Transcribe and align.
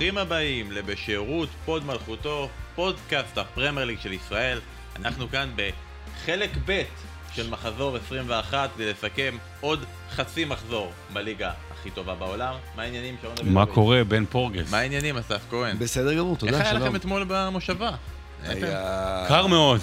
ברוכים 0.00 0.18
הבאים 0.18 0.72
לבשירות 0.72 1.48
הוד 1.64 1.84
מלכותו, 1.84 2.48
פודקאסט 2.74 3.38
הפרמייר 3.38 3.86
ליג 3.86 4.00
של 4.00 4.12
ישראל. 4.12 4.60
אנחנו 4.96 5.28
כאן 5.30 5.50
בחלק 5.56 6.50
ב' 6.66 6.82
של 7.32 7.50
מחזור 7.50 7.96
21 7.96 8.70
כדי 8.74 8.90
לסכם 8.92 9.36
עוד 9.60 9.84
חצי 10.10 10.44
מחזור 10.44 10.92
בליגה 11.12 11.50
הכי 11.70 11.90
טובה 11.90 12.14
בעולם. 12.14 12.54
מה 12.76 12.82
העניינים, 12.82 13.16
שרון 13.22 13.34
דוד? 13.34 13.46
מה 13.46 13.66
קורה, 13.66 14.04
בן 14.04 14.24
פורגס? 14.26 14.70
מה 14.70 14.78
העניינים, 14.78 15.16
אסף 15.16 15.40
כהן? 15.50 15.78
בסדר 15.78 16.14
גמור, 16.14 16.36
תודה, 16.36 16.52
איך 16.52 16.66
שלום. 16.68 16.76
היה 16.76 16.86
לכם 16.86 16.96
אתמול 16.96 17.24
במושבה? 17.28 17.90
היה... 18.42 19.24
קר 19.28 19.46
מאוד. 19.46 19.80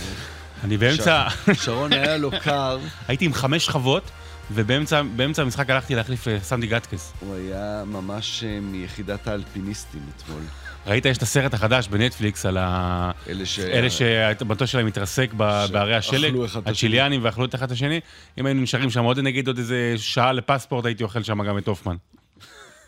אני 0.63 0.77
באמצע, 0.77 1.27
שרון 1.63 1.93
היה 1.93 2.17
לו 2.17 2.31
קר, 2.41 2.79
הייתי 3.07 3.25
עם 3.25 3.33
חמש 3.33 3.65
שכבות, 3.65 4.03
ובאמצע 4.51 5.01
באמצע 5.15 5.41
המשחק 5.41 5.69
הלכתי 5.69 5.95
להחליף 5.95 6.27
אה, 6.27 6.39
סנדי 6.39 6.67
גטקס. 6.67 7.13
הוא 7.19 7.35
היה 7.35 7.83
ממש 7.85 8.43
אה, 8.43 8.59
מיחידת 8.61 9.27
האלפיניסטים 9.27 10.01
אתמול. 10.15 10.41
ראית, 10.87 11.05
יש 11.05 11.17
את 11.17 11.21
הסרט 11.21 11.53
החדש 11.53 11.87
בנטפליקס 11.87 12.45
על 12.45 12.57
ה... 12.57 13.11
אלה 13.29 13.45
ש... 13.45 13.59
אלה 13.59 13.89
שהמטוס 13.89 14.69
שלהם 14.69 14.85
מתרסק 14.85 15.29
ב- 15.37 15.65
בהרי 15.71 15.95
השלג. 15.95 16.33
הצ'יליאנים 16.65 17.23
ואכלו 17.23 17.45
את 17.45 17.55
אחד 17.55 17.65
את 17.65 17.71
השני. 17.71 17.99
אם 18.37 18.45
היינו 18.45 18.61
נשארים 18.61 18.89
שם 18.89 19.03
עוד 19.03 19.19
נגיד 19.19 19.47
עוד 19.47 19.57
איזה 19.57 19.93
שעה 19.97 20.33
לפספורט, 20.33 20.85
הייתי 20.85 21.03
אוכל 21.03 21.23
שם 21.23 21.43
גם 21.43 21.57
את 21.57 21.67
הופמן. 21.67 21.95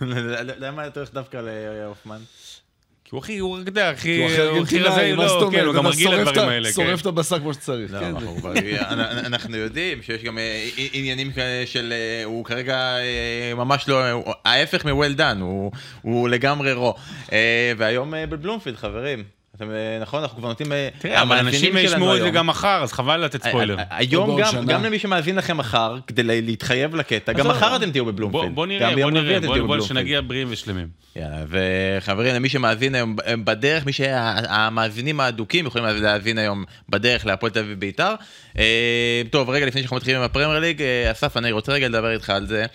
למה 0.02 0.88
אתה 0.88 1.00
הולך 1.00 1.14
דווקא 1.14 1.38
להופמן? 1.82 2.20
כי 3.10 3.16
הוא 3.16 3.20
הכי, 3.20 3.38
הוא 3.38 3.58
יודע, 3.58 3.90
הכי... 3.90 4.02
כי 4.02 4.18
הוא 4.18 4.64
הכי 4.64 4.80
רזה, 4.80 5.02
ארגנטינאי, 5.02 5.14
מה 5.16 5.28
זאת 5.28 5.42
לא, 5.42 5.50
כן, 5.52 5.60
אומרת? 5.60 5.66
הוא 5.66 5.76
גם 5.76 5.88
רגיל 5.88 6.12
לדברים 6.16 6.50
האלה, 6.50 6.68
כן. 6.68 6.74
שורף 6.74 7.02
את 7.02 7.06
הבשר 7.06 7.40
כמו 7.40 7.54
שצריך, 7.54 7.94
לא, 7.94 8.00
כן. 8.00 8.14
אנחנו 9.26 9.58
יודעים 9.66 10.02
שיש 10.02 10.24
גם 10.24 10.38
אה, 10.38 10.68
עניינים 10.94 11.32
כאלה 11.32 11.66
של, 11.66 11.94
אה, 11.96 12.24
הוא 12.26 12.46
כרגע 12.46 12.78
אה, 12.98 13.54
ממש 13.56 13.88
לא, 13.88 14.02
ההפך 14.46 14.86
מ-well 14.86 15.18
done, 15.20 15.40
הוא- 16.02 16.30
לגמרי 16.30 16.74
רו. 16.74 16.96
אה, 17.34 17.72
והיום 17.78 18.14
אה, 18.14 18.26
בבלומפילד, 18.26 18.76
חברים. 18.78 19.39
אה, 19.62 19.68
נכון, 20.02 20.22
אנחנו 20.22 20.38
כבר 20.38 20.48
נותנים... 20.48 20.72
אה, 20.74 20.90
תראה, 21.00 21.22
אבל 21.22 21.38
אנשים 21.38 21.78
ישמעו 21.78 22.16
את 22.18 22.22
זה 22.22 22.30
גם 22.30 22.48
מחר, 22.48 22.80
אז 22.84 22.94
חבל 22.94 23.18
לתת 23.26 23.44
ספוילר. 23.44 23.80
ה- 23.80 23.82
ה- 23.82 23.98
היום 23.98 24.42
גם. 24.42 24.66
גם 24.66 24.84
למי 24.84 25.00
שמאזין 25.00 25.36
לכם 25.36 25.58
מחר, 25.58 25.98
כדי 26.08 26.24
לה- 26.24 26.42
להתחייב 26.42 26.96
לקטע, 26.96 27.34
גם 27.34 27.48
מחר 27.48 27.76
אתם 27.76 27.92
תהיו 27.92 28.04
בוא, 28.06 28.12
בבלומפילד. 28.12 28.56
בוא 28.56 28.66
נראה, 28.66 28.96
בוא 29.02 29.12
נראה, 29.12 29.40
בוא. 29.68 29.82
שנגיע 29.82 30.22
בריאים 30.22 30.48
ושלמים. 30.52 30.88
וחברים, 31.48 32.36
למי 32.36 32.50
שמאזין 32.50 32.96
היום 32.96 33.16
בדרך, 33.44 33.86
מי 33.86 33.94
שהמאזינים 33.94 35.20
האדוקים 35.20 35.66
יכולים 35.66 35.88
להאזין 36.02 36.38
היום 36.38 36.64
בדרך 36.90 37.26
להפועל 37.26 37.52
תל 37.52 37.60
אביב 37.60 37.80
בית"ר. 37.80 38.14
אה, 38.58 39.22
טוב, 39.30 39.50
רגע 39.50 39.66
לפני 39.66 39.82
שאנחנו 39.82 39.98
מתחילים 39.98 40.20
עם 40.20 40.26
הפרמייר 40.26 40.60
ליג, 40.60 40.82
אה, 40.82 41.12
אסף, 41.12 41.38
אני 41.38 41.52
רוצה 41.52 41.72
רגע 41.72 41.88
לדבר 41.88 42.12
איתך 42.12 42.30
על 42.30 42.48
זה. 42.48 42.66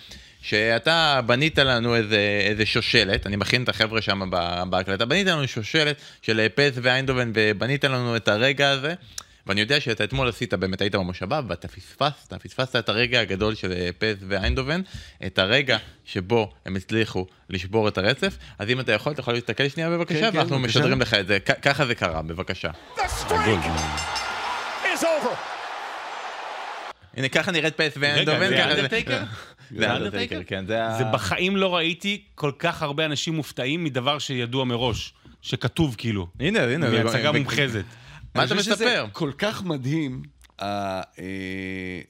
שאתה 0.47 1.19
בנית 1.25 1.59
לנו 1.59 1.95
איזה, 1.95 2.39
איזה 2.49 2.65
שושלת, 2.65 3.27
אני 3.27 3.35
מכין 3.35 3.63
את 3.63 3.69
החבר'ה 3.69 4.01
שם 4.01 4.29
בהקלטה, 4.69 5.05
בנית 5.05 5.27
לנו 5.27 5.47
שושלת 5.47 5.95
של 6.21 6.47
פס 6.55 6.71
ואיינדובן 6.81 7.31
ובנית 7.33 7.85
לנו 7.85 8.15
את 8.15 8.27
הרגע 8.27 8.69
הזה. 8.69 8.93
ואני 9.47 9.61
יודע 9.61 9.79
שאתה 9.79 10.03
אתמול 10.03 10.29
עשית, 10.29 10.53
באמת 10.53 10.81
היית 10.81 10.95
במושבה, 10.95 11.41
ואתה 11.47 11.67
פספסת, 11.67 12.33
פספסת 12.43 12.75
את 12.75 12.89
הרגע 12.89 13.19
הגדול 13.19 13.55
של 13.55 13.71
אה, 13.71 13.89
פס 13.97 14.23
ואיינדובן, 14.27 14.81
את 15.25 15.39
הרגע 15.39 15.77
שבו 16.05 16.53
הם 16.65 16.75
הצליחו 16.75 17.25
לשבור 17.49 17.87
את 17.87 17.97
הרצף, 17.97 18.37
אז 18.59 18.69
אם 18.69 18.79
אתה 18.79 18.91
יכול, 18.91 19.13
אתה 19.13 19.21
יכול 19.21 19.33
להסתכל 19.33 19.69
שנייה 19.69 19.89
בבקשה, 19.89 20.19
כן, 20.19 20.31
כן, 20.31 20.37
ואנחנו 20.37 20.59
בבקשה. 20.59 20.79
משדרים 20.79 21.01
לך 21.01 21.13
את 21.13 21.27
זה, 21.27 21.39
ככה 21.39 21.85
זה 21.85 21.95
קרה, 21.95 22.21
בבקשה. 22.21 22.69
Over. 24.85 25.55
הנה, 27.17 27.29
ככה 27.29 27.51
נראית 27.51 27.75
פס 27.75 27.93
ואיינדובן, 27.99 28.47
זה 28.49 28.57
ככה 28.57 28.71
אנדרטייקר? 28.71 29.23
זה 29.79 30.43
כן, 30.47 30.65
זה 30.65 30.85
ה... 30.85 30.97
זה 30.97 31.03
בחיים 31.13 31.57
לא 31.57 31.75
ראיתי 31.75 32.21
כל 32.35 32.51
כך 32.59 32.81
הרבה 32.83 33.05
אנשים 33.05 33.33
מופתעים 33.35 33.83
מדבר 33.83 34.19
שידוע 34.19 34.65
מראש, 34.65 35.13
שכתוב 35.41 35.95
כאילו, 35.97 36.27
הנה, 36.39 36.63
הנה. 36.63 36.89
זה- 36.89 37.03
מהצגה 37.03 37.31
מומחזת. 37.31 37.83
מה 38.35 38.43
אתה 38.43 38.55
מספר? 38.55 39.05
כל 39.11 39.31
כך 39.37 39.63
מדהים, 39.63 40.23
ה- 40.59 40.65
אה, 41.01 41.01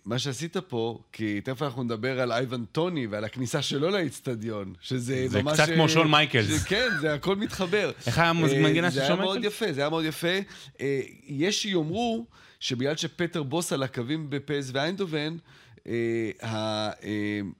מה 0.05 0.19
שעשית 0.19 0.57
פה, 0.57 0.99
כי 1.11 1.41
תכף 1.41 1.61
אנחנו 1.61 1.83
נדבר 1.83 2.19
על 2.21 2.31
אייבן 2.31 2.65
טוני 2.65 3.07
ועל 3.07 3.23
הכניסה 3.23 3.61
שלו 3.61 3.89
לאיצטדיון, 3.89 4.73
שזה 4.81 5.25
זה 5.27 5.41
ממש... 5.43 5.53
קצת 5.59 5.69
כמו 5.73 5.83
אה, 5.83 5.89
שון 5.89 6.11
מייקלס. 6.11 6.61
ש- 6.63 6.67
כן, 6.67 6.87
זה 7.01 7.13
הכל 7.13 7.35
מתחבר. 7.35 7.91
איך 8.07 8.17
היה 8.19 8.29
המנגינה 8.29 8.87
אה, 8.87 8.91
של 8.91 8.99
זה 8.99 9.07
שון 9.07 9.15
היה 9.17 9.25
מאוד 9.25 9.39
מייקלס? 9.39 9.53
יפה, 9.61 9.73
זה 9.73 9.81
היה 9.81 9.89
מאוד 9.89 10.05
יפה. 10.05 10.27
אה, 10.81 10.99
יש 11.27 11.61
שיאמרו 11.61 12.25
שבגלל 12.59 12.95
שפטר 12.95 13.43
בוס 13.43 13.73
על 13.73 13.83
הקווים 13.83 14.29
בפס 14.29 14.71
ואיינדובן, 14.73 15.17
אה, 15.17 15.37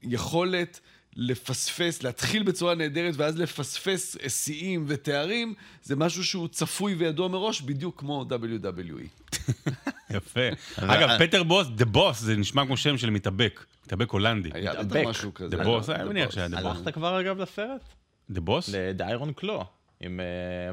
היכולת 0.01 0.79
לפספס, 1.15 2.03
להתחיל 2.03 2.43
בצורה 2.43 2.75
נהדרת 2.75 3.13
ואז 3.17 3.39
לפספס 3.39 4.17
אה, 4.23 4.29
שיאים 4.29 4.85
ותארים, 4.87 5.53
זה 5.83 5.95
משהו 5.95 6.23
שהוא 6.23 6.47
צפוי 6.47 6.95
וידוע 6.95 7.27
מראש, 7.27 7.61
בדיוק 7.61 7.99
כמו 7.99 8.25
WWE. 8.29 9.31
יפה. 10.09 10.49
אגב, 10.77 11.09
פטר 11.19 11.43
בוס, 11.43 11.67
the 11.67 11.85
boss, 11.85 12.19
זה 12.19 12.35
נשמע 12.35 12.65
כמו 12.65 12.77
שם 12.77 12.97
של 12.97 13.09
מתאבק. 13.09 13.65
מתאבק 13.85 14.09
הולנדי. 14.09 14.49
היה 14.53 14.71
בטח 14.71 14.83
מתאבק. 14.85 15.07
משהו 15.07 15.33
כזה. 15.33 15.57
the 15.57 15.63
boss, 15.63 15.89
אני 15.89 16.09
מניח. 16.09 16.31
שהיה 16.31 16.47
the 16.47 16.61
boss. 16.61 16.77
הלכת 16.77 16.93
כבר 16.93 17.21
אגב 17.21 17.37
לסרט? 17.37 17.81
דה 18.29 18.41
בוס? 18.41 18.69
לדיירון 18.73 19.33
קלו, 19.33 19.65
עם 19.99 20.19
אה, 20.19 20.25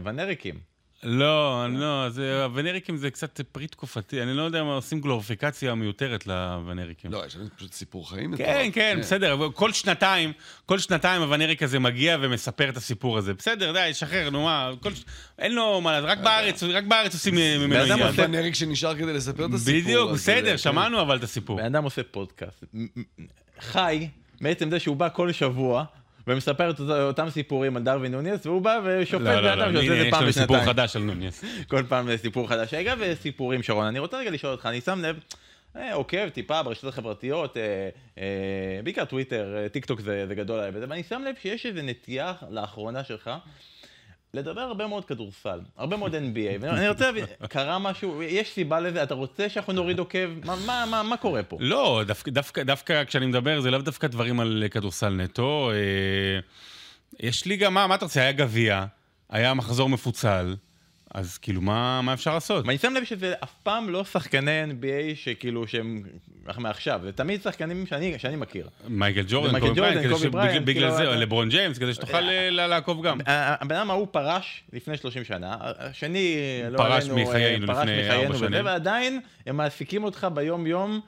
ונריקים. 0.04 0.71
לא, 1.04 1.66
לא, 1.70 2.08
זה, 2.10 2.44
הוונריקים 2.44 2.96
זה 2.96 3.10
קצת 3.10 3.40
פרי 3.52 3.66
תקופתי, 3.66 4.22
אני 4.22 4.34
לא 4.34 4.42
יודע 4.42 4.64
מה 4.64 4.74
עושים 4.74 5.00
גלוריפיקציה 5.00 5.74
מיותרת 5.74 6.26
לוונריקים. 6.26 7.12
לא, 7.12 7.26
יש 7.26 7.36
לנו 7.36 7.46
פשוט 7.56 7.72
סיפור 7.72 8.10
חיים. 8.10 8.36
כן, 8.36 8.42
מטורף. 8.60 8.74
כן, 8.74 8.96
בסדר, 9.00 9.38
כל 9.54 9.72
שנתיים, 9.72 10.32
כל 10.66 10.78
שנתיים 10.78 11.22
הוונריק 11.22 11.62
הזה 11.62 11.78
מגיע 11.78 12.16
ומספר 12.20 12.68
את 12.68 12.76
הסיפור 12.76 13.18
הזה. 13.18 13.34
בסדר, 13.34 13.72
די, 13.72 13.94
שחרר, 13.94 14.30
נו 14.30 14.42
מה, 14.44 14.70
כל... 14.80 14.94
ש- 14.94 15.04
אין 15.38 15.54
לו 15.54 15.80
מה 15.80 15.92
לעשות, 15.92 16.08
רק 16.10 16.18
בארץ, 16.18 16.62
רק 16.62 16.84
בארץ 16.84 17.14
עושים 17.14 17.34
ממנו 17.34 17.68
בן 17.74 17.80
אדם 17.80 17.92
עניין. 17.92 18.08
עושה- 18.08 18.26
פן 18.26 18.34
אריק 18.34 18.54
שנשאר 18.54 18.94
כדי 18.94 19.12
לספר 19.12 19.44
את 19.46 19.54
הסיפור. 19.54 19.80
בדיוק, 19.80 20.10
בסדר, 20.10 20.50
כן. 20.50 20.58
שמענו 20.58 21.00
אבל 21.00 21.16
את 21.16 21.22
הסיפור. 21.22 21.56
בן 21.56 21.64
אדם 21.64 21.84
עושה 21.84 22.02
פודקאסט. 22.10 22.64
מ- 22.74 22.82
מ- 22.96 23.02
חי 23.60 24.08
מעצם 24.40 24.70
זה 24.70 24.80
שהוא 24.80 24.96
בא 24.96 25.08
כל 25.12 25.32
שבוע. 25.32 25.84
ומספר 26.26 26.70
את 26.70 26.80
אותם 26.80 27.30
סיפורים 27.30 27.76
על 27.76 27.82
דרווין 27.82 28.12
נוניס, 28.12 28.46
והוא 28.46 28.62
בא 28.62 28.80
ושופט 28.84 29.24
לא, 29.24 29.40
לא, 29.40 29.54
לא, 29.54 29.64
שעושה 29.64 29.80
את 29.80 29.86
זה 29.86 29.96
יש 29.96 30.10
פעם 30.10 30.22
לנו 30.22 30.32
סיפור 30.32 30.56
בשנתיים. 30.56 30.74
חדש 30.74 30.96
על 30.96 31.02
נוניס. 31.02 31.44
כל 31.68 31.82
פעם 31.88 32.16
סיפור 32.16 32.48
חדש. 32.48 32.74
רגע, 32.74 32.94
וסיפורים, 32.98 33.62
שרון. 33.62 33.86
אני 33.86 33.98
רוצה 33.98 34.18
רגע 34.18 34.30
לשאול 34.30 34.52
אותך, 34.52 34.66
אני 34.66 34.80
שם 34.80 35.00
לב, 35.02 35.18
אה, 35.76 35.94
עוקב 35.94 36.28
טיפה 36.28 36.62
ברשתות 36.62 36.92
החברתיות, 36.92 37.56
אה, 37.56 37.88
אה, 38.18 38.80
בעיקר 38.84 39.04
טוויטר, 39.04 39.56
אה, 39.56 39.68
טיק 39.68 39.86
טוק 39.86 40.00
זה, 40.00 40.24
זה 40.28 40.34
גדול 40.34 40.58
עליי 40.60 40.80
ואני 40.86 41.02
שם 41.02 41.22
לב 41.26 41.34
שיש 41.42 41.66
איזו 41.66 41.80
נטייה 41.82 42.32
לאחרונה 42.50 43.04
שלך. 43.04 43.30
לדבר 44.34 44.60
הרבה 44.60 44.86
מאוד 44.86 45.04
כדורסל, 45.04 45.60
הרבה 45.76 45.96
מאוד 45.96 46.14
NBA, 46.34 46.58
ואני 46.60 46.88
רוצה 46.88 47.06
להבין, 47.06 47.24
קרה 47.48 47.78
משהו, 47.78 48.22
יש 48.22 48.52
סיבה 48.52 48.80
לזה, 48.80 49.02
אתה 49.02 49.14
רוצה 49.14 49.48
שאנחנו 49.48 49.72
נוריד 49.72 49.98
עוקב? 49.98 50.28
מה, 50.44 50.56
מה, 50.66 50.84
מה, 50.90 51.02
מה 51.02 51.16
קורה 51.16 51.42
פה? 51.42 51.56
לא, 51.60 52.02
דווקא, 52.06 52.30
דווקא, 52.30 52.62
דווקא 52.62 53.04
כשאני 53.04 53.26
מדבר, 53.26 53.60
זה 53.60 53.70
לאו 53.70 53.80
דווקא 53.80 54.06
דברים 54.06 54.40
על 54.40 54.64
כדורסל 54.70 55.08
נטו. 55.08 55.70
אה, 55.70 56.40
יש 57.20 57.46
ליגה, 57.46 57.70
מה, 57.70 57.86
מה 57.86 57.94
אתה 57.94 58.04
רוצה? 58.04 58.20
היה 58.20 58.32
גביע, 58.32 58.84
היה 59.30 59.54
מחזור 59.54 59.88
מפוצל, 59.88 60.54
אז 61.14 61.38
כאילו, 61.38 61.60
מה, 61.60 62.00
מה 62.02 62.12
אפשר 62.12 62.34
לעשות? 62.34 62.66
ואני 62.66 62.78
שם 62.78 62.92
לב 62.96 63.04
שזה 63.04 63.34
אף 63.44 63.52
פעם 63.62 63.90
לא 63.90 64.04
שחקני 64.04 64.64
NBA 64.64 64.86
שכאילו 65.14 65.68
שהם 65.68 66.02
מעכשיו, 66.58 67.00
זה 67.04 67.12
תמיד 67.12 67.42
שחקנים 67.42 67.86
שאני, 67.86 68.18
שאני 68.18 68.36
מכיר. 68.36 68.68
מייקל 68.88 69.22
ג'ורדן, 69.28 69.60
קובי 69.60 69.80
כדי 69.94 70.08
קובי 70.08 70.30
בריינט, 70.30 70.66
בגלל 70.66 70.96
כאילו, 70.96 71.12
זה, 71.12 71.16
לברון 71.16 71.48
ג'יימס, 71.48 71.78
כדי 71.78 71.94
שתוכל 71.94 72.28
אה, 72.28 72.50
ל- 72.50 72.66
לעקוב 72.66 73.06
גם. 73.06 73.18
הבן 73.26 73.76
אדם 73.76 73.90
ההוא 73.90 74.06
פרש 74.10 74.62
לפני 74.72 74.96
30 74.96 75.24
שנה, 75.24 75.56
השני, 75.60 76.36
לא 76.70 76.78
פרש 76.78 77.04
עלינו, 77.04 77.28
מחיינו 77.28 77.66
פרש 77.66 77.78
לפני 77.78 78.02
מחיינו 78.02 78.22
ארבע 78.22 78.34
וזה, 78.34 78.46
שנים. 78.46 78.64
ועדיין 78.64 79.20
הם 79.46 79.56
מעסיקים 79.56 80.04
אותך 80.04 80.26
ביום-יום. 80.34 81.00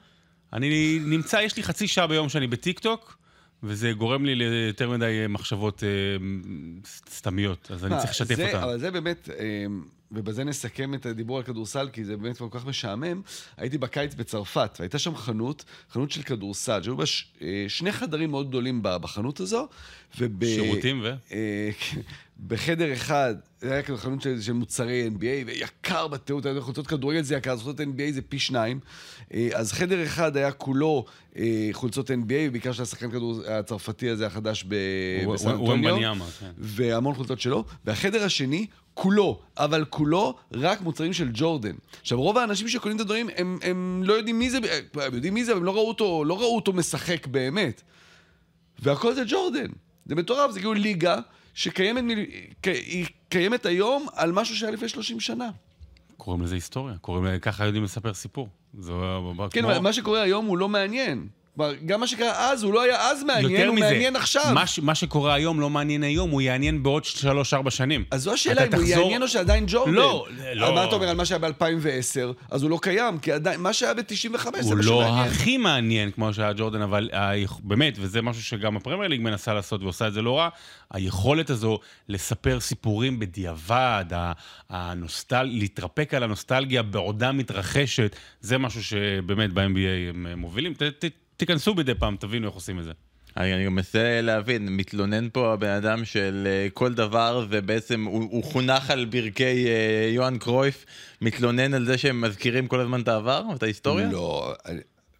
אני 0.53 0.99
נמצא, 1.01 1.37
יש 1.37 1.57
לי 1.57 1.63
חצי 1.63 1.87
שעה 1.87 2.07
ביום 2.07 2.29
שאני 2.29 2.47
בטיקטוק, 2.47 3.17
וזה 3.63 3.91
גורם 3.91 4.25
לי 4.25 4.35
ליותר 4.35 4.89
מדי 4.89 5.25
מחשבות 5.29 5.83
אה, 5.83 5.89
סתמיות, 7.09 7.71
אז 7.71 7.85
אני 7.85 7.93
מה, 7.93 7.99
צריך 7.99 8.11
לשתף 8.11 8.39
אותן. 8.39 8.57
אבל 8.57 8.79
זה 8.79 8.91
באמת, 8.91 9.29
אה, 9.39 9.65
ובזה 10.11 10.43
נסכם 10.43 10.93
את 10.93 11.05
הדיבור 11.05 11.37
על 11.37 11.43
כדורסל, 11.43 11.89
כי 11.93 12.05
זה 12.05 12.17
באמת 12.17 12.37
כל 12.37 12.47
כך 12.51 12.65
משעמם. 12.65 13.21
הייתי 13.57 13.77
בקיץ 13.77 14.13
בצרפת, 14.13 14.77
והייתה 14.79 14.99
שם 14.99 15.15
חנות, 15.15 15.65
חנות 15.91 16.11
של 16.11 16.21
כדורסל, 16.21 16.83
שהיו 16.83 16.97
בה 16.97 17.03
אה, 17.41 17.65
שני 17.67 17.91
חדרים 17.91 18.31
מאוד 18.31 18.49
גדולים 18.49 18.79
בחנות 18.83 19.39
הזו, 19.39 19.67
וב... 20.19 20.45
שירותים 20.45 21.01
ו? 21.03 21.13
אה, 22.39 22.47
בחדר 22.47 22.93
אחד, 22.93 23.35
זה 23.59 23.73
היה 23.73 23.81
כזה 23.83 23.97
חנות 23.97 24.21
של, 24.21 24.41
של 24.41 24.53
מוצרי 24.53 25.09
NBA, 25.17 25.21
ויקר 25.45 26.07
בטירוף, 26.07 26.41
אתה 26.41 26.49
יודע, 26.49 26.61
חולצות 26.61 26.87
כדורגל 26.87 27.21
זה 27.21 27.35
יקר, 27.35 27.51
אז 27.51 27.61
חולצות 27.61 27.79
NBA 27.87 28.11
זה 28.13 28.21
פי 28.21 28.39
שניים. 28.39 28.79
אה, 29.33 29.49
אז 29.53 29.71
חדר 29.71 30.03
אחד 30.03 30.37
היה 30.37 30.51
כולו 30.51 31.05
אה, 31.37 31.69
חולצות 31.71 32.11
NBA, 32.11 32.13
ובעיקר 32.47 32.71
של 32.71 32.83
השחקן 32.83 33.11
כדור 33.11 33.41
הצרפתי 33.47 34.09
הזה 34.09 34.27
החדש 34.27 34.65
ב- 34.67 34.75
הוא- 35.25 35.33
בסן 35.33 35.49
אנטוניו. 35.49 35.95
כן. 36.39 36.51
והמון 36.57 37.13
חולצות 37.15 37.39
שלו, 37.39 37.63
והחדר 37.85 38.23
השני, 38.23 38.65
כולו, 38.93 39.39
אבל 39.57 39.85
כולו 39.89 40.35
רק 40.53 40.81
מוצרים 40.81 41.13
של 41.13 41.29
ג'ורדן. 41.33 41.75
עכשיו, 42.01 42.21
רוב 42.21 42.37
האנשים 42.37 42.67
שקונים 42.67 42.95
את 42.95 43.01
הדברים, 43.01 43.29
הם, 43.37 43.57
הם 43.61 44.01
לא 44.05 44.13
יודעים 44.13 44.39
מי 44.39 44.49
זה, 44.49 44.57
הם 44.93 45.13
יודעים 45.15 45.33
מי 45.33 45.45
זה, 45.45 45.51
אבל 45.51 45.59
הם 45.59 45.65
לא 45.65 45.71
ראו 45.75 45.87
אותו, 45.87 46.23
לא 46.25 46.39
ראו 46.39 46.55
אותו 46.55 46.73
משחק 46.73 47.27
באמת. 47.27 47.81
והכל 48.79 49.15
זה 49.15 49.23
ג'ורדן. 49.27 49.67
זה 50.05 50.15
מטורף, 50.15 50.51
זה 50.51 50.59
כאילו 50.59 50.73
ליגה 50.73 51.17
שקיימת 51.55 52.03
היא 52.63 53.05
קיימת 53.29 53.65
היום 53.65 54.07
על 54.13 54.31
משהו 54.31 54.55
שהיה 54.55 54.71
לפני 54.71 54.89
30 54.89 55.19
שנה. 55.19 55.49
קוראים 56.17 56.43
לזה 56.43 56.55
היסטוריה, 56.55 56.97
קוראים 56.97 57.25
לזה, 57.25 57.39
ככה 57.39 57.65
יודעים 57.65 57.83
לספר 57.83 58.13
סיפור. 58.13 58.49
זה 58.79 58.91
כן, 59.49 59.61
כמו... 59.61 59.81
מה 59.81 59.93
שקורה 59.93 60.21
היום 60.21 60.45
הוא 60.45 60.57
לא 60.57 60.69
מעניין. 60.69 61.27
כלומר, 61.55 61.73
גם 61.85 61.99
מה 61.99 62.07
שקרה 62.07 62.51
אז, 62.51 62.63
הוא 62.63 62.73
לא 62.73 62.81
היה 62.81 63.09
אז 63.11 63.23
מעניין, 63.23 63.67
הוא 63.67 63.75
מזה, 63.75 63.85
מעניין 63.85 64.15
עכשיו. 64.15 64.51
מה, 64.53 64.67
ש- 64.67 64.79
מה 64.79 64.95
שקורה 64.95 65.33
היום 65.33 65.59
לא 65.59 65.69
מעניין 65.69 66.03
היום, 66.03 66.29
הוא 66.29 66.41
יעניין 66.41 66.83
בעוד 66.83 67.05
שלוש-ארבע 67.05 67.71
שנים. 67.71 68.03
אז 68.11 68.21
זו 68.21 68.33
השאלה, 68.33 68.63
אם 68.63 68.67
אתה 68.67 68.77
הוא 68.77 68.83
תחזור- 68.85 69.01
יעניין 69.01 69.21
או 69.21 69.27
שעדיין 69.27 69.63
ג'ורדן. 69.67 69.93
לא, 69.93 70.27
לא. 70.53 70.75
מה 70.75 70.83
אתה 70.85 70.95
אומר 70.95 71.09
על 71.09 71.15
מה 71.15 71.25
שהיה 71.25 71.39
ב-2010? 71.39 72.33
אז 72.51 72.63
הוא 72.63 72.69
לא 72.69 72.79
קיים, 72.81 73.19
כי 73.19 73.31
עדיין, 73.31 73.59
מה 73.61 73.73
שהיה 73.73 73.93
ב-95 73.93 74.01
זה 74.59 74.69
הוא 74.69 74.75
מה 74.75 74.81
לא 74.81 74.83
שמעניין. 74.83 75.27
הכי 75.31 75.57
מעניין 75.57 76.11
כמו 76.11 76.33
שהיה 76.33 76.53
ג'ורדן, 76.53 76.81
אבל 76.81 77.09
באמת, 77.63 77.93
וזה 77.99 78.21
משהו 78.21 78.43
שגם 78.43 78.77
הפרמייר 78.77 79.09
ליג 79.09 79.21
מנסה 79.21 79.53
לעשות 79.53 79.81
ועושה 79.83 80.07
את 80.07 80.13
זה 80.13 80.21
לא 80.21 80.37
רע, 80.37 80.49
היכולת 80.93 81.49
הזו 81.49 81.79
לספר 82.09 82.59
סיפורים 82.59 83.19
בדיעבד, 83.19 84.05
הנוסטל... 84.69 85.43
להתרפק 85.43 86.13
על 86.13 86.23
הנוסטלגיה 86.23 86.83
בעודה 86.83 87.31
מתרחשת, 87.31 88.15
זה 88.41 88.57
משהו 88.57 88.83
שבאמת 88.83 89.53
ב-NBA 89.53 89.59
הם 90.09 90.27
אה, 90.29 90.35
מובילים. 90.35 90.73
ת, 90.73 90.83
ת, 90.83 91.05
תיכנסו 91.37 91.75
מדי 91.75 91.95
פעם, 91.95 92.15
תבינו 92.19 92.47
איך 92.47 92.55
עושים 92.55 92.79
את 92.79 92.83
זה. 92.83 92.91
אני 93.37 93.53
אני 93.53 93.65
גם 93.65 93.75
מנסה 93.75 94.21
להבין, 94.21 94.69
מתלונן 94.69 95.27
פה 95.33 95.53
הבן 95.53 95.69
אדם 95.69 96.05
של 96.05 96.43
אה, 96.45 96.67
כל 96.73 96.93
דבר, 96.93 97.45
ובעצם 97.49 98.03
הוא, 98.03 98.27
הוא 98.31 98.43
חונך 98.43 98.89
על 98.89 99.05
ברכי 99.05 99.67
אה, 99.67 100.09
יוהאן 100.11 100.37
קרויף, 100.37 100.85
מתלונן 101.21 101.73
על 101.73 101.85
זה 101.85 101.97
שהם 101.97 102.21
מזכירים 102.21 102.67
כל 102.67 102.79
הזמן 102.79 103.01
את 103.01 103.07
העבר, 103.07 103.43
את 103.55 103.63
ההיסטוריה? 103.63 104.09
לא, 104.11 104.53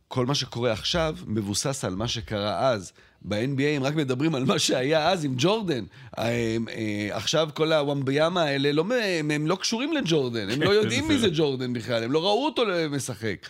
כל 0.07 0.25
מה 0.25 0.35
שקורה 0.35 0.71
עכשיו 0.71 1.15
מבוסס 1.27 1.85
על 1.85 1.95
מה 1.95 2.07
שקרה 2.07 2.69
אז. 2.69 2.91
ב-NBA 3.21 3.75
הם 3.75 3.83
רק 3.83 3.95
מדברים 3.95 4.35
על 4.35 4.45
מה 4.45 4.59
שהיה 4.59 5.09
אז 5.09 5.25
עם 5.25 5.33
ג'ורדן. 5.37 5.83
הם, 6.17 6.67
אה, 6.69 7.07
עכשיו 7.11 7.49
כל 7.53 7.73
הוואמביאמה 7.73 8.43
האלה, 8.43 8.71
לא, 8.71 8.85
הם, 9.03 9.31
הם 9.31 9.47
לא 9.47 9.55
קשורים 9.55 9.93
לג'ורדן, 9.93 10.49
הם 10.49 10.61
לא 10.61 10.69
יודעים 10.79 11.07
מי 11.07 11.17
זה 11.17 11.27
ג'ורדן 11.33 11.73
בכלל, 11.73 12.03
הם 12.03 12.11
לא 12.11 12.23
ראו 12.23 12.45
אותו 12.45 12.63
משחק. 12.89 13.47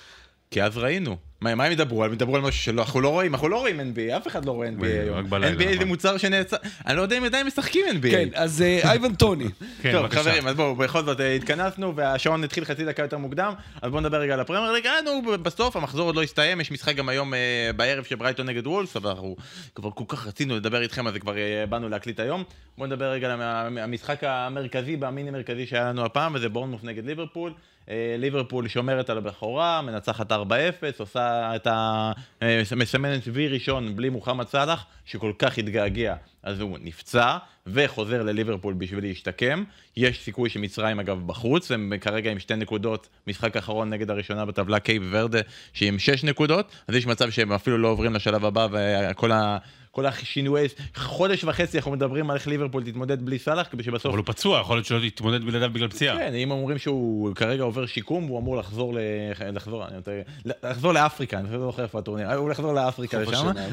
כי 0.51 0.63
אז 0.63 0.77
ראינו. 0.77 1.17
מה, 1.45 1.55
מה 1.55 1.63
הם 1.65 1.71
ידברו? 1.71 2.05
הם 2.05 2.13
ידברו 2.13 2.35
על 2.35 2.41
משהו 2.41 2.63
שלא, 2.63 2.81
אנחנו 2.81 3.01
לא 3.01 3.09
רואים, 3.09 3.33
אנחנו 3.33 3.49
לא 3.49 3.59
רואים 3.59 3.79
NBA, 3.79 4.17
אף 4.17 4.27
אחד 4.27 4.45
לא 4.45 4.51
רואה 4.51 4.67
NBA 4.67 4.71
רק 4.81 4.87
היום. 4.87 5.29
בלילה, 5.29 5.57
NBA 5.57 5.67
זה 5.69 5.75
נכון. 5.75 5.87
מוצר 5.87 6.17
שנעצר, 6.17 6.57
אני 6.87 6.97
לא 6.97 7.01
יודע 7.01 7.17
אם 7.17 7.23
עדיין 7.23 7.47
משחקים 7.47 7.85
NBA. 8.01 8.11
כן, 8.11 8.29
אז 8.33 8.61
אה, 8.61 8.79
אייבן 8.89 9.15
טוני. 9.15 9.45
כן, 9.81 9.91
טוב. 9.91 10.07
חברים, 10.07 10.47
אז 10.47 10.55
בואו, 10.55 10.75
בכל 10.75 11.03
זאת 11.03 11.19
אה, 11.19 11.35
התכנסנו, 11.35 11.95
והשעון 11.95 12.43
התחיל 12.43 12.65
חצי 12.65 12.85
דקה 12.85 13.01
יותר 13.03 13.17
מוקדם, 13.17 13.53
אז 13.81 13.91
בואו 13.91 14.01
נדבר 14.01 14.17
רגע 14.19 14.33
על 14.33 14.39
הפרמייר 14.39 14.71
ליג. 14.71 14.85
אה, 14.87 14.93
נו, 15.05 15.37
בסוף 15.37 15.75
המחזור 15.75 16.05
עוד 16.05 16.15
לא 16.15 16.23
הסתיים, 16.23 16.61
יש 16.61 16.71
משחק 16.71 16.95
גם 16.95 17.09
היום 17.09 17.33
אה, 17.33 17.39
בערב 17.75 18.03
של 18.03 18.15
ברייטון 18.15 18.45
נגד 18.49 18.67
וולס, 18.67 18.95
אבל 18.95 19.09
אנחנו 19.09 19.35
כבר 19.75 19.89
כל 19.91 20.03
כך 20.07 20.27
רצינו 20.27 20.55
לדבר 20.55 20.81
איתכם, 20.81 21.07
אז 21.07 21.13
זה 21.13 21.19
כבר 21.19 21.33
באנו 21.69 21.89
להקליט 21.89 22.19
היום. 22.19 22.43
בואו 22.77 22.87
נדבר 22.87 23.05
רגע 23.11 23.33
על 23.33 23.41
המ- 23.41 23.77
המשחק 23.77 24.23
המרכזי 24.23 24.97
והמיני 24.99 25.31
מרכזי 25.31 25.65
שהיה 25.67 25.89
לנו 25.89 26.05
הפעם, 26.05 26.35
וזה 26.35 26.49
בורנמוף 26.49 26.83
נגד 26.83 27.05
ליברפול. 27.05 27.53
אה, 27.89 28.15
ליברפול 28.17 28.67
שומרת 28.67 29.09
על 29.09 29.17
הבכורה, 29.17 29.81
מנצחת 29.81 30.31
4-0, 30.31 30.35
עושה 30.99 31.55
את 31.55 31.67
ה... 31.67 32.11
אה, 32.41 32.61
מסמנת 32.75 33.21
וי 33.33 33.47
ראשון 33.47 33.95
בלי 33.95 34.09
מוחמד 34.09 34.47
סאלח, 34.47 34.85
שכל 35.05 35.31
כך 35.39 35.57
התגעגע, 35.57 36.15
אז 36.43 36.59
הוא 36.59 36.77
נפצע, 36.81 37.37
וחוזר 37.67 38.23
לליברפול 38.23 38.73
בשביל 38.73 39.03
להשתקם. 39.03 39.63
יש 39.97 40.23
סיכוי 40.23 40.49
שמצרים 40.49 40.99
אגב 40.99 41.27
בחוץ, 41.27 41.71
הם 41.71 41.93
כרגע 42.01 42.31
עם 42.31 42.39
שתי 42.39 42.55
נקודות, 42.55 43.07
משחק 43.27 43.57
אחרון 43.57 43.89
נגד 43.89 44.09
הראשונה 44.09 44.45
בטבלה 44.45 44.79
קייפ 44.79 45.03
ורדה, 45.11 45.39
שהיא 45.73 45.89
עם 45.89 45.99
שש 45.99 46.23
נקודות, 46.23 46.71
אז 46.87 46.95
יש 46.95 47.05
מצב 47.05 47.29
שהם 47.29 47.51
אפילו 47.51 47.77
לא 47.77 47.87
עוברים 47.87 48.13
לשלב 48.13 48.45
הבא, 48.45 48.67
וכל 48.71 49.31
ה... 49.31 49.57
כל 49.95 50.05
השינויי, 50.05 50.67
חודש 50.95 51.43
וחצי 51.43 51.77
אנחנו 51.77 51.91
מדברים 51.91 52.29
על 52.29 52.37
איך 52.37 52.47
ליברפול 52.47 52.83
תתמודד 52.83 53.25
בלי 53.25 53.39
סאלח, 53.39 53.67
כדי 53.71 53.83
שבסוף 53.83 54.05
אבל 54.05 54.17
הוא 54.17 54.25
פצוע, 54.25 54.59
יכול 54.59 54.75
להיות 54.75 54.85
שלא 54.85 55.09
תתמודד 55.09 55.43
בלעדיו 55.43 55.69
בגלל 55.73 55.87
פציעה. 55.87 56.17
כן, 56.17 56.33
אם 56.33 56.51
אומרים 56.51 56.77
שהוא 56.77 57.35
כרגע 57.35 57.63
עובר 57.63 57.85
שיקום, 57.85 58.25
והוא 58.25 58.39
אמור 58.39 58.57
לחזור 58.57 58.93
ל... 58.93 58.97
לחזור, 59.53 59.87
אני 59.87 59.95
יותר... 59.95 60.11
לחזור 60.45 60.91
לאפריקה, 60.93 61.39
אני 61.39 61.51
לא 61.51 61.59
זוכר 61.59 61.83
איפה 61.83 61.99
הטורניר, 61.99 62.33
הוא 62.33 62.49
לחזור 62.49 62.73
לאפריקה 62.73 63.19
לשם, 63.19 63.31
השנה. 63.31 63.67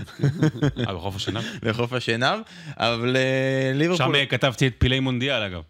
אה, 0.79 0.95
בחוף 0.95 1.17
השנה? 1.17 1.41
לחוף 1.63 1.93
השנהב, 1.99 2.41
אבל 2.77 3.17
אה, 3.17 3.73
ליברפול... 3.75 4.07
שם 4.07 4.15
אה, 4.15 4.27
כתבתי 4.27 4.67
את 4.67 4.75
פילי 4.79 5.01
מונדיאל, 5.01 5.43
אגב. 5.43 5.63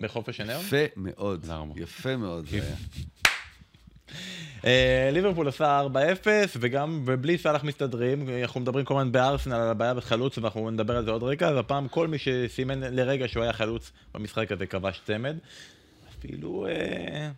בחוף 0.00 0.28
השנהב? 0.28 0.60
יפה 0.60 0.76
מאוד. 0.96 1.46
יפה 1.76 2.16
מאוד. 2.16 2.46
אה, 4.64 5.10
ליברפול 5.12 5.46
עושה 5.46 5.82
4-0, 5.92 6.26
וגם, 6.60 7.02
ובלי 7.06 7.38
סאלח 7.38 7.64
מסתדרים, 7.64 8.28
אנחנו 8.42 8.60
מדברים 8.60 8.84
כל 8.84 8.94
הזמן 8.94 9.12
בארסנל 9.12 9.54
על 9.54 9.68
הבעיה 9.68 9.94
בחלוץ, 9.94 10.38
ואנחנו 10.38 10.70
נדבר 10.70 10.96
על 10.96 11.04
זה 11.04 11.10
עוד 11.10 11.22
רגע, 11.22 11.48
אז 11.48 11.56
הפעם 11.56 11.88
כל 11.88 12.08
מי 12.08 12.18
שסימן 12.18 12.80
לרגע 12.80 13.28
שהוא 13.28 13.42
היה 13.42 13.52
חלוץ 13.52 13.92
במשחק 14.14 14.52
הזה 14.52 14.66
כבש 14.66 15.00
צמד. 15.06 15.36
אפילו... 16.18 16.66
אה, 16.66 17.28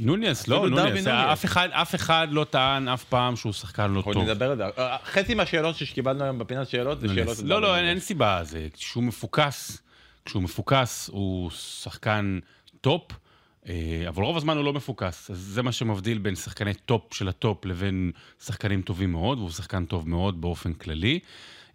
נוניס, 0.00 0.48
לא. 0.48 0.68
נוניס. 0.68 1.06
אף 1.06 1.44
אחד- 1.44 1.68
אף 1.72 1.94
אחד 1.94 2.28
לא 2.30 2.44
טען 2.50 2.88
אף 2.88 3.04
פעם 3.04 3.36
שהוא 3.36 3.52
שחקן 3.52 3.90
לא 3.90 3.96
אנחנו 3.96 4.12
טוב. 4.12 4.22
נדבר 4.28 4.50
על 4.50 4.56
זה. 4.56 4.64
אה, 4.78 4.96
חצי 5.04 5.34
מהשאלות 5.34 5.76
שקיבלנו 5.76 6.24
היום 6.24 6.38
בפינת 6.38 6.68
שאלות 6.68 7.00
זה 7.00 7.08
שאלות... 7.14 7.38
לא, 7.44 7.62
לא, 7.62 7.76
אין-. 7.76 8.00
סיבה. 8.00 8.40
זה 8.44 8.66
כשהוא 8.74 9.04
מפוקס, 9.04 9.82
כשהוא 10.24 10.42
מפוקס 10.42 11.10
הוא 11.12 11.50
שחקן 11.50 12.38
טופ, 12.80 13.02
אבל 14.08 14.22
רוב 14.22 14.36
הזמן 14.36 14.56
הוא 14.56 14.64
לא 14.64 14.72
מפוקס. 14.72 15.30
אז 15.30 15.38
זה 15.38 15.62
מה 15.62 15.72
שמבדיל 15.72 16.18
בין 16.18 16.34
שחקני 16.34 16.74
טופ 16.74 17.14
של 17.14 17.28
הטופ 17.28 17.64
לבין 17.64 18.12
שחקנים 18.44 18.82
טובים 18.82 19.12
מאוד, 19.12 19.38
והוא 19.38 19.50
שחקן 19.50 19.84
טוב 19.84 20.08
מאוד 20.08 20.40
באופן 20.40 20.72
כללי. 20.72 21.18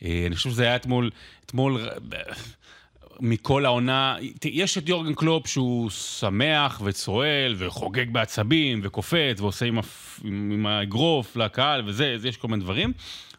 אה, 0.04 0.24
אני 0.28 0.36
חושב 0.36 0.50
שזה 0.50 0.64
היה 0.64 0.76
אתמול, 0.76 1.10
אתמול... 1.46 1.90
אה, 2.14 2.20
מכל 3.20 3.66
העונה, 3.66 4.18
יש 4.46 4.78
את 4.78 4.90
יורגן 4.90 5.14
קלופ 5.14 5.48
שהוא 5.48 5.90
שמח 5.90 6.82
וצועק 6.84 7.56
וחוגג 7.58 8.10
בעצבים 8.10 8.80
וקופץ 8.84 9.40
ועושה 9.42 9.66
עם, 9.66 9.80
הפ... 9.80 10.20
עם, 10.24 10.66
האגרוף 10.66 11.36
לקהל 11.36 11.84
וזה, 11.86 12.16
יש 12.24 12.38
כל 12.38 12.48
מיני 12.48 12.64
דברים. 12.64 12.94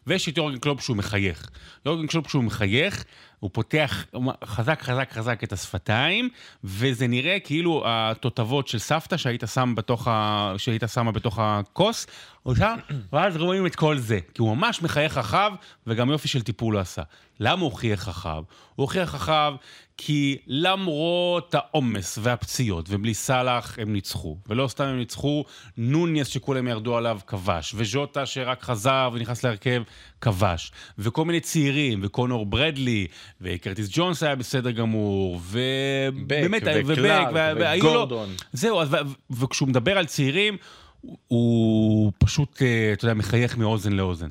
ויש 0.07 0.29
את 0.29 0.37
יורגן 0.37 0.59
קלופ 0.59 0.81
שהוא 0.81 0.97
מחייך. 0.97 1.49
יורגן 1.85 2.07
קלופ 2.07 2.29
שהוא 2.29 2.43
מחייך, 2.43 3.03
הוא 3.39 3.49
פותח 3.53 4.05
חזק 4.45 4.81
חזק 4.81 5.11
חזק 5.11 5.43
את 5.43 5.53
השפתיים, 5.53 6.29
וזה 6.63 7.07
נראה 7.07 7.39
כאילו 7.39 7.83
התותבות 7.85 8.67
של 8.67 8.79
סבתא 8.79 9.17
שהיית 9.17 9.43
שם 9.53 9.73
בתוך 9.75 10.07
ה... 10.07 10.53
שהיית 10.57 10.83
שמה 10.93 11.11
בתוך 11.11 11.39
הכוס, 11.41 12.07
שם, 12.55 12.75
ואז 13.13 13.37
רואים 13.37 13.65
את 13.65 13.75
כל 13.75 13.97
זה. 13.97 14.19
כי 14.33 14.41
הוא 14.41 14.57
ממש 14.57 14.81
מחייך 14.81 15.17
רחב, 15.17 15.51
וגם 15.87 16.09
יופי 16.09 16.27
של 16.27 16.41
טיפול 16.41 16.73
הוא 16.73 16.81
עשה. 16.81 17.01
למה 17.39 17.61
הוא 17.61 17.71
חייך 17.71 18.07
רחב? 18.07 18.43
הוא 18.75 18.87
חייך 18.87 19.15
רחב 19.15 19.53
כי 19.97 20.37
למרות 20.47 21.55
העומס 21.55 22.19
והפציעות, 22.21 22.85
ובלי 22.89 23.13
סאלח 23.13 23.79
הם 23.79 23.93
ניצחו. 23.93 24.37
ולא 24.47 24.67
סתם 24.67 24.83
הם 24.83 24.97
ניצחו, 24.97 25.45
נוניס 25.77 26.27
שכולם 26.27 26.67
ירדו 26.67 26.97
עליו 26.97 27.19
כבש, 27.27 27.73
וז'וטה 27.77 28.25
שרק 28.25 28.63
חזר 28.63 29.09
ונכנס 29.13 29.43
להרכב 29.43 29.83
כבש. 30.21 30.71
וכל 30.97 31.25
מיני 31.25 31.39
צעירים, 31.39 31.99
וקונור 32.03 32.45
ברדלי, 32.45 33.07
וקרטיס 33.41 33.87
ג'ונס 33.91 34.23
היה 34.23 34.35
בסדר 34.35 34.71
גמור, 34.71 35.41
ובאמת, 35.43 36.63
וקלארק, 36.85 37.27
והיו 37.33 37.83
לו- 37.83 37.89
וגורדון. 37.89 38.29
זהו, 38.53 38.81
וכשהוא 39.29 39.69
מדבר 39.69 39.97
על 39.97 40.05
צעירים, 40.05 40.57
הוא- 41.01 41.17
הוא 41.27 42.11
פשוט, 42.17 42.61
אה, 42.61 42.93
אתה 42.93 43.05
יודע, 43.05 43.13
מחייך 43.13 43.57
מאוזן 43.57 43.93
לאוזן. 43.93 44.27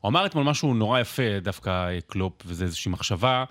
הוא 0.00 0.08
אמר 0.08 0.26
אתמול 0.26 0.44
משהו 0.44 0.74
נורא 0.74 1.00
יפה, 1.00 1.22
דווקא 1.42 1.70
אה, 1.88 1.98
קלופ, 2.06 2.32
וזה 2.46 2.64
איזושהי 2.64 2.90
מחשבה, 2.90 3.44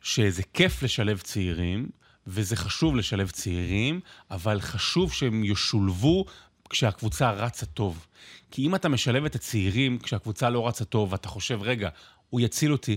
שזה 0.00 0.42
כיף 0.54 0.82
לשלב 0.82 1.18
צעירים, 1.18 1.88
וזה 2.26 2.56
חשוב 2.56 2.96
לשלב 2.96 3.30
צעירים, 3.30 4.00
אבל 4.30 4.60
חשוב 4.60 5.12
שהם 5.12 5.44
ישולבו 5.44 6.24
כשהקבוצה 6.70 7.30
רצה 7.30 7.66
טוב. 7.66 8.06
כי 8.50 8.66
אם 8.66 8.74
אתה 8.74 8.88
משלב 8.88 9.24
את 9.24 9.34
הצעירים 9.34 9.98
כשהקבוצה 9.98 10.50
לא 10.50 10.68
רצה 10.68 10.84
טוב, 10.84 11.12
ואתה 11.12 11.28
חושב, 11.28 11.58
רגע, 11.62 11.88
הוא 12.30 12.40
יציל 12.40 12.72
אותי, 12.72 12.96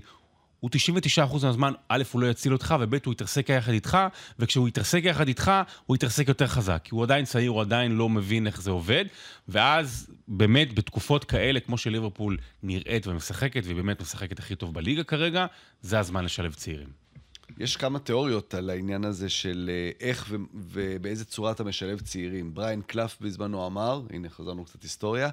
הוא 0.59 0.69
99% 1.17 1.45
מהזמן, 1.45 1.73
א', 1.89 2.03
הוא 2.11 2.21
לא 2.21 2.27
יציל 2.27 2.53
אותך, 2.53 2.75
וב', 2.79 2.95
הוא 3.05 3.13
יתרסק 3.13 3.49
יחד 3.49 3.71
איתך, 3.71 3.97
וכשהוא 4.39 4.67
יתרסק 4.67 5.01
יחד 5.03 5.27
איתך, 5.27 5.51
הוא 5.85 5.95
יתרסק 5.95 6.27
יותר 6.27 6.47
חזק. 6.47 6.81
כי 6.83 6.95
הוא 6.95 7.03
עדיין 7.03 7.25
צעיר, 7.25 7.51
הוא 7.51 7.61
עדיין 7.61 7.91
לא 7.91 8.09
מבין 8.09 8.47
איך 8.47 8.61
זה 8.61 8.71
עובד, 8.71 9.05
ואז 9.47 10.07
באמת, 10.27 10.73
בתקופות 10.73 11.23
כאלה, 11.23 11.59
כמו 11.59 11.77
שליברפול 11.77 12.37
נראית 12.63 13.07
ומשחקת, 13.07 13.61
והיא 13.63 13.75
באמת 13.75 14.01
משחקת 14.01 14.39
הכי 14.39 14.55
טוב 14.55 14.73
בליגה 14.73 15.03
כרגע, 15.03 15.45
זה 15.81 15.99
הזמן 15.99 16.25
לשלב 16.25 16.53
צעירים. 16.53 17.09
יש 17.57 17.77
כמה 17.77 17.99
תיאוריות 17.99 18.53
על 18.53 18.69
העניין 18.69 19.03
הזה 19.03 19.29
של 19.29 19.69
אה, 19.73 20.07
איך 20.07 20.25
ו- 20.29 20.35
ובאיזה 20.53 21.25
צורה 21.25 21.51
אתה 21.51 21.63
משלב 21.63 21.99
צעירים. 21.99 22.53
בריין 22.53 22.81
קלף 22.81 23.17
בזמנו 23.21 23.67
אמר, 23.67 24.01
הנה 24.09 24.29
חזרנו 24.29 24.65
קצת 24.65 24.83
היסטוריה, 24.83 25.29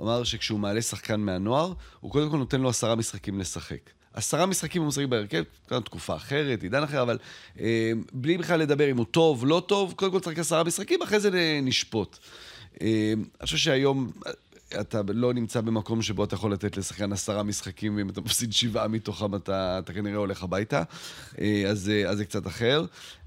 אמר 0.00 0.24
שכשהוא 0.24 0.58
מעלה 0.58 0.82
שחקן 0.82 1.20
מהנוער, 1.20 1.72
הוא 2.00 2.10
קודם 2.10 2.30
כל 2.30 2.36
נותן 2.36 2.60
לו 2.60 2.68
עשרה 2.68 2.94
משחקים 2.94 3.40
לשחק. 3.40 3.97
עשרה 4.14 4.46
משחקים 4.46 4.82
הוא 4.82 4.88
משחק 4.88 5.04
בהרכב, 5.04 5.42
כאן 5.68 5.80
תקופה 5.80 6.16
אחרת, 6.16 6.62
עידן 6.62 6.82
אחר, 6.82 7.02
אבל 7.02 7.18
אה, 7.60 7.92
בלי 8.12 8.38
בכלל 8.38 8.60
לדבר 8.60 8.90
אם 8.90 8.96
הוא 8.96 9.06
טוב, 9.10 9.46
לא 9.46 9.62
טוב, 9.66 9.92
קודם 9.96 10.12
כל 10.12 10.20
צריך 10.20 10.38
עשרה 10.38 10.64
משחקים, 10.64 11.02
אחרי 11.02 11.20
זה 11.20 11.60
נשפוט. 11.62 12.18
אה, 12.82 13.12
אני 13.16 13.46
חושב 13.46 13.56
שהיום, 13.56 14.10
אתה 14.80 15.00
לא 15.08 15.34
נמצא 15.34 15.60
במקום 15.60 16.02
שבו 16.02 16.24
אתה 16.24 16.34
יכול 16.34 16.52
לתת 16.52 16.76
לשחקן 16.76 17.12
עשרה 17.12 17.42
משחקים, 17.42 17.96
ואם 17.96 18.08
אתה 18.08 18.20
מפסיד 18.20 18.52
שבעה 18.52 18.88
מתוכם, 18.88 19.34
אתה, 19.34 19.78
אתה 19.78 19.92
כנראה 19.92 20.16
הולך 20.16 20.42
הביתה. 20.42 20.82
אה, 21.40 21.64
אז, 21.68 21.90
אה, 21.90 22.10
אז 22.10 22.16
זה 22.18 22.24
קצת 22.24 22.46
אחר. 22.46 22.84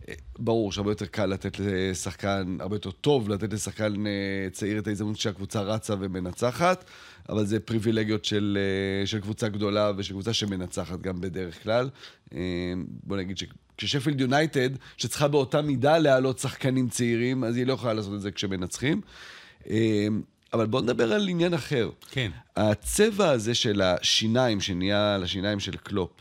אה, 0.10 0.14
ברור 0.40 0.72
שהרבה 0.72 0.92
יותר 0.92 1.06
קל 1.06 1.26
לתת 1.26 1.60
לשחקן, 1.60 2.58
הרבה 2.60 2.76
יותר 2.76 2.92
טוב 2.92 3.30
לתת 3.30 3.54
לשחקן 3.54 4.08
אה, 4.08 4.50
צעיר 4.52 4.80
את 4.80 4.88
ההזדמנות 4.88 5.18
שהקבוצה 5.18 5.62
רצה 5.62 5.94
ומנצחת, 6.00 6.86
אבל 7.30 7.46
זה 7.46 7.60
פריבילגיות 7.60 8.26
של, 8.26 8.58
אה, 9.02 9.08
של 9.08 9.20
קבוצה 9.20 9.48
גדולה 9.50 9.92
ושל 9.98 10.14
קבוצה 10.14 10.34
שמנצחת 10.34 11.02
גם 11.02 11.22
בדרך 11.22 11.64
כלל. 11.64 11.90
אה, 12.34 12.40
בוא 13.04 13.18
נגיד 13.18 13.38
ש... 13.38 13.44
כששפילד 13.78 14.22
יונייטד, 14.22 14.70
שצריכה 14.98 15.28
באותה 15.28 15.62
מידה 15.62 15.98
להעלות 15.98 16.40
שחקנים 16.40 16.90
צעירים, 16.90 17.44
אז 17.44 17.58
היא 17.58 17.66
לא 17.66 17.74
יכולה 17.74 17.94
לעשות 17.94 18.14
את 18.14 18.22
זה 18.22 18.32
כשמנצחים. 18.32 19.02
אה, 19.70 20.08
אבל 20.54 20.66
בואו 20.66 20.84
נדבר 20.84 21.14
על 21.14 21.28
עניין 21.28 21.54
אחר. 21.54 21.90
כן. 22.12 22.32
הצבע 22.56 23.30
הזה 23.30 23.56
של 23.56 23.82
השיניים, 23.82 24.62
שנהיה 24.62 25.16
על 25.16 25.24
השיניים 25.24 25.60
של 25.60 25.78
קלופ, 25.78 26.12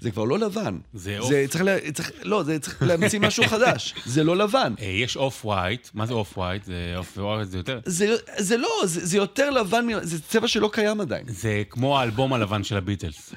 זה 0.00 0.10
כבר 0.10 0.24
לא 0.24 0.38
לבן. 0.38 0.78
זה 0.94 1.18
off. 1.18 1.28
זה 1.28 1.44
צריך, 1.48 1.64
לה, 1.64 1.90
צריך, 1.92 2.12
לא, 2.22 2.42
זה 2.42 2.58
צריך 2.58 2.82
להמציא 2.82 3.20
משהו 3.20 3.44
חדש. 3.46 3.94
זה 4.04 4.24
לא 4.24 4.36
לבן. 4.36 4.74
אה, 4.80 4.86
יש 4.86 5.16
off-white, 5.16 5.88
מה 5.94 6.06
זה 6.06 6.14
off-white? 6.14 6.64
זה 6.64 6.92
off-white 6.96 7.48
זה 7.48 7.56
יותר... 7.56 7.80
זה, 7.84 8.16
זה 8.38 8.56
לא, 8.56 8.68
זה, 8.84 9.06
זה 9.06 9.16
יותר 9.16 9.50
לבן, 9.50 9.86
זה 10.02 10.22
צבע 10.22 10.48
שלא 10.48 10.70
קיים 10.72 11.00
עדיין. 11.00 11.24
זה 11.28 11.62
כמו 11.70 11.98
האלבום 11.98 12.32
הלבן 12.32 12.64
של 12.64 12.76
הביטלס. 12.76 13.34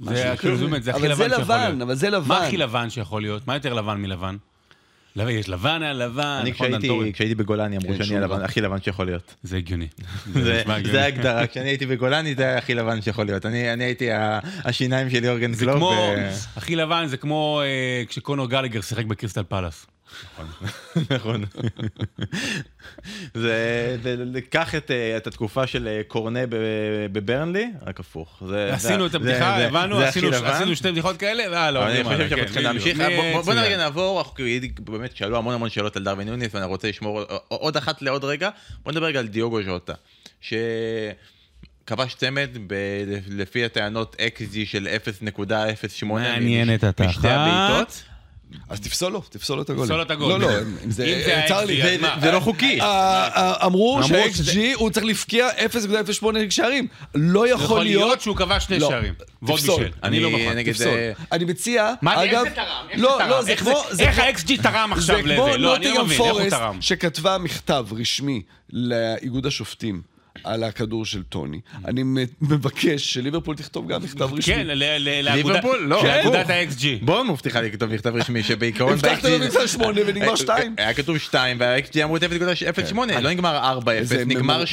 זה 0.00 0.34
כאילו, 0.38 0.56
זה 0.80 0.90
הכי 0.90 1.00
אבל 1.06 1.14
זה 1.14 1.28
לבן 1.28 1.28
שיכול 1.28 1.44
לבן, 1.44 1.64
להיות. 1.64 1.82
אבל 1.82 1.94
זה 1.94 2.10
לבן. 2.10 2.28
מה 2.28 2.46
הכי 2.46 2.56
לבן 2.56 2.90
שיכול 2.90 3.22
להיות? 3.22 3.46
מה 3.46 3.54
יותר 3.54 3.74
לבן 3.74 4.02
מלבן? 4.02 4.36
יש 5.16 5.48
לבן 5.48 5.82
על 5.82 6.04
לבן, 6.04 6.38
אני 6.40 6.50
נכון, 6.50 6.70
כשהייתי 7.12 7.34
בגולני 7.34 7.76
אמרו 7.76 7.94
שאני 8.04 8.16
הלבן-. 8.16 8.42
הכי 8.42 8.60
לבן 8.60 8.80
שיכול 8.82 9.06
להיות. 9.06 9.34
זה 9.42 9.56
הגיוני. 9.56 9.88
זה 10.92 11.02
ההגדרה, 11.02 11.46
כשאני 11.46 11.68
הייתי 11.68 11.86
בגולני 11.86 12.34
זה 12.34 12.42
היה 12.42 12.58
הכי 12.58 12.74
לבן 12.74 13.02
שיכול 13.02 13.26
להיות. 13.26 13.46
אני 13.46 13.84
הייתי 13.84 14.08
השיניים 14.64 15.10
של 15.10 15.24
יורגן 15.24 15.54
קלופ. 15.54 15.82
ו- 15.82 16.30
הכי 16.56 16.76
לבן 16.76 17.06
זה 17.06 17.16
כמו 17.16 17.60
אה, 17.64 18.02
כשקונור 18.08 18.48
גלאגר 18.48 18.80
שיחק 18.80 19.04
בקריסטל 19.04 19.42
פלאס. 19.42 19.86
נכון. 21.10 21.44
זה, 23.34 23.96
זה- 24.02 24.40
קח 24.50 24.74
את, 24.74 24.90
אה, 24.90 25.16
את 25.16 25.26
התקופה 25.26 25.66
של 25.66 25.88
אה, 25.88 26.00
קורנה 26.08 26.40
בברנלי, 27.12 27.66
רק 27.86 28.00
הפוך. 28.00 28.42
זה- 28.48 28.74
עשינו 28.74 29.06
את 29.06 29.14
הבדיחה, 29.14 29.56
הבנו, 29.66 30.00
עשינו 30.56 30.76
שתי 30.76 30.90
בדיחות 30.92 31.16
כאלה, 31.16 31.44
והלאה, 31.50 31.82
אבל 31.82 31.90
אני 31.90 32.04
חושב 32.04 32.28
שאנחנו 32.28 32.44
צריכים. 32.44 32.62
להמשיך. 32.62 32.98
בוא- 32.98 33.06
בוא- 33.06 33.32
בוא 33.32 33.40
מצוין. 33.40 33.58
רגע 33.58 33.76
נעבור, 33.76 34.18
אנחנו 34.18 34.34
באמת 34.80 35.16
שאלו 35.16 35.36
המון 35.38 35.54
המון 35.54 35.68
שאלות 35.70 35.96
על 35.96 36.04
דרווין 36.04 36.28
נוניס 36.28 36.54
ואני 36.54 36.66
רוצה 36.66 36.88
לשמור 36.88 37.20
עוד 37.48 37.76
אחת 37.76 38.02
לעוד 38.02 38.24
רגע. 38.24 38.50
בוא 38.82 38.92
נדבר 38.92 39.06
רגע 39.06 39.18
על 39.18 39.26
דיוגו 39.26 39.62
ז'וטה, 39.62 39.92
שכבש 40.40 42.14
צמד 42.14 42.48
ב- 42.66 42.74
לפי 43.28 43.64
הטענות 43.64 44.16
XG 44.36 44.54
של 44.64 44.88
0.08 44.88 46.04
מעניינת 46.04 46.84
משתי 46.84 47.02
התחת. 47.04 47.24
הבעיטות. 47.24 48.02
אז 48.68 48.80
תפסול 48.80 49.12
לו, 49.12 49.20
תפסול 49.30 49.56
לו 49.56 49.62
את 49.62 49.70
הגול. 49.70 49.84
תפסול 49.84 49.96
לו 49.96 50.02
את 50.02 50.10
הגול. 50.10 50.28
לא, 50.32 50.38
לא, 50.40 50.58
אם 50.62 50.76
אם 50.84 50.90
זה... 50.90 51.44
צר 51.48 51.64
לי. 51.64 51.82
אז 51.82 51.88
זה- 51.88 51.96
מה? 52.00 52.16
זה 52.22 52.32
לא 52.32 52.40
חוקי. 52.40 52.80
אה, 52.80 52.86
אה, 53.28 53.66
אמרו 53.66 53.98
אמרו 53.98 54.30
שזה- 54.34 54.72
הוא 54.74 54.90
צריך 54.90 55.06
להפקיע 55.06 55.48
0.08 55.50 56.26
שערים. 56.50 56.86
לא 57.14 57.48
יכול 57.48 57.64
יכול 57.64 57.82
להיות 57.84 58.02
להיות... 58.06 58.20
שהוא 58.20 58.36
כבש 58.36 58.64
שני 58.64 58.78
לא, 58.78 58.88
שערים. 58.88 59.14
ועוד 59.42 59.58
תפסול. 59.60 59.84
אני 60.02 60.20
לא 60.20 60.30
מוכן. 60.30 60.62
תפסול. 60.72 60.88
אה, 60.88 61.12
אני 61.32 61.44
מציע, 61.44 61.92
מה 62.02 62.14
זה, 62.16 62.24
אגב... 62.24 62.44
איך 62.44 62.48
זה 62.48 62.54
תרם? 62.54 62.86
איך 62.90 63.00
לא? 63.00 63.18
לא, 63.28 63.42
זה 63.42 63.50
איך 63.50 63.60
כמו... 63.60 63.82
איך 63.98 64.18
ה-XG 64.18 64.62
תרם 64.62 64.92
עכשיו 64.92 65.16
זה 65.16 65.22
לזה? 65.22 65.56
לא, 65.58 65.76
אני 65.76 65.84
לא 65.94 66.04
מבין, 66.04 66.20
איך 66.20 66.30
הוא 66.30 66.50
תרם? 66.50 66.82
שכתבה 66.82 67.38
מכתב 67.38 67.86
רשמי 68.00 68.42
לאיגוד 68.72 69.46
השופטים 69.46 70.02
על 70.44 70.64
הכדור 70.64 71.04
של 71.04 71.22
טוני. 71.22 71.60
אני 71.84 72.02
מבקש 72.40 73.14
שליברפול 73.14 73.56
תכתוב 73.56 73.88
גם 73.88 74.02
מכתב 74.02 74.22
רשמי. 74.34 74.54
כן, 74.54 74.66
ל- 74.66 74.72
ל- 74.72 75.20
לאגודה- 75.24 75.34
ליברפול? 75.54 75.78
לא, 75.78 76.04
לאגודת 76.04 76.40
הפוך. 76.40 76.50
ה-XG. 76.50 77.04
בוא 77.04 77.22
מבטיחה 77.24 77.60
לכתוב 77.60 77.92
מכתב 77.94 78.12
רשמי 78.16 78.42
שבעיקרון 78.42 78.92
הבטחת 78.92 79.24
לו 79.24 79.38
מבצע 79.38 79.66
שמונה 79.68 80.00
ונגמר 80.06 80.36
שתיים. 80.36 80.74
היה 80.78 80.94
כתוב 80.94 81.18
2 81.18 81.56
וה-XG 81.60 82.02
אמרו 82.04 82.16
את 82.16 82.22
0.08 82.22 83.20
לא 83.20 83.30
נגמר 83.30 83.78
4-0 83.84 83.88
איזה 83.90 84.24
נגמר 84.24 84.42
ממור- 84.54 84.66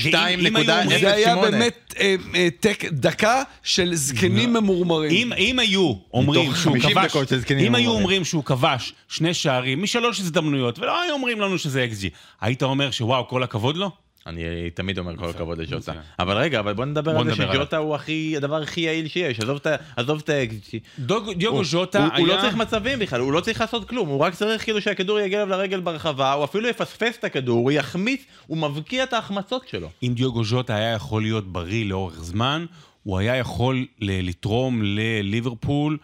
אם 0.47 0.55
היו 0.55 0.81
אומרים- 0.81 0.99
זה 0.99 1.13
היה 1.13 1.33
2.08 1.35 1.41
באמת 1.51 1.93
אה, 1.99 2.15
אה, 2.35 2.47
דקה 2.91 3.43
של 3.63 3.95
זקנים 3.95 4.53
ממורמרים. 4.53 5.11
אם, 5.11 5.33
אם 5.37 5.59
היו 5.59 5.93
אומרים 6.13 6.43
שהוא 6.55 6.73
50 6.73 6.91
כבש, 6.97 7.15
אם 7.59 7.75
היו. 7.75 7.91
אומרים 7.91 8.25
שהוא 8.25 8.43
כבש 8.43 8.93
שני 9.07 9.33
שערים 9.33 9.83
משלוש 9.83 10.19
הזדמנויות, 10.19 10.79
ולא 10.79 11.01
היו 11.01 11.13
אומרים 11.13 11.41
לנו 11.41 11.57
שזה 11.57 11.87
XG, 11.91 12.05
היית 12.41 12.63
אומר 12.63 12.91
שוואו, 12.91 13.27
כל 13.27 13.43
הכבוד 13.43 13.77
לו? 13.77 13.91
אני 14.25 14.43
תמיד 14.73 14.99
אומר 14.99 15.15
כל 15.17 15.29
הכבוד 15.29 15.57
לג'וטה. 15.57 15.93
אבל 16.19 16.37
רגע 16.37 16.59
אבל 16.59 16.73
בוא 16.73 16.85
נדבר 16.85 17.17
על 17.17 17.25
זה 17.25 17.35
שג'וטה 17.35 17.77
הוא 17.77 17.97
הדבר 18.37 18.61
הכי 18.61 18.81
יעיל 18.81 19.07
שיש 19.07 19.39
עזוב 19.39 19.55
את 19.57 19.65
ה- 19.67 19.75
עזוב 19.95 20.21
את 20.23 20.29
ה-XG 20.29 20.77
דוג- 20.99 21.33
דיוגו 21.33 21.63
ז'וטה 21.63 21.99
הוא- 22.05 22.13
היה... 22.13 22.17
הוא 22.19 22.27
לא 22.27 22.41
צריך 22.41 22.55
מצבים 22.55 22.99
בכלל, 22.99 23.19
הוא 23.21 23.33
לא 23.33 23.39
צריך 23.41 23.61
לעשות 23.61 23.89
כלום, 23.89 24.09
הוא 24.09 24.19
רק 24.19 24.33
צריך 24.35 24.63
כאילו 24.63 24.81
שהכדור 24.81 25.19
יגיע 25.19 25.43
אליו 25.43 25.57
לרגל 25.57 25.79
ברחבה, 25.79 26.33
הוא 26.33 26.43
אפילו 26.43 26.69
יפספס 26.69 27.17
את 27.19 27.23
הכדור, 27.23 27.57
הוא 27.59 27.71
יחמיץ, 27.71 28.25
הוא 28.47 28.57
מבקיע 28.57 29.03
את 29.03 29.13
ההחמצות 29.13 29.67
שלו. 29.67 29.89
אם 30.03 30.13
דיוגו 30.15 30.43
ז'וטה 30.43 30.75
היה 30.75 30.91
יכול 30.93 31.21
להיות 31.21 31.47
בריא 31.51 31.85
לאורך 31.85 32.19
זמן, 32.23 32.65
הוא 33.03 33.17
היה 33.17 33.35
יכול 33.35 33.85
לתרום 34.01 34.81
לליברפול 34.83 35.97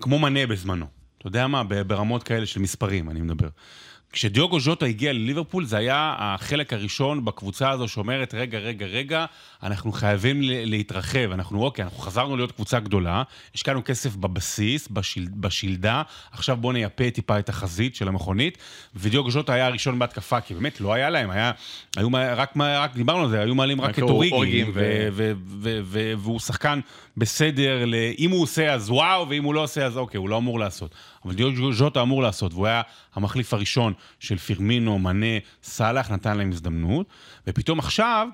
כמו 0.00 0.18
מנה 0.18 0.46
בזמנו. 0.46 0.86
אתה 1.18 1.26
יודע 1.28 1.46
מה? 1.46 1.62
ברמות 1.64 2.22
כאלה 2.22 2.46
של 2.46 2.60
מספרים, 2.60 3.10
אני 3.10 3.20
מדבר. 3.20 3.48
כשדיוגו 4.12 4.60
ז'וטה 4.60 4.86
הגיע 4.86 5.12
לליברפול, 5.12 5.64
זה 5.64 5.76
היה 5.76 6.14
החלק 6.18 6.72
הראשון 6.72 7.24
בקבוצה 7.24 7.70
הזו 7.70 7.88
שאומרת, 7.88 8.34
רגע, 8.34 8.58
רגע, 8.58 8.86
רגע, 8.86 9.24
אנחנו 9.62 9.92
חייבים 9.92 10.38
להתרחב. 10.42 11.30
אנחנו, 11.32 11.64
אוקיי, 11.64 11.84
אנחנו 11.84 11.98
חזרנו 11.98 12.36
להיות 12.36 12.52
קבוצה 12.52 12.80
גדולה, 12.80 13.22
השקענו 13.54 13.84
כסף 13.84 14.16
בבסיס, 14.16 14.88
בשיל, 14.88 15.28
בשלדה, 15.34 16.02
עכשיו 16.32 16.56
בואו 16.56 16.72
נייפה 16.72 17.10
טיפה 17.10 17.38
את 17.38 17.48
החזית 17.48 17.94
של 17.94 18.08
המכונית, 18.08 18.58
ודיוגו 18.94 19.30
ז'וטה 19.30 19.52
היה 19.52 19.66
הראשון 19.66 19.98
בהתקפה, 19.98 20.40
כי 20.40 20.54
באמת 20.54 20.80
לא 20.80 20.92
היה 20.92 21.10
להם, 21.10 21.30
היה, 21.30 21.52
היו, 21.96 22.08
רק, 22.36 22.56
רק 22.56 22.94
דיברנו 22.94 23.22
על 23.22 23.30
זה, 23.30 23.40
היו 23.40 23.54
מעלים 23.54 23.80
רק 23.80 23.98
את 23.98 24.02
אוריגי 24.02 24.34
אוריגי, 24.34 24.64
ו- 24.64 24.68
ו- 24.74 25.08
ו- 25.12 25.32
ו- 25.46 25.80
ו- 25.84 26.12
והוא 26.18 26.40
שחקן 26.40 26.80
בסדר, 27.16 27.84
אם 28.18 28.30
הוא 28.30 28.42
עושה 28.42 28.72
אז 28.72 28.90
וואו, 28.90 29.28
ואם 29.28 29.44
הוא 29.44 29.54
לא 29.54 29.62
עושה 29.62 29.86
אז 29.86 29.96
אוקיי, 29.96 30.18
הוא 30.18 30.28
לא 30.28 30.36
אמור 30.36 30.58
לעשות. 30.58 30.94
אבל 31.24 31.34
דיוגו 31.34 31.72
ז'וטה 31.72 32.02
אמור 32.02 32.22
לעשות, 32.22 32.54
והוא 32.54 32.66
היה 32.66 32.82
המחליף 33.14 33.54
הראשון 33.54 33.92
של 34.20 34.38
פירמינו, 34.38 34.98
מנה, 34.98 35.38
סאלח, 35.62 36.10
נתן 36.10 36.38
להם 36.38 36.52
הזדמנות, 36.52 37.06
ופתאום 37.46 37.78
עכשיו, 37.78 38.28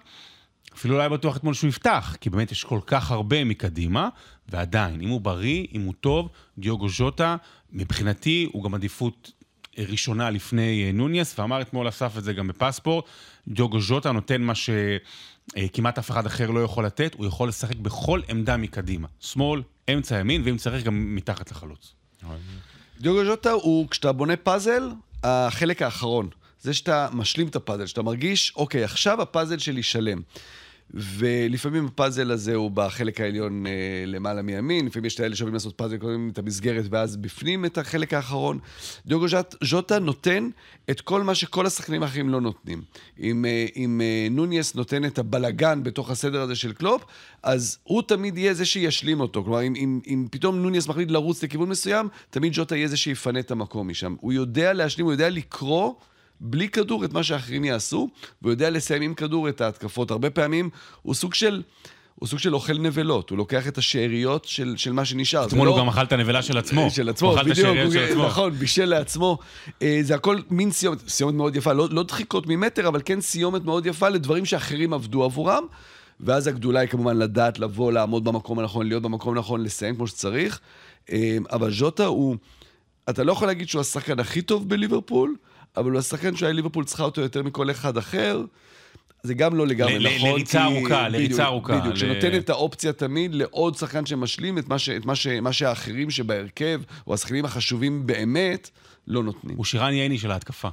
אפילו 0.75 0.95
לא 0.95 1.01
היה 1.01 1.09
בטוח 1.09 1.37
אתמול 1.37 1.55
שהוא 1.55 1.69
יפתח, 1.69 2.17
כי 2.21 2.31
באמת 2.31 2.53
יש 2.53 2.65
כל 2.65 2.81
כך 2.87 3.11
הרבה 3.11 3.45
מקדימה, 3.45 4.09
ועדיין, 4.49 5.01
אם 5.01 5.09
הוא 5.09 5.21
בריא, 5.21 5.67
אם 5.75 5.83
הוא 5.83 5.95
טוב, 6.01 6.29
דיוגו 6.59 6.89
ז'וטה, 6.89 7.37
מבחינתי 7.73 8.49
הוא 8.53 8.65
גם 8.65 8.75
עדיפות 8.75 9.33
ראשונה 9.79 10.31
לפני 10.31 10.85
אה, 10.87 10.93
נוניס, 10.93 11.39
ואמר 11.39 11.61
אתמול 11.61 11.89
אסף 11.89 12.19
את 12.19 12.25
זה 12.25 12.33
גם 12.33 12.49
בפספורט, 12.49 13.05
דיוגו 13.49 13.81
ז'וטה 13.81 14.13
נותן 14.13 14.43
מה 14.43 14.53
שכמעט 14.55 15.99
אף 15.99 16.11
אחד 16.11 16.27
אחר 16.27 16.51
לא 16.51 16.61
יכול 16.61 16.87
לתת, 16.87 17.15
הוא 17.15 17.27
יכול 17.27 17.49
לשחק 17.49 17.77
בכל 17.77 18.21
עמדה 18.29 18.57
מקדימה. 18.57 19.09
שמאל, 19.21 19.63
אמצע 19.93 20.19
ימין, 20.19 20.43
ואם 20.45 20.57
צריך 20.57 20.85
גם 20.85 21.15
מתחת 21.15 21.51
לחלוץ. 21.51 21.95
דיוגו 23.01 23.25
ז'וטה 23.25 23.51
הוא, 23.51 23.89
כשאתה 23.89 24.13
בונה 24.13 24.37
פאזל, 24.37 24.91
החלק 25.25 25.83
האחרון. 25.83 26.29
זה 26.63 26.75
שאתה 26.75 27.09
משלים 27.13 27.49
את 27.49 27.57
הפאזל, 27.57 27.87
שאתה 27.87 28.03
מרגיש, 28.03 28.53
אוקיי, 28.57 28.85
עכשיו 28.85 29.23
הפאזל 29.23 29.59
שלי 29.59 29.83
שלם. 29.83 30.21
ולפעמים 30.95 31.87
הפאזל 31.87 32.31
הזה 32.31 32.55
הוא 32.55 32.71
בחלק 32.71 33.21
העליון 33.21 33.67
אה, 33.67 33.73
למעלה 34.07 34.43
מימין, 34.43 34.87
לפעמים 34.87 35.05
יש 35.05 35.15
את 35.15 35.21
האלה 35.21 35.37
שאוהבים 35.37 35.55
לעשות 35.55 35.75
פאזל, 35.77 35.97
קודם 35.97 36.29
את 36.33 36.39
המסגרת 36.39 36.85
ואז 36.91 37.17
בפנים 37.17 37.65
את 37.65 37.79
החלק 37.79 38.15
האחרון. 38.15 38.59
דיוגו 39.07 39.27
ז'ט- 39.29 39.57
ז'וטה 39.65 39.99
נותן 39.99 40.49
את 40.91 41.01
כל 41.01 41.23
מה 41.23 41.35
שכל 41.35 41.67
השחקנים 41.67 42.03
האחרים 42.03 42.29
לא 42.29 42.41
נותנים. 42.41 42.83
אם, 43.21 43.45
אה, 43.45 43.67
אם 43.77 44.01
אה, 44.05 44.29
נוניס 44.31 44.75
נותן 44.75 45.05
את 45.05 45.19
הבלגן 45.19 45.83
בתוך 45.83 46.11
הסדר 46.11 46.41
הזה 46.41 46.57
של 46.57 46.73
קלופ, 46.73 47.05
אז 47.43 47.79
הוא 47.85 48.03
תמיד 48.03 48.39
יהיה 48.39 48.55
זה 48.55 48.65
שישלים 48.65 49.21
אותו. 49.21 49.45
כלומר, 49.45 49.63
אם, 49.63 49.75
אם, 49.77 50.01
אם 50.07 50.27
פתאום 50.31 50.63
נוניס 50.63 50.89
מחליט 50.89 51.11
לרוץ 51.11 51.43
לכיוון 51.43 51.69
מסוים, 51.69 52.09
תמיד 52.31 52.55
ז'וטה 52.55 52.77
יהיה 52.77 52.89
זה 52.89 52.97
שיפנה 52.97 53.41
את 53.41 53.51
המקום 53.51 53.89
משם. 53.89 54.15
הוא 54.21 54.33
יודע 54.33 54.73
להשלים, 54.73 55.05
הוא 55.05 55.13
יודע 55.13 55.31
לקרוא. 55.31 55.93
בלי 56.41 56.69
כדור 56.69 57.05
את 57.05 57.13
מה 57.13 57.23
שאחרים 57.23 57.65
יעשו, 57.65 58.09
והוא 58.43 58.51
יודע 58.53 58.71
לסיים 58.71 59.03
עם 59.03 59.15
כדור 59.15 59.49
את 59.49 59.61
ההתקפות. 59.61 60.11
הרבה 60.11 60.31
פעמים 60.31 60.71
הוא 61.03 61.15
סוג 61.15 61.35
של, 61.35 61.63
הוא 62.15 62.29
סוג 62.29 62.39
של 62.39 62.55
אוכל 62.55 62.79
נבלות, 62.79 63.31
הוא 63.31 63.39
לוקח 63.39 63.69
את 63.69 63.79
השאריות 63.79 64.45
של, 64.45 64.75
של 64.77 64.93
מה 64.93 65.05
שנשאר. 65.05 65.47
אתמול 65.47 65.67
לא- 65.67 65.73
הוא 65.73 65.79
גם 65.81 65.89
אכל 65.89 66.03
את 66.03 66.13
הנבלה 66.13 66.43
של 66.43 66.59
עצמו. 66.59 66.91
של 66.91 67.09
עצמו, 67.09 67.31
הוא 67.31 67.39
בדיוק, 67.41 67.59
השאריות 67.59 67.93
של 67.93 67.99
הוא- 67.99 68.07
עצמו. 68.11 68.27
נכון, 68.27 68.53
בישל 68.53 68.85
לעצמו. 68.85 69.39
אה, 69.83 69.99
זה 70.03 70.15
הכל 70.15 70.41
מין 70.51 70.71
סיומת, 70.71 71.09
סיומת 71.09 71.35
מאוד 71.35 71.57
יפה, 71.57 71.73
לא, 71.73 71.89
לא 71.91 72.03
דחיקות 72.03 72.45
ממטר, 72.47 72.89
אבל 72.89 73.01
כן 73.05 73.21
סיומת 73.21 73.65
מאוד 73.65 73.87
יפה 73.87 74.09
לדברים 74.09 74.45
שאחרים 74.45 74.93
עבדו 74.93 75.25
עבורם. 75.25 75.65
ואז 76.21 76.47
הגדולה 76.47 76.81
היא 76.81 76.89
כמובן 76.89 77.17
לדעת 77.17 77.59
לבוא, 77.59 77.93
לעמוד 77.93 78.25
במקום 78.25 78.59
הנכון, 78.59 78.87
להיות 78.89 79.03
במקום 79.03 79.37
הנכון, 79.37 79.63
לסיים 79.63 79.97
כמו 79.97 80.07
שצריך. 80.07 80.61
אה, 81.13 81.37
אבל 81.53 81.71
ז'וטה 81.73 82.05
הוא, 82.07 82.37
אתה 83.11 83.25
לא 83.25 83.33
יכול 83.33 83.47
להגיד 83.49 83.69
שהוא 83.69 83.81
השחקן 83.81 84.21
הכי 84.21 84.43
טוב 84.43 84.69
בליברפול, 84.69 85.35
אבל 85.77 85.91
הוא 85.91 85.99
השחקן 85.99 86.37
שהיה 86.37 86.53
ליברפול 86.53 86.85
צריכה 86.85 87.03
אותו 87.05 87.21
יותר 87.21 87.43
מכל 87.43 87.71
אחד 87.71 87.97
אחר. 87.97 88.45
זה 89.23 89.35
גם 89.35 89.55
לא 89.55 89.67
לגמרי 89.67 89.99
ל- 89.99 90.17
נכון. 90.17 90.31
לריצה 90.31 90.65
ארוכה, 90.65 91.09
לריצה 91.09 91.45
ארוכה, 91.45 91.79
בדיוק, 91.81 91.95
ל- 91.95 91.99
שנותן 91.99 92.35
את 92.39 92.51
האופציה 92.51 92.93
תמיד 92.93 93.35
לעוד 93.35 93.75
שחקן 93.77 94.07
שמשלים 94.07 94.59
את 94.59 94.69
מה, 94.69 94.79
ש, 94.79 94.89
את 94.89 95.05
מה, 95.07 95.15
ש, 95.17 95.27
מה 95.27 95.53
שהאחרים 95.53 96.11
שבהרכב, 96.11 96.81
או 97.07 97.15
השחקנים 97.15 97.45
החשובים 97.45 98.07
באמת, 98.07 98.71
לא 99.07 99.23
נותנים. 99.23 99.57
הוא 99.57 99.65
שירן 99.65 99.93
ייני 99.93 100.19
של 100.19 100.31
ההתקפה. 100.31 100.69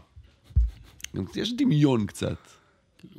יש 1.36 1.54
דמיון 1.54 2.06
קצת. 2.06 2.36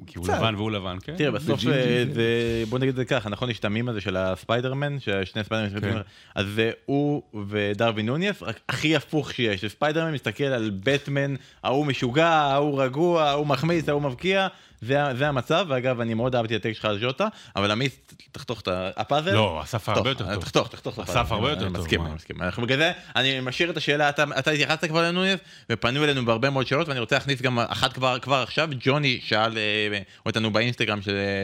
כי 0.06 0.18
הוא. 0.18 0.28
לבן 0.28 0.54
והוא 0.54 0.70
לבן, 0.70 0.96
כן? 1.02 1.16
תראה, 1.16 1.30
בסוף 1.30 1.66
אה. 1.66 2.04
זה, 2.12 2.64
בוא 2.68 2.78
נגיד 2.78 2.88
את 2.88 2.96
זה 2.96 3.04
ככה, 3.04 3.28
נכון, 3.28 3.50
יש 3.50 3.58
את 3.58 3.64
המים 3.64 3.88
הזה 3.88 4.00
של 4.00 4.16
הספיידרמן, 4.16 5.00
ששני 5.00 5.44
ספיידרמן, 5.44 5.80
כן. 5.80 5.98
אז 6.34 6.46
זה 6.54 6.70
הוא 6.86 7.22
ודרווין 7.48 8.06
נוניס, 8.06 8.42
רק 8.42 8.60
הכי 8.68 8.96
הפוך 8.96 9.32
שיש, 9.32 9.64
ספיידרמן 9.64 10.12
מסתכל 10.12 10.44
על 10.44 10.70
בטמן, 10.84 11.34
ההוא 11.62 11.86
משוגע, 11.86 12.28
ההוא 12.28 12.82
רגוע, 12.82 13.24
ההוא 13.24 13.46
מחמיץ, 13.46 13.88
ההוא 13.88 14.02
מבקיע, 14.02 14.48
זה, 14.80 15.28
המצב, 15.28 15.66
ואגב, 15.68 16.00
אני 16.00 16.14
מאוד 16.14 16.34
אהבתי 16.36 16.56
את 16.56 16.60
הטקסט 16.60 16.76
שלך 16.76 16.84
על 16.84 16.98
ז'וטה, 17.00 17.28
אבל 17.56 17.70
עמית, 17.70 18.12
תחתוך 18.32 18.60
את 18.60 18.68
הפאזל. 18.96 19.34
לא, 19.34 19.60
אסף 19.62 19.88
הרבה 19.88 20.10
יותר 20.10 20.34
טוב. 20.34 20.42
תחתוך, 20.44 20.68
תחתוך 20.68 20.94
את 20.94 21.04
אסף 21.04 21.16
הפאזל. 21.16 21.34
הרבה 21.34 21.50
יותר 21.50 21.66
אני 21.66 21.74
טוב, 21.74 21.82
מסכים, 21.82 22.00
מה? 22.00 22.06
אני 22.06 22.14
מסכים. 22.14 22.42
אנחנו 22.42 22.62
בגלל 22.62 22.78
זה, 22.78 22.92
אני 23.16 23.40
משאיר 23.40 23.70
את 23.70 23.76
השאלה, 23.76 24.08
אתה, 24.08 24.24
התייחסת 24.36 24.84
כבר 24.84 25.02
לנוניס, 25.02 25.40
ופנו 25.72 26.04
אלינו 26.04 26.24
בהרבה 26.24 26.50
מאוד 26.50 26.66
שאלות, 26.66 26.88
ואני 26.88 27.00
רוצה 27.00 27.16
להכניס 27.16 27.42
גם 27.42 27.58
אחת 27.58 27.92
כבר, 27.92 28.16
עכשיו, 28.42 28.68
ג'וני 28.80 29.20
שאל 29.24 29.58
אה, 29.58 29.98
אותנו 30.26 30.52
באינסטגרם 30.52 31.00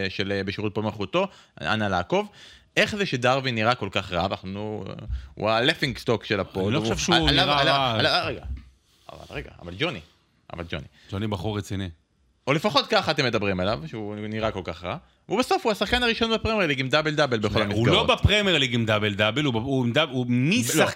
של, 0.09 0.33
אה, 0.33 0.45
בשירות 0.45 0.75
פוד 0.75 0.83
מלכותו, 0.83 1.29
אנא 1.61 1.85
לעקוב. 1.85 2.29
איך 2.77 2.97
זה 2.97 3.07
שדרווין 3.07 3.55
נראה 3.55 3.75
כל 3.75 3.89
כך 3.93 4.13
רע, 4.13 4.27
אנחנו, 4.27 4.85
הוא 5.35 5.51
ה 5.51 5.56
laughing 5.56 5.99
stock 5.99 6.25
של 6.25 6.41
ה 6.41 6.46
pod. 6.46 6.65
אני 6.65 6.75
לא 6.75 6.81
חושב 6.81 6.97
שהוא 6.99 7.29
עליו- 7.29 7.45
נראה 7.45 7.63
רע. 7.63 7.91
עליו- 7.99 8.23
רגע, 8.27 8.43
אבל 9.13 9.25
רגע, 9.37 9.51
אבל 9.63 9.75
ג'וני, 9.79 10.01
אבל 10.53 10.65
ג'וני. 10.71 10.85
ג'וני 11.13 11.27
בחור 11.27 11.59
רציני. 11.59 11.89
או 12.47 12.53
לפחות 12.53 12.87
ככה 12.87 13.11
אתם 13.11 13.25
מדברים 13.25 13.61
עליו, 13.61 13.81
שהוא 13.87 14.17
נראה 14.17 14.51
כל 14.51 14.61
כך 14.65 14.85
רע. 14.85 14.97
ובסוף 15.29 15.65
הוא 15.65 15.73
השחקן 15.73 16.03
הראשון 16.03 16.31
בפרמייר 16.35 16.67
ליג 16.67 16.81
עם 16.81 16.89
double 16.89 17.15
double 17.15 17.39
בכל 17.39 17.63
המסגרות. 17.63 17.87
הוא 17.89 17.95
לא 17.97 18.03
בפרמייר 18.15 18.59
ליג 18.59 18.75
עם 18.75 18.85
double 18.87 19.15
double, 19.15 19.45
הוא 19.45 19.87
לא, 19.95 20.07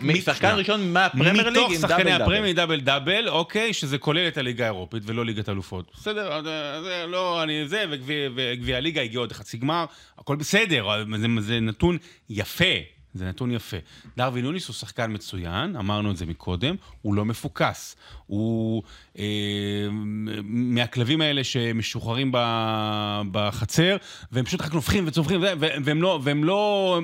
משחקן 0.03 0.35
שנייה. 0.35 0.55
ראשון 0.55 0.93
מהפרמייר 0.93 1.33
ליג 1.51 1.59
מתוך 1.59 1.71
עם 1.73 1.79
שחקני 1.81 2.05
דאבל 2.11 2.23
הפרמייר 2.23 2.57
דאבל. 2.57 2.81
דאבל 2.81 3.05
דאבל, 3.07 3.29
אוקיי, 3.29 3.73
שזה 3.73 3.99
כולל 3.99 4.29
את 4.29 4.39
הליגה 4.39 4.65
האירופית 4.65 5.03
ולא 5.07 5.25
ליגת 5.25 5.49
אלופות. 5.49 5.91
בסדר, 5.95 6.33
אה, 6.33 6.43
זה 6.83 7.05
לא, 7.09 7.43
אני 7.43 7.69
זה, 7.69 7.85
וגביע- 7.91 8.77
הליגה 8.77 9.03
הגיע 9.03 9.21
עוד 9.21 9.33
חצי 9.33 9.57
גמר, 9.59 9.85
הכל 10.19 10.37
בסדר, 10.37 10.89
זה, 11.17 11.27
זה 11.41 11.61
נתון 11.61 11.99
יפה. 12.31 12.65
זה 13.17 13.29
נתון 13.29 13.51
יפה. 13.51 13.77
דרווין 14.17 14.45
נוניס 14.45 14.69
הוא 14.69 14.75
שחקן 14.75 15.13
מצוין, 15.13 15.77
אמרנו 15.77 16.11
את 16.11 16.17
זה 16.17 16.27
מקודם, 16.27 16.75
הוא 17.03 17.15
לא 17.15 17.25
מפוקס. 17.25 17.97
הוא 18.27 18.83
אה, 19.19 19.25
מהכלבים 20.43 21.21
האלה 21.21 21.45
שמשוחררים 21.45 22.33
בחצר, 23.33 23.97
והם 24.33 24.45
פשוט 24.45 24.61
רק 24.61 24.75
נובחים 24.75 25.05
וצווחים, 25.07 25.41
והם 25.59 26.03
לא... 26.03 26.21
והם 26.23 26.45
לא 26.45 27.01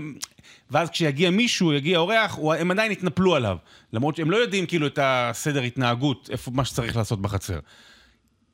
ואז 0.73 0.91
כשיגיע 0.91 1.31
מישהו, 1.31 1.73
יגיע 1.73 1.99
אורח, 1.99 2.39
הם 2.59 2.71
עדיין 2.71 2.93
יתנפלו 2.93 3.35
עליו. 3.35 3.57
למרות 3.93 4.17
שהם 4.17 4.31
לא 4.31 4.37
יודעים 4.37 4.67
כאילו 4.67 4.87
את 4.87 4.99
הסדר 5.03 5.63
התנהגות, 5.63 6.29
איפה 6.33 6.51
מה 6.51 6.65
שצריך 6.65 6.97
לעשות 6.97 7.23
בחצר. 7.23 7.59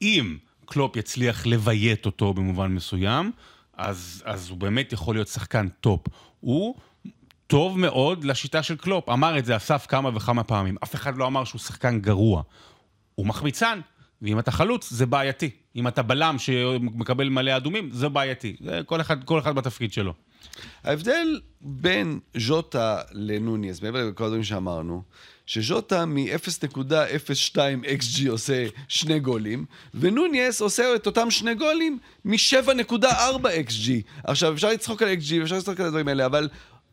אם 0.03 0.37
קלופ 0.67 0.97
יצליח 0.97 1.47
לביית 1.47 2.07
אותו 2.07 2.35
במובן 2.35 2.75
מסוים, 2.75 3.33
אז, 3.77 4.23
אז 4.27 4.50
הוא 4.50 4.59
באמת 4.59 4.93
יכול 4.93 5.15
להיות 5.15 5.29
שחקן 5.29 5.69
top. 5.69 6.00
הוא 6.41 6.75
טוב 7.49 7.78
מאוד 7.78 8.25
לשיטה 8.25 8.62
של 8.62 8.76
קלופ. 8.76 9.09
אמר 9.09 9.38
את 9.38 9.45
זה 9.45 9.57
אסף 9.57 9.87
כמה 9.88 10.11
וכמה 10.17 10.45
פעמים. 10.45 10.76
אף 10.83 10.95
אחד 10.95 11.17
לא 11.17 11.26
אמר 11.26 11.45
שהוא 11.45 11.59
שחקן 11.61 12.00
גרוע. 12.00 12.43
הוא 13.14 13.26
מחמיצן, 13.26 13.81
ואם 14.23 14.38
אתה 14.38 14.50
חלוץ, 14.50 14.90
זה 14.90 15.07
בעייתי. 15.07 15.50
אם 15.77 15.88
אתה 15.88 16.03
בלם 16.03 16.37
שמקבל 16.38 17.29
מלא 17.29 17.57
אדומים, 17.57 17.90
זה 17.92 18.09
בעייתי. 18.09 18.57
זה 18.64 18.81
כל 18.87 19.01
אחד, 19.01 19.25
כל 19.25 19.38
אחד 19.38 19.55
בתפקיד 19.55 19.92
שלו. 19.92 20.14
ההבדל 20.85 21.40
בין 21.61 22.18
ז'וטה 22.37 23.01
לנוניס, 23.12 23.83
מעבר 23.83 24.05
לכל 24.09 24.25
הדברים 24.25 24.44
שאמרנו, 24.44 25.03
שז'וטה 25.46 26.07
מ-0.02 26.07 27.57
XG 27.85 28.31
עושה 28.31 28.66
שני 28.88 29.20
גולים, 29.20 29.64
ונוניס 29.94 30.61
עושה 30.61 30.94
את 30.94 31.07
אותם 31.07 31.31
שני 31.31 31.55
גולים 31.55 31.99
מ-7.4 32.25 33.05
XG. 33.68 33.90
עכשיו, 34.25 34.53
אפשר 34.53 34.68
לצחוק 34.70 35.03
על 35.03 35.09
XG 35.09 35.35
ואפשר 35.40 35.57
לצחוק 35.57 35.81
על 35.81 35.87
הדברים 35.87 36.09
האלה, 36.09 36.27
אבל 36.27 36.49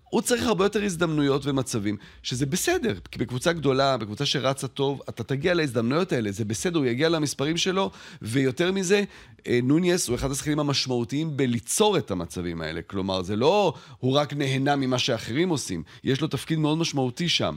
הוא 0.10 0.22
צריך 0.22 0.46
הרבה 0.46 0.65
יותר 0.65 0.84
הזדמנויות 0.84 1.46
ומצבים, 1.46 1.98
שזה 2.24 2.46
בסדר, 2.46 2.94
כי 3.12 3.20
בקבוצה 3.20 3.54
גדולה, 3.54 3.98
בקבוצה 3.98 4.26
שרצה 4.26 4.68
טוב, 4.68 5.02
אתה 5.10 5.24
תגיע 5.24 5.54
להזדמנויות 5.54 6.12
האלה, 6.12 6.32
זה 6.32 6.46
בסדר, 6.46 6.80
הוא 6.80 6.86
יגיע 6.86 7.10
למספרים 7.10 7.58
שלו, 7.58 7.91
ויותר 8.22 8.72
מזה, 8.72 9.04
אה, 9.48 9.60
נוניס 9.63 10.08
הוא 10.08 10.15
אחד 10.15 10.32
השחקנים 10.32 10.60
המשמעותיים 10.60 11.38
בליצור 11.38 11.98
את 11.98 12.12
המצבים 12.12 12.62
האלה. 12.62 12.82
כלומר, 12.82 13.22
זה 13.22 13.36
לא 13.36 13.74
הוא 14.00 14.13
רק 14.13 14.34
נהנה 14.34 14.76
ממה 14.76 15.00
שאחרים 15.00 15.50
עושים, 15.50 15.84
יש 16.04 16.22
לו 16.22 16.28
תפקיד 16.28 16.60
מאוד 16.60 16.78
משמעותי 16.78 17.30
שם. 17.30 17.56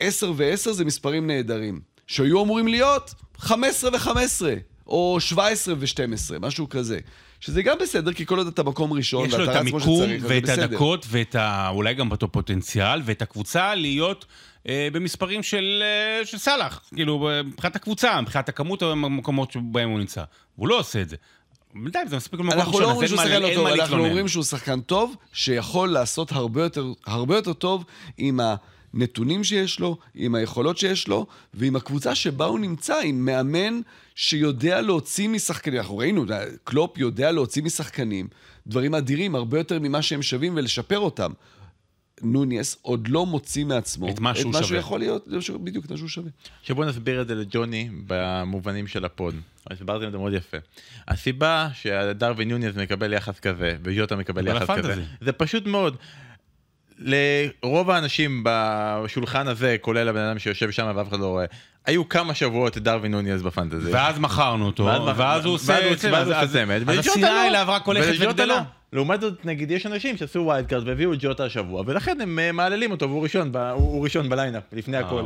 10 0.00 0.32
ו-10 0.36 0.72
זה 0.72 0.84
מספרים 0.84 1.26
נהדרים, 1.26 1.80
שהיו 2.06 2.44
אמורים 2.44 2.68
להיות 2.68 3.14
15 3.38 3.90
ו-15, 3.92 4.42
או 4.88 5.16
17 5.20 5.74
ו-12, 5.78 6.06
משהו 6.40 6.68
כזה. 6.68 6.98
שזה 7.40 7.62
גם 7.62 7.76
בסדר, 7.82 8.12
כי 8.12 8.26
כל 8.26 8.38
עוד 8.38 8.46
אתה 8.46 8.62
מקום 8.62 8.92
ראשון, 8.92 9.26
יש 9.28 9.34
לו 9.34 9.38
ואתה 9.40 9.52
את 9.52 9.56
רץ 9.56 9.68
כמו 9.68 9.76
המיקום 9.78 9.96
שצריך, 10.04 10.22
זה 10.22 10.28
ואת 10.34 10.42
בסדר. 10.42 10.64
הדקות 10.64 11.06
ואת 11.08 11.34
ה... 11.34 11.68
אולי 11.68 11.94
גם 11.94 12.10
אותו 12.10 12.32
פוטנציאל 12.32 13.00
ואת 13.04 13.22
הקבוצה 13.22 13.74
להיות 13.74 14.26
אה, 14.68 14.88
במספרים 14.92 15.42
של, 15.42 15.82
אה, 16.20 16.26
של 16.26 16.38
סאלח. 16.38 16.80
כאילו, 16.94 17.28
אה, 17.30 17.42
מבחינת 17.42 17.76
הקבוצה, 17.76 18.20
מבחינת 18.20 18.48
הכמות 18.48 18.82
המקומות 18.82 19.52
שבהם 19.52 19.88
הוא 19.90 19.98
נמצא. 19.98 20.22
והוא 20.58 20.68
לא 20.68 20.78
עושה 20.78 21.00
את 21.02 21.08
זה. 21.08 21.16
בינתיים 21.74 22.08
זה 22.08 22.16
מספיק 22.16 22.40
אנחנו 22.40 22.72
ראשון, 22.72 22.82
לא 22.82 22.92
אז 22.92 23.02
אין 23.02 23.16
מה- 23.16 23.22
שחקן 23.22 23.32
אין 23.32 23.42
לא 23.42 23.68
אנחנו 23.68 23.82
להתלונן. 23.82 24.04
אומרים 24.04 24.28
שהוא 24.28 24.44
שחקן 24.44 24.80
טוב, 24.80 25.16
שיכול 25.32 25.88
לעשות 25.88 26.32
הרבה 26.32 26.62
יותר, 26.62 26.92
הרבה 27.06 27.36
יותר 27.36 27.52
טוב 27.52 27.84
עם 28.18 28.40
הנתונים 28.94 29.44
שיש 29.44 29.80
לו, 29.80 29.98
עם 30.14 30.34
היכולות 30.34 30.78
שיש 30.78 31.08
לו, 31.08 31.26
ועם 31.54 31.76
הקבוצה 31.76 32.14
שבה 32.14 32.44
הוא 32.44 32.58
נמצא, 32.58 33.00
עם 33.04 33.24
מאמן 33.24 33.80
שיודע 34.14 34.80
להוציא 34.80 35.28
משחקנים. 35.28 35.78
אנחנו 35.78 35.98
ראינו, 35.98 36.24
קלופ 36.64 36.98
יודע 36.98 37.32
להוציא 37.32 37.62
משחקנים 37.62 38.28
דברים 38.66 38.94
אדירים, 38.94 39.34
הרבה 39.34 39.58
יותר 39.58 39.78
ממה 39.78 40.02
שהם 40.02 40.22
שווים, 40.22 40.56
ולשפר 40.56 40.98
אותם. 40.98 41.32
נוניס 42.22 42.76
עוד 42.82 43.08
לא 43.08 43.26
מוציא 43.26 43.64
מעצמו 43.64 44.08
את 44.08 44.20
מה 44.20 44.34
שהוא 44.34 44.50
את 44.50 44.54
מה 44.54 44.58
שהוא 44.58 44.68
שווה. 44.68 44.80
יכול 44.80 45.00
להיות, 45.00 45.28
בדיוק 45.62 45.84
את 45.84 45.90
מה 45.90 45.96
שהוא 45.96 46.08
שווה. 46.08 46.30
עכשיו 46.60 46.76
בוא 46.76 46.84
נסביר 46.84 47.22
את 47.22 47.28
זה 47.28 47.34
לג'וני 47.34 47.90
במובנים 48.06 48.86
של 48.86 49.04
ה 49.04 49.10
pod. 49.10 49.34
הסברתם 49.70 50.06
את 50.06 50.12
זה 50.12 50.18
מאוד 50.18 50.32
יפה. 50.32 50.56
הסיבה 51.08 51.68
שדרווין 51.74 52.50
נוניס 52.50 52.76
מקבל 52.76 53.12
יחס 53.12 53.40
כזה, 53.40 53.76
וז'וטה 53.82 54.16
מקבל 54.16 54.46
יחס 54.46 54.70
כזה. 54.70 55.04
זה 55.20 55.32
פשוט 55.32 55.66
מאוד. 55.66 55.96
לרוב 56.98 57.90
האנשים 57.90 58.42
בשולחן 58.46 59.48
הזה, 59.48 59.76
כולל 59.80 60.08
הבן 60.08 60.20
אדם 60.20 60.38
שיושב 60.38 60.70
שם 60.70 60.92
ואף 60.96 61.08
אחד 61.08 61.20
לא 61.20 61.26
רואה, 61.26 61.44
היו 61.86 62.08
כמה 62.08 62.34
שבועות 62.34 62.76
את 62.76 62.82
דרווין 62.82 63.12
נוניס 63.12 63.42
בפנטזי. 63.42 63.90
ואז 63.92 64.18
מכרנו 64.18 64.66
אותו, 64.66 64.84
ואז- 64.84 65.02
ואז 65.16 65.44
הוא 65.44 65.54
עושה... 65.54 65.72
ואז 65.72 66.04
הוא- 66.04 66.12
ואז 66.12 66.28
הוא 66.28 66.34
אז- 66.36 66.42
עושה 66.48 66.64
צמד, 66.64 66.82
אז 66.90 66.98
השנאה 66.98 67.30
לא. 67.30 67.46
אליו 67.48 67.64
רק 67.68 67.86
הולכת 67.86 68.08
וג'וטה 68.10 68.30
וגדלה. 68.30 68.62
לעומת 68.92 69.20
זאת, 69.20 69.44
נגיד, 69.46 69.70
יש 69.70 69.86
אנשים 69.86 70.16
שעשו 70.16 70.38
wild 70.40 70.66
card 70.66 70.88
והביאו 70.88 71.12
את 71.12 71.18
ג'וטה 71.20 71.44
השבוע, 71.44 71.82
ולכן 71.86 72.20
הם 72.20 72.38
אה, 72.38 72.52
מהללים 72.52 72.90
אותו, 72.90 73.08
והוא 73.10 73.22
ראשון, 73.22 73.52
הוא 73.74 74.04
ראשון 74.04 74.28
ב 74.28 74.32
lineup, 74.32 74.62
לפני 74.72 74.96
אה, 74.96 75.02
הכל. 75.06 75.22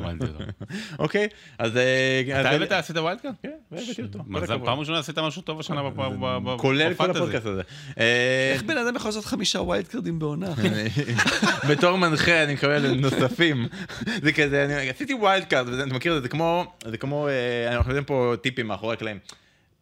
אוקיי? 0.98 1.28
אז... 1.58 1.76
אה, 1.76 2.40
אתה 2.40 2.50
הבאת 2.50 2.72
עשית 2.72 2.96
wild 2.96 3.20
card? 3.20 3.34
כן, 3.42 3.50
והבאתי 3.72 4.02
אותו. 4.02 4.18
פעם 4.64 4.78
ראשונה 4.78 4.98
עשית 4.98 5.18
משהו 5.18 5.42
טוב 5.42 5.60
השנה 5.60 5.80
בפ- 5.88 6.00
ב- 6.20 6.38
ב- 6.44 6.56
כולל 6.58 6.94
כל. 6.94 7.10
הפודקאסט 7.10 7.46
הזה. 7.46 7.62
איך 8.52 8.62
בן 8.62 8.78
אדם 8.78 8.96
יכול 8.96 9.08
לעשות 9.08 9.24
חמישה 9.24 9.60
wild 9.60 9.88
card 9.88 10.08
ים 10.08 10.18
בעונה? 10.18 10.52
בתור 11.70 11.96
מנחה 11.96 12.42
אני 12.44 12.54
מקבל 12.54 12.94
נוספים. 12.94 13.66
זה 14.22 14.32
כזה, 14.32 14.64
אני 14.64 14.90
עשיתי 14.90 15.14
wild 15.14 15.44
card, 15.44 15.68
וזה- 15.68 15.84
אתה 15.84 15.94
מכיר 15.94 16.12
את 16.12 16.16
זה, 16.16 16.22
זה 16.22 16.28
כמו, 16.28 16.64
זה 16.86 16.96
כמו, 16.98 17.28
אנחנו 17.68 17.90
יודעים 17.90 18.04
פה 18.04 18.34
טיפים 18.42 18.66
מאחורי 18.66 18.92
הקלעים. 18.94 19.18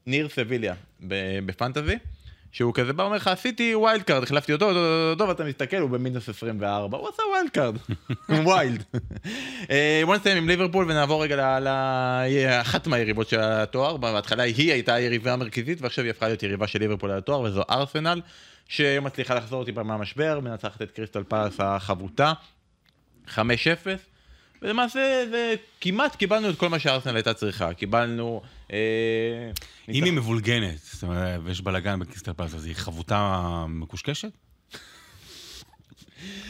ניר 0.06 0.28
סביליה 0.28 0.74
ב- 1.08 1.38
בפנטזי, 1.46 1.94
שהוא 2.52 2.74
כזה 2.74 2.92
בא 2.92 3.02
ואומר 3.02 3.16
לך, 3.16 3.28
עשיתי 3.28 3.74
wild 3.74 4.02
card, 4.02 4.22
החלפתי 4.22 4.52
אותו, 4.52 4.70
אותו, 5.10 5.28
ואתה 5.28 5.44
מסתכל, 5.44 5.76
הוא 5.76 5.90
במינוס 5.90 6.28
24, 6.28 6.98
הוא 6.98 7.08
עשה 7.08 7.22
wild 7.32 7.50
card, 7.50 7.76
wild. 8.28 8.84
בוא 10.04 10.16
נסיים 10.16 10.36
עם 10.36 10.48
ליברפול 10.48 10.84
ונעבור 10.90 11.22
רגע 11.22 11.58
לאחת 11.60 12.86
מהיריבות 12.86 13.28
של 13.28 13.40
התואר, 13.40 13.96
בהתחלה 13.96 14.42
היא 14.42 14.72
הייתה 14.72 14.94
היריבה 14.94 15.32
המרכזית, 15.32 15.82
ועכשיו 15.82 16.04
היא 16.04 16.10
הפכה 16.10 16.26
להיות 16.26 16.42
יריבה 16.42 16.66
של 16.66 16.78
ליברפול 16.78 17.10
על 17.10 17.18
התואר, 17.18 17.40
וזו 17.40 17.62
ארסנל, 17.70 18.20
שמצליחה 18.68 19.34
לחזור 19.34 19.64
טיפה 19.64 19.82
מהמשבר, 19.82 20.40
מנצחת 20.40 20.82
את 20.82 20.90
קריסטל 20.90 21.22
פלס 21.22 21.54
החבוטה, 21.58 22.32
5-0. 23.28 23.38
ולמעשה 24.62 25.24
זה 25.30 25.54
כמעט 25.80 26.16
קיבלנו 26.16 26.50
את 26.50 26.56
כל 26.56 26.68
מה 26.68 26.78
שארסנל 26.78 27.16
הייתה 27.16 27.34
צריכה, 27.34 27.74
קיבלנו... 27.74 28.42
אה, 28.72 29.50
אם 29.88 30.04
היא 30.04 30.12
מבולגנת, 30.12 30.78
זאת 30.78 31.02
אומרת, 31.02 31.40
ויש 31.44 31.60
בלאגן 31.60 31.98
בקריסטל 31.98 32.32
פלס, 32.32 32.54
אז 32.54 32.66
היא 32.66 32.74
חבוטה 32.74 33.64
מקושקשת? 33.68 34.30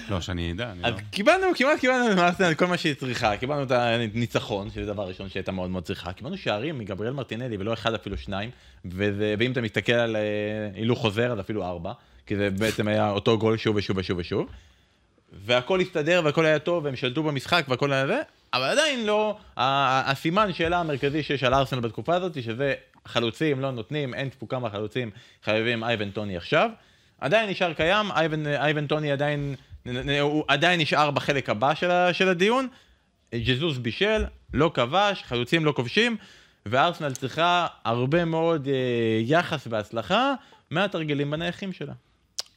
לא, 0.08 0.20
שאני 0.20 0.52
אדע, 0.52 0.72
אני 0.72 0.80
אז 0.84 0.94
לא... 0.94 1.00
קיבלנו, 1.10 1.46
כמעט 1.54 1.80
קיבלנו 1.80 2.16
מארסנל 2.16 2.54
כל 2.54 2.66
מה 2.66 2.76
שהיא 2.76 2.94
צריכה, 2.94 3.36
קיבלנו 3.36 3.62
את 3.62 3.70
הניצחון, 3.70 4.70
שזה 4.70 4.86
דבר 4.86 5.08
ראשון 5.08 5.28
שהייתה 5.28 5.52
מאוד 5.52 5.70
מאוד 5.70 5.84
צריכה, 5.84 6.12
קיבלנו 6.12 6.38
שערים 6.38 6.78
מגבריאל 6.78 7.12
מרטינלי, 7.12 7.56
ולא 7.56 7.72
אחד 7.72 7.94
אפילו 7.94 8.16
שניים, 8.16 8.50
וזה, 8.84 9.34
ואם 9.38 9.52
אתה 9.52 9.60
מסתכל 9.60 9.92
על 9.92 10.16
אה, 10.16 10.22
הילוך 10.74 10.98
חוזר, 10.98 11.32
אז 11.32 11.40
אפילו 11.40 11.64
ארבע, 11.64 11.92
כי 12.26 12.36
זה 12.36 12.50
בעצם 12.50 12.88
היה 12.88 13.10
אותו 13.10 13.38
גול 13.38 13.56
שוב 13.56 13.76
ושוב 13.76 13.96
ושוב 13.96 14.18
ושוב, 14.18 14.46
והכל 15.32 15.80
הסתדר 15.80 16.22
והכל 16.24 16.46
היה 16.46 16.58
טוב, 16.58 16.84
והם 16.84 16.96
שלטו 16.96 17.22
במשחק 17.22 17.64
והכל 17.68 17.92
היה 17.92 18.06
זה, 18.06 18.20
אבל 18.54 18.64
עדיין 18.64 19.06
לא, 19.06 19.38
הסימן 19.56 20.52
שאלה 20.52 20.80
המרכזי 20.80 21.22
שיש 21.22 21.44
על 21.44 21.54
ארסנל 21.54 21.80
בתקופה 21.80 22.14
הזאת, 22.14 22.42
שזה 22.42 22.74
חלוצים 23.06 23.60
לא 23.60 23.70
נותנים, 23.70 24.14
אין 24.14 24.28
תפוקה 24.28 24.58
מהחלוצים, 24.58 25.10
חייבים 25.44 25.84
אייבן 25.84 26.10
טוני 26.10 26.36
עכשיו. 26.36 26.70
עדיין 27.20 27.50
נשאר 27.50 27.72
קיים, 27.72 28.10
אייבן, 28.10 28.46
אייבן 28.46 28.86
טוני 28.86 29.12
עדיין, 29.12 29.54
הוא 30.20 30.44
עדיין 30.48 30.80
נשאר 30.80 31.10
בחלק 31.10 31.50
הבא 31.50 31.74
של, 31.74 31.90
של 32.12 32.28
הדיון. 32.28 32.68
ג'זוס 33.34 33.78
בישל, 33.78 34.24
לא 34.54 34.70
כבש, 34.74 35.22
חלוצים 35.22 35.64
לא 35.64 35.72
כובשים, 35.72 36.16
וארסנל 36.66 37.14
צריכה 37.14 37.66
הרבה 37.84 38.24
מאוד 38.24 38.68
אה, 38.68 39.20
יחס 39.20 39.66
והצלחה 39.70 40.34
מהתרגילים 40.70 41.30
בנייחים 41.30 41.72
שלה. 41.72 41.92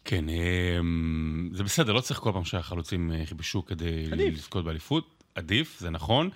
כן, 0.06 0.26
אמ, 0.30 1.50
זה 1.54 1.64
בסדר, 1.64 1.94
לא 1.94 2.02
צריך 2.02 2.20
כל 2.20 2.32
פעם 2.34 2.46
שהחלוצים 2.46 3.12
אה, 3.12 3.18
יכבשו 3.18 3.66
כדי 3.66 4.08
עדיף. 4.12 4.34
לזכות 4.34 4.66
באליפות. 4.66 5.23
עדיף, 5.36 5.80
זה 5.80 5.90
נכון. 5.90 6.30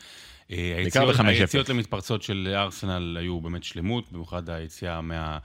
אה, 0.52 0.74
היציאות- 0.78 1.16
ב-5-0. 1.16 1.26
היציאות 1.28 1.70
למתפרצות 1.70 2.24
של 2.24 2.54
ארסנל 2.56 3.18
היו 3.20 3.42
באמת 3.42 3.64
שלמות, 3.64 4.12
במיוחד 4.12 4.50
היציאה 4.50 5.02
מה- 5.02 5.38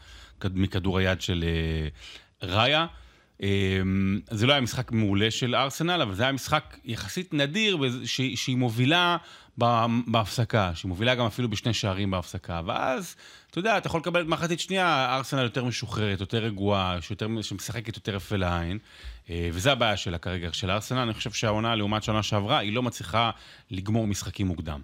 מכדור 0.55 0.99
היד 0.99 1.21
של 1.21 1.45
אה, 1.47 1.88
ראיה. 2.49 2.87
אמ, 3.43 4.21
זה 4.31 4.47
לא 4.47 4.53
היה 4.53 4.61
משחק 4.61 4.93
מעולה 4.93 5.31
של 5.31 5.55
ארסנל, 5.55 6.03
אבל 6.03 6.15
זה 6.15 6.23
היה 6.23 6.33
משחק 6.33 6.77
יחסית 6.85 7.35
נדיר, 7.35 7.77
בזה- 7.77 8.07
שהיא 8.37 8.57
מובילה 8.57 9.17
בהפסקה, 10.07 10.71
שהיא 10.75 10.88
מובילה 10.88 11.15
גם 11.15 11.27
אפילו 11.27 11.49
בשני 11.51 11.75
שערים 11.75 12.11
בהפסקה. 12.11 12.61
ואז, 12.67 13.17
אתה 13.53 13.59
יודע, 13.59 13.79
אתה 13.79 13.87
יכול 13.87 14.01
לקבל 14.01 14.21
את 14.21 14.27
מחצית 14.27 14.61
שנייה, 14.61 15.17
ארסנל 15.17 15.43
יותר 15.43 15.65
משוחררת, 15.65 16.21
יותר 16.21 16.38
רגועה, 16.38 16.97
שיותר, 17.01 17.29
שמשחקת 17.43 17.97
יותר 17.97 18.15
יפה 18.15 18.37
לעין. 18.37 18.79
אה, 19.31 19.49
וזה 19.53 19.73
הבעיה 19.73 19.97
שלה 19.97 20.19
כרגע, 20.19 20.53
של 20.53 20.71
ארסנל. 20.71 20.99
אני 20.99 21.15
חושב 21.15 21.33
שהעונה, 21.33 21.75
לעומת 21.75 22.03
שנה 22.03 22.23
שעברה, 22.23 22.59
היא 22.59 22.73
לא 22.73 22.83
מצליחה 22.83 23.31
לגמור 23.71 24.07
משחקים 24.07 24.47
מוקדם. 24.47 24.81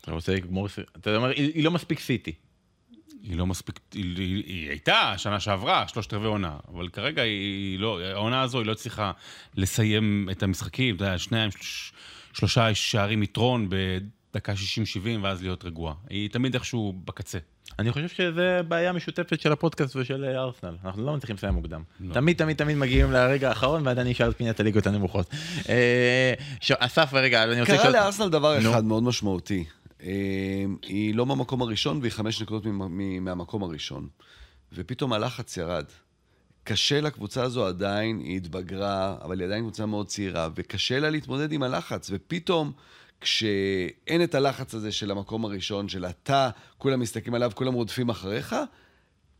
אתה 0.00 0.12
רוצה 0.12 0.34
לגמור, 0.34 0.68
אתה 0.96 1.16
אומר, 1.16 1.28
היא, 1.28 1.64
לא 1.64 1.70
מספיק 1.70 2.00
סיטי. 2.00 2.32
היא 3.22 3.36
לא 3.36 3.46
מספיק, 3.46 3.80
היא, 3.92 4.16
היא, 4.16 4.44
היא 4.46 4.68
הייתה 4.68 5.14
שנה 5.16 5.40
שעברה, 5.40 5.88
שלושת 5.88 6.12
רבעי 6.12 6.28
עונה, 6.28 6.56
אבל 6.68 6.88
כרגע 6.88 7.22
היא, 7.22 7.78
לא, 7.78 8.00
העונה 8.00 8.42
הזו 8.42 8.58
היא 8.58 8.66
לא 8.66 8.74
צריכה 8.74 9.12
לסיים 9.56 10.28
את 10.30 10.42
המשחקים, 10.42 10.96
אתה 10.96 11.04
יודע, 11.04 11.18
שניים, 11.18 11.50
שלוש, 11.50 11.92
שלושה 12.32 12.74
שערים 12.74 13.22
יתרון 13.22 13.68
בדקה 14.34 14.52
60-70 14.52 14.56
ואז 15.22 15.42
להיות 15.42 15.64
רגועה. 15.64 15.94
היא 16.10 16.30
תמיד 16.30 16.54
איכשהו 16.54 16.94
בקצה. 17.04 17.38
אני 17.78 17.92
חושב 17.92 18.08
שזה 18.08 18.60
בעיה 18.68 18.92
משותפת 18.92 19.40
של 19.40 19.52
הפודקאסט 19.52 19.96
ושל 19.96 20.24
אה, 20.24 20.38
ארסנל. 20.40 20.76
אנחנו 20.84 21.04
לא 21.06 21.14
מצליחים 21.16 21.36
לסיים 21.36 21.54
מוקדם. 21.54 21.82
לא. 22.00 22.14
תמיד 22.14 22.36
תמיד 22.36 22.56
תמיד 22.56 22.76
מגיעים 22.76 23.12
לרגע 23.12 23.48
האחרון 23.48 23.86
ועדיין 23.86 24.06
נשאל 24.08 24.30
את 24.30 24.36
פינת 24.36 24.60
הליגות 24.60 24.86
הנמוכות. 24.86 25.26
אה, 25.68 26.34
ש- 26.60 26.72
אסף, 26.72 27.10
רגע, 27.14 27.44
אני 27.44 27.60
רוצה 27.60 27.76
קרה. 27.78 27.90
לארסנל 27.90 28.28
דבר. 28.28 28.58
אחד 28.70 28.84
מאוד 28.84 29.02
משמעותי. 29.02 29.64
אה, 30.02 30.08
היא 30.82 31.14
לא 31.14 31.24
במקום 31.24 31.62
הראשון 31.62 31.98
והיא 32.00 32.12
חמש 32.12 32.42
נקודות 32.42 32.64
מהמקום 33.20 33.62
הראשון. 33.62 34.08
ופתאום 34.72 35.12
הלחץ 35.12 35.56
ירד. 35.56 35.84
קשה 36.64 37.00
לקבוצה 37.00 37.42
הזו 37.42 37.66
עדיין, 37.66 38.18
היא 38.18 38.36
התבגרה, 38.36 39.16
אבל 39.24 39.40
היא 39.40 39.46
עדיין 39.46 39.62
קבוצה 39.62 39.86
מאוד 39.86 40.06
צעירה, 40.06 40.48
וקשה 40.54 41.00
לה 41.00 41.10
להתמודד 41.10 41.52
עם 41.52 41.62
הלחץ, 41.62 42.10
ופתאום, 42.12 42.72
כשאין 43.22 44.22
את 44.24 44.34
הלחץ 44.34 44.74
הזה 44.74 44.92
של 44.92 45.10
המקום 45.10 45.44
הראשון, 45.44 45.88
של 45.88 46.04
אתה, 46.04 46.50
כולם 46.78 47.00
מסתכלים 47.00 47.34
עליו, 47.34 47.52
כולם 47.54 47.74
רודפים 47.74 48.08
אחריך, 48.08 48.56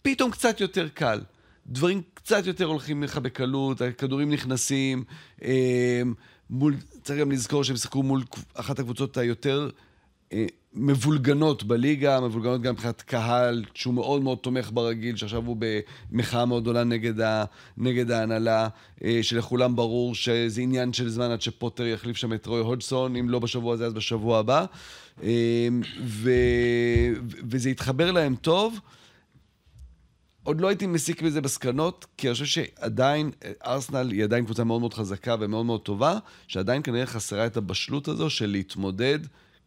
פתאום 0.03 0.31
קצת 0.31 0.61
יותר 0.61 0.89
קל. 0.89 1.21
דברים 1.67 2.03
קצת 2.15 2.47
יותר 2.47 2.65
הולכים 2.65 3.03
לך 3.03 3.19
בקלות, 3.19 3.81
הכדורים 3.81 4.31
נכנסים. 4.31 5.05
אה, 5.45 6.03
מול, 6.51 6.77
צריך 7.03 7.21
גם 7.21 7.33
לזכור 7.33 7.65
שהם 7.65 7.77
שיחקו 7.77 8.03
מול 8.03 8.23
אחת 8.55 8.79
הקבוצות 8.79 9.17
היותר 9.17 9.71
מבולגנות 10.75 11.63
בליגה, 11.63 12.21
מבולגנות 12.21 12.63
גם 12.63 12.75
מבחינת 12.75 13.03
קהל, 13.03 13.65
שהוא 13.75 13.95
מאוד 13.95 14.23
מאוד 14.23 14.39
תומך 14.39 14.71
ברגיל, 14.73 15.17
שעכשיו 15.17 15.47
הוא 15.47 15.57
במחאה 16.11 16.45
מאוד 16.45 16.63
גדולה 16.63 16.85
נגד, 16.85 17.21
ה, 17.21 17.45
נגד 17.77 18.11
ההנהלה, 18.11 18.69
אה, 19.05 19.19
שלכולם 19.23 19.77
ברור 19.77 20.15
שזה 20.15 20.61
עניין 20.61 20.93
של 20.93 21.09
זמן 21.09 21.31
עד 21.31 21.43
שפוטר 21.43 21.87
יחליף 21.87 22.17
שם 22.17 22.33
את 22.33 22.47
רוי 22.47 22.61
הודסון, 22.61 23.17
אם 23.17 23.31
לא 23.31 23.39
בשבוע 23.39 23.75
הזה 23.75 23.87
אז 23.87 23.93
בשבוע 23.93 24.39
הבא. 24.39 24.65
אה, 25.23 25.69
ו, 26.05 26.31
וזה 27.51 27.69
התחבר 27.69 28.13
להם 28.13 28.35
טוב. 28.35 28.79
עוד 30.45 30.61
לא 30.61 30.69
הייתי 30.69 30.87
מסיק 30.87 31.23
מזה 31.23 31.41
מסקנות, 31.41 32.07
כי 32.17 32.29
אני 32.29 32.33
חושב 32.33 32.45
שעדיין, 32.45 33.31
אה, 33.45 33.53
ארסנל 33.67 34.11
היא 34.11 34.25
עדיין 34.25 34.45
קבוצה 34.45 34.65
מאוד 34.65 34.81
מאוד 34.81 34.95
חזקה 34.95 35.37
ומאוד 35.41 35.67
מאוד 35.67 35.81
טובה, 35.81 36.19
שעדיין 36.47 36.83
כנראה 36.83 37.07
חסרה 37.07 37.47
את 37.47 37.57
הבשלות 37.57 38.09
הזו 38.09 38.31
של 38.31 38.47
להתמודד 38.47 39.19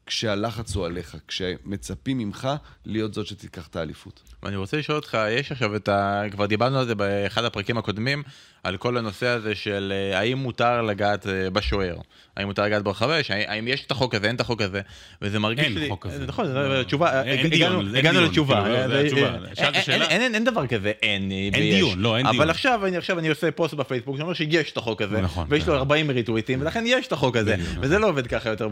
כשהלחץ 0.05 0.75
הוא 0.75 0.85
עליך, 0.85 1.17
כשמצפים 1.27 2.17
ממך 2.17 2.49
להיות 2.85 3.13
זאת 3.13 3.27
שתיקח 3.27 3.67
את 3.67 3.75
האליפות. 3.75 4.23
ואני 4.43 4.55
רוצה 4.55 4.77
לשאול 4.77 4.97
אותך, 4.97 5.17
יש 5.29 5.51
עכשיו 5.51 5.75
את 5.75 5.89
ה... 5.89 6.23
כבר 6.31 6.45
דיברנו 6.45 6.79
על 6.79 6.85
זה 6.85 6.95
באחד 6.95 7.45
הפרקים 7.45 7.77
הקודמים, 7.77 8.23
על 8.65 8.77
כל 8.77 8.97
הנושא 8.97 9.27
הזה 9.27 9.55
של 9.55 9.93
אה, 9.95 10.19
האם 10.19 10.37
מותר 10.37 10.81
לגעת 10.81 11.27
אה, 11.27 11.49
בשוער, 11.49 11.95
האם 12.37 12.47
מותר 12.47 12.63
לגעת 12.63 12.83
ברחבה, 12.83 13.15
האם 13.47 13.67
יש 13.67 13.85
את 13.85 13.91
החוק 13.91 14.15
הזה, 14.15 14.27
אין 14.27 14.35
את 14.35 14.41
החוק 14.41 14.61
הזה, 14.61 14.81
וזה 15.21 15.39
מרגיש 15.39 15.65
אין 15.65 15.77
לי... 15.77 15.89
חוק 15.89 16.07
כזה. 16.07 16.25
נכון, 16.25 16.45
תשובה, 16.83 17.23
אין 17.23 17.45
הגענו- 17.45 17.79
אין 17.95 18.05
לתשובה. 18.23 18.65
אין-? 18.67 20.01
אין- 20.01 20.21
אין 20.21 20.35
אין 20.35 20.43
דבר 20.43 20.67
כזה, 20.67 20.91
אין 21.01 21.31
אין. 21.31 21.53
דיון, 21.53 21.99
לא, 21.99 22.17
אין 22.17 22.25
דיון. 22.31 22.35
אבל 22.41 22.49
עכשיו 22.49 22.81
אני 23.19 23.27
עושה 23.29 23.51
פוסט 23.51 23.73
בפייסבוק 23.73 24.17
שאומר 24.17 24.33
שיש 24.33 24.71
את 24.71 24.77
החוק 24.77 25.01
הזה, 25.01 25.21
נכון, 25.21 25.47
ויש 25.49 25.67
לו 25.67 25.73
כן. 25.73 25.79
40 25.79 26.09
ריטוויטים, 26.09 26.61
ולכן 26.61 26.83
יש 26.87 27.07
את 27.07 27.11
החוק 27.11 27.35
הזה, 27.37 27.55
וזה 27.81 27.99
לא 27.99 28.07
עובד 28.09 28.27
ככה 28.27 28.49
יותר 28.49 28.67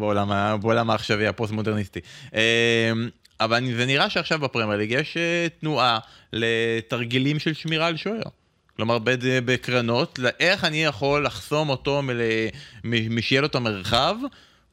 בעולם 0.62 0.90
העכשווי 0.90 1.28
הפוסט-מודרניסטי. 1.28 2.00
אה, 2.36 2.92
אבל 3.40 3.64
זה 3.78 3.86
נראה 3.86 4.10
שעכשיו 4.10 4.40
בפרמייר 4.40 4.80
ליג 4.80 4.92
יש 4.92 5.18
אה, 5.18 5.48
תנועה 5.60 6.00
לתרגילים 6.34 7.40
של 7.40 7.54
שמירה 7.54 7.88
על 7.88 7.98
שוער. 7.98 8.22
כלומר, 8.76 8.98
בקרנות, 9.46 10.20
לאיך 10.20 10.64
אני 10.64 10.84
יכול 10.84 11.26
לחסום 11.26 11.70
אותו 11.70 12.02
משיהיה 12.84 13.42
לו 13.42 13.48
את 13.48 13.56
המרחב, 13.56 14.16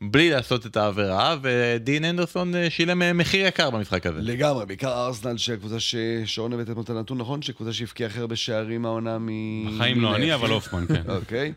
בלי 0.02 0.30
לעשות 0.30 0.66
את 0.66 0.76
העבירה, 0.76 1.36
ודין 1.42 2.04
אנדרסון 2.04 2.54
אה, 2.54 2.70
שילם 2.70 3.02
אה, 3.02 3.12
מחיר 3.12 3.46
יקר 3.46 3.70
במשחק 3.70 4.06
הזה. 4.06 4.20
לגמרי, 4.22 4.66
בעיקר 4.66 5.06
ארסנל, 5.06 5.36
שהקבוצה 5.36 5.80
ש... 5.80 5.94
שרון 6.24 6.52
הבאת 6.52 6.70
אתמול 6.70 6.84
את 6.84 6.90
הנתון, 6.90 7.18
נכון? 7.18 7.42
שקבוצה 7.42 7.72
שהבקיעה 7.72 8.10
הכי 8.10 8.20
הרבה 8.20 8.36
שערים 8.36 8.86
העונה 8.86 9.18
מ... 9.18 9.28
בחיים 9.66 10.00
לא 10.00 10.16
אני, 10.16 10.34
אבל. 10.34 10.50
הופמן, 10.50 10.86
כן. 10.86 11.02
אוקיי. 11.08 11.52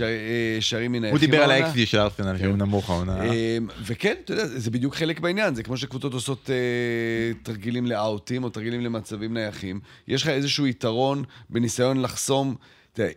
אה, 0.00 0.56
שערים 0.60 0.92
מן 0.92 1.04
הוא 1.04 1.12
היחיד 1.12 1.30
דיבר 1.30 1.42
על. 1.42 1.50
ה-XG 1.50 1.86
של 1.86 1.98
ארסנל, 1.98 2.38
שהוא 2.38 2.56
נמוך 2.56 2.90
העונה. 2.90 3.24
אה, 3.24 3.58
וכן, 3.82 4.14
אתה 4.24 4.32
יודע, 4.32 4.46
זה 4.46 4.70
בדיוק 4.70 4.94
חלק 4.94 5.20
בעניין, 5.20 5.54
זה 5.54 5.62
כמו 5.62 5.76
שקבוצות 5.76 6.14
עושות 6.14 6.50
תרגילים 7.42 7.86
לאאוטים 7.86 8.44
או 8.44 8.48
תרגילים 8.48 8.80
למצבים 8.80 9.34
נייחים. 9.34 9.80
יש 10.08 10.22
לך 10.22 10.28
איזשהו 10.28 10.66
יתרון 10.66 11.24
בניסיון 11.50 12.02
לחסום, 12.02 12.54
תראה, 12.92 13.10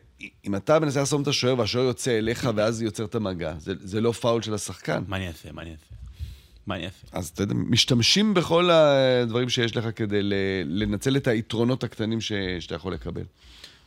אם 0.45 0.55
אתה 0.55 0.79
מנסה 0.79 1.01
לחסום 1.01 1.21
את 1.21 1.27
השוער 1.27 1.59
והשוער 1.59 1.85
יוצא 1.85 2.17
אליך 2.17 2.49
ואז 2.55 2.81
יוצר 2.81 3.05
את 3.05 3.15
המגע, 3.15 3.53
זה, 3.59 3.73
זה 3.79 4.01
לא 4.01 4.11
פאול 4.11 4.41
של 4.41 4.53
השחקן. 4.53 5.03
מה 5.07 5.17
אני 5.17 5.27
אעשה? 5.27 5.51
מה 5.51 5.61
אני 5.61 5.71
אעשה? 5.71 5.85
מה 6.67 6.75
אני 6.75 6.85
אעשה? 6.85 7.07
אז 7.11 7.27
אתה 7.27 7.43
יודע, 7.43 7.53
משתמשים 7.53 8.33
בכל 8.33 8.69
הדברים 8.69 9.49
שיש 9.49 9.77
לך 9.77 9.87
כדי 9.95 10.19
לנצל 10.65 11.17
את 11.17 11.27
היתרונות 11.27 11.83
הקטנים 11.83 12.21
ש, 12.21 12.31
שאתה 12.59 12.75
יכול 12.75 12.93
לקבל. 12.93 13.23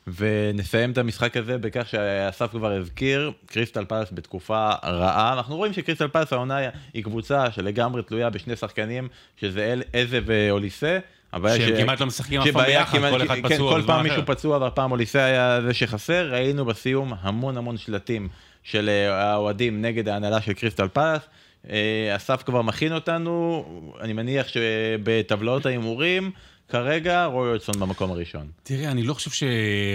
ונסיים 0.07 0.91
את 0.91 0.99
המשחק 0.99 1.37
הזה 1.37 1.59
בכך 1.59 1.89
שאסף 1.89 2.51
כבר 2.51 2.73
הזכיר, 2.73 3.33
קריסטל 3.47 3.85
פלס 3.85 4.09
בתקופה 4.13 4.71
רעה. 4.85 5.33
אנחנו 5.33 5.57
רואים 5.57 5.73
שקריסטל 5.73 6.09
פלס 6.09 6.33
העונה 6.33 6.59
היא 6.95 7.05
קבוצה 7.05 7.51
שלגמרי 7.51 8.03
תלויה 8.03 8.31
בשני 8.31 8.57
שחקנים, 8.57 9.09
שזה 9.37 9.73
אל, 9.73 9.83
איזה 9.95 10.21
ואוליסה. 10.27 10.99
הבעיה 11.33 11.57
שהם 11.57 11.77
כמעט 11.83 12.01
לא 12.01 12.07
משחקים 12.07 12.41
אף 12.41 12.49
פעם 12.53 12.65
ביחד, 12.67 12.99
כמעט- 12.99 13.11
כל 13.13 13.23
אחד 13.23 13.35
כן, 13.35 13.43
פצוע 13.55 13.73
כל 13.75 13.83
פעם 13.87 14.01
אחר. 14.01 14.03
מישהו 14.09 14.23
פצוע 14.27 14.59
והפעם 14.59 14.93
אוליסה 14.93 15.25
היה 15.25 15.61
זה 15.67 15.75
שחסר. 15.75 16.29
ראינו 16.33 16.65
בסיום 16.65 17.13
המון 17.21 17.57
המון 17.57 17.77
שלטים 17.77 18.29
של 18.63 18.89
אה, 18.89 19.31
האוהדים 19.33 19.83
נגד 19.83 20.09
ההנהלה 20.09 20.41
של 20.41 20.53
קריסטל 20.53 20.89
פלס. 20.89 21.23
אה, 21.71 22.17
אסף 22.17 22.43
כבר 22.43 22.63
מכין 22.63 22.93
אותנו, 22.93 23.65
אני 24.01 24.13
מניח 24.13 24.47
שבטבלאות 24.49 25.67
ההימורים, 25.67 26.31
כרגע 26.69 27.25
רוי 27.25 27.49
אולסון 27.49 27.75
במקום 27.81 28.11
הראשון. 28.11 28.47
תראה, 28.63 28.91
אני 28.91 29.03
לא 29.03 29.15
חושב 29.15 29.31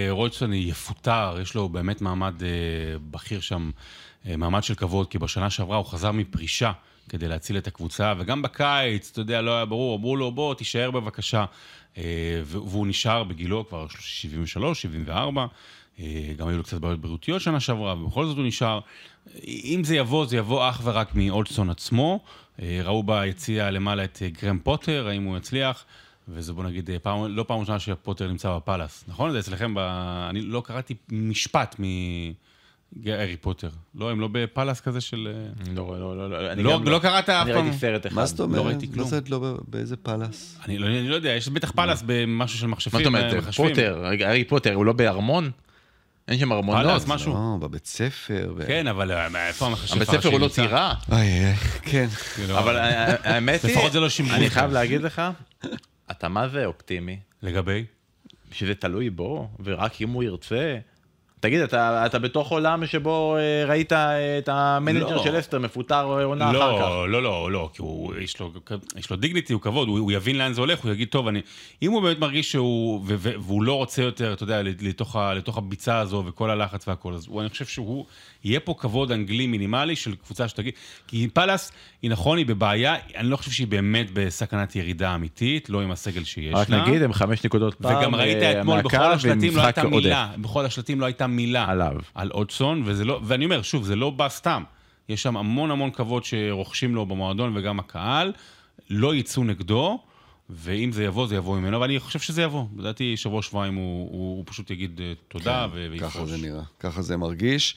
שרויטסון 0.08 0.52
יפוטר, 0.52 1.36
יש 1.42 1.54
לו 1.54 1.68
באמת 1.68 2.00
מעמד 2.00 2.42
אה, 2.42 2.48
בכיר 3.10 3.40
שם, 3.40 3.70
אה, 4.28 4.36
מעמד 4.36 4.62
של 4.62 4.74
כבוד, 4.74 5.10
כי 5.10 5.18
בשנה 5.18 5.50
שעברה 5.50 5.76
הוא 5.76 5.86
חזר 5.86 6.12
מפרישה 6.12 6.72
כדי 7.08 7.28
להציל 7.28 7.58
את 7.58 7.66
הקבוצה, 7.66 8.14
וגם 8.18 8.42
בקיץ, 8.42 9.10
אתה 9.12 9.20
יודע, 9.20 9.42
לא 9.42 9.56
היה 9.56 9.64
ברור, 9.64 9.96
אמרו 9.96 10.16
לו, 10.16 10.32
בוא, 10.32 10.54
תישאר 10.54 10.90
בבקשה. 10.90 11.44
אה, 11.98 12.40
והוא 12.44 12.86
נשאר 12.86 13.24
בגילו 13.24 13.68
כבר 13.68 13.86
73, 13.98 14.82
74. 14.82 15.46
אה, 16.00 16.32
גם 16.36 16.48
היו 16.48 16.56
לו 16.56 16.62
קצת 16.62 16.80
בעיות 16.80 17.00
בריאותיות 17.00 17.40
שנה 17.40 17.60
שעברה, 17.60 18.02
ובכל 18.02 18.26
זאת 18.26 18.36
הוא 18.36 18.46
נשאר. 18.46 18.80
אם 19.44 19.80
זה 19.84 19.96
יבוא, 19.96 20.26
זה 20.26 20.36
יבוא 20.36 20.68
אך 20.68 20.80
ורק 20.84 21.14
מאולדסון 21.14 21.70
עצמו. 21.70 22.20
אה, 22.62 22.80
ראו 22.84 23.02
ביציע 23.02 23.70
למעלה 23.70 24.04
את 24.04 24.22
גרם 24.42 24.58
פוטר, 24.58 25.08
האם 25.08 25.24
הוא 25.24 25.36
יצליח. 25.36 25.84
וזה 26.28 26.52
בוא 26.52 26.64
נגיד, 26.64 26.90
פעם, 27.02 27.36
לא 27.36 27.42
פעם 27.42 27.60
ראשונה 27.60 27.78
שפוטר 27.78 28.28
נמצא 28.28 28.56
בפאלאס, 28.56 29.04
נכון? 29.08 29.32
זה 29.32 29.38
אצלכם, 29.38 29.74
ב... 29.74 29.78
אני 30.30 30.40
לא 30.40 30.62
קראתי 30.64 30.94
משפט 31.12 31.76
מהארי 32.96 33.36
פוטר. 33.36 33.68
לא, 33.94 34.10
הם 34.10 34.20
לא 34.20 34.28
בפאלאס 34.32 34.80
כזה 34.80 35.00
של... 35.00 35.28
אה, 35.34 35.72
לא, 35.74 36.00
לא, 36.00 36.16
לא, 36.16 36.30
לא, 36.30 36.52
אני 36.52 36.62
לא, 36.62 36.72
גם 36.78 36.88
לא 36.88 36.98
קראת 36.98 37.28
אף 37.28 37.46
אני 37.46 37.52
פעם? 37.54 37.62
ראיתי 37.64 37.78
סרט 37.78 38.06
אחד. 38.06 38.14
מה 38.16 38.26
זאת 38.26 38.38
לא 38.38 38.44
אומרת? 38.44 38.64
ראיתי 38.66 38.92
כלום. 38.92 39.08
מה 39.10 39.18
לא 39.28 39.38
ב- 39.38 39.56
באיזה? 39.68 39.96
אני 40.64 40.78
לא, 40.78 40.86
אני 40.86 41.08
לא 41.08 41.14
יודע, 41.14 41.30
יש 41.30 41.48
בטח 41.48 41.70
פאלאס 41.70 42.02
במשהו 42.06 42.58
של 42.58 42.66
מה 42.66 42.72
מחשבים. 42.72 42.98
זאת 43.00 43.06
אומרת, 43.06 43.34
אה. 43.34 43.52
פוטר, 43.52 44.04
הארי 44.04 44.44
פוטר, 44.44 44.74
הוא 44.74 44.84
לא 44.86 44.92
בארמון? 44.92 45.50
אין 46.28 46.38
שם 46.38 46.52
ארמונות? 46.52 46.84
פאלאס, 46.86 47.06
משהו. 47.06 47.34
לא, 47.34 47.56
בבית 47.60 47.86
ספר. 47.86 48.54
כן, 48.66 48.86
אבל 48.86 49.12
אה, 49.12 49.48
איפה 49.48 49.66
המחשב 49.66 49.96
הבית 49.96 50.10
ספר 50.10 50.28
הוא 50.28 50.40
לא 50.40 50.48
טירה? 50.54 50.94
איי, 51.12 51.44
איי, 51.44 51.54
כן. 51.82 52.06
כאילו, 52.34 52.58
אבל 52.58 52.76
האמת 53.24 53.64
היא, 53.64 53.72
לפחות 53.74 53.92
זה 53.92 54.00
לא 54.00 54.08
שימרו 54.08 54.34
אני. 54.34 54.50
חייב 54.50 54.72
להגיד 54.72 55.02
לך, 55.02 55.22
אתה 56.10 56.28
מה 56.28 56.48
זה 56.48 56.66
אופטימי, 56.66 57.18
לגבי? 57.42 57.84
שזה 58.50 58.74
תלוי 58.74 59.10
בו, 59.10 59.50
ורק 59.64 60.00
אם 60.02 60.08
הוא 60.10 60.22
ירצה. 60.22 60.78
תגיד, 61.40 61.60
אתה, 61.60 62.06
אתה 62.06 62.18
בתוך 62.18 62.48
עולם 62.48 62.86
שבו 62.86 63.36
אה, 63.36 63.64
ראית 63.66 63.92
אה, 63.92 64.38
את 64.38 64.48
ה 64.48 64.57
manager 64.57 65.16
לא. 65.16 65.24
של 65.24 65.38
לסטר 65.38 65.58
מפוטר 65.58 66.18
אה, 66.18 66.24
עונה 66.24 66.50
אחר 66.50 66.78
כך. 66.78 66.88
לא, 66.88 67.08
לא, 67.08 67.22
לא, 67.22 67.52
לא, 67.52 67.70
כי 67.74 67.82
הוא, 67.82 68.14
יש 68.20 68.40
לו, 68.40 68.52
יש 68.96 69.10
לו 69.10 69.16
dignity, 69.16 69.52
הוא 69.52 69.62
כבוד, 69.62 69.88
הוא, 69.88 69.98
הוא 69.98 70.12
יבין 70.12 70.38
לאן 70.38 70.52
זה 70.52 70.60
הולך, 70.60 70.78
הוא 70.78 70.92
יגיד, 70.92 71.08
טוב, 71.08 71.28
אני, 71.28 71.40
אם 71.82 71.92
הוא 71.92 72.02
באמת 72.02 72.18
מרגיש 72.18 72.52
שהוא, 72.52 73.00
ו, 73.06 73.14
ו, 73.18 73.32
והוא 73.40 73.62
לא 73.62 73.74
רוצה 73.74 74.02
יותר, 74.02 74.32
אתה 74.32 74.42
יודע, 74.42 74.62
לתוך, 74.62 75.16
ה, 75.16 75.34
לתוך 75.34 75.58
הביצה 75.58 75.98
הזו 75.98 76.24
וכל 76.26 76.50
הלחץ 76.50 76.88
והכל, 76.88 77.14
אז 77.14 77.26
הוא, 77.26 77.40
אני 77.40 77.48
חושב 77.48 77.66
שהוא, 77.66 78.04
יהיה 78.44 78.60
פה 78.60 78.74
כבוד 78.78 79.12
אנגלי 79.12 79.46
מינימלי 79.46 79.96
של 79.96 80.14
קבוצה 80.14 80.48
שתגיד, 80.48 80.74
כי 81.06 81.28
פאלאס, 81.32 81.72
היא 82.02 82.10
נכון, 82.10 82.38
היא 82.38 82.46
בבעיה, 82.46 82.94
אני 83.16 83.28
לא 83.28 83.36
חושב 83.36 83.50
שהיא 83.50 83.66
באמת 83.66 84.10
בסכנת 84.12 84.76
ירידה 84.76 85.14
אמיתית, 85.14 85.70
לא 85.70 85.80
עם 85.80 85.90
הסגל 85.90 86.24
שיש 86.24 86.54
רק 86.54 86.68
לה. 86.68 86.82
נגיד, 86.82 87.02
הם 87.02 87.12
חמש 87.12 87.44
נקודות 87.44 87.74
פעם 87.74 87.98
וגם 87.98 88.14
ראית 88.14 88.38
אתמול, 88.42 88.82
בכל 88.82 88.96
השלטים 88.96 89.56
לא 89.56 89.62
הייתה. 89.62 89.84
מילה, 89.84 90.28
בכל 90.38 90.64
השלטים 90.64 91.00
לא 91.00 91.06
הייתה 91.06 91.27
מילה 91.36 91.64
עליו. 91.68 91.94
על 92.14 92.30
אודסון, 92.30 92.82
וזה 92.84 93.04
לא, 93.04 93.20
ואני 93.24 93.44
אומר, 93.44 93.62
שוב, 93.62 93.84
זה 93.84 93.96
לא 93.96 94.10
בא 94.10 94.28
סתם. 94.28 94.62
יש 95.08 95.22
שם 95.22 95.36
המון 95.36 95.70
המון 95.70 95.90
כבוד 95.90 96.24
שרוכשים 96.24 96.94
לו 96.94 97.06
במועדון 97.06 97.56
וגם 97.56 97.78
הקהל, 97.78 98.32
לא 98.90 99.14
יצאו 99.14 99.44
נגדו, 99.44 99.98
ואם 100.50 100.92
זה 100.92 101.04
יבוא, 101.04 101.26
זה 101.26 101.36
יבוא 101.36 101.58
ממנו, 101.58 101.80
ואני 101.80 102.00
חושב 102.00 102.18
שזה 102.18 102.42
יבוא. 102.42 102.64
לדעתי, 102.76 103.16
שבוע 103.16 103.42
שבועיים 103.42 103.74
הוא, 103.74 104.08
הוא, 104.12 104.36
הוא 104.36 104.44
פשוט 104.46 104.70
יגיד 104.70 105.00
אה, 105.04 105.12
תודה 105.28 105.66
כן, 105.72 105.98
ככה 105.98 106.18
ויפרוש. 106.18 106.30
זה 106.30 106.36
נראה, 106.36 106.62
ככה 106.80 107.02
זה 107.02 107.16
מרגיש. 107.16 107.76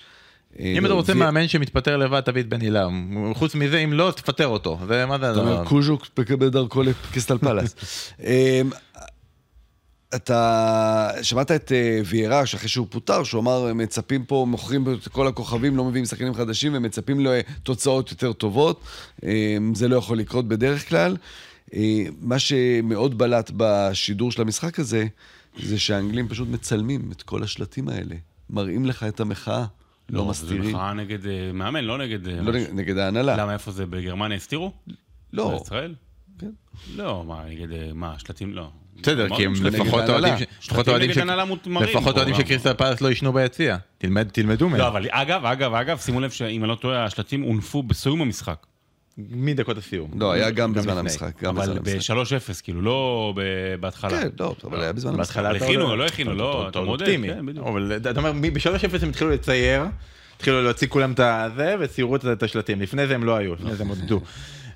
אה, 0.59 0.73
אם 0.77 0.85
אתה 0.85 0.93
רוצה 0.93 1.13
ו- 1.13 1.15
מאמן 1.15 1.47
שמתפטר 1.47 1.97
לבד, 1.97 2.19
תביא 2.21 2.41
את 2.41 2.49
בן 2.49 2.61
הילה. 2.61 2.87
חוץ 3.33 3.55
מזה, 3.55 3.77
אם 3.77 3.93
לא, 3.93 4.13
תפטר 4.15 4.47
אותו. 4.47 4.79
זה 4.87 5.05
מה 5.05 5.17
זה 5.19 5.29
הדבר? 5.29 5.65
קוז'וק 5.65 6.07
בדרכו 6.17 6.83
לקריסטל 6.83 7.37
פלאס. 7.47 7.75
אתה 10.15 11.09
שמעת 11.21 11.51
את 11.51 11.71
אה, 11.71 11.99
ויירה, 12.05 12.45
שאחרי 12.45 12.69
שהוא 12.69 12.87
פוטר, 12.89 13.23
שהוא 13.23 13.41
אמר, 13.41 13.73
מצפים 13.73 14.25
פה, 14.25 14.45
מוכרים 14.49 14.85
את 14.93 15.07
כל 15.07 15.27
הכוכבים, 15.27 15.77
לא 15.77 15.83
מביאים 15.85 16.05
שחקנים 16.05 16.33
חדשים, 16.33 16.71
ומצפים 16.75 17.19
לתוצאות 17.25 18.11
יותר 18.11 18.33
טובות. 18.33 18.81
אמ, 19.23 19.29
זה 19.75 19.87
לא 19.87 19.95
יכול 19.95 20.17
לקרות 20.17 20.47
בדרך 20.47 20.89
כלל. 20.89 21.17
אה, 21.73 21.79
מה 22.21 22.39
שמאוד 22.39 23.17
בלט 23.17 23.51
בשידור 23.57 24.31
של 24.31 24.41
המשחק 24.41 24.79
הזה, 24.79 25.05
זה 25.63 25.79
שהאנגלים 25.79 26.27
פשוט 26.27 26.47
מצלמים 26.47 27.09
את 27.11 27.21
כל 27.21 27.43
השלטים 27.43 27.89
האלה. 27.89 28.15
מראים 28.49 28.85
לך 28.85 29.03
את 29.03 29.19
המחאה, 29.19 29.65
לא 30.09 30.23
זה 30.23 30.29
מסתירים. 30.29 30.69
מחאה 30.75 30.93
נגד 30.93 31.27
אה, 31.27 31.51
מאמן, 31.53 31.83
לא 31.83 31.97
נגד... 31.97 32.27
לא 32.27 32.53
משהו. 32.53 32.73
נגד- 32.73 32.97
ההנהלה. 32.97 33.37
למה, 33.37 33.53
איפה 33.53 33.71
זה? 33.71 33.85
בגרמניה 33.85 34.37
הסתירו? 34.37 34.71
לא. 35.33 35.57
בישראל? 35.59 35.95
כן. 36.39 36.51
לא, 36.95 37.23
מה, 37.27 37.43
נגד... 37.49 37.67
מה, 37.93 38.13
שלטים? 38.19 38.53
לא. 38.53 38.69
בסדר, 39.01 39.27
כי 39.35 39.45
הם 39.45 39.53
לפחות 39.63 40.09
אוהדים 40.09 40.33
לפחות 40.63 40.87
אוהדים 40.87 41.09
לפחות 41.81 42.17
אוהדים. 42.17 42.35
שקריסטל 42.35 42.73
פלאס 42.73 43.01
לא 43.01 43.07
יישנו 43.07 43.33
ביציע. 43.33 43.77
תלמד- 43.97 44.29
תלמדו 44.31 44.69
מהם. 44.69 44.79
לא, 44.79 44.87
אבל 44.87 45.05
אגב, 45.09 45.45
אגב, 45.45 45.73
אגב, 45.73 45.97
שימו 45.97 46.19
לב 46.19 46.29
שאם 46.29 46.61
אני 46.63 46.69
לא 46.69 46.75
טועה, 46.75 47.05
השלטים 47.05 47.41
הונפו 47.41 47.83
בסיום 47.83 48.21
המשחק. 48.21 48.65
מדקות 49.17 49.77
הסיום. 49.77 50.11
לא, 50.19 50.31
היה 50.31 50.49
גם 50.51 50.73
בזמן. 50.73 50.97
המשחק. 50.97 51.43
אבל 51.43 51.77
המשחק. 51.77 52.11
ב-3-0, 52.11 52.61
כאילו, 52.63 52.81
לא 52.81 53.33
ב- 53.35 53.41
בהתחלה. 53.79 54.09
כן, 54.21 54.27
לא, 54.39 54.55
אבל 54.63 54.81
היה 54.81 54.93
בזמן 54.93 55.13
המשחק. 55.13 55.35
בהתחלה 55.43 55.65
הכינו, 55.65 55.95
לא 55.95 56.05
הכינו, 56.05 56.33
לא, 56.33 56.67
אתה 56.69 56.81
מודד. 56.81 57.05
כן. 57.05 57.57
אבל 57.59 57.97
אתה 58.09 58.19
אומר, 58.19 58.31
ב-3-0 58.31 58.69
הם 59.03 59.09
התחילו 59.09 59.29
לצייר, 59.29 59.83
התחילו 60.35 60.61
להוציא 60.63 60.87
כולם 60.87 61.11
את 61.11 61.19
הזה, 61.23 61.75
וציירו 61.79 62.15
את 62.15 62.43
השלטים. 62.43 62.81
לפני 62.81 63.07
זה 63.07 63.15
הם 63.15 63.23
לא 63.23 63.35
היו, 63.35 63.53
לפני 63.55 63.75
זה 63.75 63.83
הם 63.83 63.89
עודדו. 63.89 64.21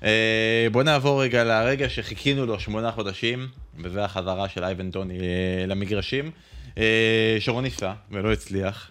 אה, 0.04 0.66
בוא 0.72 0.82
נעבור 0.82 1.22
רגע 1.22 1.44
לרגע 1.44 1.88
שחיכינו 1.88 2.46
לו 2.46 2.60
שמונה 2.60 2.92
חודשים, 2.92 3.48
וזה 3.78 4.04
החזרה 4.04 4.48
של 4.48 4.64
אייבן 4.64 4.90
טוני 4.90 5.18
אה, 5.20 5.66
למגרשים. 5.66 6.30
אה, 6.78 7.36
שרון 7.40 7.64
ניסה, 7.64 7.92
ולא 8.10 8.32
הצליח, 8.32 8.90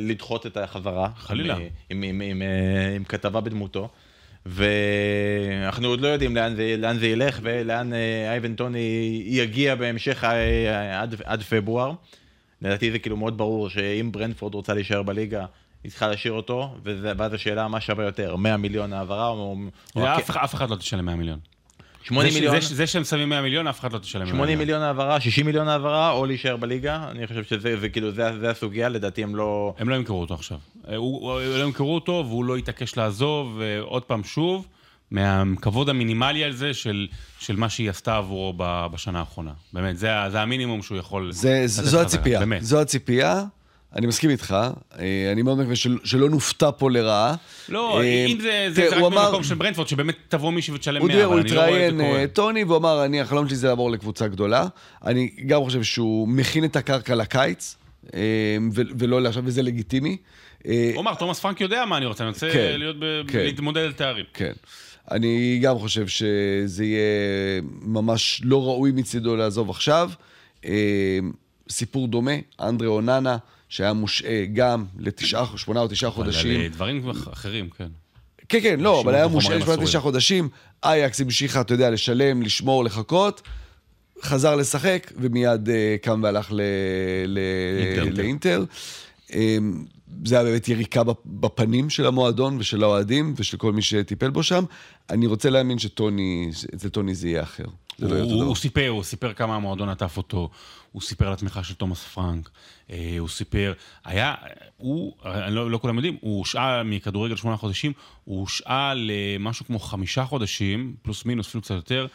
לדחות 0.00 0.46
את 0.46 0.56
החזרה. 0.56 1.08
חלילה. 1.16 1.54
עם, 1.54 1.62
עם, 1.90 2.02
עם, 2.02 2.20
עם, 2.20 2.42
עם 2.96 3.04
כתבה 3.04 3.40
בדמותו. 3.40 3.88
ואנחנו 4.46 5.88
עוד 5.88 6.00
לא 6.00 6.08
יודעים 6.08 6.36
לאן 6.36 6.56
זה, 6.56 6.74
לאן 6.78 6.98
זה 6.98 7.06
ילך 7.06 7.38
ולאן 7.42 7.92
אייבן 8.28 8.54
טוני 8.54 9.22
יגיע 9.26 9.74
בהמשך 9.74 10.24
עד, 10.94 11.14
עד 11.24 11.42
פברואר. 11.42 11.92
לדעתי 12.62 12.90
זה 12.90 12.98
כאילו 12.98 13.16
מאוד 13.16 13.38
ברור 13.38 13.68
שאם 13.68 14.12
ברנדפורד 14.12 14.54
רוצה 14.54 14.74
להישאר 14.74 15.02
בליגה, 15.02 15.46
היא 15.84 15.90
צריכה 15.90 16.08
להשאיר 16.08 16.32
אותו, 16.32 16.74
וזה- 16.84 17.12
ואז 17.16 17.34
השאלה 17.34 17.68
מה 17.68 17.80
שווה 17.80 18.04
יותר, 18.04 18.36
100 18.36 18.56
מיליון 18.56 18.92
העברה 18.92 19.28
או... 19.28 19.56
אף 19.96 20.54
אחד- 20.54 20.70
לא 20.70 20.76
תשלם 20.76 21.04
100 21.04 21.16
מיליון. 21.16 21.38
80 22.02 22.24
זה 22.28 22.30
ש- 22.30 22.34
מיליון, 22.40 22.60
זה 22.60 22.74
זה 22.74 22.86
שהם 22.86 23.04
שמים 23.04 23.28
100 23.28 23.42
מיליון, 23.42 23.66
אף 23.66 23.80
אחד 23.80 23.92
לא 23.92 23.98
תשלם 23.98 24.22
100 24.24 24.30
80 24.30 24.58
מיליון 24.58 24.82
העברה, 24.82 25.20
60 25.20 25.46
מיליון 25.46 25.68
העברה, 25.68 26.10
או 26.10 26.26
להישאר 26.26 26.56
בליגה, 26.56 27.04
אני 27.10 27.26
חושב 27.26 27.44
שזה 27.44 27.80
זה, 27.80 27.88
כאילו, 27.88 28.12
זה, 28.12 28.38
זה 28.40 28.50
הסוגיה, 28.50 28.88
לדעתי 28.88 29.22
הם 29.22 29.36
לא... 29.36 29.74
הם 29.78 29.88
לא 29.88 29.94
ימכרו 29.94 30.20
אותו 30.20 30.34
עכשיו. 30.34 30.58
אה, 30.88 30.96
הוא- 30.96 31.32
הוא- 31.32 31.58
לא 31.58 31.64
ימכרו 31.64 31.94
אותו 31.94 32.24
והוא 32.28 32.44
לא 32.44 32.58
יתעקש 32.58 32.96
לעזוב, 32.96 33.56
ועוד 33.58 34.02
פעם, 34.02 34.24
שוב, 34.24 34.66
מהכבוד 35.10 35.88
המינימלי 35.88 36.44
על 36.44 36.52
זה 36.52 36.74
של, 36.74 37.06
של 37.38 37.56
מה 37.56 37.68
שהיא 37.68 37.90
עשתה 37.90 38.16
עבורו 38.16 38.54
בשנה 38.92 39.18
האחרונה. 39.20 39.52
באמת, 39.72 39.96
זה, 39.98 40.08
זה 40.30 40.40
המינימום 40.40 40.82
שהוא 40.82 40.98
יכול... 40.98 41.32
זה, 41.32 41.62
זו 41.66 41.82
חזרה, 41.82 42.02
הציפייה, 42.02 42.38
באמת. 42.40 42.62
זו 42.62 42.80
הציפייה. 42.80 43.42
אני 43.96 44.06
מסכים 44.06 44.30
איתך, 44.30 44.56
אה, 44.98 45.32
אני 45.32 45.42
מאוד 45.42 45.58
מקווה 45.58 45.76
של, 45.76 45.98
שלא 46.04 46.30
נופתע 46.30 46.70
פה 46.78 46.90
לרעה. 46.90 47.34
לא, 47.68 48.00
אה, 48.00 48.26
אם 48.26 48.40
זה, 48.40 48.66
זה, 48.68 48.88
זה 48.90 48.96
רק 48.96 49.00
הוא 49.00 49.06
אמר- 49.08 49.26
במקום 49.26 49.44
של 49.44 49.54
ברנדפורד, 49.54 49.88
שבאמת 49.88 50.16
תבוא 50.28 50.52
מישהו 50.52 50.74
ותשלם 50.74 51.00
הוא 51.00 51.08
100, 51.08 51.16
דיבר, 51.16 51.26
אבל 51.28 51.38
הוא 51.38 51.40
אני 51.40 51.50
לא 51.54 51.60
רואה 51.60 51.70
את 51.70 51.78
זה 51.78 51.86
התראיין, 51.86 52.08
קורה. 52.08 52.20
אה, 52.20 52.26
טוני, 52.26 52.64
והוא 52.64 52.76
אמר, 52.76 53.04
אני, 53.04 53.20
החלום 53.20 53.48
שלי 53.48 53.56
זה 53.56 53.68
לעבור 53.68 53.90
לקבוצה 53.90 54.28
גדולה. 54.28 54.66
אני 55.06 55.30
גם 55.46 55.64
חושב 55.64 55.82
שהוא 55.82 56.28
מכין 56.28 56.64
את 56.64 56.76
הקרקע 56.76 57.14
לקיץ, 57.14 57.76
ולא 58.98 59.22
לעכשיו, 59.22 59.42
וזה 59.46 59.62
לגיטימי. 59.62 60.16
הוא 60.64 60.72
אמר, 60.98 61.14
תומאס 61.14 61.40
פרנק 61.40 61.60
יודע 61.60 61.84
מה 61.84 61.96
אני 61.96 62.06
רוצה, 62.06 62.24
אני 62.24 62.30
רוצה 62.30 62.50
כן, 62.52 62.78
להיות 62.78 62.96
ב... 63.00 63.22
כן. 63.28 63.38
להתמודד 63.38 63.82
על 63.82 63.92
תארים. 63.92 64.24
כן. 64.34 64.52
אני 65.10 65.58
גם 65.62 65.78
חושב 65.78 66.08
שזה 66.08 66.84
יהיה 66.84 67.60
ממש 67.82 68.40
לא 68.44 68.64
ראוי 68.64 68.90
מצידו 68.92 69.36
לעזוב 69.36 69.70
עכשיו. 69.70 70.10
סיפור 71.70 72.08
דומה, 72.08 72.32
אנדרה 72.60 72.88
אוננה, 72.88 73.36
שהיה 73.70 73.92
מושעה 73.92 74.44
גם 74.52 74.84
לתשעה, 74.98 75.44
שמונה 75.56 75.80
או 75.80 75.88
תשעה 75.88 76.10
חודשים. 76.10 76.50
אבל 76.50 76.56
על, 76.60 76.62
אה, 76.62 76.68
דברים 76.68 77.10
אחרים, 77.32 77.68
כן. 77.78 77.86
כן, 78.48 78.58
כן, 78.62 78.80
לא, 78.80 79.00
אבל 79.00 79.14
היה 79.14 79.26
מושעה 79.26 79.40
בחומרים 79.48 79.60
שמונה 79.60 79.72
אסורים. 79.74 79.88
תשעה 79.88 80.00
חודשים, 80.00 80.48
אייקס 80.84 81.20
המשיכה, 81.20 81.60
אתה 81.60 81.74
יודע, 81.74 81.90
לשלם, 81.90 82.42
לשמור, 82.42 82.84
לחכות, 82.84 83.42
חזר 84.22 84.56
לשחק, 84.56 85.12
ומיד 85.16 85.68
אה, 85.68 85.96
קם 86.02 86.20
והלך 86.22 86.52
ל- 86.52 86.60
ל- 87.26 87.38
אינטר. 87.98 88.22
לאינטר. 88.22 88.64
אה, 89.34 89.58
זה 90.24 90.34
היה 90.34 90.44
באמת 90.44 90.68
יריקה 90.68 91.02
בפ- 91.04 91.14
בפנים 91.26 91.90
של 91.90 92.06
המועדון 92.06 92.56
ושל 92.58 92.82
האוהדים 92.82 93.34
ושל 93.36 93.56
כל 93.56 93.72
מי 93.72 93.82
שטיפל 93.82 94.30
בו 94.30 94.42
שם. 94.42 94.64
אני 95.10 95.26
רוצה 95.26 95.50
להאמין 95.50 95.78
שטוני, 95.78 96.50
אצל 96.74 96.88
טוני 96.88 97.14
זה 97.14 97.28
יהיה 97.28 97.42
אחר. 97.42 97.64
זה 98.00 98.14
לא 98.14 98.20
הוא, 98.20 98.32
דבר. 98.32 98.44
הוא 98.44 98.56
סיפר, 98.56 98.88
הוא 98.88 99.02
סיפר 99.02 99.32
כמה 99.32 99.56
המועדון 99.56 99.88
עטף 99.88 100.16
אותו, 100.16 100.50
הוא 100.92 101.02
סיפר 101.02 101.26
על 101.26 101.32
התמיכה 101.32 101.64
של 101.64 101.74
תומאס 101.74 102.04
פרנק, 102.04 102.50
אה, 102.90 103.16
הוא 103.18 103.28
סיפר, 103.28 103.72
היה, 104.04 104.34
הוא, 104.76 105.12
לא, 105.48 105.70
לא 105.70 105.78
כולם 105.78 105.96
יודעים, 105.96 106.16
הוא 106.20 106.38
הושעה 106.38 106.82
מכדורגל 106.82 107.36
שמונה 107.36 107.56
חודשים, 107.56 107.92
הוא 108.24 108.40
הושעה 108.40 108.92
למשהו 108.96 109.66
כמו 109.66 109.78
חמישה 109.78 110.24
חודשים, 110.24 110.94
פלוס 111.02 111.24
מינוס, 111.24 111.48
אפילו 111.48 111.62
קצת 111.62 111.74
יותר, 111.74 112.06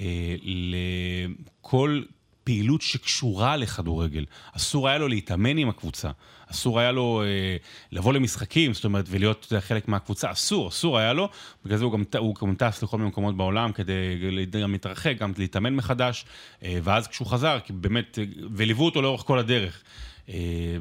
אה, 0.00 0.36
לכל 0.44 2.02
פעילות 2.44 2.82
שקשורה 2.82 3.56
לכדורגל. 3.56 4.24
אסור 4.52 4.88
היה 4.88 4.98
לו 4.98 5.08
להתאמן 5.08 5.58
עם 5.58 5.68
הקבוצה, 5.68 6.10
אסור 6.50 6.80
היה 6.80 6.92
לו 6.92 7.22
אה, 7.24 7.56
לבוא 7.92 8.12
למשחקים, 8.12 8.74
זאת 8.74 8.84
אומרת, 8.84 9.04
ולהיות 9.08 9.52
חלק 9.60 9.88
מהקבוצה, 9.88 10.32
אסור, 10.32 10.68
אסור 10.68 10.98
היה 10.98 11.12
לו. 11.12 11.28
בגלל 11.64 11.78
זה 11.78 11.84
הוא 11.84 11.92
גם, 11.92 12.02
הוא 12.18 12.34
גם 12.34 12.54
טס 12.54 12.82
לכל 12.82 12.96
מיני 12.96 13.08
מקומות 13.08 13.36
בעולם 13.36 13.72
כדי 13.72 14.60
גם 14.62 14.72
להתרחק, 14.72 15.14
גם 15.18 15.32
להתאמן 15.38 15.74
מחדש, 15.74 16.24
אה, 16.62 16.78
ואז 16.82 17.06
כשהוא 17.06 17.26
חזר, 17.26 17.58
כי 17.64 17.72
באמת, 17.72 18.18
אה, 18.18 18.24
וליוו 18.54 18.84
אותו 18.84 19.02
לאורך 19.02 19.22
כל 19.22 19.38
הדרך. 19.38 19.82
אה, 20.28 20.34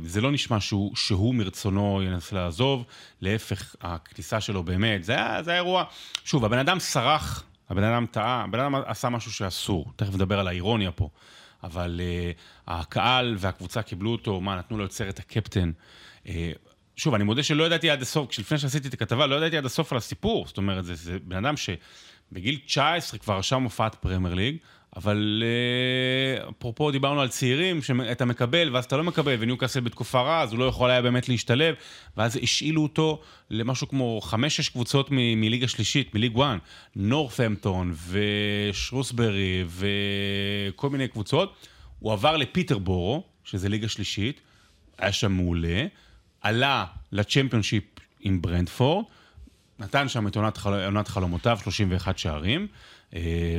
זה 0.06 0.22
לא 0.22 0.32
נשמע 0.32 0.60
שהוא, 0.60 0.96
שהוא 0.96 1.36
מרצונו 1.36 2.02
ינסה 2.04 2.36
לעזוב, 2.36 2.84
להפך, 3.22 3.76
הכניסה 3.82 4.42
שלו 4.42 4.64
באמת, 4.64 5.04
זה 5.04 5.14
היה, 5.14 5.44
זה 5.44 5.52
היה 5.52 5.60
אירוע... 5.60 5.84
שוב, 6.26 6.46
הבן 6.46 6.58
אדם 6.58 6.80
סרח, 6.80 7.44
הבן 7.70 7.84
אדם 7.84 8.06
טעה, 8.06 8.44
הבן 8.44 8.60
אדם 8.60 8.76
עשה 8.86 9.10
משהו 9.10 9.32
שאסור, 9.32 9.92
תכף 9.96 10.14
נדבר 10.14 10.40
על 10.40 10.48
האירוניה 10.48 10.92
פה, 10.92 11.10
אבל 11.64 12.02
uh, 12.04 12.42
הקהל 12.68 13.36
והקבוצה 13.40 13.82
קיבלו 13.82 14.12
אותו, 14.12 14.42
מה, 14.42 14.56
נתנו 14.56 14.78
לו 14.78 14.86
את 14.86 14.92
סרט 14.92 15.20
הקפטן. 15.20 15.72
Uh, 16.26 16.30
שוב, 16.96 17.14
אני 17.14 17.24
מודה 17.24 17.44
שלא 17.44 17.64
ידעתי 17.64 17.90
עד 17.90 18.02
הסוף, 18.02 18.40
לפני 18.40 18.58
שעשיתי 18.58 18.88
את 18.88 18.94
הכתבה, 18.94 19.28
לא 19.28 19.36
ידעתי 19.36 19.58
עד 19.58 19.66
הסוף 19.66 19.92
על 19.92 19.98
הסיפור. 19.98 20.48
זאת 20.48 20.58
אומרת, 20.58 20.86
זה, 20.86 20.96
זה 20.96 21.18
בן 21.24 21.46
אדם 21.46 21.56
שבגיל 21.58 22.60
19 22.66 23.20
כבר 23.20 23.38
רשם 23.38 23.64
הופעת 23.64 23.96
פרמייר 23.96 24.34
ליג, 24.34 24.58
אבל 24.96 25.44
אה, 25.46 26.50
אפרופו 26.50 26.92
דיברנו 26.92 27.22
על 27.22 27.28
צעירים, 27.28 27.82
שאתה 27.82 28.26
מקבל 28.26 28.70
ואז 28.74 28.86
אתה 28.86 28.98
לא 28.98 29.04
מקבל, 29.04 29.36
וניוקאסל 29.40 29.80
בתקופה 29.80 30.22
רעה, 30.22 30.42
אז 30.42 30.52
הוא 30.52 30.60
לא 30.60 30.66
יכול 30.66 30.90
היה 30.92 31.02
באמת 31.02 31.30
להשתלב, 31.30 31.76
ואז 32.18 32.40
השאילו 32.44 32.82
אותו 32.82 33.22
למשהו 33.50 33.88
כמו 33.88 34.22
חמש-שש 34.22 34.70
קבוצות 34.70 35.12
מ- 35.12 35.42
מליגה 35.42 35.68
שלישית, 35.68 36.16
מליג 36.16 36.40
1, 36.40 36.60
נורת'המפטון 36.96 37.94
ושרוסברי 38.72 39.66
וכל 39.68 40.90
מיני 40.90 41.08
קבוצות. 41.08 41.68
הוא 42.00 42.14
עבר 42.14 42.38
לפיטרבורו, 42.38 43.24
שזה 43.44 43.70
ליגה 43.70 43.88
שלישית, 43.88 44.42
היה 44.98 45.12
שם 45.12 45.32
מעולה, 45.32 45.86
עלה 46.42 46.86
לצ'מפיונשיפ 47.12 47.84
עם 48.20 48.42
ברנדפורד, 48.42 49.06
נתן 49.80 50.10
שם 50.10 50.28
את 50.28 50.36
עונת, 50.36 50.58
חל... 50.58 50.86
עונת 50.86 51.08
חלומותיו, 51.08 51.58
31 51.64 52.18
שערים, 52.18 52.68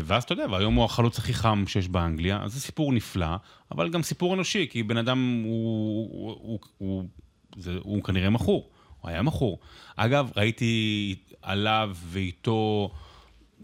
ואז 0.04 0.22
אתה 0.22 0.32
יודע, 0.32 0.46
והיום 0.50 0.74
הוא 0.74 0.84
החלוץ 0.84 1.18
הכי 1.18 1.34
חם 1.34 1.64
שיש 1.66 1.88
באנגליה, 1.88 2.40
אז 2.42 2.52
זה 2.52 2.60
סיפור 2.60 2.92
נפלא, 2.92 3.36
אבל 3.70 3.90
גם 3.90 4.02
סיפור 4.02 4.34
אנושי, 4.34 4.66
כי 4.70 4.82
בן 4.82 4.96
אדם 4.96 5.42
הוא, 5.44 6.08
הוא, 6.12 6.36
הוא, 6.40 6.58
הוא, 6.78 7.04
זה, 7.56 7.78
הוא 7.82 8.02
כנראה 8.02 8.30
מכור, 8.30 8.68
הוא 9.00 9.10
היה 9.10 9.22
מכור. 9.22 9.58
אגב, 9.96 10.30
ראיתי 10.36 11.14
עליו 11.42 11.96
ואיתו 12.04 12.90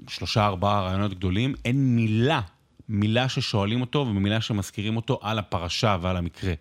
שלושה 0.08 0.46
ארבעה 0.46 0.82
רעיונות 0.82 1.14
גדולים, 1.14 1.54
אין 1.64 1.96
מילה, 1.96 2.40
מילה 2.88 3.28
ששואלים 3.28 3.80
אותו 3.80 3.98
ומילה 3.98 4.40
שמזכירים 4.40 4.96
אותו 4.96 5.18
על 5.22 5.38
הפרשה 5.38 5.96
ועל 6.00 6.16
המקרה. 6.16 6.54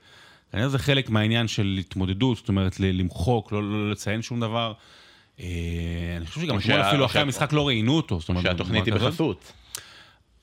כנראה 0.51 0.69
זה 0.69 0.79
חלק 0.79 1.09
מהעניין 1.09 1.47
של 1.47 1.77
התמודדות, 1.79 2.37
זאת 2.37 2.49
אומרת, 2.49 2.79
למחוק, 2.79 3.51
לא, 3.51 3.71
לא 3.71 3.91
לציין 3.91 4.21
שום 4.21 4.39
דבר. 4.39 4.73
אה, 5.39 5.45
אני 6.17 6.25
חושב 6.25 6.41
שגם 6.41 6.57
אתמול 6.57 6.81
אפילו 6.81 7.05
אחרי 7.05 7.21
המשחק 7.21 7.53
לא 7.53 7.67
ראיינו 7.67 7.97
אותו. 7.97 8.21
שהתוכנית 8.21 8.85
היא 8.85 8.93
בחסות. 8.93 9.51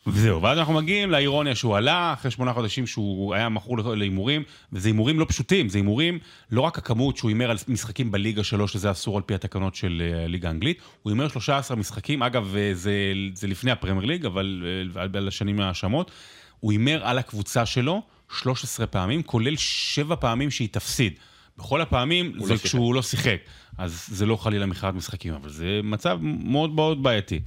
וזהו, 0.06 0.42
ואז 0.42 0.58
אנחנו 0.58 0.74
מגיעים 0.74 1.10
לאירוניה 1.10 1.54
שהוא 1.54 1.76
עלה, 1.76 2.12
אחרי 2.12 2.30
שמונה 2.30 2.52
חודשים 2.52 2.86
שהוא 2.86 3.34
היה 3.34 3.48
מכור 3.48 3.78
להימורים, 3.78 4.42
וזה 4.72 4.88
הימורים 4.88 5.20
לא 5.20 5.26
פשוטים, 5.28 5.68
זה 5.68 5.78
הימורים, 5.78 6.18
לא 6.50 6.60
רק 6.60 6.78
הכמות 6.78 7.16
שהוא 7.16 7.28
הימר 7.28 7.50
על 7.50 7.56
משחקים 7.68 8.10
בליגה 8.10 8.44
שלו, 8.44 8.68
שזה 8.68 8.90
אסור 8.90 9.16
על 9.16 9.22
פי 9.22 9.34
התקנות 9.34 9.74
של 9.74 10.12
הליגה 10.24 10.48
האנגלית, 10.48 10.78
הוא 11.02 11.10
הימר 11.10 11.28
13 11.28 11.76
משחקים, 11.76 12.22
אגב, 12.22 12.56
זה, 12.72 13.12
זה 13.34 13.46
לפני 13.46 13.70
הפרמייר 13.70 14.06
ליג, 14.06 14.26
אבל 14.26 14.62
על 15.14 15.28
השנים 15.28 15.60
האשמות, 15.60 16.10
הוא 16.60 16.72
הימר 16.72 17.06
על 17.06 17.18
הקבוצה 17.18 17.66
שלו 17.66 18.02
13 18.40 18.86
פעמים, 18.86 19.22
כולל 19.22 19.56
7 19.56 20.16
פעמים 20.16 20.50
שהיא 20.50 20.68
תפסיד. 20.72 21.12
בכל 21.58 21.80
הפעמים 21.80 22.32
זה 22.42 22.52
לא 22.52 22.58
כשהוא 22.58 22.94
לא 22.94 23.02
שיחק, 23.02 23.36
אז 23.78 24.06
זה 24.08 24.26
לא 24.26 24.36
חלילה 24.36 24.66
מכירת 24.66 24.94
משחקים, 24.94 25.34
אבל 25.34 25.48
זה 25.48 25.80
מצב 25.84 26.18
מאוד 26.22 26.70
מאוד 26.70 27.02
בעייתי. 27.02 27.40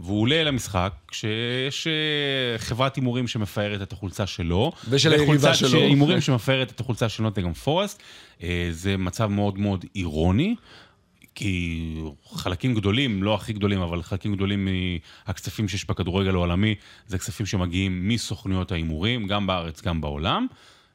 והוא 0.00 0.20
עולה 0.20 0.44
למשחק 0.44 0.92
כשיש 1.08 1.86
אה, 1.86 2.58
חברת 2.58 2.96
הימורים 2.96 3.28
שמפארת 3.28 3.82
את 3.82 3.92
החולצה 3.92 4.26
שלו. 4.26 4.72
ושל 4.88 5.12
היריבה 5.12 5.54
שלו. 5.54 5.78
הימורים 5.78 6.20
שמפארת 6.20 6.70
את 6.70 6.80
החולצה 6.80 7.08
של 7.08 7.22
נוטגרם 7.22 7.52
פורסט. 7.52 8.02
אה, 8.42 8.68
זה 8.70 8.96
מצב 8.96 9.26
מאוד 9.26 9.58
מאוד 9.58 9.84
אירוני. 9.94 10.54
כי 11.34 11.94
חלקים 12.32 12.74
גדולים, 12.74 13.22
לא 13.22 13.34
הכי 13.34 13.52
גדולים, 13.52 13.80
אבל 13.80 14.02
חלקים 14.02 14.34
גדולים 14.34 14.68
מהכספים 15.26 15.68
שיש 15.68 15.84
בכדורגל 15.84 16.34
העולמי, 16.34 16.74
זה 17.06 17.18
כספים 17.18 17.46
שמגיעים 17.46 18.08
מסוכנויות 18.08 18.72
ההימורים, 18.72 19.26
גם 19.26 19.46
בארץ, 19.46 19.82
גם 19.82 20.00
בעולם. 20.00 20.46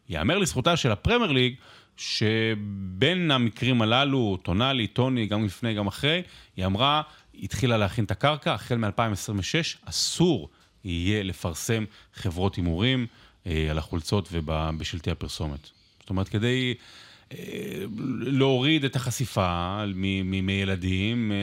יאמר 0.09 0.37
לזכותה 0.37 0.77
של 0.77 0.91
הפרמייר 0.91 1.31
ליג, 1.31 1.55
שבין 1.97 3.31
המקרים 3.31 3.81
הללו, 3.81 4.37
טונאלי, 4.43 4.87
טוני, 4.87 5.25
גם 5.25 5.45
לפני, 5.45 5.73
גם 5.73 5.87
אחרי, 5.87 6.21
היא 6.57 6.65
אמרה, 6.65 7.01
התחילה 7.43 7.77
להכין 7.77 8.05
את 8.05 8.11
הקרקע, 8.11 8.53
החל 8.53 8.75
מ-2026 8.75 9.77
אסור 9.85 10.49
יהיה 10.83 11.23
לפרסם 11.23 11.85
חברות 12.13 12.55
הימורים 12.55 13.07
אה, 13.47 13.67
על 13.69 13.77
החולצות 13.77 14.29
ובשלטי 14.31 15.11
הפרסומת. 15.11 15.69
זאת 15.99 16.09
אומרת, 16.09 16.29
כדי 16.29 16.73
אה, 17.33 17.37
להוריד 18.19 18.85
את 18.85 18.95
החשיפה 18.95 19.83
מילדים, 19.95 21.31
אה, 21.31 21.37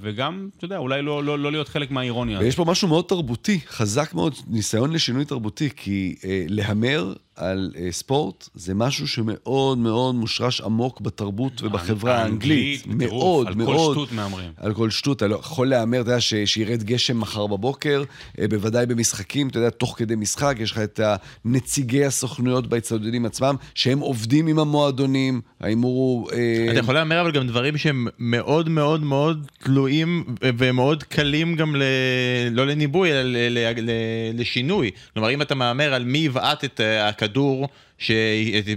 וגם, 0.00 0.48
אתה 0.56 0.64
יודע, 0.64 0.78
אולי 0.78 1.02
לא, 1.02 1.24
לא, 1.24 1.38
לא 1.38 1.52
להיות 1.52 1.68
חלק 1.68 1.90
מהאירוניה. 1.90 2.38
ויש 2.38 2.56
פה 2.56 2.64
משהו 2.64 2.88
מאוד 2.88 3.04
תרבותי, 3.04 3.60
חזק 3.66 4.14
מאוד, 4.14 4.34
ניסיון 4.46 4.92
לשינוי 4.92 5.24
תרבותי, 5.24 5.68
כי 5.76 6.14
אה, 6.24 6.44
להמר 6.48 7.14
על 7.40 7.72
uh, 7.74 7.78
ספורט, 7.90 8.48
זה 8.54 8.74
משהו 8.74 9.08
שמאוד 9.08 9.78
מאוד 9.78 10.14
מושרש 10.14 10.60
עמוק 10.60 11.00
בתרבות 11.00 11.62
ובחברה 11.62 12.16
האנגלית. 12.22 12.86
האנגלית, 12.86 13.10
מאוד, 13.10 13.46
על 13.46 13.54
מאוד. 13.54 13.68
על 13.68 13.76
כל 13.76 13.92
שטות 13.92 14.12
מהמרים. 14.12 14.50
על 14.56 14.74
כל 14.74 14.90
שטות, 14.90 15.16
אתה 15.16 15.26
לא 15.26 15.36
יכול 15.36 15.68
להמר, 15.68 16.00
אתה 16.00 16.10
יודע, 16.10 16.20
ש, 16.20 16.34
שירד 16.44 16.82
גשם 16.82 17.20
מחר 17.20 17.46
בבוקר, 17.46 18.04
uh, 18.36 18.40
בוודאי 18.50 18.86
במשחקים, 18.86 19.48
אתה 19.48 19.58
יודע, 19.58 19.70
תוך 19.70 19.94
כדי 19.98 20.16
משחק, 20.16 20.56
יש 20.58 20.72
לך 20.72 20.78
את 20.78 21.00
נציגי 21.44 22.04
הסוכנויות 22.04 22.66
באצטדיונים 22.66 23.26
עצמם, 23.26 23.54
שהם 23.74 23.98
עובדים 23.98 24.46
עם 24.46 24.58
המועדונים, 24.58 25.40
ההימור 25.60 25.94
הוא... 25.94 26.30
Uh... 26.30 26.34
אתה 26.70 26.78
יכול 26.78 26.94
להמר 26.94 27.20
אבל 27.20 27.30
גם 27.30 27.46
דברים 27.46 27.76
שהם 27.76 28.06
מאוד 28.18 28.68
מאוד 28.68 29.02
מאוד 29.02 29.46
תלויים 29.62 30.24
ומאוד 30.42 31.02
קלים 31.02 31.56
גם 31.56 31.76
ל... 31.76 31.82
לא 32.50 32.66
לניבוי, 32.66 33.12
אלא 33.12 33.22
ל... 33.22 33.36
ל... 33.50 33.72
ל... 33.80 33.90
לשינוי. 34.34 34.90
כלומר, 35.14 35.30
אם 35.30 35.42
אתה 35.42 35.54
מהמר 35.54 35.94
על 35.94 36.04
מי 36.04 36.18
יבעט 36.18 36.64
את 36.64 36.80
הכדור... 37.02 37.29
הכדור, 37.30 37.68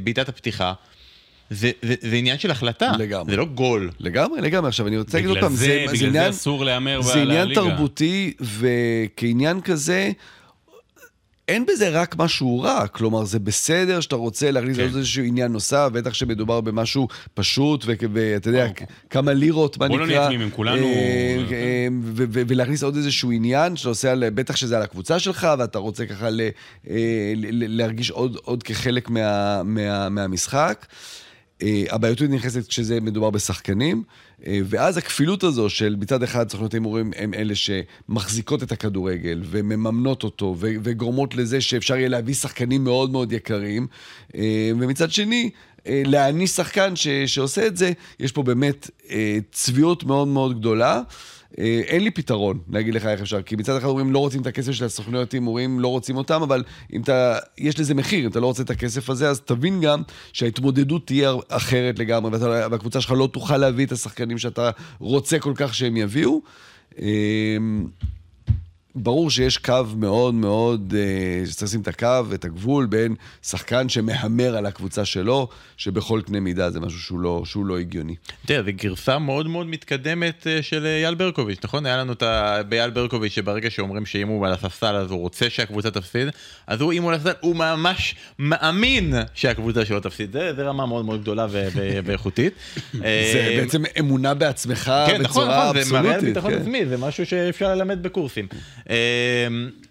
בעיטת 0.04 0.30
הפתיחה. 0.30 0.74
זה, 1.50 1.72
זה, 1.82 1.96
זה 2.02 2.16
עניין 2.16 2.38
של 2.38 2.52
החלטה, 2.52 2.92
לגמרי. 3.00 3.32
זה 3.32 3.38
לא 3.38 3.46
גול. 3.46 3.92
לגמרי, 4.00 4.42
לגמרי. 4.42 4.68
עכשיו, 4.68 4.88
אני 4.88 4.98
רוצה 4.98 5.18
להגיד 5.18 5.30
עוד 5.30 5.40
פעם, 5.40 5.56
זה, 5.56 5.66
זה, 5.66 5.86
בגלל 5.88 5.98
זה 5.98 6.08
עניין... 6.08 6.30
אסור 6.30 6.66
להמר 6.66 7.02
זה. 7.02 7.22
עניין 7.22 7.54
תרבותי, 7.54 8.34
וכעניין 8.42 9.62
כזה, 9.62 10.12
אין 11.54 11.66
בזה 11.66 11.90
רק 11.90 12.16
משהו 12.18 12.60
רע, 12.60 12.88
כלומר 12.88 13.26
זה 13.26 13.40
בסדר 13.40 14.00
שאתה 14.00 14.16
רוצה 14.16 14.52
להכניס 14.52 14.78
כן. 14.78 14.84
איזשהו 14.84 15.24
עניין 15.24 15.52
נוסף, 15.52 15.90
בטח 15.94 16.14
שמדובר 16.14 16.62
במשהו 16.62 17.08
פשוט, 17.34 17.86
ואתה 18.14 18.50
יודע, 18.50 18.68
כמה 19.10 19.34
לירות, 19.34 19.78
מה 19.78 19.86
נקרא. 19.86 19.98
בוא 19.98 20.06
לא 20.06 20.08
נהיה 20.08 20.28
תמימים, 20.28 20.52
כולנו... 20.52 20.86
אה, 20.86 21.38
אה, 21.52 21.88
ולהכניס 22.32 22.84
עוד 22.84 22.96
איזשהו 22.96 23.32
עניין, 23.32 23.76
שאתה 23.76 23.90
עושה, 23.90 24.12
על, 24.12 24.30
בטח 24.30 24.56
שזה 24.56 24.78
על 24.78 24.84
הקבוצה 24.84 25.20
שלך, 25.20 25.48
ואתה 25.60 25.80
רוצה 25.80 26.06
ככה 26.06 26.28
אה, 26.90 27.34
להרגיש 27.52 28.12
עוד, 28.12 28.38
עוד 28.44 28.64
כחלק 28.64 29.10
מה, 29.10 29.62
מה, 29.64 30.10
מהמשחק. 30.10 30.86
הבעייתות 31.90 32.30
נכנסת 32.30 32.68
כשזה 32.68 33.02
מדובר 33.02 33.30
בשחקנים, 33.30 34.04
ואז 34.48 34.98
הכפילות 34.98 35.44
הזו 35.44 35.70
של 35.70 35.96
מצד 36.00 36.24
אחד 36.24 36.52
סוכנות 36.52 36.74
ההימורים 36.74 37.12
הם 37.16 37.34
אלה 37.34 37.54
שמחזיקות 37.56 38.64
את 38.64 38.72
הכדורגל 38.72 39.42
ומממנות 39.44 40.24
אותו 40.24 40.56
וגורמות 40.60 41.36
לזה 41.36 41.62
שאפשר 41.62 41.96
יהיה 41.96 42.10
להביא 42.10 42.34
שחקנים 42.34 42.84
מאוד 42.84 43.12
מאוד 43.12 43.32
יקרים, 43.32 43.88
ומצד 44.80 45.12
שני, 45.12 45.50
להעניש 45.86 46.50
שחקן 46.50 46.96
ש, 46.96 47.08
שעושה 47.08 47.68
את 47.68 47.78
זה, 47.78 47.92
יש 48.20 48.32
פה 48.32 48.44
באמת 48.44 48.90
צביעות 49.52 50.04
מאוד 50.04 50.28
מאוד 50.28 50.60
גדולה. 50.60 51.02
אה, 51.60 51.82
אין 51.86 52.04
לי 52.04 52.12
פתרון 52.12 52.60
להגיד 52.70 52.94
לך 52.94 53.06
איך 53.06 53.22
אפשר, 53.22 53.42
כי 53.42 53.56
מצד 53.56 53.76
אחד 53.76 53.88
אומרים 53.88 54.12
לא 54.12 54.20
רוצים 54.20 54.42
את 54.42 54.48
הכסף 54.48 54.72
של 54.72 54.86
הסוכנויות 54.86 55.32
הימורים, 55.32 55.80
לא 55.80 55.88
רוצים 55.88 56.18
אותם, 56.18 56.42
אבל 56.42 56.64
אם 56.94 57.02
אתה, 57.02 57.38
יש 57.58 57.80
לזה 57.80 57.94
מחיר, 57.94 58.26
אם 58.26 58.30
אתה 58.30 58.40
לא 58.40 58.46
רוצה 58.46 58.64
את 58.64 58.70
הכסף 58.70 59.10
הזה, 59.10 59.30
אז 59.30 59.42
תבין 59.42 59.82
גם 59.82 60.02
שההתמודדות 60.34 61.08
תהיה 61.08 61.34
אחרת 61.50 62.00
לגמרי, 62.00 62.32
ואתה, 62.32 62.68
והקבוצה 62.72 63.02
שלך 63.02 63.12
לא 63.12 63.30
תוכל 63.34 63.58
להביא 63.58 63.86
את 63.86 63.92
השחקנים 63.92 64.38
שאתה 64.38 64.70
רוצה 65.00 65.40
כל 65.40 65.54
כך 65.56 65.74
שהם 65.74 65.98
יביאו. 65.98 66.42
אה, 68.98 69.02
ברור 69.02 69.30
שיש 69.32 69.58
קו 69.58 69.84
מאוד 69.98 70.34
מאוד, 70.34 70.94
אה, 70.98 71.46
שצריך 71.48 71.64
לשים 71.64 71.82
את 71.82 71.88
הקו, 71.88 72.34
את 72.34 72.46
הגבול 72.46 72.86
בין 72.86 73.16
שחקן 73.44 73.90
שמהמר 73.90 74.58
על 74.58 74.66
הקבוצה 74.66 75.06
שלו, 75.06 75.48
שבכל 75.78 76.22
קנה 76.26 76.40
מידה 76.40 76.70
זה 76.70 76.80
משהו 76.80 77.00
שהוא 77.00 77.20
לא, 77.20 77.42
שהוא 77.46 77.66
לא 77.66 77.80
הגיוני. 77.80 78.16
תראה, 78.46 78.64
זו 78.64 78.72
גרסה 78.76 79.20
מאוד 79.20 79.48
מאוד 79.48 79.68
מתקדמת 79.68 80.48
אה, 80.48 80.62
של 80.62 80.86
אייל 80.86 81.16
ברקוביץ', 81.16 81.60
נכון? 81.64 81.86
היה 81.86 81.98
לנו 81.98 82.14
את 82.14 82.24
ה... 82.24 82.62
באייל 82.70 82.90
ברקוביץ', 82.90 83.32
שברגע 83.34 83.70
שאומרים 83.70 84.06
שאם 84.06 84.28
הוא 84.28 84.48
על 84.48 84.54
הספסל 84.54 84.96
אז 84.96 85.12
הוא 85.12 85.20
רוצה 85.20 85.50
שהקבוצה 85.50 85.92
תפסיד, 85.92 86.28
אז 86.68 86.82
הוא, 86.82 86.94
אם 86.94 87.04
הוא 87.04 87.12
על 87.12 87.16
הספסל, 87.16 87.38
הוא 87.42 87.56
ממש 87.56 88.16
מאמין 88.40 89.14
שהקבוצה 89.34 89.86
שלו 89.86 90.00
תפסיד. 90.00 90.34
זה, 90.34 90.54
זה 90.56 90.64
רמה 90.64 90.86
מאוד 90.86 91.06
מאוד 91.06 91.22
גדולה 91.22 91.48
ואיכותית. 92.06 92.54
זה 92.94 93.00
אה, 93.04 93.58
בעצם 93.62 93.84
אמונה 94.00 94.34
בעצמך 94.34 94.94
כן, 95.08 95.22
נכון, 95.22 95.44
בצורה 95.44 95.64
נכון, 95.64 95.78
אבסולוטית. 95.78 95.88
זה 95.88 96.02
מראה 96.02 96.16
על 96.16 96.22
ביטחון 96.22 96.54
כן. 96.54 96.62
עצמי, 96.62 96.86
זה 96.86 96.98
משהו 96.98 97.26
שאפשר 97.26 97.76
ללמד 97.76 98.04
בקורסים. 98.04 98.48
אמ, 98.90 98.96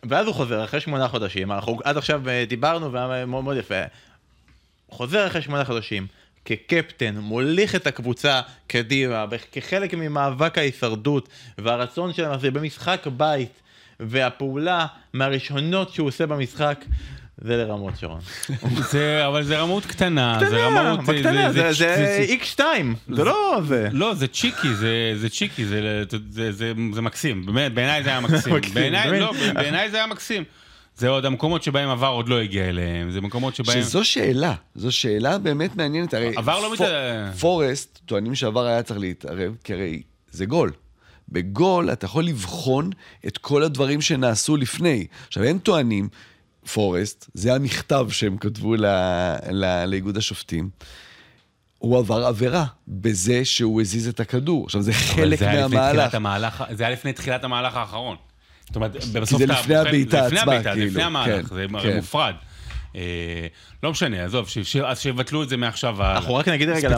ואז 0.02 0.26
הוא 0.26 0.34
חוזר 0.34 0.64
אחרי 0.64 0.80
שמונה 0.80 1.08
חודשים, 1.08 1.52
אנחנו 1.52 1.78
עד 1.84 1.96
עכשיו 1.96 2.28
אה, 2.28 2.44
דיברנו 2.48 2.92
והיה 2.92 3.26
מאוד 3.26 3.44
מאוד 3.44 3.56
יפה. 3.56 3.82
חוזר 4.88 5.26
אחרי 5.26 5.42
שמונה 5.42 5.64
חודשים, 5.64 6.06
כקפטן, 6.44 7.18
מוליך 7.18 7.74
את 7.74 7.86
הקבוצה 7.86 8.40
קדימה, 8.66 9.24
כחלק 9.52 9.94
ממאבק 9.94 10.58
ההישרדות 10.58 11.28
והרצון 11.58 12.12
שלהם 12.12 12.32
הזה 12.32 12.50
במשחק 12.50 13.06
בית, 13.16 13.60
והפעולה 14.00 14.86
מהראשונות 15.12 15.92
שהוא 15.92 16.08
עושה 16.08 16.26
במשחק, 16.26 16.84
זה 17.38 17.56
לרמות 17.56 17.94
שרון. 17.98 18.20
זה, 18.90 19.26
אבל 19.26 19.42
זה 19.44 19.58
רמות 19.58 19.86
קטנה, 19.86 20.36
זה 20.40 20.46
קטנה, 20.46 20.82
רמות... 20.92 21.06
בקטנה, 21.06 21.52
זה- 21.52 21.72
זה 21.72 22.26
X2, 22.42 22.60
זה 23.14 23.24
לא 23.24 23.60
זה. 23.68 23.88
לא, 23.92 24.14
זה 24.14 24.26
צ'יקי, 24.26 24.74
זה, 24.74 24.88
זה 25.16 25.28
צ'יקי, 25.28 25.64
זה, 25.64 25.80
זה, 26.10 26.18
זה, 26.30 26.52
זה, 26.52 26.72
זה 26.92 27.00
מקסים, 27.02 27.46
באמת, 27.46 27.74
בעיניי 27.74 28.02
זה 28.02 28.10
היה 28.10 28.20
מקסים. 28.26 28.54
בעיניי. 28.74 29.20
לא, 29.20 29.32
בעיניי 29.54 29.90
זה 29.90 29.96
היה 29.96 30.06
מקסים. 30.06 30.44
זה 30.96 31.08
עוד 31.08 31.24
המקומות 31.24 31.62
שבהם 31.62 31.88
עבר 31.88 32.06
עוד 32.08 32.28
לא 32.28 32.40
הגיע 32.40 32.68
אליהם, 32.68 33.10
זה 33.10 33.20
מקומות 33.20 33.54
שבהם... 33.54 33.82
שזו 33.82 34.04
שאלה, 34.04 34.54
זו 34.74 34.92
שאלה 34.92 35.38
באמת 35.38 35.76
מעניינת. 35.76 36.14
הרי 36.14 36.32
עבר 36.36 36.60
לא 36.60 36.74
פו- 36.76 36.84
מת- 36.84 37.34
פורסט 37.40 37.98
טוענים 38.06 38.34
שעבר 38.34 38.66
היה 38.66 38.82
צריך 38.82 39.00
להתערב, 39.00 39.54
כי 39.64 39.72
הרי 39.72 40.02
זה 40.30 40.46
גול. 40.46 40.72
בגול 41.28 41.90
אתה 41.92 42.04
יכול 42.06 42.24
לבחון 42.24 42.90
את 43.26 43.38
כל 43.38 43.62
הדברים 43.62 44.00
שנעשו 44.00 44.56
לפני. 44.56 45.06
עכשיו, 45.28 45.42
הם 45.44 45.58
טוענים, 45.58 46.08
פורסט, 46.72 47.30
זה 47.34 47.54
המכתב 47.54 48.06
שהם 48.10 48.36
כתבו 48.36 48.74
ל, 48.74 48.86
ל, 49.50 49.84
לאיגוד 49.84 50.16
השופטים, 50.16 50.70
הוא 51.78 51.98
עבר 51.98 52.26
עבירה 52.26 52.64
בזה 52.88 53.44
שהוא 53.44 53.80
הזיז 53.80 54.08
את 54.08 54.20
הכדור. 54.20 54.64
עכשיו, 54.64 54.82
זה 54.82 54.92
חלק 54.92 55.38
זה 55.38 55.46
לפני 55.46 55.60
מהמהלך. 55.60 56.14
המהלך, 56.14 56.64
זה 56.70 56.84
היה 56.84 56.92
לפני 56.92 57.12
תחילת 57.12 57.44
המהלך 57.44 57.76
האחרון. 57.76 58.16
זאת 58.66 58.76
אומרת, 58.76 58.96
בסוף 59.12 59.38
זה 59.38 59.44
אתה 59.44 59.52
לפני 59.52 59.76
הבעיטה 59.76 60.20
זה 60.20 60.26
לפני 60.26 60.40
עצמה, 60.40 60.52
הבעיטה, 60.52 60.70
זה 60.70 60.76
כאילו, 60.76 60.90
לפני 60.90 61.02
המהלך, 61.02 61.48
כן, 61.48 61.54
זה 61.54 61.66
כן. 61.82 61.96
מופרד. 61.96 62.34
אה, 62.96 63.46
לא 63.82 63.90
משנה, 63.90 64.24
עזוב, 64.24 64.48
אז 64.86 65.00
שיבטלו 65.00 65.42
את 65.42 65.48
זה 65.48 65.56
מעכשיו. 65.56 66.02
אנחנו 66.02 66.34
רק 66.34 66.48
נגיד 66.48 66.68
רגע 66.68 66.88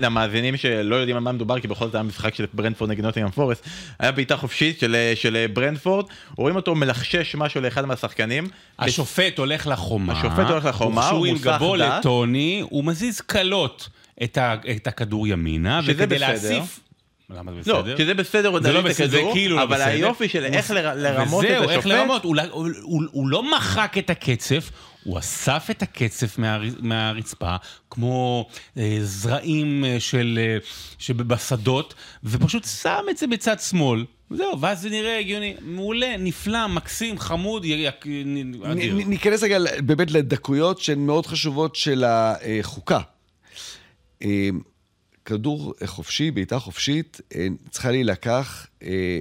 למאזינים 0.00 0.56
שלא 0.56 0.96
יודעים 0.96 1.16
על 1.16 1.22
מה 1.22 1.32
מדובר, 1.32 1.60
כי 1.60 1.68
בכל 1.68 1.84
זאת 1.84 1.94
היה 1.94 2.02
משחק 2.02 2.34
של 2.34 2.46
ברנדפורד 2.54 2.90
נגד 2.90 3.04
נוטינגרם 3.04 3.30
פורסט, 3.32 3.64
היה 3.98 4.12
בעיטה 4.12 4.36
חופשית 4.36 4.82
של- 5.14 5.46
ברנדפורד, 5.52 6.04
רואים 6.36 6.56
אותו 6.56 6.74
מלחשש 6.74 7.34
משהו 7.34 7.60
לאחד 7.60 7.84
מהשחקנים. 7.84 8.48
השופט 8.78 9.38
הולך 9.38 9.66
לחומה, 9.66 10.12
השופט 10.20 10.50
הולך 10.50 10.64
לחומה, 10.64 11.00
הוא 11.00 11.04
וכשהוא 11.08 11.26
עם 11.26 11.32
מוסח 11.34 11.46
גבו 11.56 11.76
דעת. 11.76 11.98
לטוני, 12.00 12.62
הוא 12.70 12.84
מזיז 12.84 13.20
קלות 13.20 13.88
את 14.24 14.86
הכדור 14.86 15.26
ימינה, 15.28 15.82
שזה 15.82 15.92
וכדי. 15.96 16.18
להסיף... 16.18 16.80
למה 17.30 17.52
זה 17.52 17.72
לא, 17.72 17.82
בסדר? 17.82 17.96
שזה 17.98 18.14
בסדר 18.14 18.48
עוד 18.48 18.62
זה 18.62 18.72
לא 18.72 18.78
את 18.80 18.84
בסדר, 18.84 19.08
זה 19.08 19.16
הכדור, 19.16 19.32
כאילו 19.32 19.56
לא 19.56 19.62
אבל 19.62 19.76
בסדר. 19.76 19.88
היופי 19.88 20.28
של 20.28 20.44
איך 20.44 20.70
לר- 20.70 20.94
לרמות 20.94 21.44
את 21.44 21.50
איך 21.50 21.70
השופט, 21.70 21.86
לרמות, 21.86 22.24
הוא, 22.24 22.36
הוא, 22.50 22.68
הוא, 22.82 23.02
הוא 23.12 23.28
לא 23.28 23.56
מחק 23.56 23.94
את 23.98 24.10
הקצף, 24.10 24.70
הוא 25.06 25.18
אסף 25.18 25.66
את 25.70 25.82
הקצף 25.82 26.38
מה, 26.38 26.58
מהרצפה, 26.80 27.56
כמו 27.90 28.48
אה, 28.76 28.98
זרעים 29.02 29.84
אה, 29.84 30.00
של, 30.00 30.38
אה, 30.42 30.58
שבשדות, 30.98 31.94
ופשוט 32.24 32.64
שם 32.64 33.04
את 33.10 33.16
זה 33.18 33.26
בצד 33.26 33.60
שמאל. 33.60 34.04
זהו, 34.30 34.60
ואז 34.60 34.80
זה 34.80 34.90
נראה 34.90 35.18
הגיוני, 35.18 35.54
מעולה, 35.60 36.16
נפלא, 36.18 36.66
מקסים, 36.66 37.18
חמוד, 37.18 37.64
י- 37.64 37.68
י- 37.68 37.88
אדיר. 38.64 38.94
ניכנס 38.94 39.42
רגע 39.42 39.58
באמת 39.78 40.10
לדקויות 40.10 40.80
שהן 40.80 40.98
מאוד 41.06 41.26
חשובות 41.26 41.76
של 41.76 42.04
החוקה. 42.06 43.00
אה, 44.22 44.48
כדור 45.24 45.74
חופשי, 45.86 46.30
בעיטה 46.30 46.58
חופשית, 46.58 47.20
אה, 47.34 47.46
צריכה 47.70 47.90
להילקח, 47.90 48.66
אה, 48.82 49.20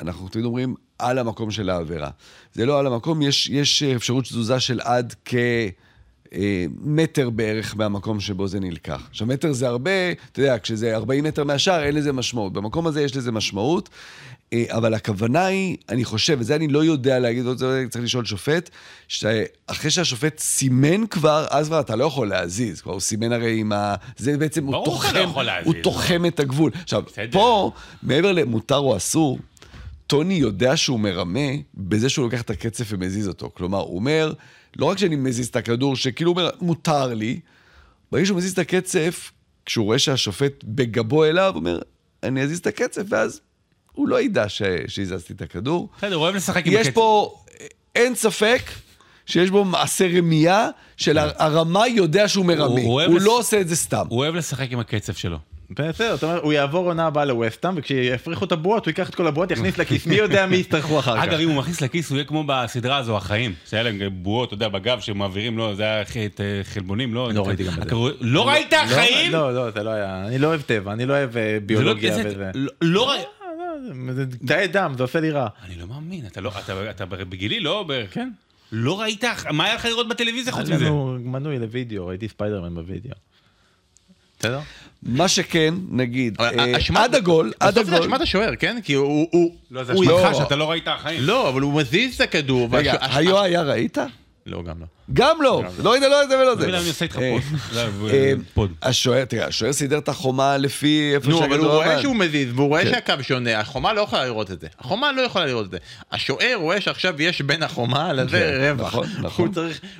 אנחנו 0.00 0.28
תמיד 0.28 0.44
אומרים, 0.44 0.74
על 0.98 1.18
המקום 1.18 1.50
של 1.50 1.70
העבירה. 1.70 2.10
זה 2.52 2.66
לא 2.66 2.78
על 2.78 2.86
המקום, 2.86 3.22
יש, 3.22 3.48
יש 3.48 3.82
אפשרות 3.82 4.24
תזוזה 4.24 4.60
של 4.60 4.80
עד 4.80 5.14
כמטר 6.34 7.30
בערך 7.30 7.76
מהמקום 7.76 8.20
שבו 8.20 8.48
זה 8.48 8.60
נלקח. 8.60 9.02
עכשיו, 9.10 9.26
מטר 9.26 9.52
זה 9.52 9.68
הרבה, 9.68 10.12
אתה 10.32 10.40
יודע, 10.40 10.58
כשזה 10.58 10.96
40 10.96 11.24
מטר 11.24 11.44
מהשאר, 11.44 11.82
אין 11.82 11.94
לזה 11.94 12.12
משמעות. 12.12 12.52
במקום 12.52 12.86
הזה 12.86 13.02
יש 13.02 13.16
לזה 13.16 13.32
משמעות, 13.32 13.88
אה, 14.52 14.64
אבל 14.68 14.94
הכוונה 14.94 15.46
היא, 15.46 15.76
אני 15.88 16.04
חושב, 16.04 16.36
וזה 16.40 16.56
אני 16.56 16.68
לא 16.68 16.84
יודע 16.84 17.18
להגיד, 17.18 17.44
זה 17.56 17.84
צריך 17.90 18.04
לשאול 18.04 18.24
שופט, 18.24 18.70
שאחרי 19.08 19.90
שהשופט 19.90 20.38
סימן 20.38 21.06
כבר, 21.06 21.46
אז 21.50 21.66
כבר 21.66 21.80
אתה 21.80 21.96
לא 21.96 22.04
יכול 22.04 22.28
להזיז, 22.28 22.80
כבר 22.80 22.92
הוא 22.92 23.00
סימן 23.00 23.32
הרי 23.32 23.60
עם 23.60 23.72
ה... 23.72 23.94
זה 24.16 24.38
בעצם, 24.38 24.66
הוא 24.66 24.74
שאתה 24.74 24.84
תוחם, 24.84 25.40
לא 25.44 25.52
הוא? 25.64 25.74
תוחם 25.82 26.26
את 26.26 26.40
הגבול. 26.40 26.70
עכשיו, 26.82 27.02
בסדר. 27.02 27.32
פה, 27.32 27.70
מעבר 28.02 28.32
למותר 28.32 28.76
או 28.76 28.96
אסור, 28.96 29.38
טוני 30.12 30.34
יודע 30.34 30.76
שהוא 30.76 31.00
מרמה 31.00 31.40
בזה 31.74 32.08
שהוא 32.08 32.24
לוקח 32.24 32.40
את 32.42 32.50
הקצף 32.50 32.84
ומזיז 32.88 33.28
אותו. 33.28 33.50
כלומר, 33.54 33.78
הוא 33.78 33.96
אומר, 33.96 34.32
לא 34.76 34.86
רק 34.86 34.98
שאני 34.98 35.16
מזיז 35.16 35.48
את 35.48 35.56
הכדור, 35.56 35.96
שכאילו 35.96 36.30
הוא 36.30 36.38
אומר, 36.40 36.50
מותר 36.60 37.14
לי, 37.14 37.40
ברגע 38.12 38.26
שהוא 38.26 38.36
מזיז 38.38 38.52
את 38.52 38.58
הקצף, 38.58 39.30
כשהוא 39.66 39.84
רואה 39.84 39.98
שהשופט 39.98 40.64
בגבו 40.64 41.24
אליו, 41.24 41.50
הוא 41.54 41.60
אומר, 41.60 41.78
אני 42.22 42.42
אזיז 42.42 42.58
את 42.58 42.66
הקצף, 42.66 43.02
ואז 43.08 43.40
הוא 43.92 44.08
לא 44.08 44.20
ידע 44.20 44.48
ש... 44.48 44.62
שהזזתי 44.86 45.32
את 45.32 45.42
הכדור. 45.42 45.88
בסדר, 45.98 46.14
הוא 46.14 46.22
אוהב 46.22 46.34
לשחק 46.34 46.66
עם 46.66 46.72
יש 46.72 46.80
הקצף. 46.86 46.94
פה, 46.94 47.34
אין 47.94 48.14
ספק 48.14 48.62
שיש 49.26 49.50
בו 49.50 49.64
מעשה 49.64 50.18
רמייה 50.18 50.68
של 50.96 51.18
הרמאי 51.18 51.88
יודע 51.90 52.28
שהוא 52.28 52.44
מרמה. 52.44 52.64
הוא- 52.64 52.78
הוא 52.80 52.92
אוהב 52.92 53.10
הוא 53.10 53.18
לס- 53.18 53.24
לא 53.24 53.38
עושה 53.38 53.60
את 53.60 53.68
זה 53.68 53.76
סתם. 53.76 54.04
הוא 54.08 54.18
אוהב 54.18 54.34
לשחק 54.34 54.68
עם 54.72 54.78
הקצף 54.78 55.16
שלו. 55.16 55.38
בסדר, 55.74 56.14
זאת 56.14 56.24
אומרת, 56.24 56.42
הוא 56.42 56.52
יעבור 56.52 56.86
עונה 56.86 57.06
הבאה 57.06 57.24
לווסטהאם, 57.24 57.74
וכשיפריחו 57.76 58.44
את 58.44 58.52
הבועות, 58.52 58.84
הוא 58.86 58.90
ייקח 58.90 59.08
את 59.08 59.14
כל 59.14 59.26
הבועות, 59.26 59.50
יכניס 59.50 59.78
לכיס, 59.78 60.06
מי 60.06 60.14
יודע 60.14 60.46
מי 60.46 60.56
יצטרכו 60.56 60.98
אחר 60.98 61.16
כך. 61.16 61.22
אגב, 61.22 61.38
אם 61.40 61.48
הוא 61.48 61.56
מכניס 61.56 61.80
לכיס, 61.80 62.10
הוא 62.10 62.16
יהיה 62.16 62.24
כמו 62.24 62.44
בסדרה 62.46 62.96
הזו, 62.96 63.16
החיים. 63.16 63.54
שהיה 63.70 63.82
להם 63.82 63.98
בועות, 64.12 64.48
אתה 64.48 64.54
יודע, 64.54 64.68
בגב 64.68 65.00
שמעבירים, 65.00 65.58
לא, 65.58 65.74
זה 65.74 65.82
היה 65.82 66.02
את 66.02 66.40
אה, 66.40 66.60
חלבונים, 66.64 67.14
לא? 67.14 67.32
לא 67.32 67.46
ראיתי 67.46 67.64
גם 67.64 67.72
את 67.72 67.76
זה. 67.76 67.82
הקרוא- 67.82 68.10
לא 68.20 68.48
ראית 68.48 68.72
החיים? 68.72 69.32
לא, 69.32 69.54
לא, 69.54 69.70
זה 69.70 69.82
לא 69.82 69.90
היה, 69.90 70.26
אני 70.26 70.38
לא 70.38 70.46
אוהב 70.48 70.60
טבע, 70.60 70.92
אני 70.92 71.06
לא 71.06 71.12
אוהב 71.14 71.36
אה, 71.36 71.52
לא- 71.54 71.66
ביולוגיה 71.66 72.14
זה- 72.14 72.22
וזה. 72.26 72.50
לא- 72.54 72.70
לא 72.82 73.10
ראית... 73.10 73.24
לא, 73.58 74.12
זה 74.12 74.24
תאי 74.46 74.66
דם, 74.66 74.94
זה 74.96 75.02
עושה 75.02 75.20
לי 75.20 75.30
רע. 75.30 75.46
אני 75.66 75.74
לא 75.74 75.86
מאמין, 75.86 76.26
אתה 76.26 76.40
לא, 76.40 76.52
אתה, 76.64 76.90
אתה 76.90 77.06
בגילי, 77.06 77.60
לא? 77.60 77.84
ב- 77.88 78.04
כן. 78.10 78.30
לא 78.72 79.00
ראית, 79.00 79.24
מה 79.50 79.64
היה 79.64 79.74
לך 79.74 79.84
לראות 79.84 80.08
בטלוויזיה 80.08 80.52
חוץ 80.52 80.68
מזה? 80.68 80.86
אני 80.86 80.94
מנוי 81.24 81.58
לוידאו, 81.58 82.06
ראיתי 82.06 82.28
ספיידרמן 82.28 82.74
בוידאו. 82.74 83.12
בסדר? 84.42 84.60
מה 85.02 85.28
שכן, 85.28 85.74
נגיד, 85.90 86.36
אה, 86.40 86.48
עד 86.94 87.14
הגול, 87.14 87.52
עד 87.60 87.74
בסוף 87.74 87.86
זה 87.90 87.96
הגול, 87.96 88.06
אשמת 88.08 88.20
השוער, 88.20 88.56
כן? 88.56 88.78
כי 88.84 88.92
הוא... 88.94 89.50
לא, 89.70 89.84
זה 89.84 89.92
אשמתך 89.92 90.08
לא. 90.10 90.34
שאתה 90.34 90.56
לא 90.56 90.70
ראית 90.70 90.88
החיים. 90.88 91.20
לא, 91.22 91.48
אבל 91.48 91.60
הוא 91.62 91.80
מזיז 91.80 92.14
את 92.14 92.20
הכדור. 92.20 92.68
רגע, 92.72 92.94
היו 93.00 93.40
היה 93.42 93.62
ראית? 93.62 93.98
לא, 94.46 94.62
גם 94.62 94.74
לא. 94.80 94.86
גם 95.12 95.42
לא, 95.42 95.62
לא 95.82 95.94
יודע, 95.94 96.08
לא 96.08 96.14
יודע 96.16 96.34
ולא 96.36 96.44
לא 96.44 96.54
זה. 96.56 96.66
יודע, 96.66 96.78
אני 96.78 96.88
עושה 96.88 97.04
איתך 97.04 97.18
אה, 97.18 97.36
פוד. 97.52 97.80
אה, 98.12 98.32
פוד. 98.54 98.72
השוער, 98.82 99.24
תראה, 99.24 99.46
השוער 99.46 99.72
סידר 99.72 99.98
את 99.98 100.08
החומה 100.08 100.56
לפי 100.58 101.10
איפה 101.14 101.30
נו, 101.30 101.44
אבל 101.44 101.58
הוא 101.58 101.66
רואה. 101.66 102.00
שהוא 102.00 102.16
מזיז, 102.16 102.52
והוא 102.54 102.68
רואה 102.68 102.82
כן. 102.84 102.90
שהקו 102.90 103.14
שונה, 103.22 103.60
החומה 103.60 103.92
לא 103.92 104.00
יכולה 104.00 104.24
לראות 104.24 104.50
את 104.50 104.60
זה. 104.60 104.66
החומה 104.78 105.12
לא 105.12 105.22
יכולה 105.22 105.46
לראות 105.46 105.66
את 105.66 105.70
זה. 105.70 105.78
השוער 106.12 106.54
רואה 106.56 106.80
שעכשיו 106.80 107.22
יש 107.22 107.40
בין 107.40 107.62
החומה 107.62 108.12
לזה 108.12 108.38
כן, 108.60 108.70
רווח. 108.78 108.86
נכון, 108.88 109.06
נכון. 109.20 109.46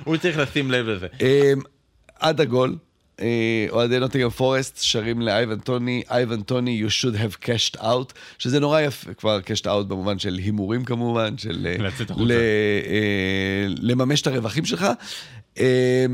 הוא 0.03 0.17
צריך- 0.17 0.37
לשים 0.37 0.71
לב 0.71 0.87
לזה. 0.87 1.07
עד 2.19 2.41
הגול, 2.41 2.75
אוהדי 3.69 3.99
נוטינגרם 3.99 4.29
פורסט 4.29 4.77
שרים 4.81 5.21
לאייבן 5.21 5.59
טוני, 5.59 6.03
אייבן 6.09 6.41
טוני, 6.41 6.83
you 6.85 6.89
should 6.89 7.15
have 7.17 7.45
cashed 7.45 7.79
out, 7.81 8.13
שזה 8.37 8.59
נורא 8.59 8.81
יפה, 8.81 9.13
כבר 9.13 9.39
cashed 9.39 9.65
out 9.65 9.83
במובן 9.87 10.19
של 10.19 10.33
הימורים 10.35 10.85
כמובן, 10.85 11.37
של 11.37 11.67
אה, 11.69 11.83
לצאת 11.87 12.11
החוצה. 12.11 12.25
ל- 12.25 12.31
אה, 12.31 13.65
לממש 13.81 14.21
את 14.21 14.27
הרווחים 14.27 14.65
שלך. 14.65 14.85
אה, 15.59 16.05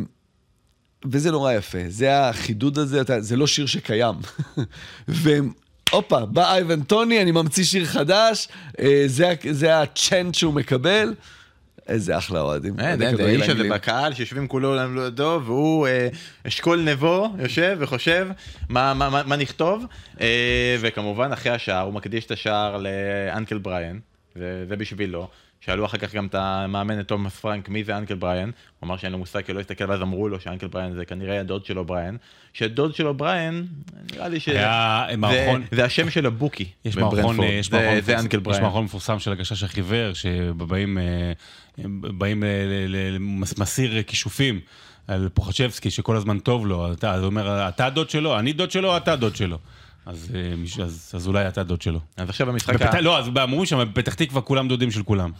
וזה 1.12 1.32
נורא 1.32 1.54
יפה, 1.54 1.78
זה 1.88 2.20
החידוד 2.30 2.78
הזה, 2.78 3.02
אתה, 3.02 3.22
זה 3.22 3.36
לא 3.38 3.48
שיר 3.48 3.66
שקיים. 3.66 4.16
והופה, 5.08 6.26
בא 6.26 6.52
אייבן 6.54 6.84
טוני, 6.84 7.22
אני 7.22 7.32
ממציא 7.32 7.64
שיר 7.64 7.86
חדש, 7.86 8.48
אה, 8.80 9.04
זה, 9.08 9.34
זה 9.52 9.82
הצ'אנט 9.82 10.36
שהוא 10.36 10.54
מקבל. 10.54 11.14
איזה 11.90 12.18
אחלה 12.18 12.42
אוהדים. 12.42 12.80
אין, 12.80 13.02
האיש 13.20 13.50
הזה. 13.50 13.70
בקהל 13.70 14.14
שיושבים 14.14 14.48
כולם 14.48 14.98
לידו 15.00 15.42
והוא 15.46 15.88
אה, 15.88 16.08
אשכול 16.48 16.80
נבו 16.82 17.30
יושב 17.40 17.78
וחושב 17.80 18.28
מה- 18.70 18.94
מה 18.94 19.10
מה- 19.10 19.24
מה 19.24 19.36
נכתוב 19.36 19.86
אה, 20.22 20.28
וכמובן 20.80 21.32
אחרי 21.32 21.52
השער 21.52 21.86
הוא 21.86 21.94
מקדיש 21.94 22.26
את 22.26 22.32
השער 22.32 22.78
לאנקל 22.78 23.58
בריאן 23.58 24.00
וזה 24.36 24.76
בשבילו. 24.76 25.28
שאלו 25.62 25.86
אחר 25.86 25.98
כך 25.98 26.16
גם 26.16 26.26
את 26.26 26.36
המאמן 26.36 27.00
את 27.00 27.08
תומאס 27.08 27.36
פרנק 27.40 27.70
מי 27.70 27.84
זה 27.84 27.98
אנקל 27.98 28.16
בריאן, 28.16 28.50
הוא 28.80 28.88
אמר 28.88 28.98
שאין 28.98 29.12
לו 29.12 29.18
מושג 29.18 29.42
כי 29.42 29.54
לא 29.54 29.60
הסתכל 29.60 29.90
ואז 29.92 30.02
אמרו 30.02 30.30
לו 30.30 30.40
שאנקל 30.40 30.68
בריאן 30.68 30.94
זה 30.94 31.06
כנראה 31.06 31.40
הדוד 31.40 31.66
שלו 31.66 31.86
בריאן, 31.86 32.16
שדוד 32.54 32.96
שלו 32.96 33.14
בריאן 33.14 33.64
נראה 34.14 34.28
לי 34.28 34.40
שזה 34.40 34.56
היה 34.58 35.06
מערכון- 35.18 35.64
זה 35.72 35.86
השם 35.86 36.10
של 36.10 36.26
הבוקי 36.26 36.66
יש. 36.86 36.98
מערכון, 36.98 37.40
אה, 37.40 37.46
יש 37.46 37.70
זה- 37.70 37.78
מערכון 37.78 38.02
זה 38.02 38.20
אנקל 38.20 38.38
יש 38.38 38.44
בריאן. 38.44 38.62
מערכון 38.62 38.84
מפורסם 38.84 39.20
של 39.20 39.32
הגשש 39.32 39.64
החיוור, 39.64 40.14
שבאים 40.14 40.98
הם 41.84 42.02
באים 42.18 42.44
למסיר 43.58 44.04
כישופים 44.04 44.60
על 45.08 45.30
פוחצ'בסקי, 45.34 45.92
שכל 45.92 46.16
הזמן 46.16 46.40
טוב 46.40 46.68
לו, 46.68 46.94
אתה, 46.94 47.14
אז 47.14 47.20
הוא 47.20 47.26
אומר, 47.30 47.70
אתה 47.70 47.90
דוד 47.90 48.10
שלו, 48.10 48.40
אני 48.40 48.54
דוד 48.54 48.72
שלו, 48.72 48.98
אתה 48.98 49.16
דוד 49.16 49.36
שלו. 49.36 49.58
אז, 50.06 50.32
אה, 50.80 50.84
אז, 50.84 51.12
אז 51.16 51.28
אולי 51.28 51.48
אתה 51.48 51.64
דוד 51.64 51.82
שלו. 51.82 52.00
אז 52.18 52.30
עכשיו 52.30 52.50
המשחק, 52.50 52.82
ה- 52.82 52.88
בפת... 52.88 52.94
לא, 53.02 53.20
אז 53.20 53.28
אמרו 53.44 53.66
שם, 53.66 53.90
בפתח 53.94 54.14
תקווה 54.14 54.42
כולם 54.42 54.68
דודים 54.68 54.92
של 54.92 55.04
כולם. 55.04 55.32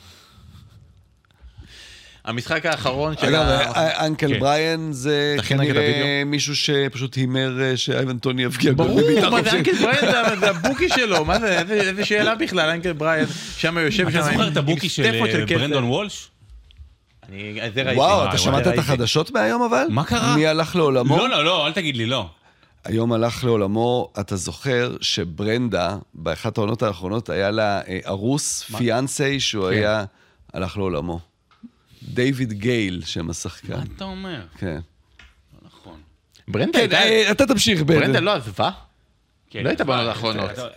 המשחק 2.30 2.66
האחרון 2.66 3.14
של 3.22 3.28
אגב, 3.28 3.42
ה... 3.42 3.62
אה, 3.76 4.06
אנקל 4.06 4.34
כן. 4.34 4.40
בריין 4.40 4.92
זה 4.92 5.36
כנראה. 5.48 6.24
מישהו 6.26 6.56
שפשוט 6.56 7.16
הימר 7.16 7.62
אה, 7.62 7.78
שאייבן 7.78 8.18
טוני 8.18 8.44
יבקיע 8.44 8.72
גול 8.72 8.88
ברור, 8.88 9.02
בבעיטה 9.02 9.30
מה 9.30 9.42
זה. 9.44 9.52
אנקל 9.52 9.72
בריין 9.74 10.02
זה- 10.02 10.40
זה 10.40 10.50
הבוקי 10.56 10.90
שלו, 10.90 11.26
מה 11.26 11.40
זה, 11.40 11.60
איזה- 11.60 12.06
שאלה 12.06 12.36
בכלל, 12.36 12.70
אנקל 12.70 12.94
בריין, 12.94 13.26
שם 13.58 13.78
יושב 13.78 14.04
שם 14.12 14.18
אתה 14.20 14.32
זוכר 14.32 14.48
את 14.48 14.58
הבוקי 14.58 14.90
של 14.90 15.04
אה. 15.06 15.46
ברנדון 15.48 15.84
וולש? 15.84 16.30
אני, 17.30 17.60
זה 17.76 17.82
ראיתי. 17.84 17.98
וואו, 18.00 18.30
אתה 18.30 18.38
שמעת 18.38 18.68
את. 18.68 18.78
החדשות 18.78 19.32
מהיום 19.32 19.62
אבל? 19.62 19.86
מה 19.90 20.04
קרה? 20.04 20.36
מי 20.36 20.48
הלך 20.48 20.76
לעולמו? 20.76 21.18
לא, 21.18 21.30
לא, 21.30 21.46
לא, 21.46 21.68
אל 21.68 21.72
תגיד 21.72 21.98
לי 21.98 22.06
לא. 22.06 22.26
היום 22.86 23.14
הלך 23.14 23.44
לעולמו, 23.44 24.12
אתה 24.20 24.36
זוכר 24.36 24.96
שברנדה, 25.02 25.96
באחת 26.14 26.58
העונות 26.58 26.84
האחרונות, 26.84 27.30
היה 27.30 27.52
לה 27.52 27.82
אה, 27.88 28.00
ארוס, 28.08 28.64
פיאנסי, 28.78 29.40
שהוא 29.40 29.66
כן. 29.70 29.78
היה, 29.78 30.04
הלך 30.54 30.78
לעולמו. 30.78 31.20
דיוויד 32.14 32.54
גייל, 32.54 33.02
שם 33.06 33.30
השחקן. 33.30 33.74
מה 33.74 33.84
אתה 33.96 34.04
אומר? 34.04 34.42
כן. 34.58 34.80
נכון. 35.66 35.98
ברנדה 36.48 36.72
כן, 36.74 36.80
הייתה, 36.80 36.98
אה, 36.98 37.32
אתה 37.32 37.46
תמשיך. 37.46 37.82
ב- 37.82 37.88
ברנדה 37.94 38.20
לא 38.20 38.34
עזבה? 38.34 38.70
כן, 39.50 39.64
לא 39.64 39.70
היית 39.70 39.82
בעונות 39.82 40.08
האחרונות. 40.08 40.50
אתה- 40.52 40.68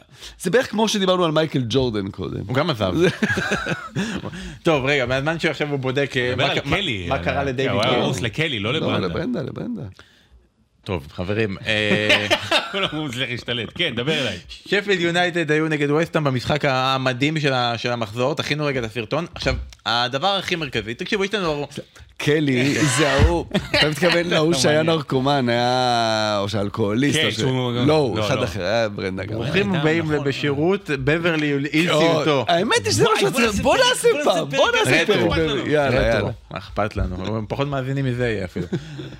זה 0.41 0.51
בערך 0.51 0.71
כמו 0.71 0.89
שדיברנו 0.89 1.25
על 1.25 1.31
מייקל 1.33 1.65
ג'ורדן 1.69 2.11
קודם. 2.11 2.41
הוא 2.47 2.55
גם 2.55 2.71
עזב. 2.71 2.95
טוב, 4.63 4.85
רגע, 4.85 5.07
מהזמן 5.07 5.39
שעכשיו 5.39 5.71
הוא 5.71 5.79
בודק 5.79 6.13
אה, 6.17 6.35
מה 6.37 6.49
קלי. 6.61 7.09
קרה 7.09 7.19
כן, 7.25 7.47
לדייוויד 7.47 7.75
הוא 7.75 7.83
היה 7.83 7.93
גייל. 7.93 8.05
רוס 8.05 8.21
לקלי, 8.21 8.59
לא 8.61 8.73
לא, 8.73 8.79
לברנדה. 8.79 9.07
לברנדה, 9.07 9.43
לברנדה. 9.43 9.83
טוב, 10.85 11.07
חברים, 11.13 11.57
כולם 12.73 12.89
אמרו, 12.93 13.05
מצליח 13.05 13.31
להשתלט. 13.31 13.69
כן, 13.75 13.95
דבר 13.95 14.21
אליי. 14.21 14.39
שפילד 14.49 15.01
יונייטד 15.01 15.51
היו 15.51 15.69
נגד 15.69 15.91
ווסטהאם 15.91 16.25
במשחק 16.25 16.65
המדהים 16.65 17.41
של 17.77 17.91
המחזור, 17.93 18.35
תכינו 18.35 18.65
רגע 18.65 18.81
את 18.81 18.85
הסרטון. 18.85 19.27
עכשיו, 19.35 19.55
הדבר 19.87 20.29
הכי 20.29 20.57
מרכזי, 20.57 20.95
תקשיבו, 20.95 21.25
יש 21.25 21.35
לנו... 21.35 21.69
קלי, 22.25 22.75
זה 22.99 23.13
ההוא, 23.13 23.45
אתה 23.79 23.89
מתכוון 23.91 24.27
להוא 24.27 24.55
שהיה 24.55 24.77
מעניין. 24.79 24.97
נרקומן, 24.97 25.49
היה... 25.49 26.37
או 26.41 26.49
שאלכוהוליסט. 26.49 27.19
כן, 27.19 27.27
או 27.27 27.33
ש- 27.33 27.37
שהוא- 27.37 27.73
לא, 27.87 27.93
הוא 27.95 28.19
לא, 28.19 28.27
אחד 28.27 28.37
לא. 28.37 28.45
אחר, 28.45 28.63
היה 28.65 28.89
ברנדה 28.89 29.25
גם. 29.25 29.35
ברוכים 29.35 29.75
הבאים 29.75 30.13
נכון, 30.13 30.25
בשירות 30.27 30.91
בברלי 30.91 31.47
היל 31.73 31.93
או, 31.93 32.01
סרטו. 32.01 32.45
האמת 32.49 32.77
היא 32.85 32.93
שזה 32.93 33.05
מה 33.05 33.11
וואי, 33.31 33.47
בוא 33.63 33.77
נעשה 33.77 34.09
בוא 34.25 34.25
פעם, 34.35 34.49
בוא 34.51 34.69
נעשה. 34.79 35.03
רטרו. 35.03 35.37
יאללה. 35.37 35.71
יאללה. 35.71 36.23
מה 36.51 36.59
אכפת 36.59 36.97
לנו? 36.97 37.37
הם 37.37 37.47
פחות 37.49 37.69
מאזינים 37.69 38.05
מזה 38.05 38.29
יהיה 38.29 38.45
אפילו. 38.45 38.67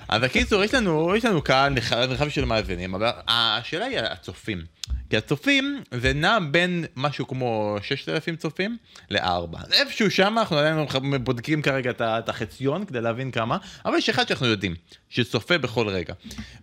אז 0.09 0.23
הקיצור, 0.23 0.63
יש 0.63 0.73
לנו, 1.25 1.41
קהל 1.43 1.69
נרחב 1.73 1.95
נרחב 2.09 2.29
של 2.29 2.45
מאזינים, 2.45 2.95
אבל 2.95 3.07
השאלה 3.27 3.85
היא 3.85 3.99
הצופים. 3.99 4.61
כי 5.09 5.17
הצופים 5.17 5.81
זה 5.93 6.13
נע 6.13 6.37
בין 6.51 6.85
משהו 6.95 7.27
כמו 7.27 7.75
6,000 7.81 8.35
צופים 8.35 8.77
ל-4. 9.09 9.57
איפשהו 9.73 10.11
שם 10.11 10.35
אנחנו 10.39 10.57
עדיין 10.57 10.85
בודקים 11.23 11.61
כרגע 11.61 11.91
את 12.01 12.29
החציון 12.29 12.85
כדי 12.93 13.01
להבין 13.01 13.31
כמה, 13.31 13.57
אבל 13.85 13.97
יש 13.97 14.09
אחד 14.09 14.27
שאנחנו 14.27 14.45
יודעים, 14.45 14.75
שצופה 15.09 15.57
בכל 15.57 15.87
רגע. 15.87 16.13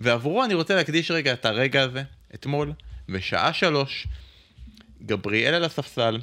ועבורו 0.00 0.44
אני 0.44 0.54
רוצה 0.54 0.74
להקדיש 0.74 1.10
רגע 1.10 1.32
את 1.32 1.44
הרגע 1.44 1.82
הזה, 1.82 2.02
אתמול, 2.34 2.72
בשעה 3.08 3.52
שלוש, 3.52 4.06
גבריאל 5.02 5.54
על 5.54 5.64
הספסל, 5.64 6.18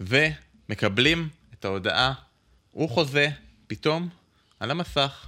ומקבלים 0.00 1.28
את 1.54 1.64
ההודעה, 1.64 2.12
הוא 2.70 2.88
חוזה, 2.90 3.28
פתאום, 3.66 4.08
על 4.60 4.70
המסך, 4.70 5.26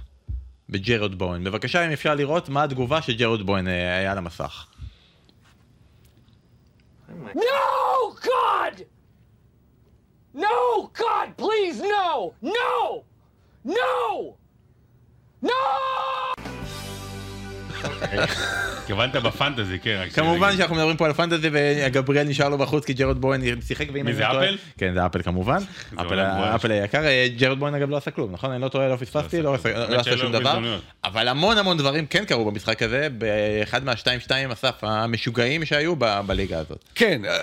בג'רד 0.69 1.15
בוין. 1.15 1.43
בבקשה, 1.43 1.85
אם 1.85 1.91
אפשר 1.91 2.15
לראות 2.15 2.49
מה 2.49 2.63
התגובה 2.63 3.01
של 3.01 3.13
ג'רד 3.13 3.41
בוין 3.41 3.67
אה, 3.67 3.97
היה 3.97 4.11
על 4.11 4.17
המסך. 4.17 4.67
No, 7.35 8.13
God! 8.21 8.75
No, 10.33 10.57
God, 10.93 11.27
please, 11.37 11.77
no! 11.95 12.33
No! 12.41 13.03
No! 13.67 13.73
No! 15.43 15.49
התכוונת 18.79 19.15
בפנטזי, 19.15 19.79
כן. 19.79 20.07
כמובן 20.13 20.57
שאנחנו 20.57 20.75
מדברים 20.75 20.97
פה 20.97 21.05
על 21.05 21.13
פנטזי 21.13 21.49
וגבריאל 21.51 22.27
נשאר 22.27 22.49
לו 22.49 22.57
בחוץ 22.57 22.85
כי 22.85 22.93
ג'רד 22.93 23.17
בוין 23.21 23.61
שיחק 23.61 23.89
מי 23.91 24.13
זה, 24.13 24.21
לא 24.21 24.27
אפל? 24.43 24.57
כן 24.77 24.93
זה 24.93 25.05
אפל 25.05 25.21
כמובן. 25.21 25.57
אפל 26.55 26.71
היקר 26.71 27.05
אה, 27.05 27.27
ג'רד 27.37 27.59
בוין 27.59 27.75
אגב 27.75 27.89
לא 27.89 27.97
עשה 27.97 28.11
כלום 28.11 28.31
נכון 28.31 28.51
אני 28.51 28.61
לא 28.61 28.67
טועה 28.69 28.87
לא 28.87 28.95
פספסתי 28.95 29.41
לא 29.41 29.53
עשה- 29.53 29.87
לא 29.89 29.95
עשה 29.95 30.03
שאין 30.03 30.17
שום 30.17 30.31
דבר. 30.31 30.77
אבל 31.03 31.27
המון 31.27 31.57
המון 31.57 31.77
דברים 31.77 32.05
כן 32.05 32.25
קרו 32.25 32.51
במשחק 32.51 32.81
הזה 32.83 33.07
באחד 33.17 33.83
מהשתיים 33.83 34.19
שתיים 34.19 34.51
אסף 34.51 34.75
המשוגעים 34.83 35.65
שהיו 35.65 35.95
בליגה 36.25 36.59
הזאת. 36.59 36.83
כן, 36.95 37.21
אה, 37.25 37.37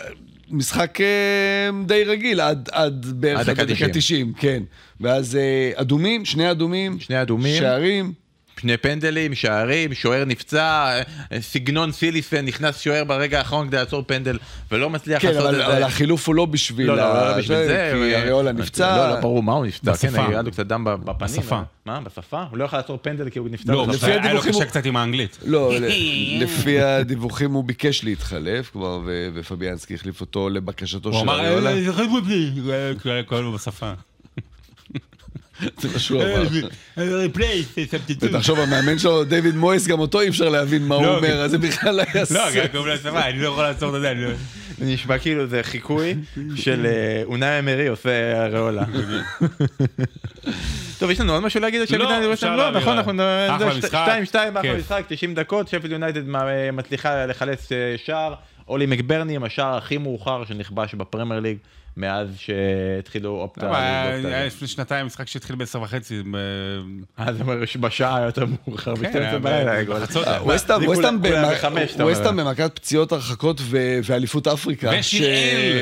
משחק 0.51 1.01
אה, 1.01 1.71
די 1.87 2.05
רגיל, 2.05 2.41
עד, 2.41 2.69
עד 2.73 3.07
בערך 3.07 3.41
עד 3.41 3.49
עד 3.49 3.55
דקה 3.55 3.63
הדקה 3.63 3.75
90. 3.75 3.93
90, 3.93 4.33
כן. 4.39 4.63
ואז 5.01 5.37
אה, 5.37 5.71
אדומים, 5.75 6.25
שני 6.25 6.51
אדומים. 6.51 7.01
שני 7.01 7.23
אדומים. 7.23 7.59
שערים. 7.59 8.24
שני 8.61 8.77
פנדלים, 8.77 9.35
שערים, 9.35 9.95
שוער 9.95 10.25
נפצע, 10.25 11.01
אה, 11.33 11.41
סגנון 11.41 11.93
סיליסן, 11.93 12.45
נכנס 12.45 12.81
שוער 12.81 13.05
ברגע 13.05 13.39
האחרון 13.39 13.69
כדי 13.69 13.77
לעצור 13.77 14.05
פנדל 14.07 14.39
ולא 14.71 14.91
מצליח 14.91 15.23
כן, 15.23 15.29
לעשות 15.29 15.43
אבל, 15.47 15.61
את 15.63 15.67
אבל 15.67 15.79
זה. 15.79 15.87
החילוף 15.87 16.27
הוא 16.29 16.35
לא 16.35 16.47
בשביל... 16.47 16.87
לא, 16.87 16.97
לא, 16.97 17.03
ה- 17.03 17.31
לא 17.31 17.39
בשביל 17.39 17.57
זה. 17.67 17.91
כי 17.95 17.99
ו- 17.99 18.17
אריולה 18.23 18.53
נפצע. 18.53 18.97
לא, 18.97 19.15
לא, 19.15 19.21
ברור, 19.21 19.43
מה 19.43 19.53
הוא 19.53 19.67
נפצע? 19.67 19.93
בשפה. 19.93 20.09
כן, 20.09 20.31
היה 20.31 20.43
לו 20.43 20.51
קצת 20.51 20.67
דם 20.67 20.85
בפנים. 20.85 21.17
בשפה. 21.21 21.61
מה, 21.87 22.01
בשפה? 22.01 22.43
הוא 22.51 22.59
לא 22.59 22.65
יכול 22.65 22.79
לעצור 22.79 22.99
פנדל 23.03 23.31
כי 23.31 23.39
הוא 23.39 23.49
נפצע 23.51 23.73
לא, 23.73 23.87
בשפה. 23.87 24.07
היה 24.07 24.17
לו 24.17 24.23
הדיווחים 24.25 24.53
קשה 24.53 24.65
קצת 24.65 24.87
עם 24.87 24.97
האנגלית. 24.97 25.39
לא, 25.45 25.73
ל- 25.81 25.85
לפי 26.43 26.81
הדיווחים 26.81 27.53
הוא 27.53 27.65
ביקש 27.65 28.05
להתחלף 28.05 28.71
כבר, 28.71 29.01
ו- 29.07 29.29
ופביאנסקי 29.35 29.95
החליף 29.95 30.21
אותו 30.21 30.49
לבקשתו 30.49 31.13
של 31.13 31.19
אמר, 31.19 31.41
אריולה. 31.47 31.71
"אה, 31.71 31.83
זה 31.85 31.93
חשוב 31.93 32.29
לי", 32.29 32.51
הוא 32.65 32.73
היה- 32.73 32.91
הוא 33.05 33.13
היה 33.13 33.23
כואב 33.23 33.41
לו 33.41 33.53
בשפה. 33.53 33.93
זה 35.81 35.89
מה 35.93 35.99
שהוא 35.99 36.23
אמר. 36.23 36.43
ותחשוב, 38.21 38.61
המאמן 38.61 38.99
שלו, 38.99 39.25
דיוויד 39.25 39.55
מויס, 39.55 39.87
גם 39.87 40.01
אותו 40.01 40.21
אי 40.21 40.29
אפשר 40.29 40.49
להבין 40.49 40.83
מה 40.83 40.95
הוא 40.95 41.05
לא, 41.05 41.17
אומר, 41.17 41.29
כן. 41.29 41.37
אז 41.37 41.51
זה 41.51 41.59
בכלל 41.59 42.01
היה... 42.01 42.21
לא, 42.21 42.25
סרט. 42.25 42.73
גם 42.73 42.83
בשפה, 42.95 43.25
אני 43.25 43.39
לא 43.39 43.49
יכול 43.49 43.63
לעצור 43.63 43.97
את 43.97 44.01
זה, 44.01 44.15
לא... 44.15 44.31
זה 44.79 44.85
נשמע 44.85 45.19
כאילו 45.19 45.47
זה 45.47 45.63
חיקוי 45.63 46.15
של 46.57 46.87
אה, 46.87 47.23
אונאי 47.25 47.59
אמרי 47.59 47.87
עושה 47.87 48.47
רעולה. 48.49 48.85
טוב, 50.99 51.11
יש 51.11 51.21
לנו 51.21 51.33
עוד 51.33 51.43
משהו 51.43 51.61
להגיד? 51.61 51.81
על 51.81 51.87
שפילד 51.87 52.03
לא, 52.03 52.09
יונייטד? 52.09 52.33
אפשר 52.33 52.57
לא, 52.57 52.57
להעביר 52.57 52.81
נכון. 52.81 52.97
אנחנו... 52.97 53.13
אחלה 53.49 53.79
משחק. 53.79 53.89
שתיים, 53.89 54.25
שתיים, 54.25 54.57
אחלה 54.57 54.71
כיף. 54.73 54.81
משחק, 54.81 55.05
90 55.09 55.35
דקות, 55.35 55.69
שפילד 55.69 55.93
יונייטד 55.93 56.23
מצליחה 56.73 57.27
לחלץ 57.27 57.73
אה, 57.73 57.95
שער. 58.05 58.35
אולי 58.69 58.87
מקברני 58.87 59.37
עם 59.37 59.45
השער 59.45 59.77
הכי 59.77 59.99
מאוחר 59.99 60.45
שנכבש 60.45 60.95
בפרמייר 60.95 61.41
ליג 61.41 61.57
מאז 61.97 62.29
שהתחילו 62.37 63.31
אופטה. 63.31 63.77
היה 63.77 64.47
לפני 64.47 64.69
שנתיים 64.69 65.07
משחק 65.07 65.29
שהתחיל 65.29 65.57
בעשר 65.57 65.83
וחצי. 65.83 66.23
אז 67.17 67.41
אומר 67.41 67.65
שבשעה 67.65 68.23
יותר 68.23 68.45
מאוחר, 68.69 68.97
כן, 68.97 69.03
ב-12 69.13 69.19
היה 69.19 69.39
בלילה. 69.39 69.77
אה, 70.27 70.43
ווסטהאם, 70.45 70.83
אתה 70.83 71.67
אומר. 71.67 71.85
ווסטהאם 72.01 72.37
במכת 72.37 72.71
פציעות 72.75 73.13
הרחקות 73.13 73.61
ו- 73.63 73.99
ואליפות 74.05 74.47
אפריקה. 74.47 74.91
ושיראל. 74.99 75.73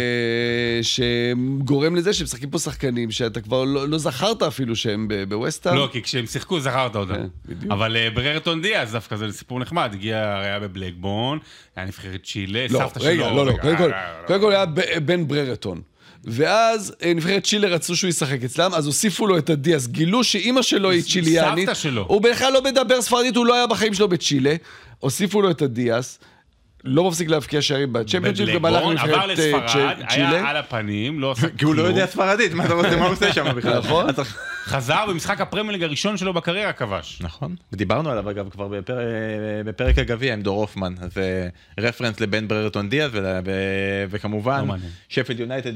שגורם 0.83 1.97
לזה 1.97 2.13
שמשחקים 2.13 2.51
פה 2.51 2.59
שחקנים 2.59 3.11
שאתה 3.11 3.41
כבר 3.41 3.65
לא 3.65 3.89
לא 3.89 3.99
זכרת 3.99 4.43
אפילו 4.43 4.77
שהם 4.77 5.09
ב- 5.09 5.25
בווסטהאם. 5.29 5.77
לא, 5.77 5.89
כי 5.93 6.03
כשהם 6.03 6.27
שיחקו 6.27 6.61
זכרת 6.61 6.97
אותם. 6.97 7.15
כן. 7.15 7.71
אבל 7.71 7.97
אה, 7.97 8.09
בררטון 8.15 8.63
דיאז 8.63 8.93
דווקא 8.93 9.17
זה 9.17 9.33
סיפור 9.33 9.61
נחמד, 9.61 9.91
הגיע, 9.93 10.39
היה 10.39 10.61
בבלקבורן, 10.61 11.39
היה 11.77 11.87
נבחרת 11.87 12.23
צ'ילה, 12.25 12.67
לא, 12.71 12.79
סבתא 12.79 13.01
שלו... 13.01 13.09
רגע, 13.09 13.31
לא, 13.31 13.47
לא, 13.47 13.51
רגע, 13.53 13.63
קודם 13.63 13.77
כל, 13.77 13.85
רגע, 13.85 13.97
רגע. 13.97 14.27
קודם 14.27 14.41
כל 14.41 14.53
היה 14.53 14.65
בן 15.01 15.29
בררטון. 15.29 15.81
ואז 16.25 16.95
אה, 17.03 17.15
נבחרת 17.15 17.45
צ'ילה 17.45 17.69
רצו 17.69 17.97
שהוא 17.97 18.09
ישחק 18.09 18.45
אצלם, 18.45 18.75
אז 18.75 18.87
הוסיפו 18.87 19.27
לו 19.27 19.39
את 19.39 19.51
הדיאס. 19.51 19.87
גילו 19.87 20.25
שאימא 20.25 20.63
שלו 20.63 20.91
היא 20.91 21.03
צ'יליאנית. 21.03 21.69
סבתא 21.69 21.75
שלו. 21.75 22.05
הוא 22.09 22.23
בכלל 22.23 22.53
לא 22.53 22.63
מדבר 22.63 23.03
ספרדית, 23.03 23.37
הוא 23.37 23.47
לא 23.47 23.55
היה 23.55 23.67
בחיים 23.67 23.95
שלו 23.95 24.09
בצ'ילה. 24.09 24.55
הוסיפו 24.99 25.43
לו 25.43 25.51
את 25.51 25.63
הדיאס. 25.63 26.19
לא 26.85 27.09
מפסיק 27.09 27.29
להבקיע 27.29 27.63
שערים 27.63 27.93
בצ'מפיונשיפ, 27.93 28.49
גם 28.49 28.65
הלך 28.65 28.83
עבר 28.83 28.91
לנבחרת 28.91 29.15
אה, 29.15 29.27
לספרד, 29.27 29.97
צ'ילה. 30.09 30.31
היה 30.31 30.51
על 30.51 30.57
הפנים, 30.57 31.21
לא 31.21 31.31
עשה 31.31 31.47
כי 31.59 31.65
הוא 31.65 31.75
לא 31.75 31.83
כלום. 31.83 31.95
יודע 31.95 32.07
ספרדית, 32.07 32.53
מה 32.53 32.65
אתה 32.65 32.75
רוצה, 32.75 32.97
מה 32.97 33.05
הוא 33.05 33.13
עושה 33.13 33.33
שם 33.33 33.55
בכלל? 33.57 33.79
נכון. 33.79 34.07
חזר 34.65 35.05
במשחק 35.09 35.41
הפרמייר 35.41 35.73
ליג 35.73 35.83
הראשון 35.83 36.17
שלו 36.17 36.33
בקריירה 36.33 36.73
כבש. 36.73 37.19
נכון, 37.21 37.57
ודיברנו 37.73 38.11
עליו 38.11 38.31
אגב 38.31 38.49
כבר 38.49 38.69
בפר... 38.69 38.99
בפרק 39.65 39.99
הגביע 39.99 40.33
עם 40.33 40.43
דור 40.43 40.61
הופמן, 40.61 40.95
אז 41.01 41.19
אה, 41.19 41.49
רפרנס 41.81 42.21
לבן 42.21 42.49
בררטון 42.49 42.89
דיאז. 42.89 43.11
ו... 43.15 43.51
וכמובן 44.11 44.67
לא. 44.69 44.75
שפילד 45.09 45.41
יונייטד, 45.41 45.73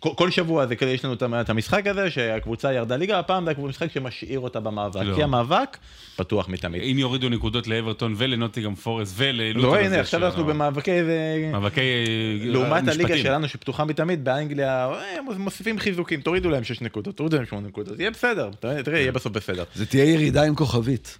כל, 0.00 0.10
כל 0.16 0.30
שבוע 0.30 0.66
זה 0.66 0.76
כאילו 0.76 0.90
יש 0.90 1.04
לנו 1.04 1.14
את 1.40 1.50
המשחק 1.50 1.86
הזה 1.86 2.10
שהקבוצה 2.10 2.72
ירדה 2.72 2.96
ליגה, 2.96 3.18
הפעם 3.18 3.44
זה 3.44 3.52
משחק 3.58 3.92
שמשאיר 3.92 4.40
אותה 4.40 4.60
במאבק, 4.60 5.02
לא. 5.02 5.14
כי 5.14 5.22
המאבק 5.22 5.76
פתוח 6.16 6.48
מתמיד. 6.48 6.82
אם 6.82 6.98
יורידו 6.98 7.28
נקודות 7.28 7.66
לאברטון 7.66 8.14
ולנוטיגם 8.16 8.74
פורסט 8.74 9.14
וללוטון... 9.16 9.70
לא 9.70 9.76
הנה 9.76 10.00
עכשיו 10.00 10.26
אנחנו 10.26 10.44
במאבקי... 10.44 11.04
זה- 11.04 11.50
מאבקי... 11.52 11.80
אה, 11.80 12.50
לעומת 12.52 12.88
הליגה 12.88 13.04
משפטים. 13.04 13.22
שלנו 13.22 13.48
שפתוחה 13.48 13.84
מתמיד 13.84 14.24
באנגליה 14.24 14.88
אה, 14.92 15.34
מוסיפים 15.38 15.78
חיזוקים 15.78 16.20
תורידו 16.20 16.50
להם 16.50 16.64
6 16.64 16.80
נקודות 16.82 17.16
תורידו 17.16 17.36
להם 17.36 17.46
8 17.46 17.68
נקודות 17.68 18.00
יהיה 18.00 18.10
בסדר 18.10 18.50
תראה, 18.60 18.98
יהיה 18.98 19.12
בסוף 19.12 19.32
בסדר. 19.32 19.64
זה 19.74 19.86
תהיה 19.86 20.04
ירידה 20.04 20.42
עם 20.42 20.54
כוכבית. 20.54 21.18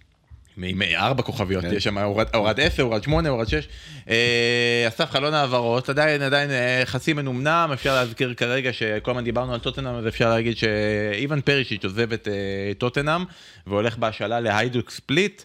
עם 0.62 0.82
ארבע 0.94 1.22
כוכביות, 1.22 1.64
כן. 1.64 1.72
יש 1.74 1.84
שם 1.84 1.98
הורד 2.34 2.60
10, 2.60 2.82
הורד 2.82 3.02
8, 3.02 3.28
הורד 3.28 3.48
6. 3.48 3.68
אה, 4.08 4.84
אסף 4.88 5.10
חלון 5.10 5.34
העברות, 5.34 5.88
עדיין 5.88 6.22
עדיין 6.22 6.50
אה, 6.50 6.82
חצי 6.84 7.12
מנומנם, 7.12 7.70
אפשר 7.72 7.94
להזכיר 7.94 8.34
כרגע 8.34 8.72
שכל 8.72 9.10
הזמן 9.10 9.24
דיברנו 9.24 9.54
על 9.54 9.60
טוטנאם, 9.60 9.94
אז 9.94 10.06
אפשר 10.08 10.30
להגיד 10.30 10.56
שאיוון 10.56 11.40
פרישיץ' 11.40 11.84
עוזב 11.84 12.12
את 12.12 12.28
אה, 12.28 12.34
טוטנאם, 12.78 13.24
והולך 13.66 13.98
בהשאלה 13.98 14.40
להיידוק 14.40 14.90
ספליט. 14.90 15.42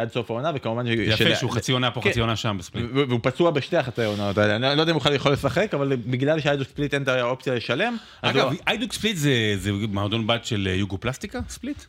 עד 0.00 0.12
סוף 0.12 0.30
העונה, 0.30 0.50
וכמובן... 0.54 0.86
יפה 0.86 1.16
של- 1.16 1.34
שהוא 1.34 1.50
חצי 1.50 1.72
עונה 1.72 1.90
פה, 1.90 2.00
כן. 2.02 2.10
חצי 2.10 2.20
עונה 2.20 2.36
שם 2.36 2.56
בספליט. 2.58 2.84
והוא 2.92 3.20
פצוע 3.22 3.50
בשתי 3.50 3.76
החצי 3.76 4.02
העונות 4.02 4.38
האלה, 4.38 4.56
אני 4.56 4.76
לא 4.76 4.80
יודע 4.80 4.90
אם 4.92 4.96
הוא 4.96 5.00
בכלל 5.00 5.14
יכול 5.14 5.32
לשחק, 5.32 5.74
אבל 5.74 5.92
בגלל 6.06 6.40
שהיידוק 6.40 6.68
ספליט 6.68 6.94
אין 6.94 7.02
את 7.02 7.08
האופציה 7.08 7.54
לשלם, 7.54 7.96
אגב, 8.22 8.44
הוא- 8.46 8.54
איידוק 8.66 8.92
ספליט 8.92 9.16
זה 9.16 9.30
זה 9.58 9.70
מועדון 9.72 10.26
בת 10.26 10.44
של 10.44 10.68
יוגופלסטיקה? 10.74 11.38
ספליט? 11.48 11.82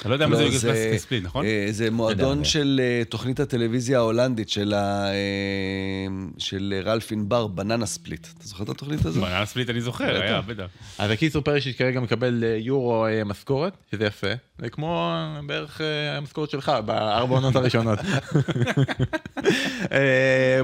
אתה 0.00 0.08
לא 0.08 0.14
יודע 0.14 0.26
מה 0.26 0.36
זה 0.36 0.44
לא, 0.44 0.50
זה- 0.50 0.68
פלסטיקה 0.72 0.98
ספליט, 0.98 1.24
נכון? 1.24 1.44
אה, 1.44 1.66
זה 1.70 1.90
מועדון 1.90 2.36
יודע. 2.38 2.44
של 2.48 2.80
אה, 2.84 3.02
תוכנית 3.08 3.40
הטלוויזיה 3.40 3.98
ההולנדית 3.98 4.48
של 4.48 4.74
אה, 4.74 5.10
של 6.38 6.82
רלף 6.86 7.12
ענבר, 7.12 7.46
בננה 7.46 7.86
ספליט. 7.86 8.26
אתה 8.38 8.48
זוכר 8.48 8.64
את 8.64 8.68
התוכנית 8.68 9.06
הזאת? 9.06 9.22
בננה 9.24 9.46
ספליט 9.46 9.70
אני 9.70 9.80
זוכר, 9.80 10.22
היה, 10.22 10.40
בטח. 10.40 10.64
אז 10.98 11.10
הקיצור 11.10 11.42
פרישיץ' 11.42 11.76
כרגע 11.78 12.00
מקבל 12.00 12.44
יורו 12.58 13.06
משכורת, 13.24 13.72
שזה 13.90 14.04
יפה, 14.04 14.26
זה 14.58 14.70
כמו 14.70 15.12
בערך 15.46 15.80
המשכורת 16.16 16.50
שלך 16.50 16.72
בארבע 16.86 17.34
עונות 17.34 17.56
הראשונות. 17.56 17.98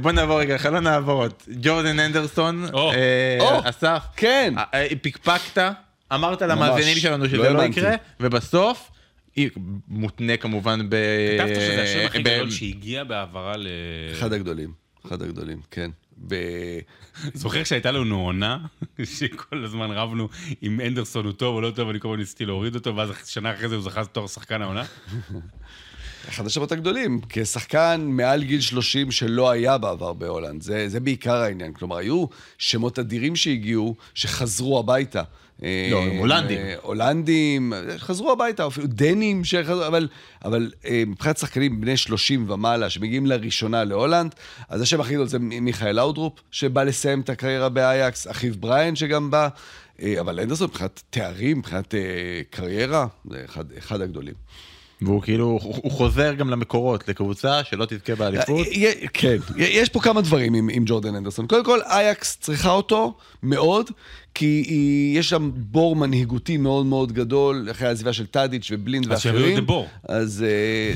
בוא 0.02 0.12
נעבור 0.12 0.40
רגע, 0.40 0.58
חלון 0.58 0.86
העברות. 0.86 1.48
ג'ורדן 1.60 2.00
אנדרסון. 2.00 2.64
אסף, 3.64 4.02
כן. 4.16 4.54
פקפקת, 5.02 5.58
אמרת 6.14 6.42
למאזינים 6.42 6.96
שלנו 6.96 7.26
שזה 7.28 7.36
לא 7.36 7.52
לא. 7.52 7.62
יקרה, 7.62 7.94
ובסוף, 8.20 8.90
מותנה 9.88 10.36
כמובן 10.36 10.86
ב... 10.88 10.96
כתבת 11.38 11.56
שזה 11.56 11.82
השם 11.82 12.06
הכי 12.06 12.18
ב- 12.18 12.28
גדול 12.28 12.50
שהגיע 12.50 13.04
בהעברה 13.04 13.56
ל... 13.56 13.66
אחד 14.12 14.32
הגדולים, 14.32 14.72
אחד 15.06 15.22
הגדולים, 15.22 15.60
כן. 15.70 15.90
ב- 16.28 16.80
זוכר 17.34 17.64
שהייתה 17.64 17.90
לנו 17.90 18.20
עונה, 18.20 18.58
שכל 19.04 19.64
הזמן 19.64 19.90
רבנו 19.90 20.28
אם 20.62 20.80
אנדרסון 20.80 21.24
הוא 21.24 21.32
טוב 21.32 21.54
או 21.54 21.60
לא 21.60 21.70
טוב, 21.70 21.88
אני 21.88 22.00
כל 22.00 22.08
הזמן 22.08 22.20
ניסיתי 22.20 22.44
להוריד 22.44 22.74
אותו, 22.74 22.96
ואז 22.96 23.10
שנה 23.26 23.54
אחרי 23.54 23.68
זה 23.68 23.74
הוא 23.74 23.84
זכה 23.84 24.02
בתור 24.02 24.28
שחקן 24.28 24.62
העונה. 24.62 24.84
אחד 26.28 26.46
השמות 26.46 26.72
הגדולים, 26.72 27.20
כשחקן 27.28 28.00
מעל 28.08 28.42
גיל 28.44 28.60
30 28.60 29.10
שלא 29.10 29.50
היה 29.50 29.78
בעבר 29.78 30.12
בהולנד. 30.12 30.62
זה, 30.62 30.88
זה 30.88 31.00
בעיקר 31.00 31.34
העניין. 31.34 31.72
כלומר, 31.72 31.96
היו 31.96 32.26
שמות 32.58 32.98
אדירים 32.98 33.36
שהגיעו, 33.36 33.96
שחזרו 34.14 34.78
הביתה. 34.78 35.22
לא, 35.90 36.02
הם 36.02 36.16
הולנדים. 36.16 36.58
אה, 36.58 36.74
הולנדים, 36.82 37.72
אה, 37.72 37.98
חזרו 37.98 38.32
הביתה, 38.32 38.66
אפילו 38.66 38.86
דנים 38.86 39.44
שחזרו, 39.44 39.86
אבל, 39.86 40.08
אבל 40.44 40.70
אה, 40.84 41.02
מבחינת 41.06 41.38
שחקנים 41.38 41.80
בני 41.80 41.96
30 41.96 42.50
ומעלה, 42.50 42.90
שמגיעים 42.90 43.26
לראשונה 43.26 43.84
להולנד, 43.84 44.34
אז 44.68 44.80
השם 44.80 45.00
הכי 45.00 45.14
גדול 45.14 45.26
זה 45.26 45.38
מיכאל 45.38 45.96
לאודרופ, 45.96 46.40
שבא 46.50 46.82
לסיים 46.82 47.20
את 47.20 47.30
הקריירה 47.30 47.68
באייקס, 47.68 48.26
אחיו 48.26 48.54
בריאן 48.60 48.96
שגם 48.96 49.30
בא, 49.30 49.48
אבל 50.20 50.40
הנדרסון 50.40 50.68
מבחינת 50.68 51.02
תארים, 51.10 51.58
מבחינת 51.58 51.94
קריירה, 52.50 53.06
זה 53.30 53.42
אחד, 53.44 53.64
אחד 53.78 54.00
הגדולים. 54.00 54.34
והוא 55.02 55.22
כאילו, 55.22 55.58
הוא 55.62 55.90
חוזר 55.90 56.34
גם 56.34 56.50
למקורות, 56.50 57.08
לקבוצה 57.08 57.64
שלא 57.64 57.84
תזכה 57.84 58.14
באליפות. 58.14 58.66
כן, 59.12 59.36
יש 59.56 59.88
פה 59.88 60.00
כמה 60.00 60.20
דברים 60.20 60.54
עם, 60.54 60.68
עם 60.72 60.82
ג'ורדן 60.86 61.14
הנדרסון. 61.14 61.46
קודם 61.46 61.64
כל, 61.64 61.80
אייקס 61.82 62.38
צריכה 62.40 62.70
אותו 62.70 63.14
מאוד, 63.42 63.90
כי 64.34 64.64
היא, 64.68 65.18
יש 65.18 65.28
שם 65.28 65.50
בור 65.54 65.96
מנהיגותי 65.96 66.56
מאוד 66.56 66.86
מאוד 66.86 67.12
גדול, 67.12 67.68
אחרי 67.70 67.88
העזיבה 67.88 68.12
של 68.12 68.26
טאדיץ' 68.26 68.68
ובלינד 68.72 69.12
אז 69.12 69.20
שיביאו 69.20 69.40
ואחרים. 69.40 69.58
את 69.58 69.66
בור. 69.66 69.88
אז, 70.08 70.44
אה, 70.48 70.92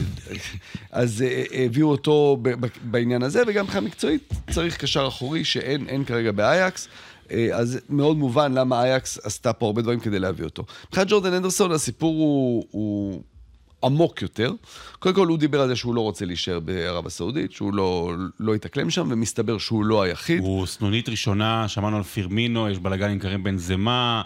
אז 0.92 1.22
אה, 1.22 1.64
הביאו 1.64 1.88
אותו 1.88 2.42
בעניין 2.82 3.22
הזה, 3.22 3.42
וגם 3.46 3.64
מבחינה 3.64 3.86
מקצועית 3.86 4.32
צריך 4.50 4.76
קשר 4.76 5.08
אחורי 5.08 5.44
שאין 5.44 5.88
אין 5.88 6.04
כרגע 6.04 6.32
באייקס. 6.32 6.88
אה, 7.30 7.48
אז 7.52 7.78
מאוד 7.88 8.16
מובן 8.16 8.52
למה 8.52 8.82
אייקס 8.84 9.18
עשתה 9.22 9.52
פה 9.52 9.66
הרבה 9.66 9.82
דברים 9.82 10.00
כדי 10.00 10.18
להביא 10.18 10.44
אותו. 10.44 10.64
מבחינת 10.86 11.06
ג'ורדן 11.10 11.32
אנדרסון, 11.32 11.72
הסיפור 11.72 12.14
הוא... 12.14 12.64
הוא 12.70 13.22
עמוק 13.84 14.22
יותר. 14.22 14.52
קודם 14.98 15.14
כל, 15.14 15.26
הוא 15.26 15.38
דיבר 15.38 15.60
על 15.60 15.68
זה 15.68 15.76
שהוא 15.76 15.94
לא 15.94 16.00
רוצה 16.00 16.24
להישאר 16.24 16.60
בערב 16.60 17.06
הסעודית, 17.06 17.52
שהוא 17.52 17.74
לא, 17.74 18.12
לא 18.40 18.56
יתאקלם 18.56 18.90
שם, 18.90 19.08
ומסתבר 19.10 19.58
שהוא 19.58 19.84
לא 19.84 20.02
היחיד. 20.02 20.40
הוא 20.40 20.66
סנונית 20.66 21.08
ראשונה, 21.08 21.68
שמענו 21.68 21.96
על 21.96 22.02
פירמינו, 22.02 22.68
יש 22.68 22.78
בלאגן 22.78 23.10
עם 23.10 23.18
קרים 23.18 23.44
בן 23.44 23.58
זמה, 23.58 24.22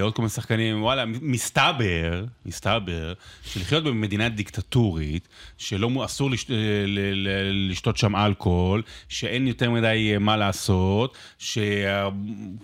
עוד 0.00 0.14
כל 0.14 0.22
מיני 0.22 0.30
שחקנים, 0.30 0.82
וואלה, 0.82 1.04
מסתבר, 1.06 2.24
מסתבר, 2.46 3.12
שלחיות 3.44 3.84
במדינה 3.84 4.28
דיקטטורית, 4.28 5.28
שלא 5.58 6.04
אסור 6.04 6.30
לש, 6.30 6.46
ל- 6.48 6.54
ל- 6.86 7.28
ל- 7.28 7.70
לשתות 7.70 7.96
שם 7.96 8.16
אלכוהול, 8.16 8.82
שאין 9.08 9.46
יותר 9.46 9.70
מדי 9.70 10.10
אה, 10.12 10.18
מה 10.18 10.36
לעשות, 10.36 11.16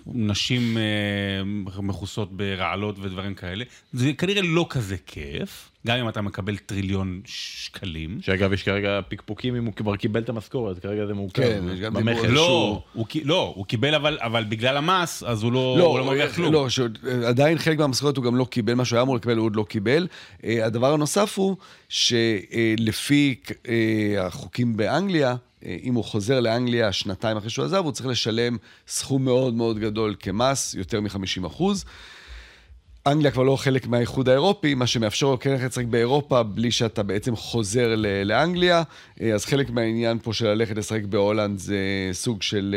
שהנשים 0.07 0.77
אה, 0.79 0.83
מכוסות 1.83 2.37
ברעלות 2.37 2.97
ודברים 3.01 3.35
כאלה, 3.35 3.65
זה 3.93 4.13
כנראה 4.19 4.43
לא 4.43 4.67
כזה 4.71 4.97
כיף, 5.07 5.69
גם 5.87 5.97
אם 5.99 6.09
אתה 6.09 6.23
מקבל 6.23 6.57
טריליון 6.57 7.21
שקלים. 7.25 8.19
שאגב, 8.21 8.53
יש 8.53 8.63
כרגע 8.63 9.01
פקפוקים 9.09 9.57
אם 9.57 9.65
הוא 9.65 9.73
כבר 9.75 9.97
קיבל 9.97 10.21
את 10.21 10.29
המשכורת, 10.29 10.79
כרגע 10.79 11.07
זה 11.07 11.15
מורכב. 11.15 11.43
כן, 11.43 11.65
יש 11.75 11.81
גם. 11.81 11.97
דיבור 11.97 12.25
על- 12.25 12.31
לא, 12.31 12.45
שהוא- 12.47 12.81
הוא, 12.93 13.07
לא, 13.25 13.53
הוא 13.57 13.67
קיבל 13.67 13.95
אבל, 13.95 14.19
אבל 14.21 14.45
בגלל 14.45 14.77
המס, 14.77 15.23
אז 15.23 15.43
הוא 15.43 15.53
לא, 15.53 15.59
הוא 15.89 15.99
לא 15.99 16.05
מרוויח 16.05 16.35
כלום. 16.37 16.53
לא, 16.53 16.69
שעדיין 17.21 17.59
חלק 17.59 17.79
מהמשכורת 17.79 18.17
הוא 18.17 18.25
גם 18.25 18.37
לא 18.37 18.45
קיבל, 18.45 18.75
מה 18.75 18.85
שהוא 18.85 18.97
היה 18.97 19.03
אמור 19.03 19.17
לקבל 19.17 19.37
הוא 19.37 19.47
עוד 19.47 19.57
לא 19.57 19.65
קיבל. 19.69 20.07
אה, 20.45 20.67
הדבר 20.67 20.93
הנוסף 20.93 21.39
הוא 21.39 21.57
שלפי 21.89 23.35
אה, 23.69 24.27
החוקים 24.27 24.77
באנגליה, 24.77 25.37
אה, 25.67 25.77
אם 25.83 25.95
הוא 25.95 26.05
חוזר 26.05 26.41
לאנגליה 26.41 26.93
שנתיים 26.93 27.37
אחרי 27.37 27.51
שהוא 27.51 27.65
עזב, 27.65 27.85
הוא 27.85 27.93
צריך 27.93 28.07
לשלם 28.07 28.57
סכום 28.89 29.25
מאוד 29.25 29.55
מאוד 29.55 29.79
גדול 29.79 30.15
כמס, 30.21 30.75
יותר 30.75 31.01
מ-50 31.01 31.47
אחוז. 31.47 31.85
אנגליה 33.07 33.31
כבר 33.31 33.43
לא 33.43 33.57
חלק 33.57 33.87
מהאיחוד 33.87 34.29
האירופי, 34.29 34.75
מה 34.75 34.87
שמאפשר 34.87 35.27
לו 35.27 35.39
כן 35.39 35.51
ללכת 35.51 35.65
לשחק 35.65 35.85
באירופה 35.85 36.43
בלי 36.43 36.71
שאתה 36.71 37.03
בעצם 37.03 37.37
חוזר 37.37 37.95
לאנגליה. 38.25 38.83
אז 39.35 39.45
חלק 39.45 39.71
מהעניין 39.71 40.19
פה 40.23 40.33
של 40.33 40.47
ללכת 40.47 40.77
לשחק 40.77 41.03
בהולנד 41.05 41.59
זה 41.59 41.79
סוג 42.13 42.43
של 42.43 42.75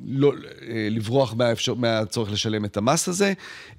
לא, 0.00 0.32
אה, 0.68 0.88
לברוח 0.90 1.34
מהאפשר, 1.34 1.74
מהצורך 1.74 2.32
לשלם 2.32 2.64
את 2.64 2.76
המס 2.76 3.08
הזה. 3.08 3.32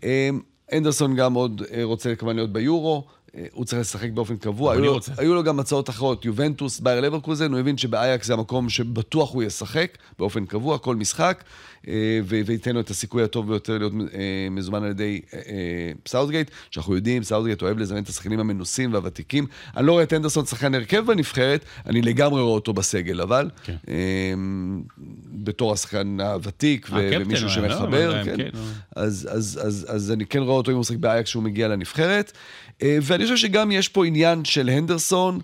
אה, 0.04 0.30
הנדרסון 0.74 1.16
גם 1.16 1.34
עוד 1.34 1.62
אה, 1.72 1.84
רוצה 1.84 2.16
כמובן 2.16 2.36
להיות 2.36 2.54
ביורו. 2.54 3.08
הוא 3.52 3.66
צריך 3.66 3.82
לשחק 3.82 4.10
באופן 4.10 4.38
קבוע. 4.38 4.74
היו 4.74 4.82
לו. 4.82 5.00
היו 5.18 5.36
לו 5.36 5.44
גם 5.44 5.60
הצעות 5.60 5.90
אחרות, 5.90 6.26
יובנטוס, 6.26 6.80
בייר 6.80 7.02
לברקוזן, 7.02 7.52
הוא 7.52 7.60
הבין 7.60 7.78
שבאייקס 7.78 8.28
זה 8.28 8.34
המקום 8.34 8.70
שבטוח 8.70 9.34
הוא 9.34 9.44
ישחק 9.44 9.98
באופן 10.20 10.46
קבוע, 10.46 10.78
כל 10.78 10.96
משחק, 10.96 11.44
וייתן 12.26 12.74
לו 12.74 12.80
את 12.80 12.90
הסיכוי 12.90 13.24
הטוב 13.24 13.48
ביותר 13.48 13.78
להיות 13.78 13.94
אה, 14.14 14.48
מזומן 14.52 14.84
על 14.84 14.90
ידי 14.90 15.22
אה, 15.34 15.40
אה, 15.40 15.92
סאוטגייט, 16.08 16.52
שאנחנו 16.72 16.96
יודעים, 16.96 17.24
סאוטגייט 17.24 17.62
אוהב 17.62 17.78
לזמן 17.78 18.04
את 18.04 18.10
השחקנים 18.10 18.40
המנוסים 18.40 18.94
והוותיקים. 18.94 19.46
אני 19.78 19.88
לא 19.88 19.92
רואה 19.92 20.04
את 20.04 20.14
אנדרסון 20.14 20.46
שחקן 20.46 20.76
הרכב 20.76 21.06
בנבחרת, 21.06 21.66
אני 21.86 22.02
לגמרי 22.02 22.42
רואה 22.42 22.54
אותו 22.54 22.74
בסגל, 22.74 23.22
אבל 23.22 23.50
כן. 23.64 23.76
אה, 23.88 24.34
בתור 25.26 25.74
השחקן 25.74 26.22
הוותיק 26.22 26.90
ומישהו 26.92 27.48
לא, 27.48 27.54
שמחבר, 27.54 28.24
כן. 28.24 28.38
כן. 28.38 28.50
אז, 28.96 29.30
אז, 29.32 29.60
אז, 29.64 29.86
אז 29.90 30.12
אני 30.12 30.26
כן 30.26 30.40
רואה 30.40 30.56
אותו 30.56 30.72
אם 30.72 30.76
הוא 30.76 30.82
משחק 30.82 30.98
באייקס 30.98 31.30
כשהוא 31.30 31.44
מגיע 31.44 31.68
לנבחרת. 31.68 32.32
אה, 32.82 32.98
ואני 33.02 33.24
חושב 33.24 33.38
שגם 33.38 33.72
יש 33.72 33.90
פה 33.90 34.06
עניין 34.06 34.46
של 34.46 34.70
הנדרסון, 34.70 35.40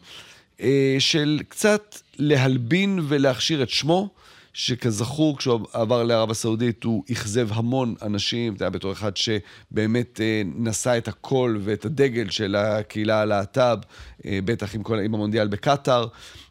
אה, 0.61 0.95
של 0.99 1.39
קצת 1.49 1.99
להלבין 2.19 2.99
ולהכשיר 3.03 3.63
את 3.63 3.69
שמו, 3.69 4.09
שכזכור, 4.53 5.37
כשהוא 5.37 5.59
עבר 5.73 6.03
לערב 6.03 6.31
הסעודית, 6.31 6.83
הוא 6.83 7.03
אכזב 7.11 7.47
המון 7.51 7.95
אנשים, 8.01 8.57
זה 8.57 8.63
היה 8.63 8.69
בתור 8.69 8.91
אחד 8.91 9.11
שבאמת 9.17 10.21
אה, 10.21 10.41
נשא 10.45 10.97
את 10.97 11.07
הקול 11.07 11.59
ואת 11.63 11.85
הדגל 11.85 12.29
של 12.29 12.55
הקהילה 12.55 13.21
הלהט"ב, 13.21 13.77
אה, 14.25 14.39
בטח 14.45 14.75
עם, 14.75 14.83
כל, 14.83 14.99
עם 14.99 15.15
המונדיאל 15.15 15.47
בקטאר, 15.47 16.07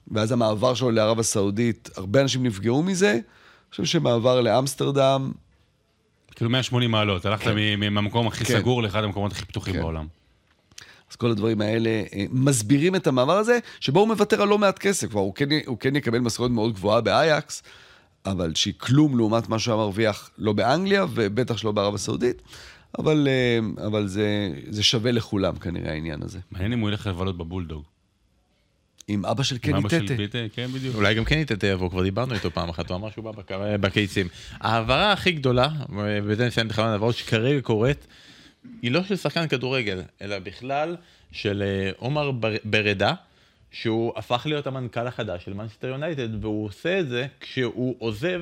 ואז 0.09 0.32
המעבר 0.32 0.74
שלו 0.74 0.90
לערב 0.90 1.18
הסעודית, 1.18 1.90
הרבה 1.96 2.20
אנשים 2.20 2.42
נפגעו 2.42 2.82
מזה. 2.82 3.12
אני 3.12 3.20
חושב 3.70 3.84
שמעבר 3.84 4.40
לאמסטרדם, 4.40 5.32
כאילו 6.34 6.50
180 6.50 6.90
מעלות, 6.90 7.26
הלכת 7.26 7.46
מ- 7.57 7.94
מהמקום 7.94 8.26
הכי 8.26 8.44
כן. 8.44 8.59
סגור 8.59 8.82
לאחד 8.82 9.05
המקומות 9.05 9.32
הכי 9.32 9.44
פתוחים 9.44 9.74
כן. 9.74 9.80
בעולם. 9.80 10.07
אז 11.11 11.16
כל 11.16 11.30
הדברים 11.30 11.61
האלה 11.61 11.90
אה, 11.90 12.24
מסבירים 12.30 12.96
את 12.96 13.07
המעבר 13.07 13.36
הזה, 13.36 13.59
שבו 13.80 14.00
הוא 14.00 14.09
מוותר 14.09 14.42
על 14.42 14.48
לא 14.48 14.59
מעט 14.59 14.78
כסף. 14.78 15.11
כבר 15.11 15.20
הוא 15.20 15.34
כן, 15.34 15.48
הוא 15.66 15.78
כן 15.78 15.96
יקבל 15.96 16.18
משכורת 16.18 16.50
מאוד 16.50 16.72
גבוהה 16.72 17.00
באייקס, 17.00 17.62
אבל 18.26 18.54
שהיא 18.54 18.74
כלום 18.78 19.18
לעומת 19.18 19.48
מה 19.48 19.58
שהוא 19.58 19.74
היה 19.74 19.82
מרוויח 19.82 20.30
לא 20.38 20.52
באנגליה, 20.52 21.04
ובטח 21.14 21.56
שלא 21.56 21.72
בערב 21.72 21.94
הסעודית. 21.94 22.42
אבל, 22.98 23.28
אה, 23.30 23.86
אבל 23.86 24.06
זה, 24.06 24.26
זה 24.68 24.82
שווה 24.82 25.12
לכולם 25.12 25.56
כנראה 25.56 25.92
העניין 25.92 26.22
הזה. 26.22 26.38
מעניין 26.50 26.72
אם 26.72 26.78
הוא 26.78 26.90
ילך 26.90 27.06
לבלות 27.06 27.38
בבולדוג. 27.38 27.82
עם 29.08 29.26
אבא 29.26 29.42
של 29.42 29.54
עם 29.54 29.60
קני 29.60 29.78
אבא 29.78 29.88
של 29.88 30.04
טטה. 30.06 30.14
ביטה, 30.14 30.38
כן, 30.54 30.66
בדיוק. 30.74 30.94
אולי 30.96 31.14
גם 31.14 31.24
כן 31.24 31.38
יתתה 31.38 31.66
יבוא, 31.66 31.90
כבר 31.90 32.02
דיברנו 32.02 32.34
איתו 32.34 32.50
פעם 32.50 32.68
אחת, 32.68 32.90
הוא 32.90 32.96
אמר 32.96 33.10
שהוא 33.10 33.24
בא 33.24 33.30
בק- 33.32 33.50
בקיצים. 33.80 34.28
ההעברה 34.60 35.12
הכי 35.12 35.32
גדולה, 35.32 35.68
ובזה 35.88 36.46
נסיים 36.46 36.66
את 36.66 36.72
חלון 36.72 36.88
ההעברות, 36.88 37.14
שכרגע 37.16 37.60
קורית, 37.60 38.06
היא 38.82 38.90
לא 38.90 39.02
של 39.04 39.16
שחקן 39.16 39.48
כדורגל, 39.48 40.00
אלא 40.22 40.38
בכלל 40.38 40.96
של 41.32 41.62
אה, 41.66 41.90
עומר 41.98 42.30
בר- 42.30 42.56
ברדה, 42.64 43.14
שהוא 43.72 44.12
הפך 44.16 44.42
להיות 44.46 44.66
המנכ"ל 44.66 45.06
החדש 45.06 45.44
של 45.44 45.52
מנצ'סטר 45.52 45.86
יונייטד, 45.88 46.44
והוא 46.44 46.66
עושה 46.66 47.00
את 47.00 47.08
זה 47.08 47.26
כשהוא 47.40 47.96
עוזב 47.98 48.40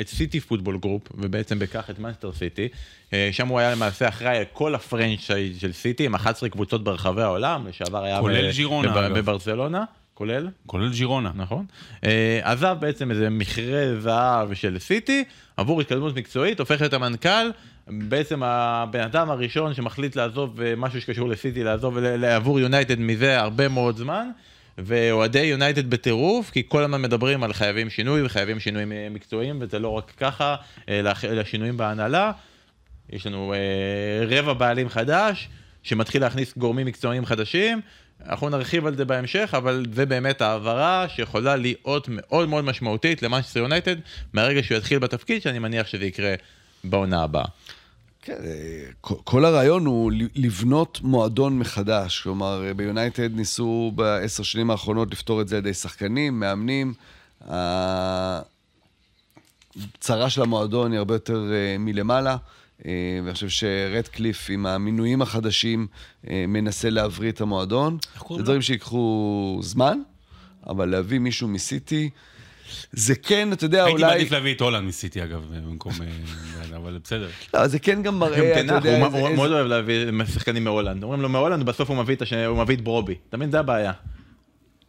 את 0.00 0.08
City 0.08 0.40
Football 0.40 0.78
Group, 0.78 1.02
ובעצם 1.14 1.58
בכך 1.58 1.90
את 1.90 1.98
מנצ'סטר 1.98 2.32
סיטי. 2.32 2.68
אה, 3.12 3.28
שם 3.32 3.48
הוא 3.48 3.58
היה 3.58 3.72
למעשה 3.72 4.08
אחראי 4.08 4.36
על 4.38 4.44
כל 4.52 4.74
ה 4.74 4.83
franchise 4.83 5.60
של 5.60 5.72
סיטי, 5.72 6.06
עם 6.06 6.14
11 6.14 6.48
קבוצות 6.48 6.84
ברחבי 6.84 7.22
העולם, 7.22 7.66
לשעבר 7.66 8.04
היה 8.04 8.20
כולל 8.20 8.48
ב- 8.48 8.52
ג'ירונה, 8.52 8.90
בב- 8.90 8.96
אגב. 8.96 9.18
בברצלונה, 9.18 9.84
כולל? 10.14 10.48
כולל 10.66 10.92
ג'ירונה. 10.92 11.30
נכון. 11.34 11.64
אה, 12.04 12.40
עזב 12.42 12.76
בעצם 12.80 13.10
איזה 13.10 13.30
מכרה 13.30 14.00
זהב 14.00 14.54
של 14.54 14.78
סיטי, 14.78 15.24
עבור 15.56 15.80
התקדמות 15.80 16.16
מקצועית, 16.16 16.60
הופך 16.60 16.80
להיות 16.80 16.92
המנכ"ל, 16.92 17.50
בעצם 17.88 18.42
הבן 18.42 19.00
אדם 19.00 19.30
הראשון 19.30 19.74
שמחליט 19.74 20.16
לעזוב 20.16 20.60
אה, 20.60 20.74
משהו 20.76 21.00
שקשור 21.00 21.28
לסיטי, 21.28 21.64
לעזוב 21.64 21.98
עבור 22.28 22.60
יונייטד 22.60 22.98
מזה 23.00 23.40
הרבה 23.40 23.68
מאוד 23.68 23.96
זמן. 23.96 24.28
ואוהדי 24.78 25.40
יונייטד 25.40 25.90
בטירוף, 25.90 26.50
כי 26.50 26.62
כל 26.68 26.82
הזמן 26.82 27.02
מדברים 27.02 27.42
על 27.42 27.52
חייבים 27.52 27.90
שינוי 27.90 28.22
וחייבים 28.22 28.60
שינויים 28.60 28.92
אה, 28.92 29.08
מקצועיים, 29.10 29.58
וזה 29.60 29.78
לא 29.78 29.88
רק 29.88 30.12
ככה, 30.16 30.56
אלא 30.88 31.10
אלא 31.24 31.44
שינויים 31.44 31.76
בהנהלה. 31.76 32.32
יש 33.10 33.26
לנו 33.26 33.54
אה, 33.54 34.26
רבע 34.26 34.52
בעלים 34.52 34.88
חדש, 34.88 35.48
שמתחיל 35.82 36.22
להכניס 36.22 36.58
גורמים 36.58 36.86
מקצועיים 36.86 37.26
חדשים. 37.26 37.80
אנחנו 38.26 38.48
נרחיב 38.48 38.86
על 38.86 38.96
זה 38.96 39.04
בהמשך, 39.04 39.54
אבל 39.56 39.86
זה 39.92 40.06
באמת 40.06 40.40
העברה 40.40 41.06
שיכולה 41.08 41.56
להיות 41.56 42.08
מאוד 42.10 42.48
מאוד 42.48 42.64
משמעותית 42.64 43.22
למנצ'סטר 43.22 43.60
יונייטד, 43.60 43.96
מהרגע 44.32 44.62
שהוא 44.62 44.78
יתחיל 44.78 44.98
בתפקיד, 44.98 45.42
שאני 45.42 45.58
מניח 45.58 45.86
שזה 45.86 46.04
יקרה 46.04 46.34
בעונה 46.84 47.22
הבאה. 47.22 47.44
כן, 48.26 48.36
אה, 48.44 48.84
כל- 49.24 49.44
הרעיון 49.44 49.86
הוא 49.86 50.12
לבנות 50.34 51.00
מועדון 51.02 51.58
מחדש. 51.58 52.20
כלומר, 52.20 52.64
אה, 52.66 52.74
ביונייטד 52.74 53.34
ניסו 53.36 53.92
בעשר 53.94 54.42
שנים 54.42 54.70
האחרונות 54.70 55.10
לפתור 55.12 55.40
את 55.40 55.48
זה 55.48 55.56
על 55.56 55.62
ידי 55.62 55.74
שחקנים, 55.74 56.40
מאמנים. 56.40 56.94
הצרה 57.40 57.90
של 60.30 60.42
המועדון 60.42 60.92
היא 60.92 60.98
הרבה 60.98 61.14
יותר 61.14 61.52
אה, 61.52 61.76
מלמעלה. 61.78 62.36
ואני 63.24 63.32
חושב 63.34 63.48
שרדקליף 63.48 64.46
עם 64.50 64.66
המינויים 64.66 65.22
החדשים 65.22 65.86
מנסה 66.24 66.90
להבריא 66.90 67.30
את 67.30 67.40
המועדון. 67.40 67.98
זה 68.36 68.42
דברים 68.42 68.62
שיקחו 68.62 69.58
זמן, 69.62 69.98
אבל 70.66 70.88
להביא 70.88 71.18
מישהו 71.18 71.48
מסיטי, 71.48 72.10
זה 72.92 73.14
כן, 73.14 73.52
אתה 73.52 73.64
יודע, 73.64 73.84
הייתי 73.84 74.02
אולי... 74.02 74.12
מעדיף 74.14 74.32
להביא 74.32 74.54
את 74.54 74.60
הולנד 74.60 74.88
מסיטי, 74.88 75.24
אגב, 75.24 75.44
במקום... 75.54 75.92
אה, 76.02 76.76
אבל 76.76 76.98
בסדר. 77.04 77.28
לא, 77.54 77.66
זה 77.66 77.78
כן 77.78 78.02
גם 78.02 78.18
מראה, 78.18 78.52
אתה 78.52 78.60
יודע, 78.60 78.72
הוא 78.72 79.04
איזה- 79.04 79.18
הוא 79.18 79.26
איזה- 79.26 79.36
מאוד 79.36 79.50
אוהב 79.52 79.66
להביא 79.66 80.06
שחקנים 80.34 80.64
מהולנד. 80.64 81.02
אומרים 81.02 81.20
לו 81.20 81.28
מהולנד, 81.28 81.66
בסוף 81.66 81.90
הוא 81.90 81.96
מביא 81.96 82.14
את 82.14 82.22
הש- 82.22 82.32
הוא 82.32 82.58
מביא 82.58 82.76
את 82.76 82.80
ברובי. 82.80 83.14
מבין? 83.34 83.50
זה 83.50 83.60
הבעיה. 83.60 83.92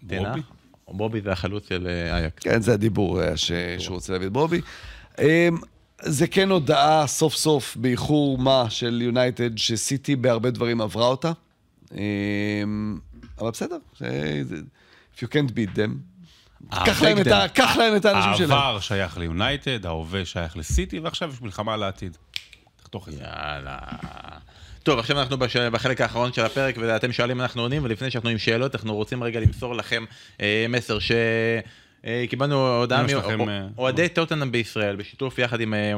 ברובי? 0.03 0.23
תנח, 0.33 0.51
ברובי 0.87 1.21
זה 1.21 1.31
החלוץ 1.31 1.69
של 1.69 1.87
אה, 1.87 2.17
אייקס. 2.17 2.43
כן, 2.43 2.61
זה 2.61 2.73
הדיבור 2.73 3.21
אה, 3.23 3.37
ש... 3.37 3.51
שהוא 3.79 3.95
רוצה 3.95 4.13
להביא 4.13 4.27
את 4.27 4.31
בובי. 4.33 4.61
אמ, 5.21 5.25
זה 6.01 6.27
כן 6.27 6.49
הודעה 6.51 7.07
סוף 7.07 7.35
סוף, 7.35 7.77
באיחור 7.77 8.37
מה, 8.37 8.65
של 8.69 9.01
יונייטד, 9.01 9.57
שסיטי 9.57 10.15
בהרבה 10.15 10.49
דברים 10.51 10.81
עברה 10.81 11.07
אותה. 11.07 11.31
אמ, 11.91 12.97
אבל 13.41 13.49
בסדר, 13.51 13.77
if 15.15 15.19
you 15.19 15.27
can't 15.27 15.49
beat 15.51 15.75
them, 15.77 15.91
קח 16.85 17.01
להם 17.01 17.17
את 17.21 17.27
ה- 17.27 17.47
קח 17.53 17.75
להם 17.77 17.95
את 17.95 18.05
האנשים 18.05 18.33
שלהם. 18.37 18.51
העבר 18.51 18.79
שייך 18.79 19.17
ליונייטד, 19.17 19.85
ההווה 19.85 20.25
שייך 20.25 20.57
לסיטי, 20.57 20.99
ועכשיו 20.99 21.31
יש 21.33 21.41
מלחמה 21.41 21.73
על 21.73 21.83
העתיד. 21.83 22.17
תחתוך 22.81 23.07
את 23.07 23.13
זה. 23.13 23.23
יאללה. 23.23 23.77
טוב, 24.83 24.99
עכשיו 24.99 25.19
אנחנו 25.19 25.37
בש... 25.37 25.57
בחלק 25.57 26.01
האחרון 26.01 26.33
של 26.33 26.45
הפרק, 26.45 26.75
ואתם 26.79 27.11
שואלים 27.11 27.41
אנחנו 27.41 27.61
עונים, 27.61 27.83
ולפני 27.83 28.11
שאנחנו 28.11 28.29
עם 28.29 28.37
שאלות, 28.37 28.75
אנחנו 28.75 28.95
רוצים 28.95 29.23
רגע 29.23 29.39
למסור 29.39 29.75
לכם 29.75 30.05
אה, 30.41 30.65
מסר 30.69 30.99
ש... 30.99 31.11
אה, 32.05 32.25
קיבלנו 32.29 32.77
הודעה 32.79 33.03
לכם, 33.03 33.49
אה, 33.49 33.67
מאוהדי 33.75 34.09
טוטנאם 34.09 34.51
בישראל, 34.51 34.95
בשיתוף 34.95 35.39
יחד 35.39 35.61
עם, 35.61 35.73
אה, 35.73 35.93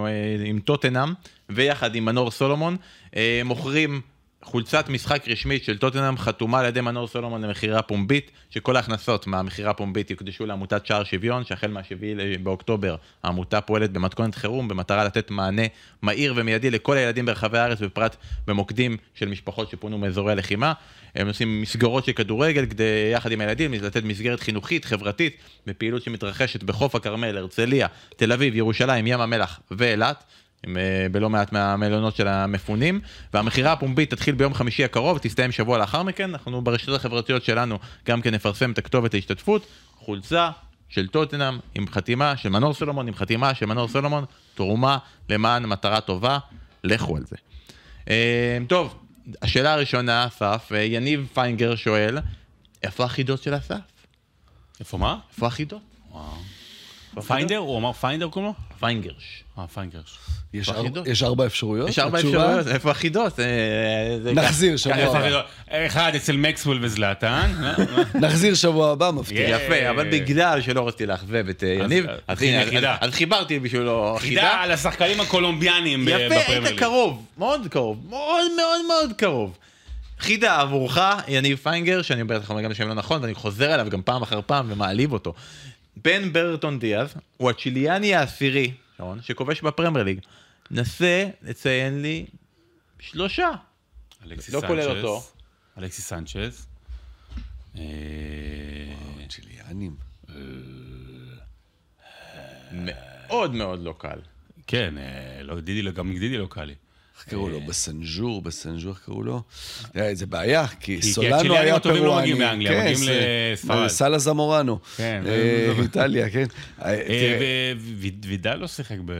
עם 0.46 0.60
טוטנאם 0.60 1.14
ויחד 1.50 1.96
עם 1.96 2.06
מנור 2.06 2.32
סולומון, 2.32 2.78
מוכרים 3.46 4.02
חולצת 4.44 4.90
משחק 4.90 5.28
רשמית 5.28 5.64
של 5.64 5.78
טוטנאם 5.78 6.18
חתומה 6.18 6.60
על 6.60 6.66
ידי 6.66 6.82
מנור 6.82 7.08
סולומון 7.08 7.42
למכירה 7.42 7.82
פומבית, 7.82 8.32
שכל 8.50 8.76
ההכנסות 8.76 9.28
מהמכירה 9.28 9.72
הפומבית 9.72 10.12
יוקדשו 10.12 10.46
לעמותת 10.46 10.86
שער 10.86 11.04
שוויון, 11.04 11.46
שהחל 11.46 11.68
מהשביעי 11.68 12.38
באוקטובר 12.38 12.96
העמותה 13.24 13.62
פועלת 13.62 13.92
במתכונת 13.92 14.36
חירום 14.36 14.68
במטרה 14.68 15.04
לתת 15.04 15.32
מענה 15.32 15.62
מהיר 16.02 16.34
ומיידי 16.36 16.72
לכל 16.72 16.98
הילדים 16.98 17.26
ברחבי 17.26 17.58
הארץ, 17.58 17.80
בפרט 17.82 18.16
במוקדים 18.48 18.98
של 19.14 19.28
משפחות 19.28 19.70
שפונו 19.70 19.98
מאזורי 19.98 20.32
הלחימה. 20.32 20.74
הם 21.16 21.28
עושים 21.28 21.62
מסגרות 21.62 22.06
של 22.06 22.12
כדורגל 22.12 22.66
כדי, 22.66 23.12
יחד 23.14 23.32
עם 23.32 23.42
הילדים, 23.42 23.74
לתת 23.74 24.04
מסגרת 24.04 24.40
חינוכית, 24.40 24.86
חברתית, 24.86 25.38
בפעילות 25.68 26.02
שמתרחשת 26.02 26.64
בחוף 26.64 26.96
הכרמל, 26.96 27.38
הרצליה, 27.38 27.88
תל 28.16 28.32
אביב, 28.32 28.56
ירושלים, 28.56 29.08
ים 29.08 29.22
המלח 29.22 29.60
ואילת. 29.72 30.24
אה, 30.68 31.08
בלא 31.12 31.30
מעט 31.30 31.52
מהמלונות 31.52 32.16
של 32.16 32.28
המפונים, 32.28 33.02
והמכירה 33.34 33.72
הפומבית 33.72 34.10
תתחיל 34.10 34.36
ביום 34.36 34.54
חמישי 34.54 34.84
הקרוב 34.84 35.18
ותסתיים 35.18 35.52
שבוע 35.52 35.78
לאחר 35.78 36.04
מכן. 36.04 36.30
אנחנו 36.30 36.62
ברשתות 36.62 36.96
החברתיות 36.96 37.44
שלנו 37.44 37.80
גם 38.06 38.22
כן 38.22 38.34
נפרסם 38.34 38.72
את 38.72 38.78
הכתובת 38.78 39.14
ההשתתפות, 39.14 39.68
חולצה 39.98 40.50
של 40.90 41.08
טוטנאם 41.08 41.60
עם 41.76 41.88
חתימה 41.88 42.38
של 42.38 42.50
מנור 42.50 42.74
סולומון, 42.74 43.08
עם 43.08 43.16
חתימה 43.16 43.54
של 43.54 43.66
מנור 43.66 43.88
סולומון, 43.88 44.26
תרומה 44.56 44.98
למען 45.30 45.66
מטרה 45.66 46.02
טובה, 46.02 46.40
לכו 46.84 47.18
על 47.18 47.26
זה. 47.26 47.36
אה, 48.10 48.58
טוב, 48.68 49.00
השאלה 49.42 49.74
הראשונה, 49.74 50.28
אסף, 50.28 50.72
אה, 50.76 50.84
יניב 50.84 51.28
פיינגר 51.34 51.76
שואל, 51.76 52.18
איפה 52.84 53.04
החידות 53.04 53.44
של 53.44 53.58
אסף? 53.58 53.76
איפה 54.80 54.98
מה? 54.98 55.18
איפה 55.34 55.48
החידות? 55.48 55.82
איפה 57.18 57.34
פיינדר? 57.34 57.58
הוא 57.58 57.78
אמר 57.78 57.94
פיינדר 57.94 58.30
קוראים 58.30 58.52
לו? 58.52 58.78
פיינגרש. 58.80 59.44
אה, 59.58 59.68
פיינגרש. 59.68 60.20
יש. 60.54 60.70
ארבע- 60.70 61.02
יש 61.10 61.24
ארבע 61.24 61.46
אפשרויות? 61.46 61.90
יש 61.90 62.00
ארבע 62.00 62.18
התשובה? 62.20 62.46
אפשרויות, 62.46 62.68
איפה 62.68 62.92
החידות? 62.92 63.40
אה, 63.40 63.46
נחזיר 64.34 64.78
שבוע 64.78 64.98
איפה 64.98 65.10
הבא. 65.12 65.20
החידות? 65.20 65.46
אחד 65.70 66.12
אצל 66.16 66.38
מקסוול 66.38 66.80
וזלאטן. 66.82 67.52
אה? 67.64 67.74
נחזיר 68.20 68.54
שבוע 68.56 68.92
הבא, 68.92 69.12
מבטיח. 69.12 69.38
Yeah. 69.50 69.64
יפה, 69.64 69.90
אבל 69.90 70.10
בגלל 70.12 70.62
שלא 70.62 70.88
רציתי 70.88 71.06
לאכזב 71.06 71.50
את 71.50 71.64
אה, 71.64 71.70
יניב, 71.70 72.06
אז 73.02 73.12
חיברתי 73.12 73.60
בשבילו 73.60 74.18
חידה 74.20 74.42
חידה. 74.42 74.50
על 74.62 74.72
השחקנים 74.72 75.20
הקולומביאנים 75.22 76.06
ב- 76.06 76.10
יפה, 76.10 76.36
היית. 76.54 76.80
קרוב, 76.80 77.26
מאוד 77.38 77.68
קרוב, 77.70 78.06
מאוד 78.10 78.46
מאוד 78.58 78.82
מאוד 78.88 79.14
קרוב. 79.18 79.58
חידה 80.20 80.60
עבורך, 80.62 80.98
יניב 81.28 81.58
פיינגר, 81.64 82.02
שאני 82.02 82.22
אומר 82.22 82.40
גם 82.64 82.74
שם 82.74 82.88
לא 82.88 82.94
נכון, 82.94 83.22
ואני 83.22 83.34
חוזר 83.34 83.74
אליו 83.74 83.88
גם 83.90 84.02
פעם 84.02 84.22
אחר 84.22 84.40
פעם 84.46 84.66
ומעליב 84.72 85.14
אותו. 85.14 85.34
בן 86.04 86.34
ברטון 86.34 86.80
דיאז 86.80 87.14
הוא 87.38 87.50
הצ'יליאני 87.50 88.16
העשירי, 88.16 88.72
שרון, 89.00 89.22
שכובש 89.22 89.62
בפרמייר 89.62 90.06
ליג. 90.06 90.20
נסה 90.72 91.30
לציין 91.42 92.02
לי 92.02 92.26
שלושה. 93.00 93.50
אלכסיס 94.26 94.54
לא 94.54 94.62
כולל. 94.68 94.98
אותו. 94.98 95.24
אלכסיס 95.78 96.08
סנצ'ז. 96.10 96.68
אה, 97.78 97.84
צ'יליאנים. 99.30 99.96
מאוד 102.72 103.54
מאוד 103.54 103.80
לא 103.84 103.96
קל. 103.98 104.20
כן, 104.68 104.98
אה, 104.98 105.44
לא, 105.44 105.60
דידי, 105.62 105.82
לא- 105.82 105.92
גם 105.92 106.14
דידי 106.20 106.38
לא 106.38 106.48
קל 106.50 106.64
לי. 106.66 106.76
איך 107.20 107.28
קראו 107.30 107.50
לו? 107.50 107.62
בסנג'ור, 107.62 108.42
בסנג'ור, 108.42 108.92
איך 108.92 109.00
קראו 109.06 109.24
לו? 109.24 109.42
אה, 109.98 110.16
זה 110.16 110.26
בעיה, 110.26 110.68
כי 110.68 111.02
סולנו 111.02 111.36
הצ'יליאנים 111.36 111.62
היה 111.62 111.76
הטובים 111.76 112.04
לא 112.04 112.08
פרואני. 112.10 112.34
מגיעים 112.34 112.42
לאנגליה, 112.42 112.84
כן, 112.84 112.92
מגיעים 112.92 113.10
לספרד. 113.54 113.88
סאלה 113.88 114.18
זמורנו. 114.18 114.80
כן, 114.98 115.24
אה, 115.28 115.82
איטליה, 115.82 116.30
כן. 116.30 116.46
אה, 116.82 116.94
אה, 116.94 117.74
ווידל 118.26 118.56
לא 118.56 118.68
שיחק 118.68 118.98
ב... 119.06 119.14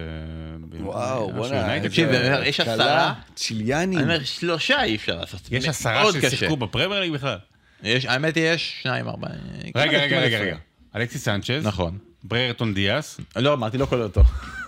וואו, 0.80 1.34
בוא'נה. 1.34 1.80
תקשיב, 1.84 2.10
יש 2.46 2.60
עשרה. 2.60 3.14
צ'יליאנים. 3.36 4.00
אני 4.00 4.04
אומר, 4.04 4.24
שלושה 4.24 4.84
אי 4.84 4.96
אפשר 4.96 5.16
לעשות. 5.16 5.42
יש 5.52 5.68
עשרה. 5.68 6.12
ששיחקו 6.22 6.58
בפרמייר 6.58 7.02
ליג 7.02 7.12
בכלל. 7.12 7.38
האמת 7.84 8.36
היא, 8.36 8.44
יש 8.44 8.80
שניים, 8.82 9.08
ארבעה. 9.08 9.32
רגע, 9.76 10.04
רגע, 10.04 10.40
רגע. 10.40 10.58
אלכסיס 10.96 11.26
סנצ'ז. 11.26 11.66
נכון. 11.66 11.98
בררטון 12.24 12.74
דיאס. 12.74 13.20
לא, 13.36 13.54
אמרתי, 13.54 13.78
לא 13.78 13.86
כולל 13.86 14.02
אותו. 14.02 14.24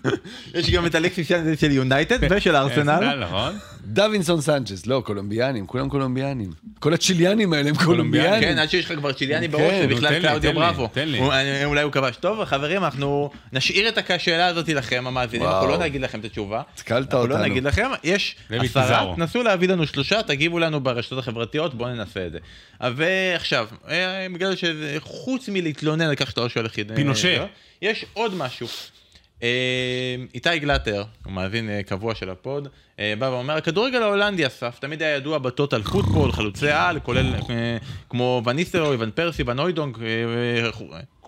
יש 0.55 0.69
גם 0.69 0.85
את 0.85 0.95
אלכסיס 0.95 1.27
של 1.59 1.71
יונייטד 1.71 2.17
ושל 2.29 2.55
ארסנל. 2.55 3.15
נכון. 3.23 3.53
דווינסון 3.85 4.41
סנצ'ס, 4.41 4.85
לא, 4.87 5.01
קולומביאנים, 5.05 5.67
כולם 5.67 5.89
קולומביאנים. 5.89 6.49
כל 6.79 6.93
הצ'יליאנים 6.93 7.53
האלה 7.53 7.69
הם 7.69 7.75
קולומביאנים. 7.75 8.41
כן, 8.41 8.57
עד 8.57 8.69
שיש 8.69 8.85
לך 8.85 8.93
כבר 8.97 9.11
צ'יליאני 9.13 9.45
כן, 9.47 9.51
בראש, 9.51 9.73
זה 9.81 9.87
בכלל 9.87 10.19
קלאודיו 10.19 10.39
תן 10.51 10.57
לי, 10.57 10.63
בראבו. 10.63 10.87
תן 10.93 11.07
לי. 11.07 11.19
אני- 11.31 11.65
אולי 11.65 11.81
הוא 11.81 11.91
כבש. 11.91 12.15
טוב, 12.15 12.45
חברים, 12.45 12.83
אנחנו 12.83 13.29
נשאיר 13.53 13.89
את 13.89 14.09
השאלה 14.11 14.45
הזאת 14.47 14.69
לכם, 14.69 15.03
המאזינים, 15.07 15.47
אנחנו. 15.47 15.67
לא 15.67 15.77
נגיד 15.77 16.01
לכם 16.01 16.19
את 16.19 16.25
התשובה. 16.25 16.61
התקלת 16.73 17.13
אנחנו 17.13 17.27
לא 17.27 17.33
אותנו. 17.35 17.49
נגיד 17.49 17.63
לכם, 17.63 17.89
יש 18.03 18.35
עשרה. 18.49 19.13
תנסו 19.15 19.43
להביא 19.43 19.67
לנו 19.67 19.87
שלושה, 19.87 20.23
תגיבו 20.23 20.59
לנו 20.59 20.79
ברשתות 20.79 21.19
החברתיות, 21.19 21.73
בואו 21.75 21.89
ננסה 21.89 22.25
את 22.27 22.31
זה. 22.31 22.39
ועכשיו, 22.95 23.67
אה, 23.89 24.27
בגלל 24.33 24.55
שזה, 24.55 24.97
חוץ 24.99 25.49
מלהתלונן 25.49 26.01
על 26.05 26.15
כך 26.15 26.29
שאתה 26.29 26.41
לא 26.41 26.49
שואל 26.49 26.65
יחיד... 26.65 26.91
פינושה. 26.95 27.45
יש 27.81 28.05
עוד 28.13 28.35
משהו. 28.35 28.67
אה, 29.43 30.15
איתי 30.33 30.59
גלטר, 30.59 31.03
הוא 31.25 31.33
מאזין 31.33 31.69
אה, 31.69 31.83
קבוע 31.83 32.15
של 32.15 32.29
הפוד, 32.29 32.67
אה, 32.99 33.13
בא 33.19 33.25
ואומר, 33.25 33.57
הכדורגל 33.57 34.01
ההולנדי 34.01 34.47
אסף, 34.47 34.79
תמיד 34.79 35.01
היה 35.01 35.15
ידוע 35.15 35.37
בטוטל 35.37 35.81
פוטבול, 35.81 36.31
חלוצי 36.31 36.69
על, 36.71 36.99
כולל 36.99 37.35
אה, 37.35 37.77
כמו 38.09 38.41
וניסטרוי, 38.45 38.97
ון 38.99 39.11
פרסי, 39.11 39.43
אה, 39.43 40.69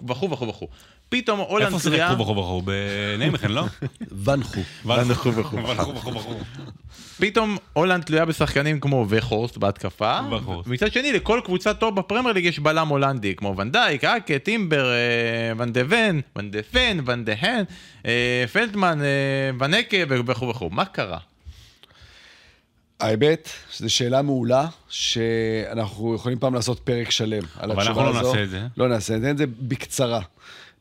וכו' 0.08 0.30
וכו' 0.30 0.48
וכו'. 0.48 0.68
פתאום 1.14 1.40
הולנד 1.40 1.74
איפה 1.74 1.80
שיחק 1.90 2.08
חו 2.08 2.16
בחו 2.16 2.36
בחו? 2.36 2.62
בניימכן, 2.62 3.52
לא? 3.52 3.66
ונחו. 4.26 4.60
וכו' 4.86 5.36
וכו' 5.36 6.14
וכו'. 6.14 6.34
פתאום 7.20 7.58
הולנד 7.74 8.04
תלויה 8.04 8.26
בשחקנים 8.26 8.80
כמו 8.80 9.06
וחורסט 9.10 9.58
בהתקפה, 9.58 10.20
וחורסט. 10.32 10.68
מצד 10.68 10.94
שני 10.94 11.14
לכל 11.14 11.42
קבוצה 11.46 11.74
טוב 11.74 11.96
בפרמייר 11.96 12.34
ליג 12.34 12.46
יש 12.46 12.60
בלם 12.60 12.88
הולנדי 12.88 13.36
כמו 13.36 13.58
ונדייק, 13.58 14.04
אקה, 14.04 14.40
טימבר, 14.40 14.92
אה, 14.94 15.52
ון 15.58 15.74
דה 15.74 15.82
ון, 15.90 16.22
ון 16.36 16.52
דה 16.52 16.64
פן, 16.64 16.98
ון 17.06 17.26
דה 17.26 17.34
הן, 17.40 17.64
אה, 18.06 18.46
פלדמן, 18.54 19.00
אה, 19.02 19.66
ונקה 19.66 19.98
וכו' 20.10 20.50
וכו'. 20.50 20.70
מה 20.70 20.86
קרה? 20.86 21.18
האמת, 23.00 23.50
זו 23.78 23.90
שאלה 23.90 24.22
מעולה, 24.22 24.68
שאנחנו 24.90 26.16
יכולים 26.16 26.40
פעם 26.40 26.54
לעשות 26.54 26.80
פרק 26.80 27.12
שלם 27.12 27.44
על 27.60 27.72
אבל 27.72 27.82
התשובה 27.82 28.08
אנחנו 28.08 28.20
הזו. 28.20 28.28
לא 28.28 28.32
נעשה 28.32 28.44
את 28.44 28.50
זה. 28.50 28.68
לא 28.78 28.88
נעשה 28.88 29.16
את 29.16 29.22
זה, 29.22 29.34
זה 29.38 29.46
בקצרה. 29.60 30.22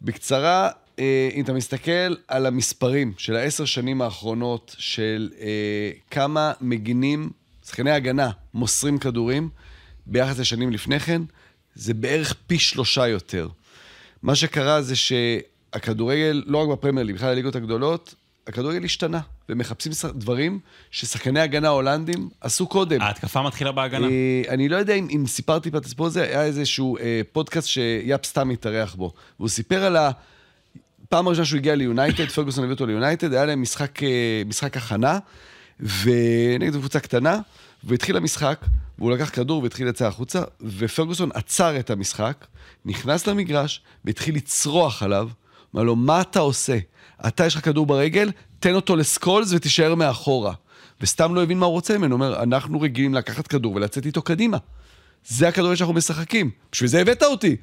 בקצרה, 0.05 0.71
אה, 0.99 1.29
אם 1.35 1.45
אתה 1.45 1.53
מסתכל 1.53 2.15
על 2.29 2.47
המספרים 2.47 3.13
של 3.19 3.37
העשר 3.37 3.65
שנים 3.65 4.03
האחרונות, 4.03 4.77
של 4.79 5.31
אה, 5.41 5.91
כמה 6.11 6.53
מגינים, 6.61 7.31
שחקני 7.67 7.91
הגנה, 7.91 8.31
מוסרים 8.55 8.99
כדורים, 8.99 9.49
ביחס 10.07 10.39
לשנים 10.39 10.73
לפני 10.73 11.01
כן, 11.01 11.23
זה 11.75 11.95
בערך 11.95 12.35
פי 12.47 12.59
שלושה 12.59 13.09
יותר. 13.09 13.49
מה 14.23 14.35
שקרה 14.35 14.83
זה 14.83 14.97
שהכדורגל, 14.97 16.43
לא 16.47 16.59
רק 16.59 16.69
בפרמייר 16.69 17.15
בכלל 17.15 17.29
הליגות 17.29 17.57
הגדולות, 17.57 18.15
הכדורגל 18.47 18.85
השתנה, 18.85 19.21
ומחפשים 19.53 19.93
דברים 20.15 20.59
ששחקני 20.91 21.41
הגנה 21.41 21.69
הולנדים 21.69 22.29
עשו 22.41 22.67
קודם. 22.67 23.01
ההתקפה 23.01 23.43
מתחילה 23.43 23.73
בהגנה. 23.73 24.07
אה, 24.07 24.43
אני 24.49 24.69
לא 24.69 24.77
יודע 24.77 24.95
אם, 24.95 25.09
אם 25.11 25.25
סיפרתי 25.27 25.71
פעם 25.71 25.81
את 25.81 25.85
הסיפור 25.85 26.07
הזה, 26.07 26.23
היה 26.23 26.45
איזשהו 26.45 26.97
אה, 26.97 27.21
פודקאסט 27.33 27.69
שיאפ 27.69 28.25
סתם 28.25 28.51
התארח 28.51 28.95
בו. 28.95 29.13
והוא 29.39 29.49
סיפר 29.49 29.85
על 29.85 29.97
הפעם 29.97 31.27
הראשונה 31.27 31.47
שהוא 31.47 31.59
הגיע 31.59 31.75
ליונייטד, 31.75 32.29
פרגוסון 32.35 32.65
הביא 32.65 32.75
אותו 32.75 32.87
ליונייטד, 32.87 33.33
היה 33.33 33.45
להם 33.45 33.63
משחק, 33.63 34.03
אה, 34.03 34.43
משחק 34.47 34.77
הכנה, 34.77 35.19
ונגד 35.81 36.73
קבוצה 36.73 37.01
קטנה, 37.01 37.41
והתחיל 37.85 38.17
המשחק, 38.17 38.65
והוא 38.99 39.13
לקח 39.13 39.31
כדור 39.31 39.63
והתחיל 39.63 39.89
לצאת 39.89 40.09
החוצה, 40.09 40.43
ופרגוסון 40.61 41.31
עצר 41.35 41.79
את 41.79 41.91
המשחק, 41.91 42.47
נכנס 42.85 43.27
למגרש, 43.27 43.83
והתחיל 44.05 44.37
לצרוח 44.37 45.03
עליו, 45.03 45.29
אמר 45.75 45.83
לו, 45.83 45.97
מה 45.97 46.20
אתה 46.20 46.41
עושה? 46.41 46.79
אתה, 47.27 47.47
יש 47.47 47.55
לך 47.55 47.64
כדור 47.64 47.87
ברגל, 47.87 48.31
תן 48.59 48.75
אותו 48.75 48.97
לסקולס 48.97 49.53
ותישאר 49.53 49.95
מאחורה. 49.95 50.55
וסתם 51.01 51.35
לא 51.35 51.43
הבין 51.43 51.59
מה 51.59 51.66
הוא 51.66 51.73
רוצה 51.73 51.99
ממנו, 51.99 52.16
הוא 52.16 52.25
אומר, 52.25 52.43
אנחנו 52.43 52.81
רגילים 52.81 53.14
לקחת 53.14 53.47
כדור 53.47 53.75
ולצאת 53.75 54.07
איתו 54.07 54.23
קדימה. 54.23 54.57
זה 55.27 55.49
הכדורגל 55.49 55.77
שאנחנו 55.77 55.95
משחקים, 55.95 56.51
בשביל 56.73 56.89
זה 56.89 57.01
הבאת 57.01 57.23
אותי. 57.23 57.57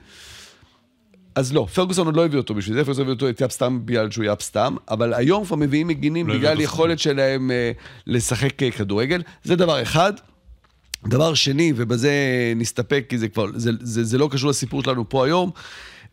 אז 1.36 1.53
לא, 1.53 1.68
פרגוסון 1.74 2.05
עוד 2.05 2.16
לא 2.16 2.26
הביא 2.26 2.38
אותו 2.38 2.53
בשביל 2.53 2.76
זה, 2.76 2.84
פרגוסון 2.84 3.01
הביא 3.01 3.14
אותו 3.14 3.30
את 3.30 3.41
יאפ 3.41 3.51
סתם 3.51 3.80
בגלל 3.86 4.12
שהוא 4.12 4.26
יאפ 4.26 4.41
סתם, 4.41 4.76
אבל 4.89 5.14
היום 5.14 5.45
כבר 5.45 5.55
מביאים 5.55 5.88
מגינים 5.88 6.28
לא 6.28 6.34
בגלל 6.34 6.62
יכולת 6.62 6.99
שלהם 6.99 7.51
אה, 7.51 7.72
לשחק 8.07 8.64
אה, 8.64 8.72
כדורגל. 8.72 9.22
זה 9.43 9.55
דבר 9.55 9.82
אחד. 9.82 10.14
דבר 11.07 11.34
שני, 11.34 11.74
ובזה 11.76 12.12
נסתפק, 12.55 13.05
כי 13.10 13.18
זה 13.18 13.28
כבר, 13.28 13.45
זה, 13.55 13.72
זה, 13.82 14.03
זה 14.03 14.18
לא 14.18 14.30
קשור 14.32 14.49
לסיפור 14.49 14.84
שלנו 14.84 15.10
פה 15.10 15.26
היום, 15.26 15.51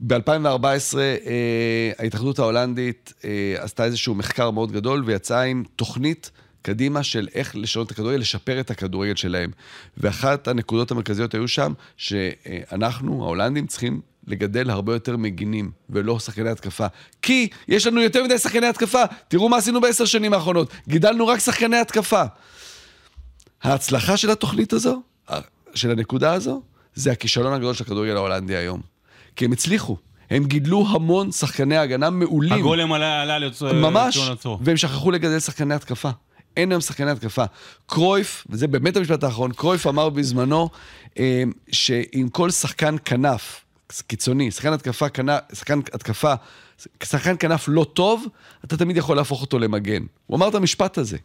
ב-2014 0.00 0.98
אה, 0.98 1.90
ההתאחדות 1.98 2.38
ההולנדית 2.38 3.12
אה, 3.24 3.54
עשתה 3.58 3.84
איזשהו 3.84 4.14
מחקר 4.14 4.50
מאוד 4.50 4.72
גדול 4.72 5.02
ויצאה 5.06 5.42
עם 5.42 5.64
תוכנית 5.76 6.30
קדימה 6.62 7.02
של 7.02 7.28
איך 7.34 7.56
לשנות 7.56 7.86
את 7.86 7.92
הכדורגל, 7.92 8.18
לשפר 8.18 8.60
את 8.60 8.70
הכדורגל 8.70 9.14
שלהם. 9.14 9.50
ואחת 9.96 10.48
הנקודות 10.48 10.90
המרכזיות 10.90 11.34
היו 11.34 11.48
שם, 11.48 11.72
שאנחנו, 11.96 13.24
ההולנדים, 13.24 13.66
צריכים 13.66 14.00
לגדל 14.26 14.70
הרבה 14.70 14.92
יותר 14.92 15.16
מגינים, 15.16 15.70
ולא 15.90 16.18
שחקני 16.18 16.50
התקפה. 16.50 16.86
כי 17.22 17.48
יש 17.68 17.86
לנו 17.86 18.00
יותר 18.00 18.24
מדי 18.24 18.38
שחקני 18.38 18.66
התקפה. 18.66 19.02
תראו 19.28 19.48
מה 19.48 19.56
עשינו 19.56 19.80
בעשר 19.80 20.04
שנים 20.04 20.32
האחרונות. 20.32 20.70
גידלנו 20.88 21.26
רק 21.26 21.38
שחקני 21.38 21.76
התקפה. 21.76 22.22
ההצלחה 23.62 24.16
של 24.16 24.30
התוכנית 24.30 24.72
הזו, 24.72 25.02
של 25.74 25.90
הנקודה 25.90 26.32
הזו, 26.32 26.62
זה 26.94 27.12
הכישלון 27.12 27.52
הגדול 27.52 27.74
של 27.74 27.84
הכדורגל 27.84 28.16
ההולנדי 28.16 28.56
היום. 28.56 28.95
כי 29.36 29.44
הם 29.44 29.52
הצליחו. 29.52 29.96
הם 30.30 30.44
גידלו 30.44 30.86
המון 30.90 31.32
שחקני 31.32 31.76
הגנה 31.76 32.10
מעולים. 32.10 32.52
הגולם 32.52 32.92
עלה 32.92 33.22
עלה 33.22 33.38
ליוצא... 33.38 33.72
ממש, 33.72 34.14
ציון 34.14 34.32
עצור. 34.32 34.58
והם 34.62 34.76
שכחו 34.76 35.10
לגדל 35.10 35.38
שחקני 35.38 35.74
התקפה. 35.74 36.10
אין 36.56 36.72
היום 36.72 36.80
שחקני 36.80 37.10
התקפה. 37.10 37.44
קרויף, 37.86 38.46
וזה 38.50 38.66
באמת 38.66 38.96
המשפט 38.96 39.24
האחרון, 39.24 39.52
קרויף 39.52 39.86
אמר 39.86 40.08
בזמנו 40.08 40.68
אה, 41.18 41.42
שעם 41.72 42.28
כל 42.32 42.50
שחקן 42.50 42.96
כנף, 43.04 43.64
קיצוני, 44.06 44.50
שחקן 44.50 44.72
התקפה, 44.72 45.08
כנף, 45.08 45.40
שחקן 45.52 45.78
התקפה, 45.78 46.34
שחקן 47.02 47.34
כנף 47.38 47.64
לא 47.68 47.84
טוב, 47.84 48.26
אתה 48.64 48.76
תמיד 48.76 48.96
יכול 48.96 49.16
להפוך 49.16 49.42
אותו 49.42 49.58
למגן. 49.58 50.02
הוא 50.26 50.36
אמר 50.36 50.48
את 50.48 50.54
המשפט 50.54 50.98
הזה. 50.98 51.16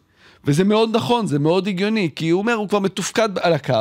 וזה 0.44 0.64
מאוד 0.64 0.96
נכון, 0.96 1.26
זה 1.26 1.38
מאוד 1.38 1.68
הגיוני, 1.68 2.10
כי 2.16 2.30
הוא 2.30 2.38
אומר, 2.42 2.54
הוא 2.54 2.68
כבר 2.68 2.78
מתופקד 2.78 3.38
על 3.38 3.52
הקו, 3.52 3.74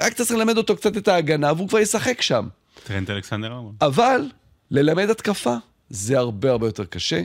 רק 0.00 0.12
צריך 0.12 0.30
ללמד 0.30 0.56
אותו 0.56 0.76
קצת 0.76 0.96
את 0.96 1.08
ההגנה, 1.08 1.52
והוא 1.52 1.68
כבר 1.68 1.78
ישחק 1.78 2.22
שם. 2.22 2.46
טרנט 2.84 3.10
אלכסנדר 3.10 3.52
ארמון. 3.52 3.74
אבל 3.80 4.30
ללמד 4.70 5.10
התקפה 5.10 5.56
זה 5.90 6.18
הרבה 6.18 6.50
הרבה 6.50 6.66
יותר 6.66 6.84
קשה. 6.84 7.22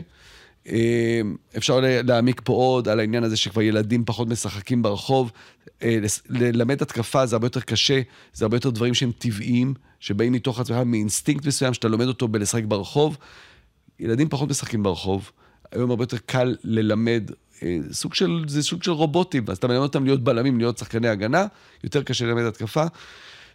אה, 0.70 1.22
אפשר 1.58 1.80
להעמיק 1.82 2.42
פה 2.44 2.54
עוד 2.54 2.88
על 2.88 3.00
העניין 3.00 3.24
הזה 3.24 3.38
שכבר 3.38 3.62
ילדים 3.62 4.06
פחות 4.06 4.28
משחקים 4.28 4.82
ברחוב. 4.82 5.32
אה, 5.84 5.98
ללמד 6.30 6.82
התקפה 6.82 7.26
זה 7.26 7.36
הרבה 7.36 7.46
יותר 7.46 7.60
קשה, 7.60 8.02
זה 8.34 8.46
הרבה 8.46 8.58
יותר 8.58 8.70
דברים 8.70 8.94
שהם 8.94 9.12
טבעיים, 9.18 9.74
שבאים 10.00 10.34
מתוך 10.34 10.60
עצמך, 10.60 10.78
מאינסטינקט 10.86 11.46
מסוים 11.46 11.74
שאתה 11.74 11.88
לומד 11.88 12.08
אותו 12.08 12.28
בלשחק 12.28 12.64
ברחוב. 12.64 13.18
ילדים 14.00 14.30
פחות 14.30 14.50
משחקים 14.50 14.84
ברחוב, 14.84 15.32
היום 15.72 15.90
הרבה 15.90 16.04
יותר 16.04 16.18
קל 16.26 16.56
ללמד, 16.64 17.32
אה, 17.64 17.78
סוג 17.92 18.14
של, 18.14 18.44
זה 18.48 18.64
סוג 18.64 18.84
של 18.84 18.92
רובוטים, 18.92 19.44
אז 19.48 19.58
אתה 19.58 19.68
מלמד 19.68 19.82
אותם 19.82 20.06
להיות 20.06 20.24
בלמים, 20.24 20.58
להיות 20.58 20.78
שחקני 20.78 21.08
הגנה, 21.08 21.46
יותר 21.84 22.04
קשה 22.04 22.26
ללמד 22.26 22.44
התקפה. 22.44 22.86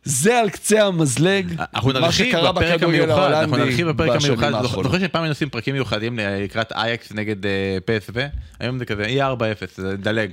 זה 0.04 0.38
על 0.38 0.50
קצה 0.50 0.86
המזלג, 0.86 1.52
מה 2.00 2.12
שקרה 2.12 2.52
בפרק 2.52 2.74
בכדורגל 2.74 3.02
המיוחד, 3.02 3.32
אנחנו 3.32 3.56
ההולנדי 3.56 3.70
נרחיב 3.70 3.88
בפרק 3.88 4.16
בשנים 4.16 4.38
המיוחד. 4.44 4.82
זוכר 4.82 4.98
שפעם 4.98 5.22
היינו 5.22 5.32
עושים 5.32 5.50
פרקים 5.50 5.74
מיוחדים 5.74 6.18
לקראת 6.18 6.72
אייקס 6.72 7.12
נגד 7.12 7.46
אה, 7.46 7.78
PSV, 7.86 8.18
היום 8.60 8.78
זה 8.78 8.84
כזה, 8.84 9.02
יהיה 9.02 9.32
4-0, 9.32 9.36
זה 9.76 9.96
דלג. 9.96 10.30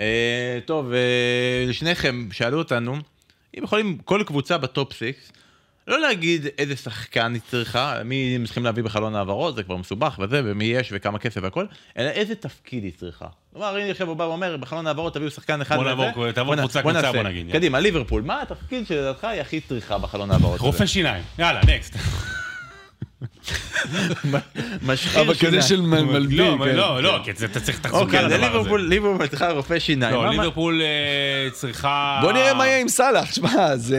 אה, 0.00 0.58
טוב, 0.64 0.92
אה, 0.92 1.72
שניכם 1.72 2.28
שאלו 2.32 2.58
אותנו, 2.58 2.96
אם 3.58 3.64
יכולים 3.64 3.98
כל 4.04 4.22
קבוצה 4.26 4.58
בטופ 4.58 4.92
6, 4.92 5.02
לא 5.88 6.00
להגיד 6.00 6.46
איזה 6.58 6.76
שחקן 6.76 7.32
היא 7.34 7.40
צריכה, 7.50 7.94
מי 8.04 8.32
הם 8.36 8.44
צריכים 8.44 8.64
להביא 8.64 8.82
בחלון 8.82 9.14
העברות, 9.16 9.54
זה 9.56 9.62
כבר 9.62 9.76
מסובך 9.76 10.18
וזה, 10.22 10.42
ומי 10.44 10.64
יש 10.64 10.88
וכמה 10.92 11.18
כסף 11.18 11.40
והכל, 11.42 11.66
אלא 11.98 12.08
איזה 12.10 12.34
תפקיד 12.34 12.84
היא 12.84 12.92
צריכה. 12.96 13.26
כלומר, 13.52 13.76
הנה 13.76 13.90
עכשיו 13.90 14.08
הוא 14.08 14.16
בא 14.16 14.24
ואומר, 14.24 14.56
בחלון 14.56 14.86
העברות 14.86 15.14
תביאו 15.14 15.30
שחקן 15.30 15.60
אחד 15.60 15.76
בוא 15.76 15.84
וזה. 15.84 15.94
נעבור- 15.94 16.32
תעבור 16.32 16.56
קבוצה, 16.56 16.80
קבוצה. 16.82 17.12
בוא 17.12 17.22
נגיד. 17.22 17.52
קדימה, 17.52 17.80
ליברפול, 17.80 18.22
מה 18.22 18.42
התפקיד 18.42 18.86
שלדעתך 18.86 19.24
היא 19.24 19.40
הכי 19.40 19.60
צריכה 19.60 19.98
בחלון 19.98 20.30
העברות? 20.30 20.60
רופא 20.60 20.86
שיניים. 20.86 21.22
יאללה, 21.38 21.60
נקסט. 21.66 21.94
משחיר 24.82 25.20
אבל 25.22 25.34
כזה 25.34 25.62
של 25.62 25.80
מ- 25.80 25.90
מלביא, 26.12 26.38
לא, 26.38 26.56
כן. 26.64 26.76
לא, 26.76 27.02
לא, 27.02 27.20
כי 27.24 27.30
אתה 27.30 27.60
צריך 27.60 27.78
תחזוקה 27.78 27.98
אוקיי, 28.04 28.22
לדבר 28.22 28.34
הזה. 28.34 28.46
ליברפול, 28.46 28.80
ליברפול 28.88 29.26
צריכה 29.26 29.50
רופא 29.50 29.78
שיניים. 29.78 30.14
לא, 30.14 30.30
ליברפול 30.30 30.82
אה, 30.82 31.50
צריכה... 31.50 32.18
בוא 32.22 32.32
נראה 32.32 32.54
מה 32.54 32.66
יהיה 32.66 32.80
עם 32.80 32.88
סאלח, 32.88 33.34
שמע, 33.34 33.76
זה 33.76 33.98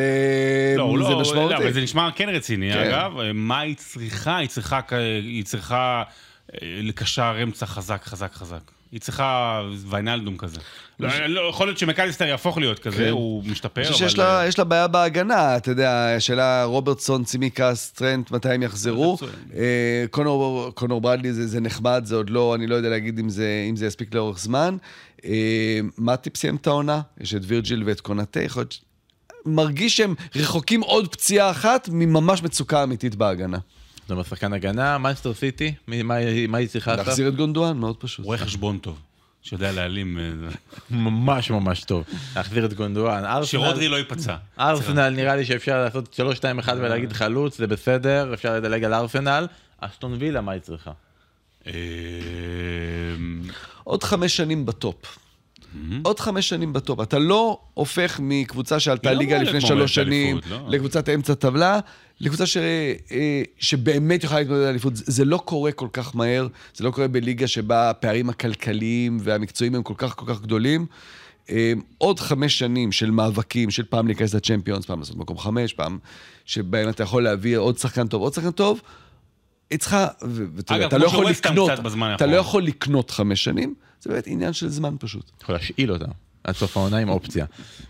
לא, 0.77 0.97
לא, 0.97 1.09
לא, 1.11 1.19
משמעותי. 1.19 1.73
זה 1.73 1.81
נשמע 1.81 2.09
כן 2.15 2.29
רציני, 2.29 2.73
כן. 2.73 2.79
אגב. 2.79 3.11
מה 3.33 3.59
היא 3.59 3.75
צריכה? 3.75 4.37
היא 4.37 4.49
צריכה, 4.49 4.79
כ- 4.87 4.93
היא 5.23 5.43
צריכה 5.43 6.03
אה, 6.53 6.57
לקשר 6.83 7.35
אמצע 7.43 7.65
חזק, 7.65 8.01
חזק, 8.05 8.33
חזק. 8.33 8.61
היא 8.91 8.99
צריכה 9.01 9.61
ויינלדום 9.89 10.37
כזה. 10.37 10.59
לא, 10.99 11.27
לא, 11.27 11.49
יכול 11.49 11.67
להיות 11.67 11.77
שמקליסטר 11.77 12.25
יהפוך 12.25 12.57
להיות 12.57 12.79
כזה, 12.79 12.97
כן. 12.97 13.09
הוא 13.09 13.43
משתפר, 13.43 13.81
אני 13.81 13.87
אבל... 13.87 13.93
חושב 13.93 14.07
שיש 14.09 14.17
לה, 14.17 14.43
יש 14.47 14.57
לה 14.59 14.63
בעיה 14.63 14.87
בהגנה, 14.87 15.57
אתה 15.57 15.71
יודע, 15.71 16.13
השאלה 16.17 16.63
רוברטסון, 16.63 17.23
צימקס, 17.23 17.91
טרנט, 17.91 18.31
מתי 18.31 18.49
הם 18.49 18.63
יחזרו. 18.63 19.17
אה, 19.55 20.05
קונור, 20.11 20.71
קונור 20.75 21.01
ברדלי 21.01 21.33
זה, 21.33 21.47
זה 21.47 21.59
נחמד, 21.59 22.01
זה 22.05 22.15
עוד 22.15 22.29
לא, 22.29 22.55
אני 22.55 22.67
לא 22.67 22.75
יודע 22.75 22.89
להגיד 22.89 23.19
אם 23.19 23.29
זה, 23.29 23.65
אם 23.69 23.75
זה 23.75 23.85
יספיק 23.85 24.13
לאורך 24.13 24.39
זמן. 24.39 24.77
אה, 25.25 25.79
מאטיפ 25.97 26.37
סיים 26.37 26.55
את 26.55 26.67
העונה, 26.67 27.01
יש 27.21 27.33
את 27.35 27.41
וירג'יל 27.47 27.83
ואת 27.85 28.01
קונאטה, 28.01 28.41
יכול 28.41 28.61
להיות... 28.61 28.77
מרגיש 29.45 29.97
שהם 29.97 30.15
רחוקים 30.35 30.81
עוד 30.81 31.07
פציעה 31.07 31.51
אחת 31.51 31.89
ממש 31.91 32.43
ממצוקה 32.43 32.83
אמיתית 32.83 33.15
בהגנה. 33.15 33.57
זאת 34.01 34.11
אומרת, 34.11 34.25
שחקן 34.25 34.53
הגנה, 34.53 34.97
מנצ'סטר 34.97 35.33
סיטי, 35.33 35.73
מי- 35.87 36.03
מה 36.03 36.15
מה 36.47 36.57
היא 36.57 36.67
צריכה 36.67 36.91
לעשות? 36.91 37.07
להחזיר 37.07 37.27
את 37.27 37.35
גונדואן, 37.35 37.77
מאוד 37.77 37.95
פשוט. 37.99 38.25
רואה 38.25 38.37
חשבון 38.37 38.77
טוב, 38.77 38.97
שיודע 39.41 39.71
להעלים... 39.71 40.19
אה. 40.19 40.49
ממש 40.89 41.51
ממש 41.51 41.83
טוב. 41.83 42.03
להחזיר 42.35 42.65
את 42.65 42.73
גונדואן. 42.73 43.43
שרודרי 43.43 43.87
לא 43.87 43.95
ייפצע. 43.95 44.35
ארסנל 44.59 45.09
נראה 45.09 45.35
לי 45.35 45.45
שאפשר 45.45 45.83
לעשות 45.83 46.19
3-2-1 46.65 46.69
ולהגיד 46.77 47.13
חלוץ, 47.13 47.57
זה 47.57 47.67
בסדר, 47.67 48.33
אפשר 48.33 48.55
לדלג 48.55 48.83
על 48.83 48.93
ארסנל. 48.93 49.47
אסטון 49.79 50.15
וילה, 50.19 50.41
מה 50.41 50.51
היא 50.51 50.61
צריכה? 50.61 50.91
אה, 51.67 51.73
עוד 53.83 54.03
חמש 54.03 54.37
שנים 54.37 54.65
ב 54.65 54.76
top. 54.76 55.17
עוד 56.03 56.19
חמש 56.19 56.49
שנים 56.49 56.73
ב 56.73 56.78
top. 56.78 56.99
אתה 56.99 57.19
לא 57.19 57.59
הופך 57.73 58.19
מקבוצה 58.23 58.79
שעלתה 58.79 59.11
לליגה 59.11 59.37
לפני 59.37 59.61
שלוש 59.61 59.95
שנים, 59.95 60.39
לא. 60.49 60.59
לקבוצת 60.67 61.09
אמצע 61.09 61.33
טבלה, 61.33 61.79
לקבוצה 62.21 62.45
ש... 62.45 62.57
אה, 63.11 63.41
שבאמת 63.57 64.23
יכולה 64.23 64.39
להתמודד 64.39 64.61
על 64.61 64.69
אליפות. 64.69 64.93
זה 64.95 65.25
לא 65.25 65.37
קורה 65.37 65.71
כל 65.71 65.87
כך 65.93 66.15
מהר, 66.15 66.47
זה 66.73 66.83
לא 66.83 66.91
קורה 66.91 67.07
בליגה 67.07 67.47
שבה 67.47 67.89
הפערים 67.89 68.29
הכלכליים 68.29 69.17
והמקצועיים 69.21 69.75
הם 69.75 69.83
כל 69.83 69.93
כך 69.97 70.15
כל 70.15 70.25
כך 70.33 70.41
גדולים. 70.41 70.85
אה, 71.49 71.73
עוד 71.97 72.19
חמש 72.19 72.59
שנים 72.59 72.91
של 72.91 73.11
מאבקים, 73.11 73.71
של 73.71 73.83
פעם 73.83 74.07
להיכנס 74.07 74.33
ל 74.33 74.38
Champions, 74.38 74.85
פעם 74.85 74.99
לעשות 74.99 75.17
מקום 75.17 75.37
חמש, 75.37 75.73
פעם 75.73 75.97
שבהם 76.45 76.89
אתה 76.89 77.03
יכול 77.03 77.23
להביא 77.23 77.57
עוד 77.57 77.77
שחקן 77.77 78.07
טוב, 78.07 78.21
עוד 78.21 78.33
שחקן 78.33 78.51
טוב. 78.51 78.81
היא 79.69 79.79
צריכה, 79.79 80.07
ואתה 80.21 80.73
יודע, 80.73 80.85
אגב, 80.85 80.87
אתה 80.87 80.97
לא 80.97 81.05
יכול 81.05 81.25
לקנות, 81.25 81.71
אתה 82.15 82.25
לא. 82.25 82.35
יכול 82.35 82.63
לקנות 82.63 83.11
חמש 83.11 83.43
שנים, 83.43 83.73
זה 84.01 84.09
באמת 84.09 84.27
עניין 84.27 84.53
של 84.53 84.69
זמן 84.69 84.95
פשוט. 84.99 85.31
יכול 85.41 85.55
להשאיל 85.55 85.91
אותה. 85.91 86.05
עד 86.43 86.55
סוף 86.55 86.77
העונה 86.77 86.97
עם 86.97 87.09
אופציה. 87.09 87.45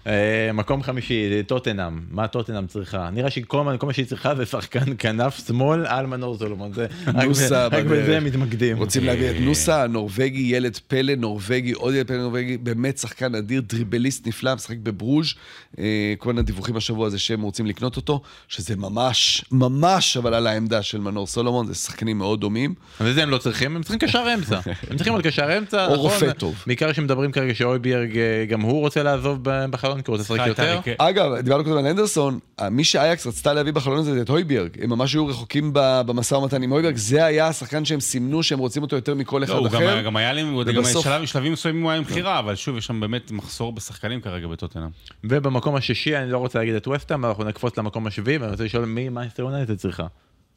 אה, 0.08 0.50
מקום 0.54 0.84
חמישי, 0.84 1.44
טוטנאם. 1.48 2.00
מה 2.12 2.28
טוטנאם 2.28 2.68
צריכה? 2.68 3.10
נראה 3.14 3.30
שכל 3.30 3.64
מה 3.64 3.94
שהיא 3.94 4.06
צריכה 4.06 4.36
זה 4.36 4.46
שחקן 4.46 4.80
כנף 4.98 5.48
שמאל 5.48 5.86
על 5.86 6.06
מנור 6.06 6.38
סולומון. 6.38 6.74
זה- 6.74 6.88
רק 7.08 7.16
נוסה 7.26 7.68
רק. 7.68 7.84
בזה 7.86 8.18
הם 8.18 8.24
מתמקדים. 8.26 8.78
רוצים 8.78 9.04
להביא 9.04 9.30
את 9.30 9.36
נוסה, 9.40 9.84
הנורבגי, 9.84 10.42
ילד 10.42 10.78
פלא, 10.88 11.16
נורבגי, 11.16 11.72
עוד 11.72 11.94
ילד 11.94 12.08
פלא 12.08 12.18
נורבגי, 12.18 12.58
באמת 12.58 12.98
שחקן 12.98 13.36
אדיר, 13.36 13.62
דריבליסט 13.62 14.28
נפלא, 14.28 14.56
משחק 14.56 14.78
בברוז'. 14.84 15.34
אה, 15.80 15.84
כל 16.18 16.34
מיני 16.34 16.44
דיווחים 16.44 16.76
השבוע 16.76 17.10
זה 17.10 17.20
שהם 17.20 17.42
רוצים 17.42 17.66
לקנות 17.66 17.96
אותו, 17.96 18.22
שזה 18.48 18.76
ממש, 18.76 19.46
ממש 19.52 20.18
אבל 20.18 20.34
על 20.34 20.48
העמדה 20.48 20.82
של 20.82 21.00
מנור 21.00 21.28
סולומון, 21.28 21.68
זה 21.68 21.76
שחקנים 21.76 22.18
מאוד 22.18 22.42
דומים. 22.42 22.74
אבל 23.02 23.14
זה 23.14 23.24
הם 23.24 23.30
לא 23.30 23.38
צריכים, 23.38 23.76
הם 23.76 23.82
צריכים 23.84 24.00
קשר 24.00 24.26
אמצע. 24.34 24.60
הם 24.90 24.96
צריכים 24.98 25.14
עוד 25.14 25.24
קשר 25.24 25.58
אמצע, 25.58 25.86
או 25.88 25.94
נכון? 25.94 26.06
רופא 26.12 26.32
טוב. 26.32 26.64
בעיקר 26.68 26.94
שמדברים 26.94 27.32
כרגע 27.32 27.56
שאויביארג 27.56 28.18
אה, 28.18 28.39
גם 28.48 28.62
הוא 28.62 28.80
רוצה 28.80 29.04
לעזוב 29.04 29.40
בחלון, 29.44 30.02
כי 30.02 30.12
הוא 30.12 30.18
רוצה 30.18 30.34
לשחק 30.34 30.48
יותר. 30.48 30.80
אגב, 30.98 31.36
דיברנו 31.36 31.64
קודם 31.64 31.78
על 31.78 31.86
אנדרסון, 31.88 32.40
מי 32.72 32.84
שאייקס 32.84 33.28
רצתה 33.28 33.54
להביא 33.54 33.74
בחלון 33.74 33.98
הזה 33.98 34.14
זה 34.14 34.22
את 34.22 34.30
הויביארג. 34.30 34.70
הם 34.82 34.90
ממש 34.90 35.14
היו 35.14 35.28
רחוקים 35.28 35.72
ב- 35.74 36.02
במשא 36.06 36.36
ומתן 36.36 36.64
עם 36.64 36.70
הויביארג, 36.72 36.96
זה 36.98 37.26
היה 37.26 37.48
השחקן 37.48 37.86
שהם 37.86 38.00
סימנו 38.00 38.44
שהם 38.44 38.60
רוצים 38.60 38.82
אותו 38.84 38.96
יותר 38.96 39.16
מכל 39.16 39.44
אחד 39.44 39.54
לא, 39.54 39.60
גם, 39.70 39.76
אחר. 39.76 40.02
גם 40.02 40.16
היה 40.16 40.34
להם, 40.34 40.48
גם 40.48 40.78
ובסוף- 40.78 41.04
שלב, 41.04 41.26
שלבים 41.26 41.52
מסוימים 41.54 41.82
הוא 41.84 41.92
היה 41.92 41.98
עם 41.98 42.04
בחירה, 42.04 42.40
אבל 42.40 42.56
שוב, 42.56 42.78
יש 42.78 42.86
שם 42.86 43.00
באמת 43.00 43.32
מחסור 43.32 43.74
בשחקנים 43.74 44.22
כרגע 44.22 44.48
בטוטנאם. 44.48 44.90
ובמקום 45.24 45.76
השישי, 45.76 46.18
אני 46.18 46.32
לא 46.32 46.38
רוצה 46.38 46.60
להגיד 46.60 46.76
את 46.76 46.88
ווסטהאם, 46.88 47.20
אבל 47.20 47.30
אנחנו 47.30 47.44
נקפוץ 47.44 47.78
למקום 47.78 48.08
השביעי, 48.08 48.38
ואני 48.38 48.52
רוצה 48.52 48.64
לשאול 48.64 48.86
מי 48.86 49.10
מייסטר 49.10 49.44
יונייטד 49.44 49.76
צריכה. 49.76 50.08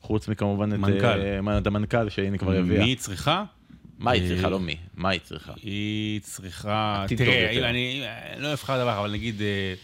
חוץ 0.00 0.28
מכמובן 0.28 0.72
את 0.72 0.78
מנכ"ל. 0.78 1.20
אה, 1.48 1.58
את 1.58 1.66
המנכ"ל 1.66 2.08
שהנה 2.08 2.38
כבר 2.38 2.52
הביאה. 2.52 2.78
מי 2.82 2.84
היא 2.84 2.96
צריכה? 2.96 3.44
מה 4.02 4.10
היא 4.10 4.28
צריכה, 4.28 4.44
אה, 4.44 4.50
לא 4.50 4.60
מי. 4.60 4.76
מה 4.96 5.08
היא 5.08 5.20
צריכה. 5.24 5.52
היא 5.62 6.20
צריכה... 6.20 7.04
תראה. 7.08 7.68
אני 7.70 8.02
אני 8.34 8.42
לא 8.42 8.52
אבחר 8.52 8.80
דבר, 8.82 8.98
אבל 9.00 9.10
נגיד 9.12 9.42
אה, 9.42 9.74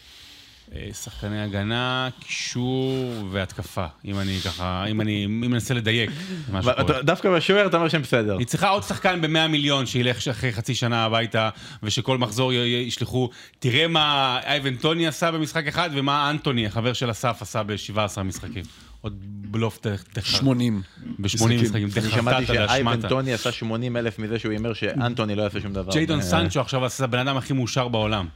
אה, 0.77 0.89
שחקני 0.95 1.43
הגנה, 1.43 2.09
קישור 2.21 3.05
והתקפה. 3.31 3.87
אם 4.05 4.19
אני 4.21 4.39
ככה, 4.45 4.85
אם 4.87 5.01
אני 5.01 5.27
מנסה 5.27 5.75
לדייק 5.75 6.11
מה 6.53 6.62
שקורה. 6.62 6.77
ואתה- 6.87 7.03
דווקא 7.03 7.31
בשוער 7.37 7.66
אתה 7.66 7.77
אומר 7.77 7.89
שהם 7.89 8.03
בסדר. 8.03 8.39
היא 8.39 8.47
צריכה 8.47 8.69
עוד 8.69 8.83
שחקן 8.83 9.21
ב-100 9.21 9.49
מיליון 9.49 9.87
שילך 9.87 10.29
אחרי 10.29 10.53
חצי 10.53 10.75
שנה 10.75 11.05
הביתה, 11.05 11.51
ושכל 11.83 12.19
מחזור 12.19 12.53
ישלחו, 12.53 13.31
תראה 13.59 13.89
מה 13.89 14.41
אייבן 14.45 14.77
טוני 14.77 15.07
עשה 15.07 15.31
במשחק 15.31 15.66
אחד, 15.66 15.91
ומה 15.93 16.31
אנטוני, 16.31 16.66
החבר 16.66 16.93
של 16.93 17.11
אסף, 17.11 17.39
עשה 17.43 17.62
ב-17 17.62 18.23
משחקים. 18.23 18.64
עוד 19.01 19.17
בלוף 19.51 19.79
ת- 19.79 19.87
ת- 19.87 20.23
80. 20.25 20.83
ב-80 21.19 21.19
משחקים. 21.19 21.89
אני 21.97 22.11
שמעתי 22.11 22.47
שאייבן. 22.47 23.09
טוני 23.09 23.33
עשה 23.33 23.53
80 23.53 23.97
אלף 23.97 24.19
מזה 24.19 24.39
שהוא 24.39 24.53
הימר 24.53 24.73
שאנטוני 24.73 25.35
לא 25.35 25.43
יעשה 25.43 25.61
שום 25.61 25.73
דבר. 25.73 25.93
ג'יידון 25.93 26.19
אה, 26.19 26.25
סנצ'ו 26.25 26.61
עכשיו 26.61 26.85
עשה 26.85 27.05
הבן 27.05 27.19
אדם 27.19 27.37
הכי 27.37 27.53
מאושר 27.53 27.89
בעולם. 27.89 28.29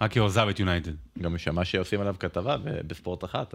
רק 0.00 0.12
כי 0.12 0.18
הוא 0.18 0.26
עזב 0.26 0.46
את 0.50 0.60
יונייטד. 0.60 0.92
גם 1.22 1.38
שמע 1.38 1.64
שעושים 1.64 2.00
עליו 2.00 2.14
כתבה 2.18 2.56
בספורט 2.86 3.24
אחת, 3.24 3.54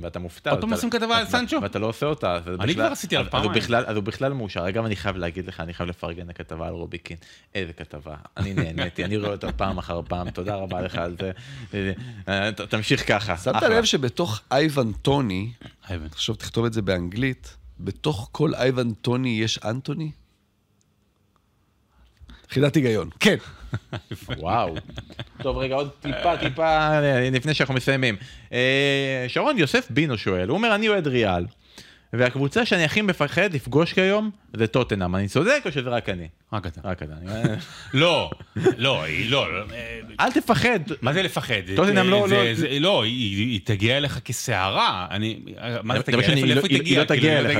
ואתה 0.00 0.18
מופתע. 0.18 0.50
עוד 0.50 0.60
פעם 0.60 0.72
עושים 0.72 0.90
כתבה 0.90 1.18
על 1.18 1.26
סנצ'ו? 1.26 1.58
ואתה 1.62 1.78
לא 1.78 1.86
עושה 1.86 2.06
אותה. 2.06 2.38
אני 2.60 2.74
כבר 2.74 2.84
עשיתי 2.84 3.16
עליו 3.16 3.30
פעמיים. 3.30 3.52
אז 3.86 3.96
הוא 3.96 4.04
בכלל 4.04 4.32
מאושר. 4.32 4.68
אגב, 4.68 4.84
אני 4.84 4.96
חייב 4.96 5.16
להגיד 5.16 5.46
לך, 5.46 5.60
אני 5.60 5.74
חייב 5.74 5.88
לפרגן 5.88 6.28
לכתבה 6.28 6.68
על 6.68 6.74
רובי 6.74 6.98
קין. 6.98 7.16
איזה 7.54 7.72
כתבה. 7.72 8.14
אני 8.36 8.54
נהניתי, 8.54 9.04
אני 9.04 9.16
רואה 9.16 9.30
אותה 9.30 9.52
פעם 9.52 9.78
אחר 9.78 10.00
פעם. 10.08 10.30
תודה 10.30 10.54
רבה 10.54 10.80
לך 10.80 10.94
על 10.94 11.16
זה. 11.20 11.32
אה, 12.28 12.52
תמשיך 12.52 13.08
ככה. 13.08 13.36
שמת. 13.36 13.62
לב 13.62 13.84
שבתוך 13.84 14.40
אייבן 14.50 14.92
טוני, 14.92 15.52
אייבן. 15.90 16.06
עכשיו 16.06 16.34
תכתוב 16.34 16.64
את 16.64 16.72
זה 16.72 16.82
באנגלית, 16.82 17.56
בתוך 17.80 18.28
כל 18.32 18.54
אייבן 18.54 18.94
טוני 18.94 19.40
יש 19.42 19.58
אנטוני? 19.64 20.10
חידת 22.50 22.74
היגיון. 22.74 23.10
כן. 23.20 23.36
וואו. 24.38 24.74
טוב, 25.42 25.58
רגע, 25.58 25.74
עוד 25.74 25.90
טיפה, 26.00 26.36
טיפה, 26.36 26.78
אה, 26.78 27.30
לפני 27.32 27.54
שאנחנו 27.54 27.74
מסיימים. 27.74 28.16
אה, 28.52 29.24
שרון 29.28 29.58
יוסף 29.58 29.86
בינו 29.90 30.18
שואל, 30.18 30.48
הוא 30.48 30.56
אומר, 30.56 30.74
אני 30.74 30.88
אוהד 30.88 31.06
ריאל, 31.06 31.44
והקבוצה 32.12 32.66
שאני 32.66 32.84
הכי 32.84 33.02
מפחד 33.02 33.54
לפגוש 33.54 33.92
כיום 33.92 34.30
זה 34.56 34.66
טוטנאם. 34.66 35.16
אני 35.16 35.28
צודק 35.28 35.62
או 35.66 35.72
שזה 35.72 35.90
רק 35.90 36.08
אני? 36.08 36.28
רק 36.52 36.66
אתה. 36.66 36.80
רק 36.84 37.02
אתה. 37.02 37.12
לא, 37.94 38.30
לא, 38.76 39.02
היא 39.04 39.30
לא. 39.30 39.52
לא, 39.58 39.64
אה, 39.74 40.00
אל 40.20 40.32
תפחד. 40.32 40.80
מה 41.02 41.12
זה 41.12 41.22
לפחד? 41.22 41.54
טוטנהאם 41.76 42.10
לא- 42.10 42.28
זה- 42.28 42.36
לא- 42.36 42.54
זה- 42.54 42.78
לא, 42.80 43.02
היא- 43.04 43.60
תגיע 43.64 43.96
אליך 43.96 44.18
כסערה. 44.24 45.06
אני... 45.10 45.38
מה 45.82 45.96
זה 45.96 46.02
תגיע? 46.02 46.20
איפה- 46.20 46.46
לאיפה 46.46 46.66
היא- 46.70 46.82
היא 46.84 46.98
לא 46.98 47.04
תגיע 47.04 47.38
אליך, 47.38 47.58